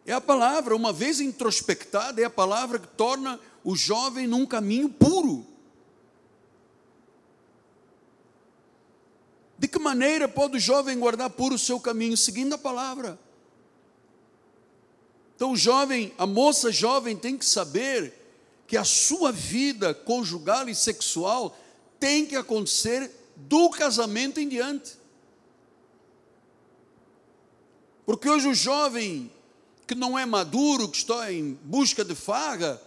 É 0.05 0.13
a 0.13 0.21
palavra, 0.21 0.77
uma 0.77 0.93
vez 0.93 1.21
introspectada, 1.21 2.21
é 2.21 2.25
a 2.25 2.31
palavra 2.31 2.79
que 2.81 2.89
torna 2.89 3.41
o 3.63 3.75
jovem 3.75 4.27
num 4.27 4.45
caminho 4.45 4.91
puro. 4.91 5.47
De 9.57 9.69
que 9.69 9.79
maneira 9.79 10.29
pode 10.29 10.57
o 10.57 10.61
jovem 10.61 10.99
guardar 10.99 11.31
puro 11.31 11.55
o 11.55 11.59
seu 11.59 11.79
caminho? 11.81 12.17
Seguindo 12.17 12.55
a 12.55 12.59
palavra. 12.59 13.19
Então, 15.37 15.53
o 15.53 15.57
jovem, 15.57 16.13
a 16.19 16.27
moça 16.27 16.71
jovem 16.71 17.17
tem 17.17 17.39
que 17.39 17.47
saber 17.47 18.13
que 18.67 18.77
a 18.77 18.85
sua 18.85 19.31
vida 19.31 19.95
conjugal 19.95 20.69
e 20.69 20.75
sexual 20.75 21.57
tem 21.99 22.27
que 22.27 22.37
acontecer 22.37 23.11
do 23.37 23.71
casamento 23.71 24.39
em 24.41 24.49
diante. 24.49 25.04
Porque 28.07 28.29
hoje 28.29 28.49
o 28.49 28.55
jovem 28.55 29.31
que 29.87 29.95
não 29.95 30.19
é 30.19 30.25
maduro, 30.25 30.89
que 30.89 30.99
está 30.99 31.33
em 31.33 31.59
busca 31.65 32.05
de 32.05 32.15
farra, 32.15 32.81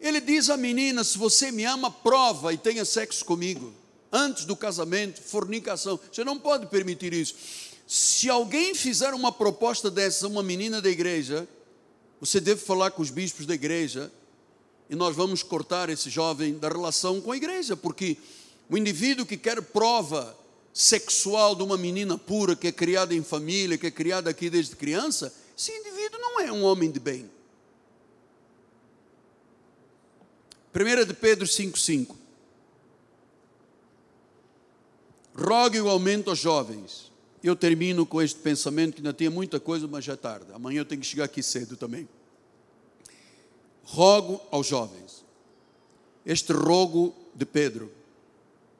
ele 0.00 0.20
diz 0.20 0.50
à 0.50 0.56
menina: 0.56 1.02
se 1.04 1.16
você 1.16 1.50
me 1.50 1.64
ama, 1.64 1.90
prova 1.90 2.52
e 2.52 2.58
tenha 2.58 2.84
sexo 2.84 3.24
comigo. 3.24 3.72
Antes 4.12 4.44
do 4.44 4.54
casamento, 4.54 5.20
fornicação. 5.20 5.98
Você 6.12 6.22
não 6.22 6.38
pode 6.38 6.66
permitir 6.66 7.12
isso. 7.12 7.34
Se 7.86 8.30
alguém 8.30 8.74
fizer 8.74 9.12
uma 9.12 9.32
proposta 9.32 9.90
dessa, 9.90 10.28
uma 10.28 10.42
menina 10.42 10.80
da 10.80 10.88
igreja, 10.88 11.48
você 12.20 12.40
deve 12.40 12.60
falar 12.60 12.92
com 12.92 13.02
os 13.02 13.10
bispos 13.10 13.44
da 13.44 13.54
igreja 13.54 14.10
e 14.88 14.94
nós 14.94 15.16
vamos 15.16 15.42
cortar 15.42 15.90
esse 15.90 16.08
jovem 16.08 16.58
da 16.58 16.68
relação 16.68 17.20
com 17.20 17.32
a 17.32 17.36
igreja, 17.36 17.76
porque 17.76 18.16
o 18.70 18.78
indivíduo 18.78 19.26
que 19.26 19.36
quer 19.36 19.60
prova 19.60 20.36
sexual 20.74 21.54
de 21.54 21.62
uma 21.62 21.78
menina 21.78 22.18
pura 22.18 22.56
que 22.56 22.66
é 22.66 22.72
criada 22.72 23.14
em 23.14 23.22
família, 23.22 23.78
que 23.78 23.86
é 23.86 23.90
criada 23.92 24.28
aqui 24.28 24.50
desde 24.50 24.74
criança, 24.74 25.32
esse 25.56 25.70
indivíduo 25.70 26.20
não 26.20 26.40
é 26.40 26.50
um 26.50 26.64
homem 26.64 26.90
de 26.90 26.98
bem. 26.98 27.30
1 30.74 31.06
de 31.06 31.14
Pedro 31.14 31.46
5,5 31.46 32.16
Rogue 35.36 35.80
o 35.80 35.88
aumento 35.88 36.30
aos 36.30 36.38
jovens. 36.38 37.12
Eu 37.42 37.54
termino 37.54 38.06
com 38.06 38.22
este 38.22 38.38
pensamento, 38.38 38.94
que 38.94 39.00
ainda 39.00 39.12
tem 39.12 39.28
muita 39.28 39.60
coisa, 39.60 39.86
mas 39.86 40.04
já 40.04 40.14
é 40.14 40.16
tarde. 40.16 40.46
Amanhã 40.52 40.80
eu 40.80 40.84
tenho 40.84 41.00
que 41.00 41.06
chegar 41.06 41.24
aqui 41.24 41.42
cedo 41.42 41.76
também. 41.76 42.08
Rogo 43.82 44.40
aos 44.50 44.66
jovens. 44.66 45.24
Este 46.24 46.52
rogo 46.52 47.14
de 47.34 47.44
Pedro 47.44 47.92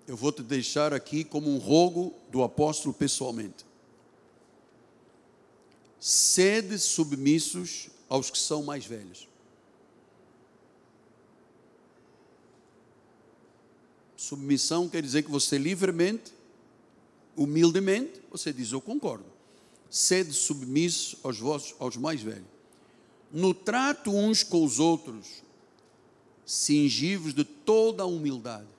eu 0.07 0.17
vou 0.17 0.31
te 0.31 0.43
deixar 0.43 0.93
aqui 0.93 1.25
como 1.25 1.49
um 1.49 1.59
rogo 1.59 2.13
do 2.31 2.43
apóstolo 2.43 2.93
pessoalmente. 2.93 3.65
Sede 5.99 6.79
submissos 6.79 7.89
aos 8.09 8.29
que 8.29 8.39
são 8.39 8.63
mais 8.63 8.85
velhos. 8.85 9.27
Submissão 14.17 14.89
quer 14.89 15.03
dizer 15.03 15.23
que 15.23 15.31
você 15.31 15.57
livremente, 15.57 16.33
humildemente, 17.37 18.21
você 18.31 18.53
diz: 18.53 18.73
Eu 18.73 18.81
concordo. 18.81 19.25
Sede 19.89 20.33
submissos 20.33 21.17
aos, 21.23 21.39
vossos, 21.39 21.75
aos 21.79 21.97
mais 21.97 22.21
velhos. 22.21 22.47
No 23.33 23.55
trato 23.55 24.11
uns 24.11 24.43
com 24.43 24.65
os 24.65 24.79
outros, 24.79 25.43
cingivos 26.45 27.33
de 27.33 27.45
toda 27.45 28.03
a 28.03 28.07
humildade 28.07 28.74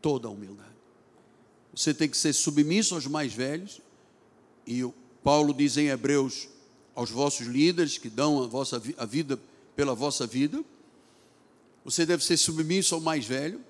toda 0.00 0.28
a 0.28 0.30
humildade. 0.30 0.70
Você 1.74 1.94
tem 1.94 2.08
que 2.08 2.16
ser 2.16 2.32
submisso 2.32 2.94
aos 2.94 3.06
mais 3.06 3.32
velhos, 3.32 3.80
e 4.66 4.82
Paulo 5.22 5.54
diz 5.54 5.76
em 5.76 5.88
Hebreus 5.88 6.48
aos 6.94 7.10
vossos 7.10 7.46
líderes 7.46 7.98
que 7.98 8.08
dão 8.08 8.42
a, 8.42 8.46
vossa, 8.46 8.82
a 8.96 9.04
vida 9.04 9.38
pela 9.76 9.94
vossa 9.94 10.26
vida. 10.26 10.62
Você 11.84 12.04
deve 12.04 12.24
ser 12.24 12.36
submisso 12.36 12.94
ao 12.94 13.00
mais 13.00 13.24
velho. 13.24 13.64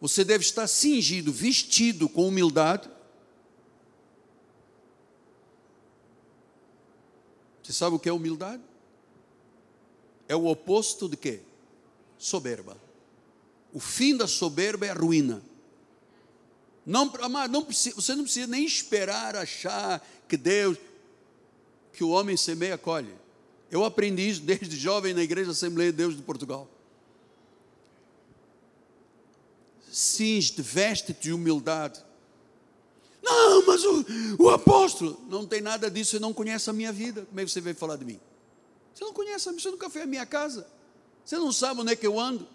Você 0.00 0.24
deve 0.24 0.44
estar 0.44 0.66
cingido, 0.66 1.32
vestido 1.32 2.08
com 2.08 2.26
humildade. 2.26 2.90
Você 7.62 7.72
sabe 7.72 7.94
o 7.94 7.98
que 7.98 8.08
é 8.08 8.12
humildade? 8.12 8.62
É 10.28 10.34
o 10.34 10.46
oposto 10.46 11.08
de 11.08 11.16
quê? 11.16 11.40
Soberba. 12.18 12.76
O 13.72 13.80
fim 13.80 14.16
da 14.16 14.26
soberba 14.26 14.86
é 14.86 14.90
a 14.90 14.94
ruína. 14.94 15.42
Não, 16.84 17.10
não 17.48 17.62
precisa, 17.62 17.94
você 17.94 18.14
não 18.14 18.24
precisa 18.24 18.46
nem 18.46 18.64
esperar 18.64 19.36
achar 19.36 20.04
que 20.28 20.36
Deus, 20.36 20.76
que 21.92 22.02
o 22.02 22.10
homem 22.10 22.36
semeia, 22.36 22.76
colhe. 22.76 23.14
Eu 23.70 23.84
aprendi 23.84 24.28
isso 24.28 24.42
desde 24.42 24.76
jovem 24.76 25.14
na 25.14 25.22
Igreja 25.22 25.52
Assembleia 25.52 25.90
de 25.90 25.96
Deus 25.96 26.16
de 26.16 26.22
Portugal. 26.22 26.68
Cinge-te, 29.90 30.60
veste-te 30.60 31.22
de 31.22 31.32
humildade. 31.32 32.02
Não, 33.22 33.64
mas 33.64 33.84
o, 33.84 34.04
o 34.40 34.50
apóstolo, 34.50 35.18
não 35.28 35.46
tem 35.46 35.60
nada 35.60 35.90
disso, 35.90 36.12
você 36.12 36.18
não 36.18 36.32
conhece 36.32 36.68
a 36.68 36.72
minha 36.72 36.92
vida. 36.92 37.24
Como 37.26 37.40
é 37.40 37.44
que 37.44 37.50
você 37.50 37.60
veio 37.60 37.76
falar 37.76 37.96
de 37.96 38.04
mim? 38.04 38.20
Você 38.92 39.04
não 39.04 39.12
conhece, 39.12 39.50
você 39.50 39.70
nunca 39.70 39.88
foi 39.88 40.02
à 40.02 40.06
minha 40.06 40.26
casa. 40.26 40.66
Você 41.24 41.36
não 41.36 41.52
sabe 41.52 41.80
onde 41.80 41.92
é 41.92 41.96
que 41.96 42.06
eu 42.06 42.18
ando. 42.18 42.46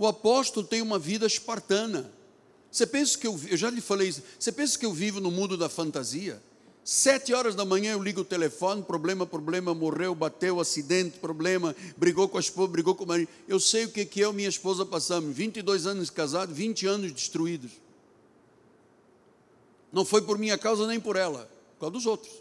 O 0.00 0.06
apóstolo 0.06 0.66
tem 0.66 0.80
uma 0.80 0.98
vida 0.98 1.26
espartana. 1.26 2.10
Você 2.72 2.86
pensa 2.86 3.18
que 3.18 3.26
eu, 3.26 3.38
eu 3.50 3.56
já 3.58 3.68
lhe 3.68 3.82
falei 3.82 4.08
isso, 4.08 4.22
você 4.38 4.50
pensa 4.50 4.78
que 4.78 4.86
eu 4.86 4.94
vivo 4.94 5.20
no 5.20 5.30
mundo 5.30 5.58
da 5.58 5.68
fantasia? 5.68 6.42
Sete 6.82 7.34
horas 7.34 7.54
da 7.54 7.66
manhã 7.66 7.92
eu 7.92 8.02
ligo 8.02 8.22
o 8.22 8.24
telefone, 8.24 8.82
problema, 8.82 9.26
problema, 9.26 9.74
morreu, 9.74 10.14
bateu, 10.14 10.58
acidente, 10.58 11.18
problema, 11.18 11.76
brigou 11.98 12.26
com 12.30 12.38
a 12.38 12.40
esposa, 12.40 12.72
brigou 12.72 12.94
com 12.94 13.04
o 13.04 13.06
marido. 13.06 13.28
Eu 13.46 13.60
sei 13.60 13.84
o 13.84 13.90
que, 13.90 14.06
que 14.06 14.20
eu 14.20 14.32
e 14.32 14.36
minha 14.36 14.48
esposa 14.48 14.86
passamos, 14.86 15.36
22 15.36 15.86
anos 15.86 16.06
de 16.06 16.12
casado, 16.12 16.54
20 16.54 16.86
anos 16.86 17.12
destruídos. 17.12 17.72
Não 19.92 20.06
foi 20.06 20.22
por 20.22 20.38
minha 20.38 20.56
causa 20.56 20.86
nem 20.86 20.98
por 20.98 21.14
ela, 21.14 21.50
por 21.74 21.80
causa 21.80 21.92
dos 21.92 22.06
outros. 22.06 22.32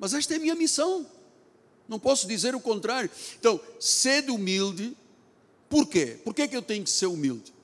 Mas 0.00 0.14
esta 0.14 0.34
é 0.34 0.38
minha 0.40 0.56
missão. 0.56 1.06
Não 1.88 2.00
posso 2.00 2.26
dizer 2.26 2.56
o 2.56 2.60
contrário. 2.60 3.08
Então, 3.38 3.60
sede 3.78 4.32
humilde, 4.32 4.96
por 5.70 5.86
quê? 5.86 6.18
Por 6.24 6.34
que, 6.34 6.48
que 6.48 6.56
eu 6.56 6.62
tenho 6.62 6.82
que 6.82 6.90
ser 6.90 7.06
humilde? 7.06 7.54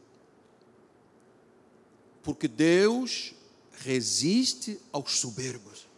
Porque 2.22 2.46
Deus 2.46 3.34
resiste 3.78 4.80
aos 4.92 5.18
soberbos. 5.18 5.88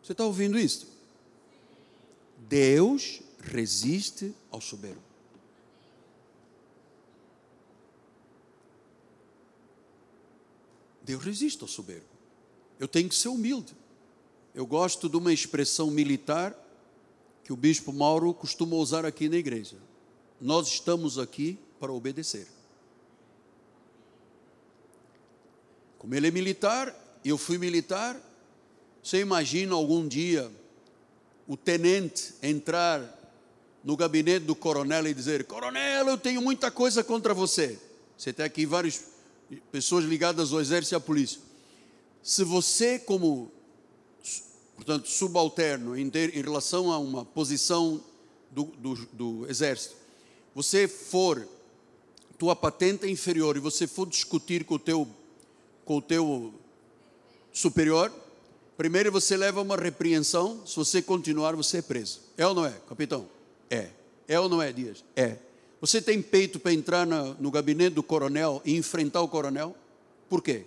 Você 0.00 0.12
está 0.12 0.24
ouvindo 0.24 0.56
isso? 0.56 0.86
Deus 2.48 3.20
resiste 3.40 4.32
ao 4.52 4.60
soberbo. 4.60 5.02
Deus 11.02 11.24
resiste 11.24 11.60
ao 11.62 11.68
soberbo. 11.68 12.06
Eu 12.78 12.86
tenho 12.86 13.08
que 13.08 13.16
ser 13.16 13.28
humilde. 13.28 13.74
Eu 14.54 14.64
gosto 14.64 15.08
de 15.08 15.16
uma 15.16 15.32
expressão 15.32 15.90
militar 15.90 16.56
que 17.42 17.52
o 17.52 17.56
bispo 17.56 17.92
Mauro 17.92 18.32
costuma 18.32 18.76
usar 18.76 19.04
aqui 19.04 19.28
na 19.28 19.36
igreja. 19.36 19.87
Nós 20.40 20.68
estamos 20.68 21.18
aqui 21.18 21.58
para 21.80 21.92
obedecer. 21.92 22.46
Como 25.98 26.14
ele 26.14 26.28
é 26.28 26.30
militar, 26.30 26.94
eu 27.24 27.36
fui 27.36 27.58
militar, 27.58 28.16
você 29.02 29.20
imagina 29.20 29.74
algum 29.74 30.06
dia 30.06 30.50
o 31.46 31.56
tenente 31.56 32.34
entrar 32.42 33.18
no 33.82 33.96
gabinete 33.96 34.44
do 34.44 34.54
coronel 34.54 35.06
e 35.06 35.14
dizer: 35.14 35.44
Coronel, 35.44 36.08
eu 36.08 36.18
tenho 36.18 36.40
muita 36.40 36.70
coisa 36.70 37.02
contra 37.02 37.34
você. 37.34 37.78
Você 38.16 38.32
tem 38.32 38.44
aqui 38.44 38.66
várias 38.66 39.02
pessoas 39.72 40.04
ligadas 40.04 40.52
ao 40.52 40.60
exército 40.60 40.94
e 40.94 40.96
à 40.96 41.00
polícia. 41.00 41.40
Se 42.22 42.44
você, 42.44 42.98
como, 42.98 43.50
portanto, 44.74 45.08
subalterno 45.08 45.96
em, 45.96 46.10
ter, 46.10 46.36
em 46.36 46.42
relação 46.42 46.92
a 46.92 46.98
uma 46.98 47.24
posição 47.24 48.04
do, 48.50 48.64
do, 48.64 48.94
do 49.12 49.46
exército, 49.48 49.96
você 50.54 50.88
for, 50.88 51.46
tua 52.38 52.54
patente 52.54 53.06
é 53.06 53.10
inferior 53.10 53.56
e 53.56 53.60
você 53.60 53.86
for 53.86 54.06
discutir 54.06 54.64
com 54.64 54.74
o 54.74 54.78
teu, 54.78 55.08
com 55.84 55.96
o 55.98 56.02
teu 56.02 56.54
superior, 57.52 58.12
primeiro 58.76 59.10
você 59.10 59.36
leva 59.36 59.60
uma 59.60 59.76
repreensão, 59.76 60.64
se 60.66 60.76
você 60.76 61.02
continuar, 61.02 61.54
você 61.56 61.78
é 61.78 61.82
preso. 61.82 62.20
É 62.36 62.46
ou 62.46 62.54
não 62.54 62.64
é, 62.64 62.74
capitão? 62.88 63.28
É. 63.68 63.90
É 64.26 64.38
ou 64.38 64.48
não 64.48 64.62
é, 64.62 64.72
Dias? 64.72 65.04
É. 65.16 65.36
Você 65.80 66.02
tem 66.02 66.20
peito 66.20 66.58
para 66.58 66.72
entrar 66.72 67.06
na, 67.06 67.34
no 67.34 67.50
gabinete 67.50 67.94
do 67.94 68.02
coronel 68.02 68.60
e 68.64 68.76
enfrentar 68.76 69.22
o 69.22 69.28
coronel? 69.28 69.76
Por 70.28 70.42
quê? 70.42 70.66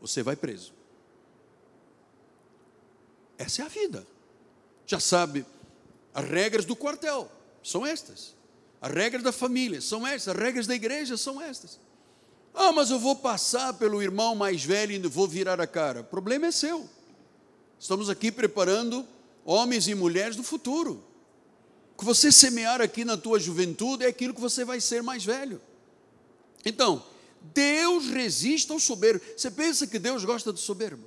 Você 0.00 0.22
vai 0.22 0.36
preso. 0.36 0.72
Essa 3.38 3.62
é 3.62 3.64
a 3.66 3.68
vida. 3.68 4.06
Já 4.86 5.00
sabe, 5.00 5.44
as 6.14 6.24
regras 6.24 6.64
do 6.64 6.74
quartel 6.74 7.30
são 7.62 7.84
estas. 7.84 8.35
As 8.80 8.92
regras 8.92 9.22
da 9.22 9.32
família 9.32 9.80
são 9.80 10.06
estas. 10.06 10.34
As 10.34 10.40
regras 10.40 10.66
da 10.66 10.74
igreja 10.74 11.16
são 11.16 11.40
estas. 11.40 11.78
Ah, 12.54 12.72
mas 12.72 12.90
eu 12.90 12.98
vou 12.98 13.16
passar 13.16 13.74
pelo 13.74 14.02
irmão 14.02 14.34
mais 14.34 14.64
velho 14.64 14.92
e 14.92 14.98
vou 15.08 15.28
virar 15.28 15.60
a 15.60 15.66
cara. 15.66 16.00
O 16.00 16.04
problema 16.04 16.46
é 16.46 16.50
seu. 16.50 16.88
Estamos 17.78 18.08
aqui 18.08 18.32
preparando 18.32 19.06
homens 19.44 19.86
e 19.88 19.94
mulheres 19.94 20.36
do 20.36 20.42
futuro. 20.42 21.04
O 21.94 21.98
que 21.98 22.04
você 22.04 22.32
semear 22.32 22.80
aqui 22.80 23.04
na 23.04 23.16
tua 23.16 23.38
juventude 23.38 24.04
é 24.04 24.08
aquilo 24.08 24.34
que 24.34 24.40
você 24.40 24.64
vai 24.64 24.80
ser 24.80 25.02
mais 25.02 25.24
velho. 25.24 25.60
Então, 26.64 27.04
Deus 27.54 28.08
resiste 28.08 28.72
ao 28.72 28.78
soberbo. 28.78 29.24
Você 29.36 29.50
pensa 29.50 29.86
que 29.86 29.98
Deus 29.98 30.24
gosta 30.24 30.52
do 30.52 30.58
soberbo? 30.58 31.06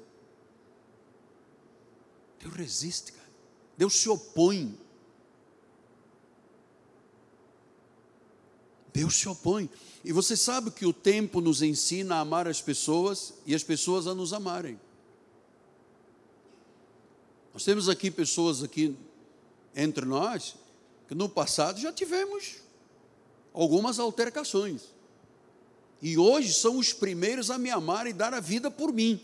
Deus 2.40 2.54
resiste, 2.54 3.12
cara. 3.12 3.30
Deus 3.78 3.96
se 3.96 4.10
opõe. 4.10 4.78
Deus 8.94 9.16
se 9.16 9.28
opõe. 9.28 9.70
E 10.04 10.12
você 10.12 10.36
sabe 10.36 10.72
que 10.72 10.86
o 10.86 10.94
tempo 10.94 11.42
nos 11.42 11.62
ensina 11.62 12.16
a 12.16 12.20
amar 12.20 12.48
as 12.48 12.62
pessoas 12.62 13.34
e 13.46 13.54
as 13.54 13.64
pessoas 13.64 14.08
a 14.08 14.16
nos 14.16 14.34
amarem. 14.34 14.80
Nós 17.54 17.64
temos 17.64 17.90
aqui 17.90 18.10
pessoas 18.10 18.64
aqui 18.64 18.96
entre 19.76 20.06
nós 20.06 20.56
que 21.08 21.16
no 21.16 21.28
passado 21.28 21.80
já 21.80 21.92
tivemos 21.92 22.58
algumas 23.54 24.00
altercações. 24.00 24.84
E 26.02 26.18
hoje 26.18 26.54
são 26.54 26.78
os 26.78 26.94
primeiros 26.94 27.52
a 27.52 27.58
me 27.58 27.70
amar 27.70 28.08
e 28.08 28.14
dar 28.14 28.34
a 28.34 28.40
vida 28.40 28.72
por 28.72 28.94
mim. 28.94 29.20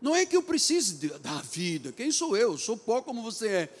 Não 0.00 0.14
é 0.14 0.24
que 0.24 0.36
eu 0.36 0.42
precise 0.42 1.08
dar 1.18 1.42
vida, 1.42 1.92
quem 1.92 2.12
sou 2.12 2.36
eu? 2.36 2.56
Sou 2.56 2.76
pó 2.76 3.02
como 3.02 3.22
você 3.22 3.48
é. 3.48 3.78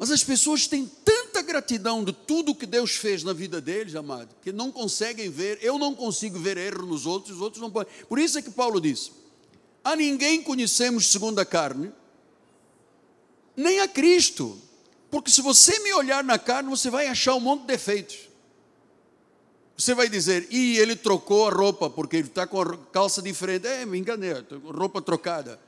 Mas 0.00 0.10
as 0.10 0.24
pessoas 0.24 0.66
têm 0.66 0.90
tanta 1.04 1.42
gratidão 1.42 2.02
de 2.02 2.10
tudo 2.10 2.54
que 2.54 2.64
Deus 2.64 2.92
fez 2.92 3.22
na 3.22 3.34
vida 3.34 3.60
deles, 3.60 3.94
amado, 3.94 4.34
que 4.40 4.50
não 4.50 4.72
conseguem 4.72 5.28
ver, 5.28 5.58
eu 5.60 5.78
não 5.78 5.94
consigo 5.94 6.38
ver 6.38 6.56
erro 6.56 6.86
nos 6.86 7.04
outros, 7.04 7.36
os 7.36 7.42
outros 7.42 7.60
não 7.60 7.70
podem. 7.70 7.92
Por 8.08 8.18
isso 8.18 8.38
é 8.38 8.42
que 8.42 8.50
Paulo 8.50 8.80
diz: 8.80 9.12
a 9.84 9.94
ninguém 9.94 10.42
conhecemos 10.42 11.08
segundo 11.08 11.38
a 11.38 11.44
carne, 11.44 11.92
nem 13.54 13.80
a 13.80 13.88
Cristo, 13.88 14.58
porque 15.10 15.30
se 15.30 15.42
você 15.42 15.78
me 15.80 15.92
olhar 15.92 16.24
na 16.24 16.38
carne, 16.38 16.70
você 16.70 16.88
vai 16.88 17.06
achar 17.06 17.34
um 17.34 17.40
monte 17.40 17.60
de 17.60 17.66
defeitos. 17.66 18.30
Você 19.76 19.94
vai 19.94 20.08
dizer, 20.08 20.48
e 20.50 20.78
ele 20.78 20.96
trocou 20.96 21.46
a 21.46 21.50
roupa 21.50 21.90
porque 21.90 22.16
ele 22.16 22.28
está 22.28 22.46
com 22.46 22.62
a 22.62 22.78
calça 22.90 23.20
diferente. 23.20 23.66
É, 23.66 23.84
me 23.84 23.98
enganei, 23.98 24.32
roupa 24.64 25.02
trocada. 25.02 25.60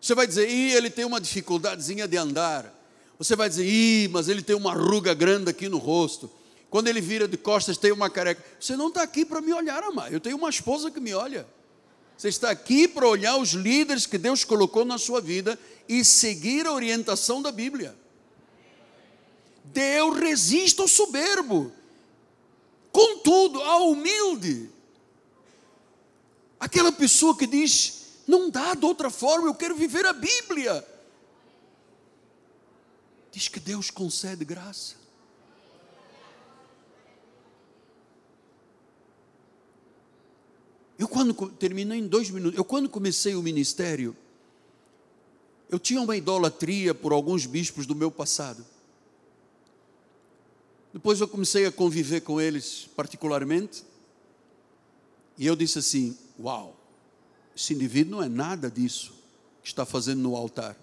Você 0.00 0.14
vai 0.14 0.26
dizer, 0.26 0.48
e 0.48 0.72
ele 0.72 0.88
tem 0.88 1.04
uma 1.04 1.20
dificuldadezinha 1.20 2.08
de 2.08 2.16
andar. 2.16 2.79
Você 3.20 3.36
vai 3.36 3.50
dizer, 3.50 3.66
ih, 3.66 4.08
mas 4.08 4.30
ele 4.30 4.40
tem 4.40 4.56
uma 4.56 4.72
ruga 4.72 5.12
grande 5.12 5.50
aqui 5.50 5.68
no 5.68 5.76
rosto. 5.76 6.30
Quando 6.70 6.88
ele 6.88 7.02
vira 7.02 7.28
de 7.28 7.36
costas, 7.36 7.76
tem 7.76 7.92
uma 7.92 8.08
careca. 8.08 8.42
Você 8.58 8.74
não 8.78 8.88
está 8.88 9.02
aqui 9.02 9.26
para 9.26 9.42
me 9.42 9.52
olhar, 9.52 9.82
amar. 9.82 10.10
Eu 10.10 10.18
tenho 10.18 10.38
uma 10.38 10.48
esposa 10.48 10.90
que 10.90 10.98
me 10.98 11.12
olha. 11.12 11.46
Você 12.16 12.28
está 12.30 12.48
aqui 12.48 12.88
para 12.88 13.06
olhar 13.06 13.36
os 13.36 13.50
líderes 13.50 14.06
que 14.06 14.16
Deus 14.16 14.42
colocou 14.42 14.86
na 14.86 14.96
sua 14.96 15.20
vida 15.20 15.58
e 15.86 16.02
seguir 16.02 16.66
a 16.66 16.72
orientação 16.72 17.42
da 17.42 17.52
Bíblia. 17.52 17.94
Deus 19.64 20.18
resiste 20.18 20.80
ao 20.80 20.88
soberbo. 20.88 21.70
Contudo, 22.90 23.60
ao 23.60 23.90
humilde, 23.90 24.70
aquela 26.58 26.90
pessoa 26.90 27.36
que 27.36 27.46
diz: 27.46 28.06
não 28.26 28.48
dá 28.48 28.72
de 28.72 28.86
outra 28.86 29.10
forma, 29.10 29.48
eu 29.48 29.54
quero 29.54 29.76
viver 29.76 30.06
a 30.06 30.14
Bíblia. 30.14 30.86
Diz 33.32 33.48
que 33.48 33.60
Deus 33.60 33.90
concede 33.90 34.44
graça. 34.44 34.96
Eu 40.98 41.08
quando 41.08 41.32
terminei 41.52 41.98
em 41.98 42.06
dois 42.06 42.28
minutos, 42.28 42.58
eu 42.58 42.64
quando 42.64 42.88
comecei 42.88 43.34
o 43.34 43.42
ministério, 43.42 44.14
eu 45.70 45.78
tinha 45.78 46.00
uma 46.00 46.16
idolatria 46.16 46.94
por 46.94 47.12
alguns 47.12 47.46
bispos 47.46 47.86
do 47.86 47.94
meu 47.94 48.10
passado. 48.10 48.66
Depois 50.92 51.20
eu 51.20 51.28
comecei 51.28 51.64
a 51.64 51.72
conviver 51.72 52.20
com 52.20 52.40
eles 52.40 52.88
particularmente. 52.96 53.84
E 55.38 55.46
eu 55.46 55.56
disse 55.56 55.78
assim: 55.78 56.18
Uau, 56.38 56.76
esse 57.56 57.72
indivíduo 57.72 58.16
não 58.16 58.22
é 58.22 58.28
nada 58.28 58.70
disso 58.70 59.14
que 59.62 59.68
está 59.68 59.86
fazendo 59.86 60.20
no 60.20 60.36
altar. 60.36 60.76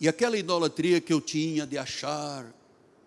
E 0.00 0.08
aquela 0.08 0.36
idolatria 0.36 1.00
que 1.00 1.12
eu 1.12 1.20
tinha 1.20 1.66
de 1.66 1.78
achar. 1.78 2.52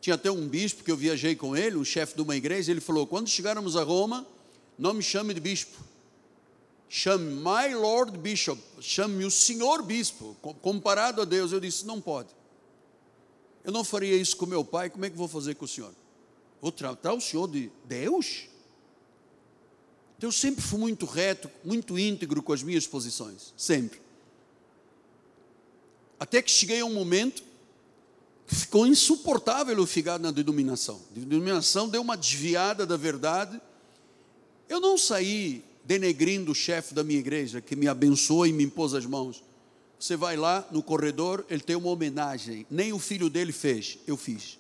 Tinha 0.01 0.15
até 0.15 0.31
um 0.31 0.47
bispo 0.47 0.83
que 0.83 0.91
eu 0.91 0.97
viajei 0.97 1.35
com 1.35 1.55
ele, 1.55 1.75
um 1.75 1.83
chefe 1.83 2.15
de 2.15 2.21
uma 2.21 2.35
igreja, 2.35 2.71
ele 2.71 2.81
falou: 2.81 3.05
quando 3.05 3.27
chegarmos 3.27 3.75
a 3.75 3.83
Roma, 3.83 4.25
não 4.77 4.93
me 4.93 5.03
chame 5.03 5.33
de 5.33 5.41
bispo, 5.41 5.77
chame 6.87 7.33
my 7.33 7.75
Lord 7.75 8.17
Bishop, 8.17 8.61
chame 8.79 9.25
o 9.25 9.31
senhor 9.31 9.83
bispo, 9.83 10.37
comparado 10.61 11.21
a 11.21 11.25
Deus. 11.25 11.51
Eu 11.51 11.59
disse: 11.59 11.85
não 11.85 11.99
pode. 11.99 12.29
Eu 13.63 13.73
não 13.73 13.83
faria 13.83 14.15
isso 14.15 14.37
com 14.37 14.45
meu 14.45 14.63
pai, 14.63 14.89
como 14.89 15.05
é 15.05 15.09
que 15.09 15.17
vou 15.17 15.27
fazer 15.27 15.55
com 15.55 15.65
o 15.65 15.67
senhor? 15.67 15.93
Vou 16.61 16.71
tratar 16.71 17.13
o 17.13 17.21
senhor 17.21 17.47
de 17.47 17.69
Deus? 17.85 18.47
Então, 20.17 20.27
eu 20.27 20.31
sempre 20.33 20.61
fui 20.61 20.79
muito 20.79 21.05
reto, 21.05 21.49
muito 21.63 21.97
íntegro 21.97 22.41
com 22.41 22.51
as 22.51 22.63
minhas 22.63 22.87
posições, 22.87 23.53
sempre. 23.55 24.01
Até 26.19 26.41
que 26.41 26.51
cheguei 26.51 26.81
a 26.81 26.85
um 26.85 26.93
momento 26.93 27.43
que 28.45 28.55
ficou 28.55 28.85
insuportável 28.85 29.77
eu 29.77 29.87
ficar 29.87 30.19
na 30.19 30.31
denominação. 30.31 30.99
A 31.15 31.19
denominação 31.19 31.87
deu 31.87 32.01
uma 32.01 32.17
desviada 32.17 32.85
da 32.85 32.97
verdade. 32.97 33.61
Eu 34.67 34.81
não 34.81 34.97
saí 34.97 35.63
denegrindo 35.85 36.51
o 36.51 36.55
chefe 36.55 36.93
da 36.93 37.03
minha 37.03 37.19
igreja, 37.19 37.61
que 37.61 37.75
me 37.75 37.87
abençoou 37.87 38.45
e 38.45 38.51
me 38.51 38.63
impôs 38.63 38.93
as 38.93 39.05
mãos. 39.05 39.43
Você 39.99 40.15
vai 40.15 40.37
lá 40.37 40.67
no 40.71 40.83
corredor, 40.83 41.45
ele 41.49 41.61
tem 41.61 41.75
uma 41.75 41.89
homenagem. 41.89 42.65
Nem 42.69 42.93
o 42.93 42.99
filho 42.99 43.29
dele 43.29 43.51
fez, 43.51 43.97
eu 44.05 44.15
fiz. 44.15 44.59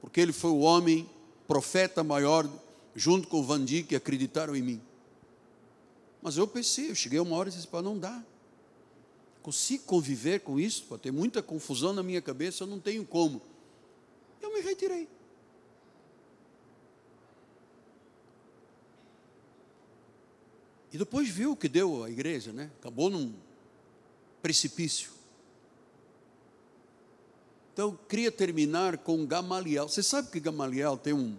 Porque 0.00 0.20
ele 0.20 0.32
foi 0.32 0.50
o 0.50 0.60
homem, 0.60 1.08
profeta 1.46 2.02
maior, 2.02 2.48
junto 2.94 3.28
com 3.28 3.40
o 3.40 3.42
Vandi, 3.42 3.82
que 3.82 3.96
acreditaram 3.96 4.54
em 4.56 4.62
mim. 4.62 4.80
Mas 6.22 6.36
eu 6.36 6.46
pensei, 6.46 6.90
eu 6.90 6.94
cheguei 6.94 7.18
uma 7.18 7.36
hora 7.36 7.48
e 7.48 7.52
disse, 7.52 7.66
para 7.66 7.82
não 7.82 7.98
dá 7.98 8.22
consigo 9.42 9.84
conviver 9.84 10.40
com 10.40 10.58
isso, 10.58 10.84
pode 10.84 11.02
ter 11.02 11.10
muita 11.10 11.42
confusão 11.42 11.92
na 11.92 12.02
minha 12.02 12.20
cabeça, 12.20 12.64
eu 12.64 12.66
não 12.66 12.78
tenho 12.78 13.04
como. 13.04 13.40
Eu 14.40 14.52
me 14.52 14.60
retirei. 14.60 15.08
E 20.92 20.98
depois 20.98 21.28
viu 21.28 21.52
o 21.52 21.56
que 21.56 21.68
deu 21.68 22.02
a 22.04 22.10
igreja, 22.10 22.52
né? 22.52 22.70
Acabou 22.80 23.08
num 23.08 23.32
precipício. 24.42 25.12
Então, 27.72 27.98
queria 28.08 28.32
terminar 28.32 28.98
com 28.98 29.24
Gamaliel. 29.24 29.88
Você 29.88 30.02
sabe 30.02 30.30
que 30.30 30.40
Gamaliel 30.40 30.96
tem 30.96 31.12
um 31.12 31.36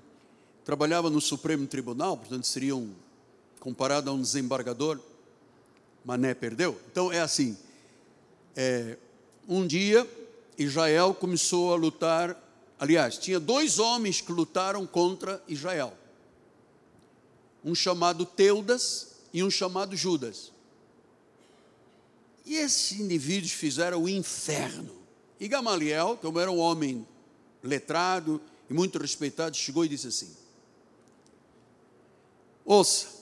trabalhava 0.64 1.10
no 1.10 1.20
Supremo 1.20 1.68
Tribunal, 1.68 2.18
portanto 2.18 2.46
seria 2.46 2.76
um 2.76 2.94
comparado 3.60 4.10
a 4.10 4.14
um 4.14 4.22
desembargador. 4.22 5.00
Mané 6.04 6.34
perdeu. 6.34 6.80
Então 6.92 7.12
é 7.12 7.20
assim, 7.20 7.58
é, 8.56 8.98
um 9.48 9.66
dia 9.66 10.08
Israel 10.58 11.14
começou 11.14 11.74
a 11.74 11.76
lutar. 11.76 12.38
Aliás, 12.80 13.18
tinha 13.18 13.40
dois 13.40 13.80
homens 13.80 14.22
que 14.22 14.32
lutaram 14.32 14.86
contra 14.86 15.42
Israel: 15.48 15.94
um 17.64 17.76
chamado 17.76 18.26
Teudas 18.26 19.10
e 19.34 19.44
um 19.44 19.50
chamado 19.50 19.96
Judas. 19.96 20.52
E 22.46 22.56
esses 22.56 23.00
indivíduos 23.00 23.52
fizeram 23.52 24.04
o 24.04 24.10
inferno. 24.10 24.96
E 25.40 25.48
Gamaliel, 25.48 26.18
como 26.22 26.40
era 26.40 26.52
um 26.52 26.58
homem 26.58 27.06
letrado 27.64 28.42
e 28.70 28.74
muito 28.74 28.98
respeitado, 28.98 29.56
chegou 29.56 29.86
e 29.86 29.90
disse 29.90 30.08
assim: 30.08 30.36
Ouça, 32.66 33.21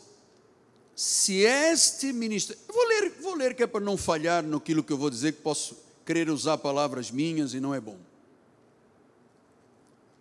se 1.00 1.36
este 1.44 2.12
ministério. 2.12 2.62
Vou 2.68 2.86
ler, 2.86 3.14
vou 3.22 3.34
ler 3.34 3.56
que 3.56 3.64
é 3.64 3.68
para 3.68 3.80
não 3.80 3.96
falhar 3.96 4.44
no 4.44 4.60
que 4.60 4.74
eu 4.74 4.98
vou 4.98 5.10
dizer, 5.10 5.32
que 5.32 5.42
posso 5.42 5.78
querer 6.06 6.30
usar 6.30 6.58
palavras 6.58 7.10
minhas 7.10 7.54
e 7.54 7.62
não 7.62 7.74
é 7.74 7.80
bom. 7.80 7.98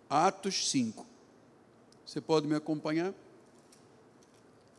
Atos 0.09 0.71
5. 0.71 1.05
Você 2.05 2.21
pode 2.21 2.47
me 2.47 2.55
acompanhar? 2.55 3.13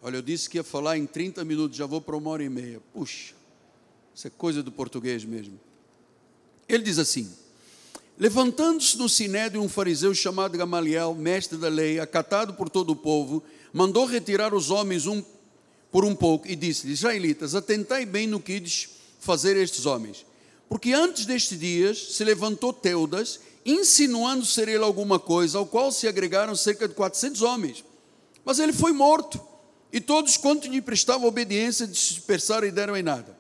Olha, 0.01 0.17
eu 0.17 0.23
disse 0.23 0.49
que 0.49 0.57
ia 0.57 0.65
falar 0.65 0.97
em 0.97 1.05
30 1.05 1.45
minutos, 1.45 1.77
já 1.77 1.85
vou 1.85 2.01
para 2.01 2.17
uma 2.17 2.31
hora 2.31 2.45
e 2.45 2.49
meia. 2.49 2.81
Puxa, 2.95 3.35
isso 4.15 4.27
é 4.27 4.31
coisa 4.31 4.63
do 4.63 4.73
português 4.73 5.23
mesmo. 5.23 5.61
Ele 6.67 6.83
diz 6.83 6.99
assim: 6.99 7.31
Levantando-se 8.19 8.97
no 8.97 9.07
sinédrio 9.07 9.61
um 9.61 9.69
fariseu 9.69 10.15
chamado 10.15 10.57
Gamaliel, 10.57 11.15
mestre 11.15 11.59
da 11.59 11.69
lei, 11.69 12.01
acatado 12.01 12.55
por 12.55 12.71
todo 12.71 12.89
o 12.89 12.97
povo, 12.97 13.43
mandou 13.71 14.07
retirar 14.07 14.55
os 14.55 14.71
homens 14.71 15.05
um 15.07 15.23
por 15.91 16.05
um 16.05 16.15
pouco 16.15 16.47
e 16.49 16.55
disse-lhes: 16.57 16.99
Israelitas, 16.99 17.55
atentai 17.55 18.07
bem 18.07 18.27
no 18.27 18.41
que 18.41 18.53
ides 18.55 18.89
fazer 19.19 19.57
estes 19.57 19.87
homens. 19.87 20.25
Porque 20.69 20.93
antes 20.93 21.27
destes 21.27 21.59
dias 21.59 22.15
se 22.15 22.23
levantou 22.23 22.73
Teudas, 22.73 23.41
insinuando 23.67 24.47
ser 24.47 24.69
ele 24.69 24.85
alguma 24.85 25.19
coisa, 25.19 25.59
ao 25.59 25.67
qual 25.67 25.91
se 25.91 26.07
agregaram 26.07 26.55
cerca 26.55 26.87
de 26.87 26.95
400 26.95 27.43
homens. 27.43 27.85
Mas 28.45 28.59
ele 28.59 28.73
foi 28.73 28.93
morto, 28.93 29.41
e 29.93 30.01
todos 30.01 30.37
quanto 30.37 30.69
lhe 30.69 30.81
prestavam 30.81 31.27
obediência 31.27 31.87
dispersaram 31.87 32.67
e 32.67 32.71
deram 32.71 32.97
em 32.97 33.03
nada. 33.03 33.37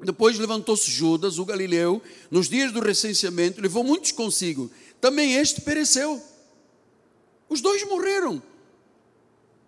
Depois 0.00 0.36
levantou-se 0.36 0.90
Judas, 0.90 1.38
o 1.38 1.44
galileu, 1.44 2.02
nos 2.28 2.48
dias 2.48 2.72
do 2.72 2.80
recenseamento, 2.80 3.60
levou 3.60 3.84
muitos 3.84 4.10
consigo. 4.10 4.68
Também 5.00 5.34
este 5.34 5.60
pereceu. 5.60 6.20
Os 7.48 7.60
dois 7.60 7.86
morreram. 7.88 8.42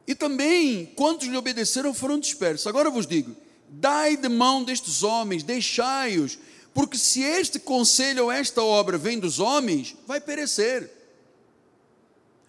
E 0.06 0.14
também, 0.14 0.86
quantos 0.96 1.28
lhe 1.28 1.36
obedeceram 1.36 1.94
foram 1.94 2.18
dispersos. 2.18 2.66
Agora 2.66 2.90
vos 2.90 3.06
digo: 3.06 3.34
dai 3.68 4.16
de 4.16 4.28
mão 4.28 4.62
destes 4.62 5.02
homens, 5.02 5.42
deixai-os, 5.42 6.38
porque 6.72 6.98
se 6.98 7.22
este 7.22 7.58
conselho 7.58 8.24
ou 8.24 8.32
esta 8.32 8.62
obra 8.62 8.98
vem 8.98 9.18
dos 9.18 9.38
homens, 9.38 9.96
vai 10.06 10.20
perecer. 10.20 10.90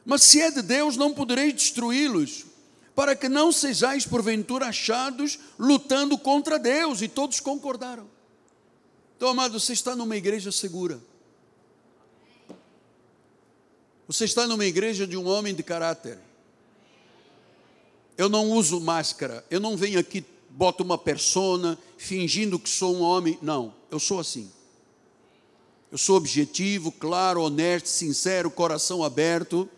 Mas 0.06 0.23
se 0.23 0.40
é 0.41 0.52
de 0.52 0.61
Deus, 0.61 0.98
não 0.98 1.14
podereis 1.14 1.53
destruí-los, 1.53 2.45
para 2.94 3.15
que 3.15 3.27
não 3.27 3.52
sejais 3.52 4.06
porventura 4.06 4.68
achados 4.68 5.40
lutando 5.57 6.18
contra 6.18 6.60
Deus. 6.60 7.02
E 7.02 7.07
todos 7.07 7.40
concordaram. 7.40 8.07
Então, 9.18 9.30
amado, 9.30 9.60
você 9.60 9.73
está 9.73 9.95
numa 9.95 10.15
igreja 10.15 10.52
segura. 10.52 10.99
Você 14.07 14.26
está 14.26 14.45
numa 14.45 14.65
igreja 14.65 15.07
de 15.07 15.18
um 15.18 15.27
homem 15.27 15.56
de 15.56 15.64
caráter. 15.64 16.19
Eu 18.17 18.29
não 18.29 18.51
uso 18.51 18.79
máscara. 18.79 19.45
Eu 19.49 19.59
não 19.59 19.75
venho 19.75 19.99
aqui, 19.99 20.23
boto 20.49 20.83
uma 20.83 20.97
persona, 20.97 21.77
fingindo 21.97 22.59
que 22.59 22.69
sou 22.69 22.95
um 22.95 23.01
homem. 23.01 23.37
Não, 23.41 23.73
eu 23.91 23.99
sou 23.99 24.19
assim. 24.19 24.51
Eu 25.91 25.97
sou 25.97 26.17
objetivo, 26.17 26.91
claro, 26.91 27.41
honesto, 27.41 27.87
sincero, 27.87 28.49
coração 28.49 29.03
aberto. 29.03 29.69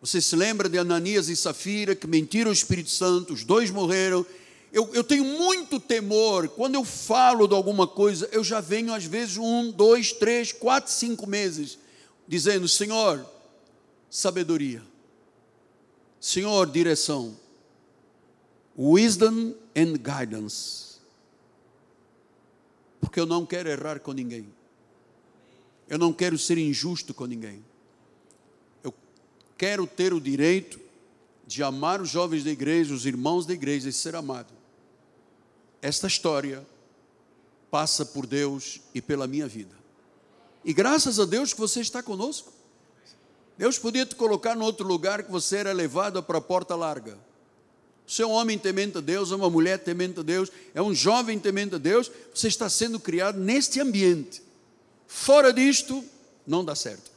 Você 0.00 0.20
se 0.20 0.34
lembra 0.34 0.68
de 0.68 0.78
Ananias 0.78 1.28
e 1.28 1.36
Safira 1.36 1.94
que 1.94 2.06
mentiram 2.06 2.50
o 2.50 2.54
Espírito 2.54 2.90
Santo, 2.90 3.32
os 3.32 3.44
dois 3.44 3.70
morreram. 3.70 4.26
Eu, 4.72 4.90
eu, 4.94 5.04
tenho 5.04 5.24
muito 5.24 5.78
temor, 5.78 6.48
quando 6.48 6.74
eu 6.74 6.84
falo 6.84 7.46
de 7.46 7.54
alguma 7.54 7.86
coisa, 7.86 8.28
eu 8.32 8.42
já 8.42 8.60
venho 8.60 8.92
às 8.92 9.04
vezes 9.04 9.36
um, 9.36 9.70
dois, 9.70 10.12
três, 10.12 10.50
quatro, 10.50 10.90
cinco 10.90 11.28
meses, 11.28 11.78
dizendo: 12.26 12.66
Senhor, 12.66 13.24
sabedoria. 14.10 14.82
Senhor, 16.22 16.70
direção. 16.70 17.36
Wisdom 18.78 19.54
and 19.76 19.94
guidance. 19.94 20.98
Porque 23.00 23.18
eu 23.18 23.26
não 23.26 23.44
quero 23.44 23.68
errar 23.68 23.98
com 23.98 24.12
ninguém. 24.12 24.46
Eu 25.88 25.98
não 25.98 26.12
quero 26.12 26.38
ser 26.38 26.58
injusto 26.58 27.12
com 27.12 27.26
ninguém. 27.26 27.64
Eu 28.84 28.94
quero 29.58 29.84
ter 29.84 30.14
o 30.14 30.20
direito 30.20 30.78
de 31.44 31.60
amar 31.60 32.00
os 32.00 32.10
jovens 32.10 32.44
da 32.44 32.50
igreja, 32.50 32.94
os 32.94 33.04
irmãos 33.04 33.44
da 33.44 33.52
igreja 33.52 33.88
e 33.88 33.92
ser 33.92 34.14
amado. 34.14 34.54
Esta 35.82 36.06
história 36.06 36.64
passa 37.68 38.06
por 38.06 38.26
Deus 38.26 38.80
e 38.94 39.02
pela 39.02 39.26
minha 39.26 39.48
vida. 39.48 39.74
E 40.64 40.72
graças 40.72 41.18
a 41.18 41.24
Deus 41.24 41.52
que 41.52 41.58
você 41.58 41.80
está 41.80 42.00
conosco. 42.00 42.52
Deus 43.62 43.78
podia 43.78 44.04
te 44.04 44.16
colocar 44.16 44.56
em 44.56 44.60
outro 44.60 44.84
lugar 44.84 45.22
que 45.22 45.30
você 45.30 45.58
era 45.58 45.72
levado 45.72 46.20
para 46.20 46.38
a 46.38 46.40
porta 46.40 46.74
larga. 46.74 47.16
Você 48.04 48.24
é 48.24 48.26
um 48.26 48.32
homem 48.32 48.58
temente 48.58 48.98
a 48.98 49.00
Deus, 49.00 49.30
é 49.30 49.36
uma 49.36 49.48
mulher 49.48 49.78
temente 49.78 50.18
a 50.18 50.22
Deus, 50.24 50.50
é 50.74 50.82
um 50.82 50.92
jovem 50.92 51.38
temente 51.38 51.76
a 51.76 51.78
Deus, 51.78 52.10
você 52.34 52.48
está 52.48 52.68
sendo 52.68 52.98
criado 52.98 53.38
neste 53.38 53.80
ambiente. 53.80 54.42
Fora 55.06 55.52
disto, 55.52 56.04
não 56.44 56.64
dá 56.64 56.74
certo. 56.74 57.12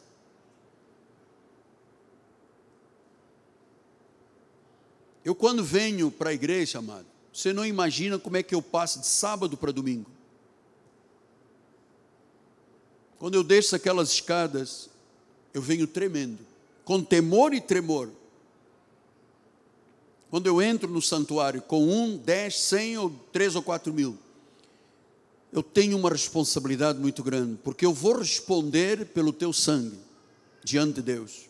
Eu, 5.23 5.33
quando 5.33 5.63
venho 5.63 6.11
para 6.11 6.29
a 6.29 6.33
igreja, 6.33 6.77
amado, 6.77 7.07
você 7.33 7.51
não 7.51 7.65
imagina 7.65 8.19
como 8.19 8.37
é 8.37 8.43
que 8.43 8.53
eu 8.53 8.61
passo 8.61 8.99
de 8.99 9.07
sábado 9.07 9.57
para 9.57 9.71
domingo. 9.71 10.11
Quando 13.17 13.33
eu 13.33 13.43
desço 13.43 13.75
aquelas 13.75 14.11
escadas, 14.11 14.91
eu 15.55 15.61
venho 15.61 15.87
tremendo, 15.87 16.39
com 16.83 17.01
temor 17.01 17.53
e 17.53 17.61
tremor. 17.61 18.11
Quando 20.29 20.47
eu 20.47 20.61
entro 20.61 20.89
no 20.89 21.01
santuário 21.01 21.61
com 21.61 21.87
um, 21.87 22.17
dez, 22.17 22.59
cem 22.59 22.97
ou 22.97 23.09
três 23.31 23.55
ou 23.55 23.63
quatro 23.63 23.93
mil, 23.93 24.17
eu 25.53 25.63
tenho 25.63 25.97
uma 25.97 26.09
responsabilidade 26.09 26.99
muito 26.99 27.23
grande, 27.23 27.57
porque 27.63 27.85
eu 27.85 27.93
vou 27.93 28.17
responder 28.17 29.05
pelo 29.07 29.31
teu 29.31 29.53
sangue 29.53 29.97
diante 30.61 30.95
de 30.95 31.03
Deus. 31.03 31.45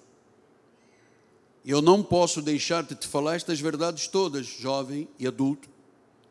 E 1.64 1.72
eu 1.72 1.82
não 1.82 2.04
posso 2.04 2.44
deixar 2.44 2.84
de 2.84 2.94
te 2.94 3.08
falar 3.08 3.34
estas 3.34 3.60
verdades 3.60 4.08
todas, 4.08 4.46
jovem 4.46 5.08
e 5.18 5.26
adulto, 5.26 5.68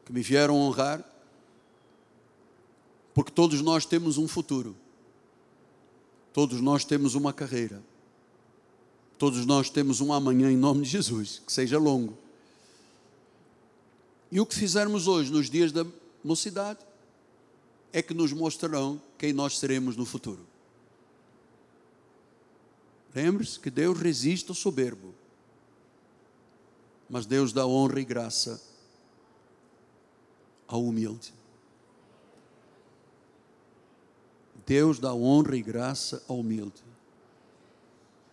que 0.05 0.12
me 0.12 0.22
vieram 0.22 0.55
honrar, 0.55 1.05
porque 3.12 3.32
todos 3.32 3.60
nós 3.62 3.84
temos 3.84 4.16
um 4.16 4.28
futuro. 4.28 4.76
Todos 6.35 6.61
nós 6.61 6.85
temos 6.85 7.15
uma 7.15 7.32
carreira. 7.32 7.81
Todos 9.16 9.47
nós 9.47 9.70
temos 9.70 10.01
um 10.01 10.12
amanhã 10.12 10.51
em 10.51 10.56
nome 10.56 10.82
de 10.82 10.89
Jesus, 10.90 11.40
que 11.47 11.52
seja 11.52 11.78
longo. 11.78 12.19
E 14.32 14.40
o 14.40 14.44
que 14.44 14.56
fizermos 14.56 15.06
hoje, 15.06 15.31
nos 15.31 15.48
dias 15.48 15.70
da 15.70 15.86
mocidade, 16.24 16.81
é 17.93 18.02
que 18.02 18.12
nos 18.12 18.32
mostrarão 18.32 19.01
quem 19.16 19.32
nós 19.32 19.61
seremos 19.61 19.97
no 19.97 20.05
futuro. 20.05 20.44
Lembre-se 23.15 23.61
que 23.61 23.70
Deus 23.70 23.97
resiste 23.97 24.48
ao 24.48 24.56
soberbo, 24.56 25.15
mas 27.09 27.27
Deus 27.27 27.52
dá 27.52 27.65
honra 27.65 28.01
e 28.01 28.05
graça 28.05 28.61
ao 30.66 30.85
humilde. 30.85 31.32
Deus 34.66 34.99
dá 34.99 35.15
honra 35.15 35.57
e 35.57 35.62
graça 35.62 36.23
ao 36.28 36.39
humilde. 36.39 36.82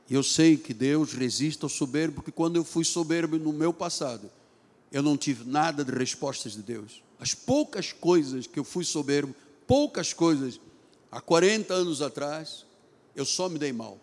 E 0.10 0.14
eu 0.14 0.24
sei 0.24 0.58
que 0.58 0.74
Deus 0.74 1.14
resiste 1.14 1.64
ao 1.64 1.70
soberbo, 1.70 2.16
porque 2.16 2.32
quando 2.32 2.56
eu 2.56 2.64
fui 2.64 2.84
soberbo 2.84 3.38
no 3.38 3.54
meu 3.54 3.74
passado, 3.74 4.30
eu 4.92 5.02
não 5.02 5.16
tive 5.16 5.50
nada 5.50 5.86
de 5.86 5.92
respostas 5.92 6.54
de 6.54 6.62
Deus. 6.62 7.02
As 7.20 7.34
poucas 7.34 7.94
coisas 7.94 8.48
que 8.48 8.60
eu 8.60 8.64
fui 8.64 8.84
soberbo, 8.84 9.34
poucas 9.66 10.14
coisas, 10.14 10.60
há 11.12 11.22
40 11.22 11.74
anos 11.74 12.02
atrás, 12.02 12.66
eu 13.16 13.26
só 13.26 13.48
me 13.48 13.58
dei 13.58 13.72
mal. 13.72 13.98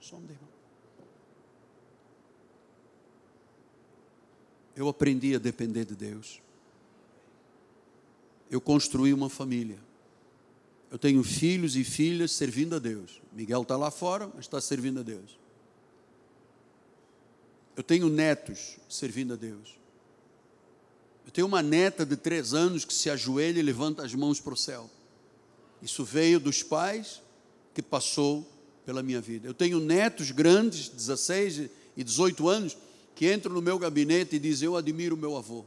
Só 0.00 0.16
me 0.16 0.26
dei 0.26 0.36
mal. 0.36 0.48
eu 4.78 4.88
aprendi 4.88 5.34
a 5.34 5.40
depender 5.40 5.84
de 5.84 5.96
Deus. 5.96 6.40
Eu 8.48 8.60
construí 8.60 9.12
uma 9.12 9.28
família. 9.28 9.76
Eu 10.90 10.98
tenho 10.98 11.22
filhos 11.22 11.76
e 11.76 11.84
filhas 11.84 12.32
servindo 12.32 12.76
a 12.76 12.78
Deus. 12.78 13.20
Miguel 13.32 13.62
está 13.62 13.76
lá 13.76 13.90
fora, 13.90 14.26
mas 14.34 14.46
está 14.46 14.60
servindo 14.60 15.00
a 15.00 15.02
Deus. 15.02 15.38
Eu 17.76 17.82
tenho 17.82 18.08
netos 18.08 18.76
servindo 18.88 19.34
a 19.34 19.36
Deus. 19.36 19.76
Eu 21.26 21.30
tenho 21.30 21.46
uma 21.46 21.62
neta 21.62 22.06
de 22.06 22.16
três 22.16 22.54
anos 22.54 22.84
que 22.84 22.94
se 22.94 23.10
ajoelha 23.10 23.58
e 23.58 23.62
levanta 23.62 24.02
as 24.02 24.14
mãos 24.14 24.40
para 24.40 24.54
o 24.54 24.56
céu. 24.56 24.90
Isso 25.82 26.04
veio 26.04 26.40
dos 26.40 26.62
pais 26.62 27.22
que 27.74 27.82
passou 27.82 28.50
pela 28.84 29.02
minha 29.02 29.20
vida. 29.20 29.46
Eu 29.46 29.54
tenho 29.54 29.78
netos 29.78 30.30
grandes, 30.30 30.88
16 30.88 31.70
e 31.96 32.02
18 32.02 32.48
anos, 32.48 32.76
que 33.14 33.32
entram 33.32 33.52
no 33.52 33.60
meu 33.60 33.78
gabinete 33.78 34.36
e 34.36 34.38
dizem: 34.38 34.66
Eu 34.66 34.76
admiro 34.76 35.16
meu 35.16 35.36
avô. 35.36 35.64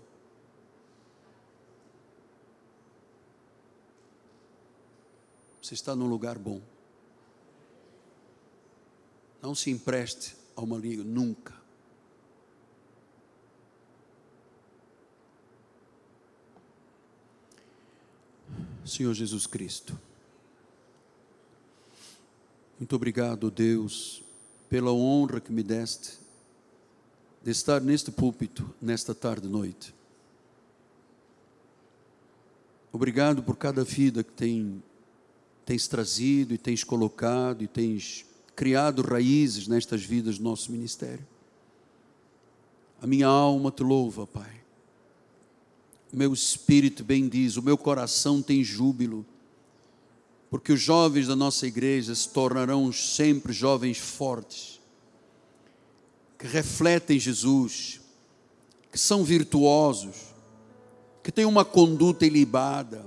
Você 5.71 5.75
está 5.75 5.95
num 5.95 6.07
lugar 6.07 6.37
bom. 6.37 6.61
Não 9.41 9.55
se 9.55 9.71
empreste 9.71 10.35
ao 10.53 10.65
maligno, 10.65 11.05
nunca. 11.05 11.55
Senhor 18.85 19.13
Jesus 19.13 19.47
Cristo. 19.47 19.97
Muito 22.77 22.93
obrigado, 22.93 23.49
Deus, 23.49 24.21
pela 24.67 24.91
honra 24.91 25.39
que 25.39 25.53
me 25.53 25.63
deste 25.63 26.17
de 27.41 27.51
estar 27.51 27.79
neste 27.79 28.11
púlpito 28.11 28.75
nesta 28.81 29.15
tarde 29.15 29.47
e 29.47 29.49
noite. 29.49 29.95
Obrigado 32.91 33.41
por 33.41 33.55
cada 33.55 33.85
vida 33.85 34.21
que 34.21 34.33
tem, 34.33 34.83
tens 35.65 35.87
trazido 35.87 36.53
e 36.53 36.57
tens 36.57 36.83
colocado 36.83 37.63
e 37.63 37.67
tens 37.67 38.25
criado 38.55 39.01
raízes 39.01 39.67
nestas 39.67 40.03
vidas 40.03 40.37
do 40.37 40.43
nosso 40.43 40.71
ministério. 40.71 41.25
A 43.01 43.07
minha 43.07 43.27
alma 43.27 43.71
te 43.71 43.83
louva, 43.83 44.27
Pai 44.27 44.61
o 46.11 46.17
meu 46.17 46.33
espírito 46.33 47.03
bendiz, 47.03 47.55
o 47.55 47.61
meu 47.61 47.77
coração 47.77 48.41
tem 48.41 48.63
júbilo, 48.63 49.25
porque 50.49 50.73
os 50.73 50.81
jovens 50.81 51.27
da 51.27 51.35
nossa 51.35 51.65
igreja 51.65 52.13
se 52.13 52.27
tornarão 52.29 52.91
sempre 52.91 53.53
jovens 53.53 53.97
fortes, 53.97 54.81
que 56.37 56.45
refletem 56.45 57.17
Jesus, 57.17 58.01
que 58.91 58.97
são 58.97 59.23
virtuosos, 59.23 60.33
que 61.23 61.31
têm 61.31 61.45
uma 61.45 61.63
conduta 61.63 62.25
ilibada, 62.25 63.05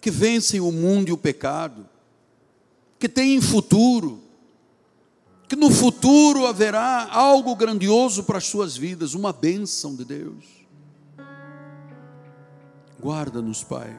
que 0.00 0.10
vencem 0.10 0.60
o 0.60 0.70
mundo 0.70 1.08
e 1.08 1.12
o 1.12 1.18
pecado, 1.18 1.88
que 2.98 3.08
têm 3.08 3.40
futuro, 3.40 4.22
que 5.48 5.56
no 5.56 5.70
futuro 5.70 6.46
haverá 6.46 7.08
algo 7.10 7.56
grandioso 7.56 8.24
para 8.24 8.38
as 8.38 8.46
suas 8.46 8.76
vidas, 8.76 9.14
uma 9.14 9.32
bênção 9.32 9.94
de 9.96 10.04
Deus. 10.04 10.44
Guarda-nos, 13.00 13.62
Pai. 13.62 13.98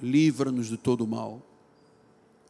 Livra-nos 0.00 0.68
de 0.68 0.76
todo 0.76 1.06
mal. 1.06 1.42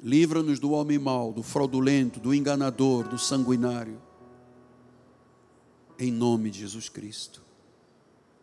Livra-nos 0.02 0.58
do 0.58 0.72
homem 0.72 0.98
mau, 0.98 1.32
do 1.32 1.42
fraudulento, 1.42 2.20
do 2.20 2.34
enganador, 2.34 3.08
do 3.08 3.18
sanguinário. 3.18 4.00
Em 5.98 6.10
nome 6.10 6.50
de 6.50 6.60
Jesus 6.60 6.88
Cristo. 6.88 7.42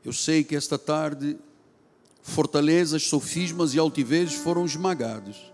Eu 0.03 0.13
sei 0.13 0.43
que 0.43 0.55
esta 0.55 0.79
tarde 0.79 1.37
fortalezas, 2.21 3.07
sofismas 3.07 3.73
e 3.73 3.79
altivezes 3.79 4.35
foram 4.35 4.65
esmagados. 4.65 5.51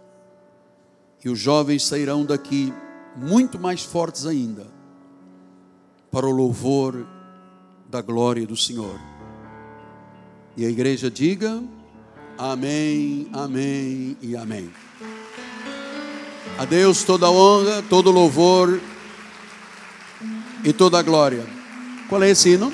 E 1.23 1.29
os 1.29 1.39
jovens 1.39 1.85
sairão 1.85 2.25
daqui 2.25 2.73
muito 3.15 3.59
mais 3.59 3.81
fortes 3.83 4.25
ainda, 4.25 4.67
para 6.11 6.27
o 6.27 6.31
louvor 6.31 7.05
da 7.89 8.01
glória 8.01 8.45
do 8.45 8.55
Senhor. 8.55 8.99
E 10.55 10.65
a 10.65 10.69
igreja 10.69 11.09
diga: 11.09 11.63
Amém, 12.37 13.27
Amém 13.33 14.17
e 14.21 14.35
Amém. 14.35 14.71
A 16.57 16.65
Deus 16.65 17.03
toda 17.03 17.29
honra, 17.29 17.83
todo 17.83 18.11
louvor 18.11 18.79
e 20.63 20.73
toda 20.73 21.01
glória. 21.01 21.45
Qual 22.09 22.21
é 22.23 22.29
esse 22.29 22.49
hino? 22.53 22.71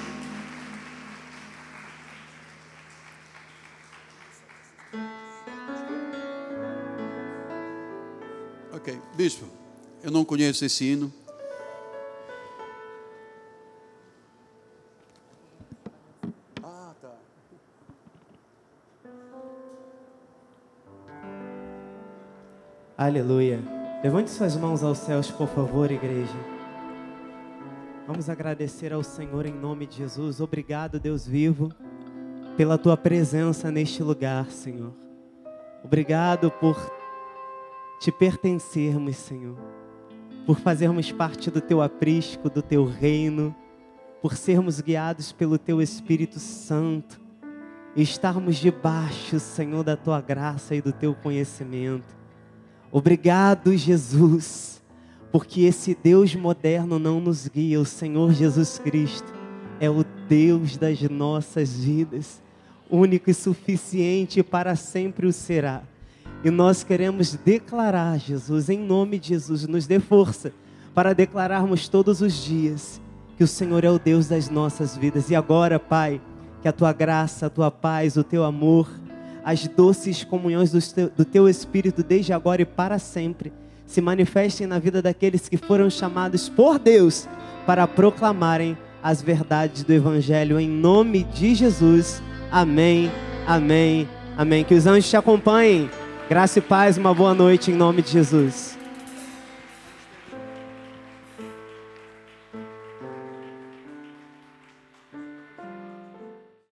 Bispo, 9.15 9.45
eu 10.03 10.11
não 10.11 10.26
conheço 10.26 10.65
esse 10.65 10.85
hino. 10.85 11.11
Aleluia. 22.98 23.60
Levante 24.02 24.31
suas 24.31 24.56
mãos 24.56 24.81
aos 24.81 24.98
céus, 24.99 25.30
por 25.30 25.48
favor, 25.48 25.91
igreja. 25.91 26.38
Vamos 28.07 28.30
agradecer 28.30 28.94
ao 28.94 29.03
Senhor 29.03 29.45
em 29.45 29.53
nome 29.53 29.85
de 29.85 29.98
Jesus. 29.98 30.40
Obrigado, 30.40 30.99
Deus 30.99 31.27
vivo, 31.27 31.69
pela 32.56 32.77
tua 32.77 32.95
presença 32.95 33.69
neste 33.72 34.02
lugar, 34.02 34.49
Senhor. 34.52 34.94
Obrigado 35.84 36.49
por 36.49 37.03
te 38.04 38.12
pertencermos, 38.12 39.16
Senhor. 39.16 39.56
Por 40.46 40.60
fazermos 40.60 41.10
parte 41.14 41.50
do 41.50 41.62
teu 41.62 41.82
aprisco, 41.82 42.50
do 42.50 42.62
teu 42.62 42.84
reino, 42.84 43.56
por 44.22 44.36
sermos 44.36 44.82
guiados 44.82 45.32
pelo 45.32 45.58
teu 45.58 45.82
Espírito 45.82 46.38
Santo 46.38 47.22
e 47.96 48.02
estarmos 48.02 48.58
debaixo, 48.58 49.40
Senhor, 49.40 49.86
da 49.86 49.96
tua 49.96 50.20
graça 50.20 50.76
e 50.76 50.82
do 50.82 50.92
teu 50.92 51.16
conhecimento. 51.16 52.14
Obrigado, 52.92 53.74
Jesus, 53.74 54.84
porque 55.32 55.62
esse 55.62 55.96
Deus 55.96 56.36
moderno 56.36 57.00
não 57.00 57.22
nos 57.22 57.48
guia, 57.48 57.80
o 57.80 57.86
Senhor 57.86 58.34
Jesus 58.34 58.78
Cristo 58.80 59.34
é 59.80 59.90
o 59.90 60.04
Deus 60.28 60.76
das 60.76 61.02
nossas 61.04 61.86
vidas, 61.86 62.44
único 62.90 63.30
e 63.30 63.34
suficiente 63.34 64.44
para 64.44 64.76
sempre 64.76 65.26
o 65.26 65.32
será. 65.32 65.84
E 66.44 66.52
nós 66.52 66.84
queremos 66.84 67.34
declarar, 67.34 68.20
Jesus, 68.20 68.70
em 68.70 68.78
nome 68.78 69.18
de 69.18 69.30
Jesus, 69.30 69.65
nos 69.65 69.88
dê 69.88 69.99
força 69.99 70.52
para 70.94 71.14
declararmos 71.14 71.88
todos 71.88 72.22
os 72.22 72.34
dias 72.34 73.02
que 73.38 73.44
o 73.44 73.48
Senhor 73.48 73.84
é 73.84 73.90
o 73.90 73.98
Deus 73.98 74.28
das 74.28 74.49
nossas 74.49 74.98
vidas. 74.98 75.30
E 75.30 75.36
agora, 75.36 75.80
Pai, 75.80 76.22
que 76.61 76.68
a 76.68 76.74
tua 76.74 76.91
graça, 76.91 77.45
a 77.45 77.49
tua 77.49 77.72
paz, 77.72 78.18
o 78.18 78.24
teu 78.24 78.44
amor, 78.44 78.90
as 79.44 79.68
doces 79.68 80.24
comunhões 80.24 80.72
do 80.72 80.82
teu, 80.82 81.10
do 81.10 81.26
teu 81.26 81.49
Espírito 81.49 82.03
desde 82.03 82.34
agora 82.34 82.61
e 82.61 82.65
para 82.65 82.99
sempre 82.99 83.52
se 83.86 84.02
manifestem 84.02 84.65
na 84.65 84.80
vida 84.80 85.02
daqueles 85.02 85.49
que 85.49 85.57
foram 85.57 85.90
chamados 85.90 86.48
por 86.48 86.80
Deus 86.80 87.28
para 87.65 87.86
proclamarem 87.88 88.78
as 89.02 89.22
verdades 89.22 89.84
do 89.84 89.91
Evangelho 89.91 90.60
em 90.60 90.70
nome 90.70 91.24
de 91.24 91.53
Jesus. 91.53 92.22
Amém, 92.49 93.11
amém, 93.45 94.07
amém. 94.38 94.64
Que 94.64 94.74
os 94.74 94.88
anjos 94.88 95.10
te 95.10 95.18
acompanhem. 95.18 95.90
Graça 96.30 96.60
e 96.60 96.62
paz, 96.62 96.98
uma 96.98 97.14
boa 97.14 97.34
noite 97.34 97.70
em 97.70 97.76
nome 97.76 98.02
de 98.02 98.12
Jesus. 98.12 98.78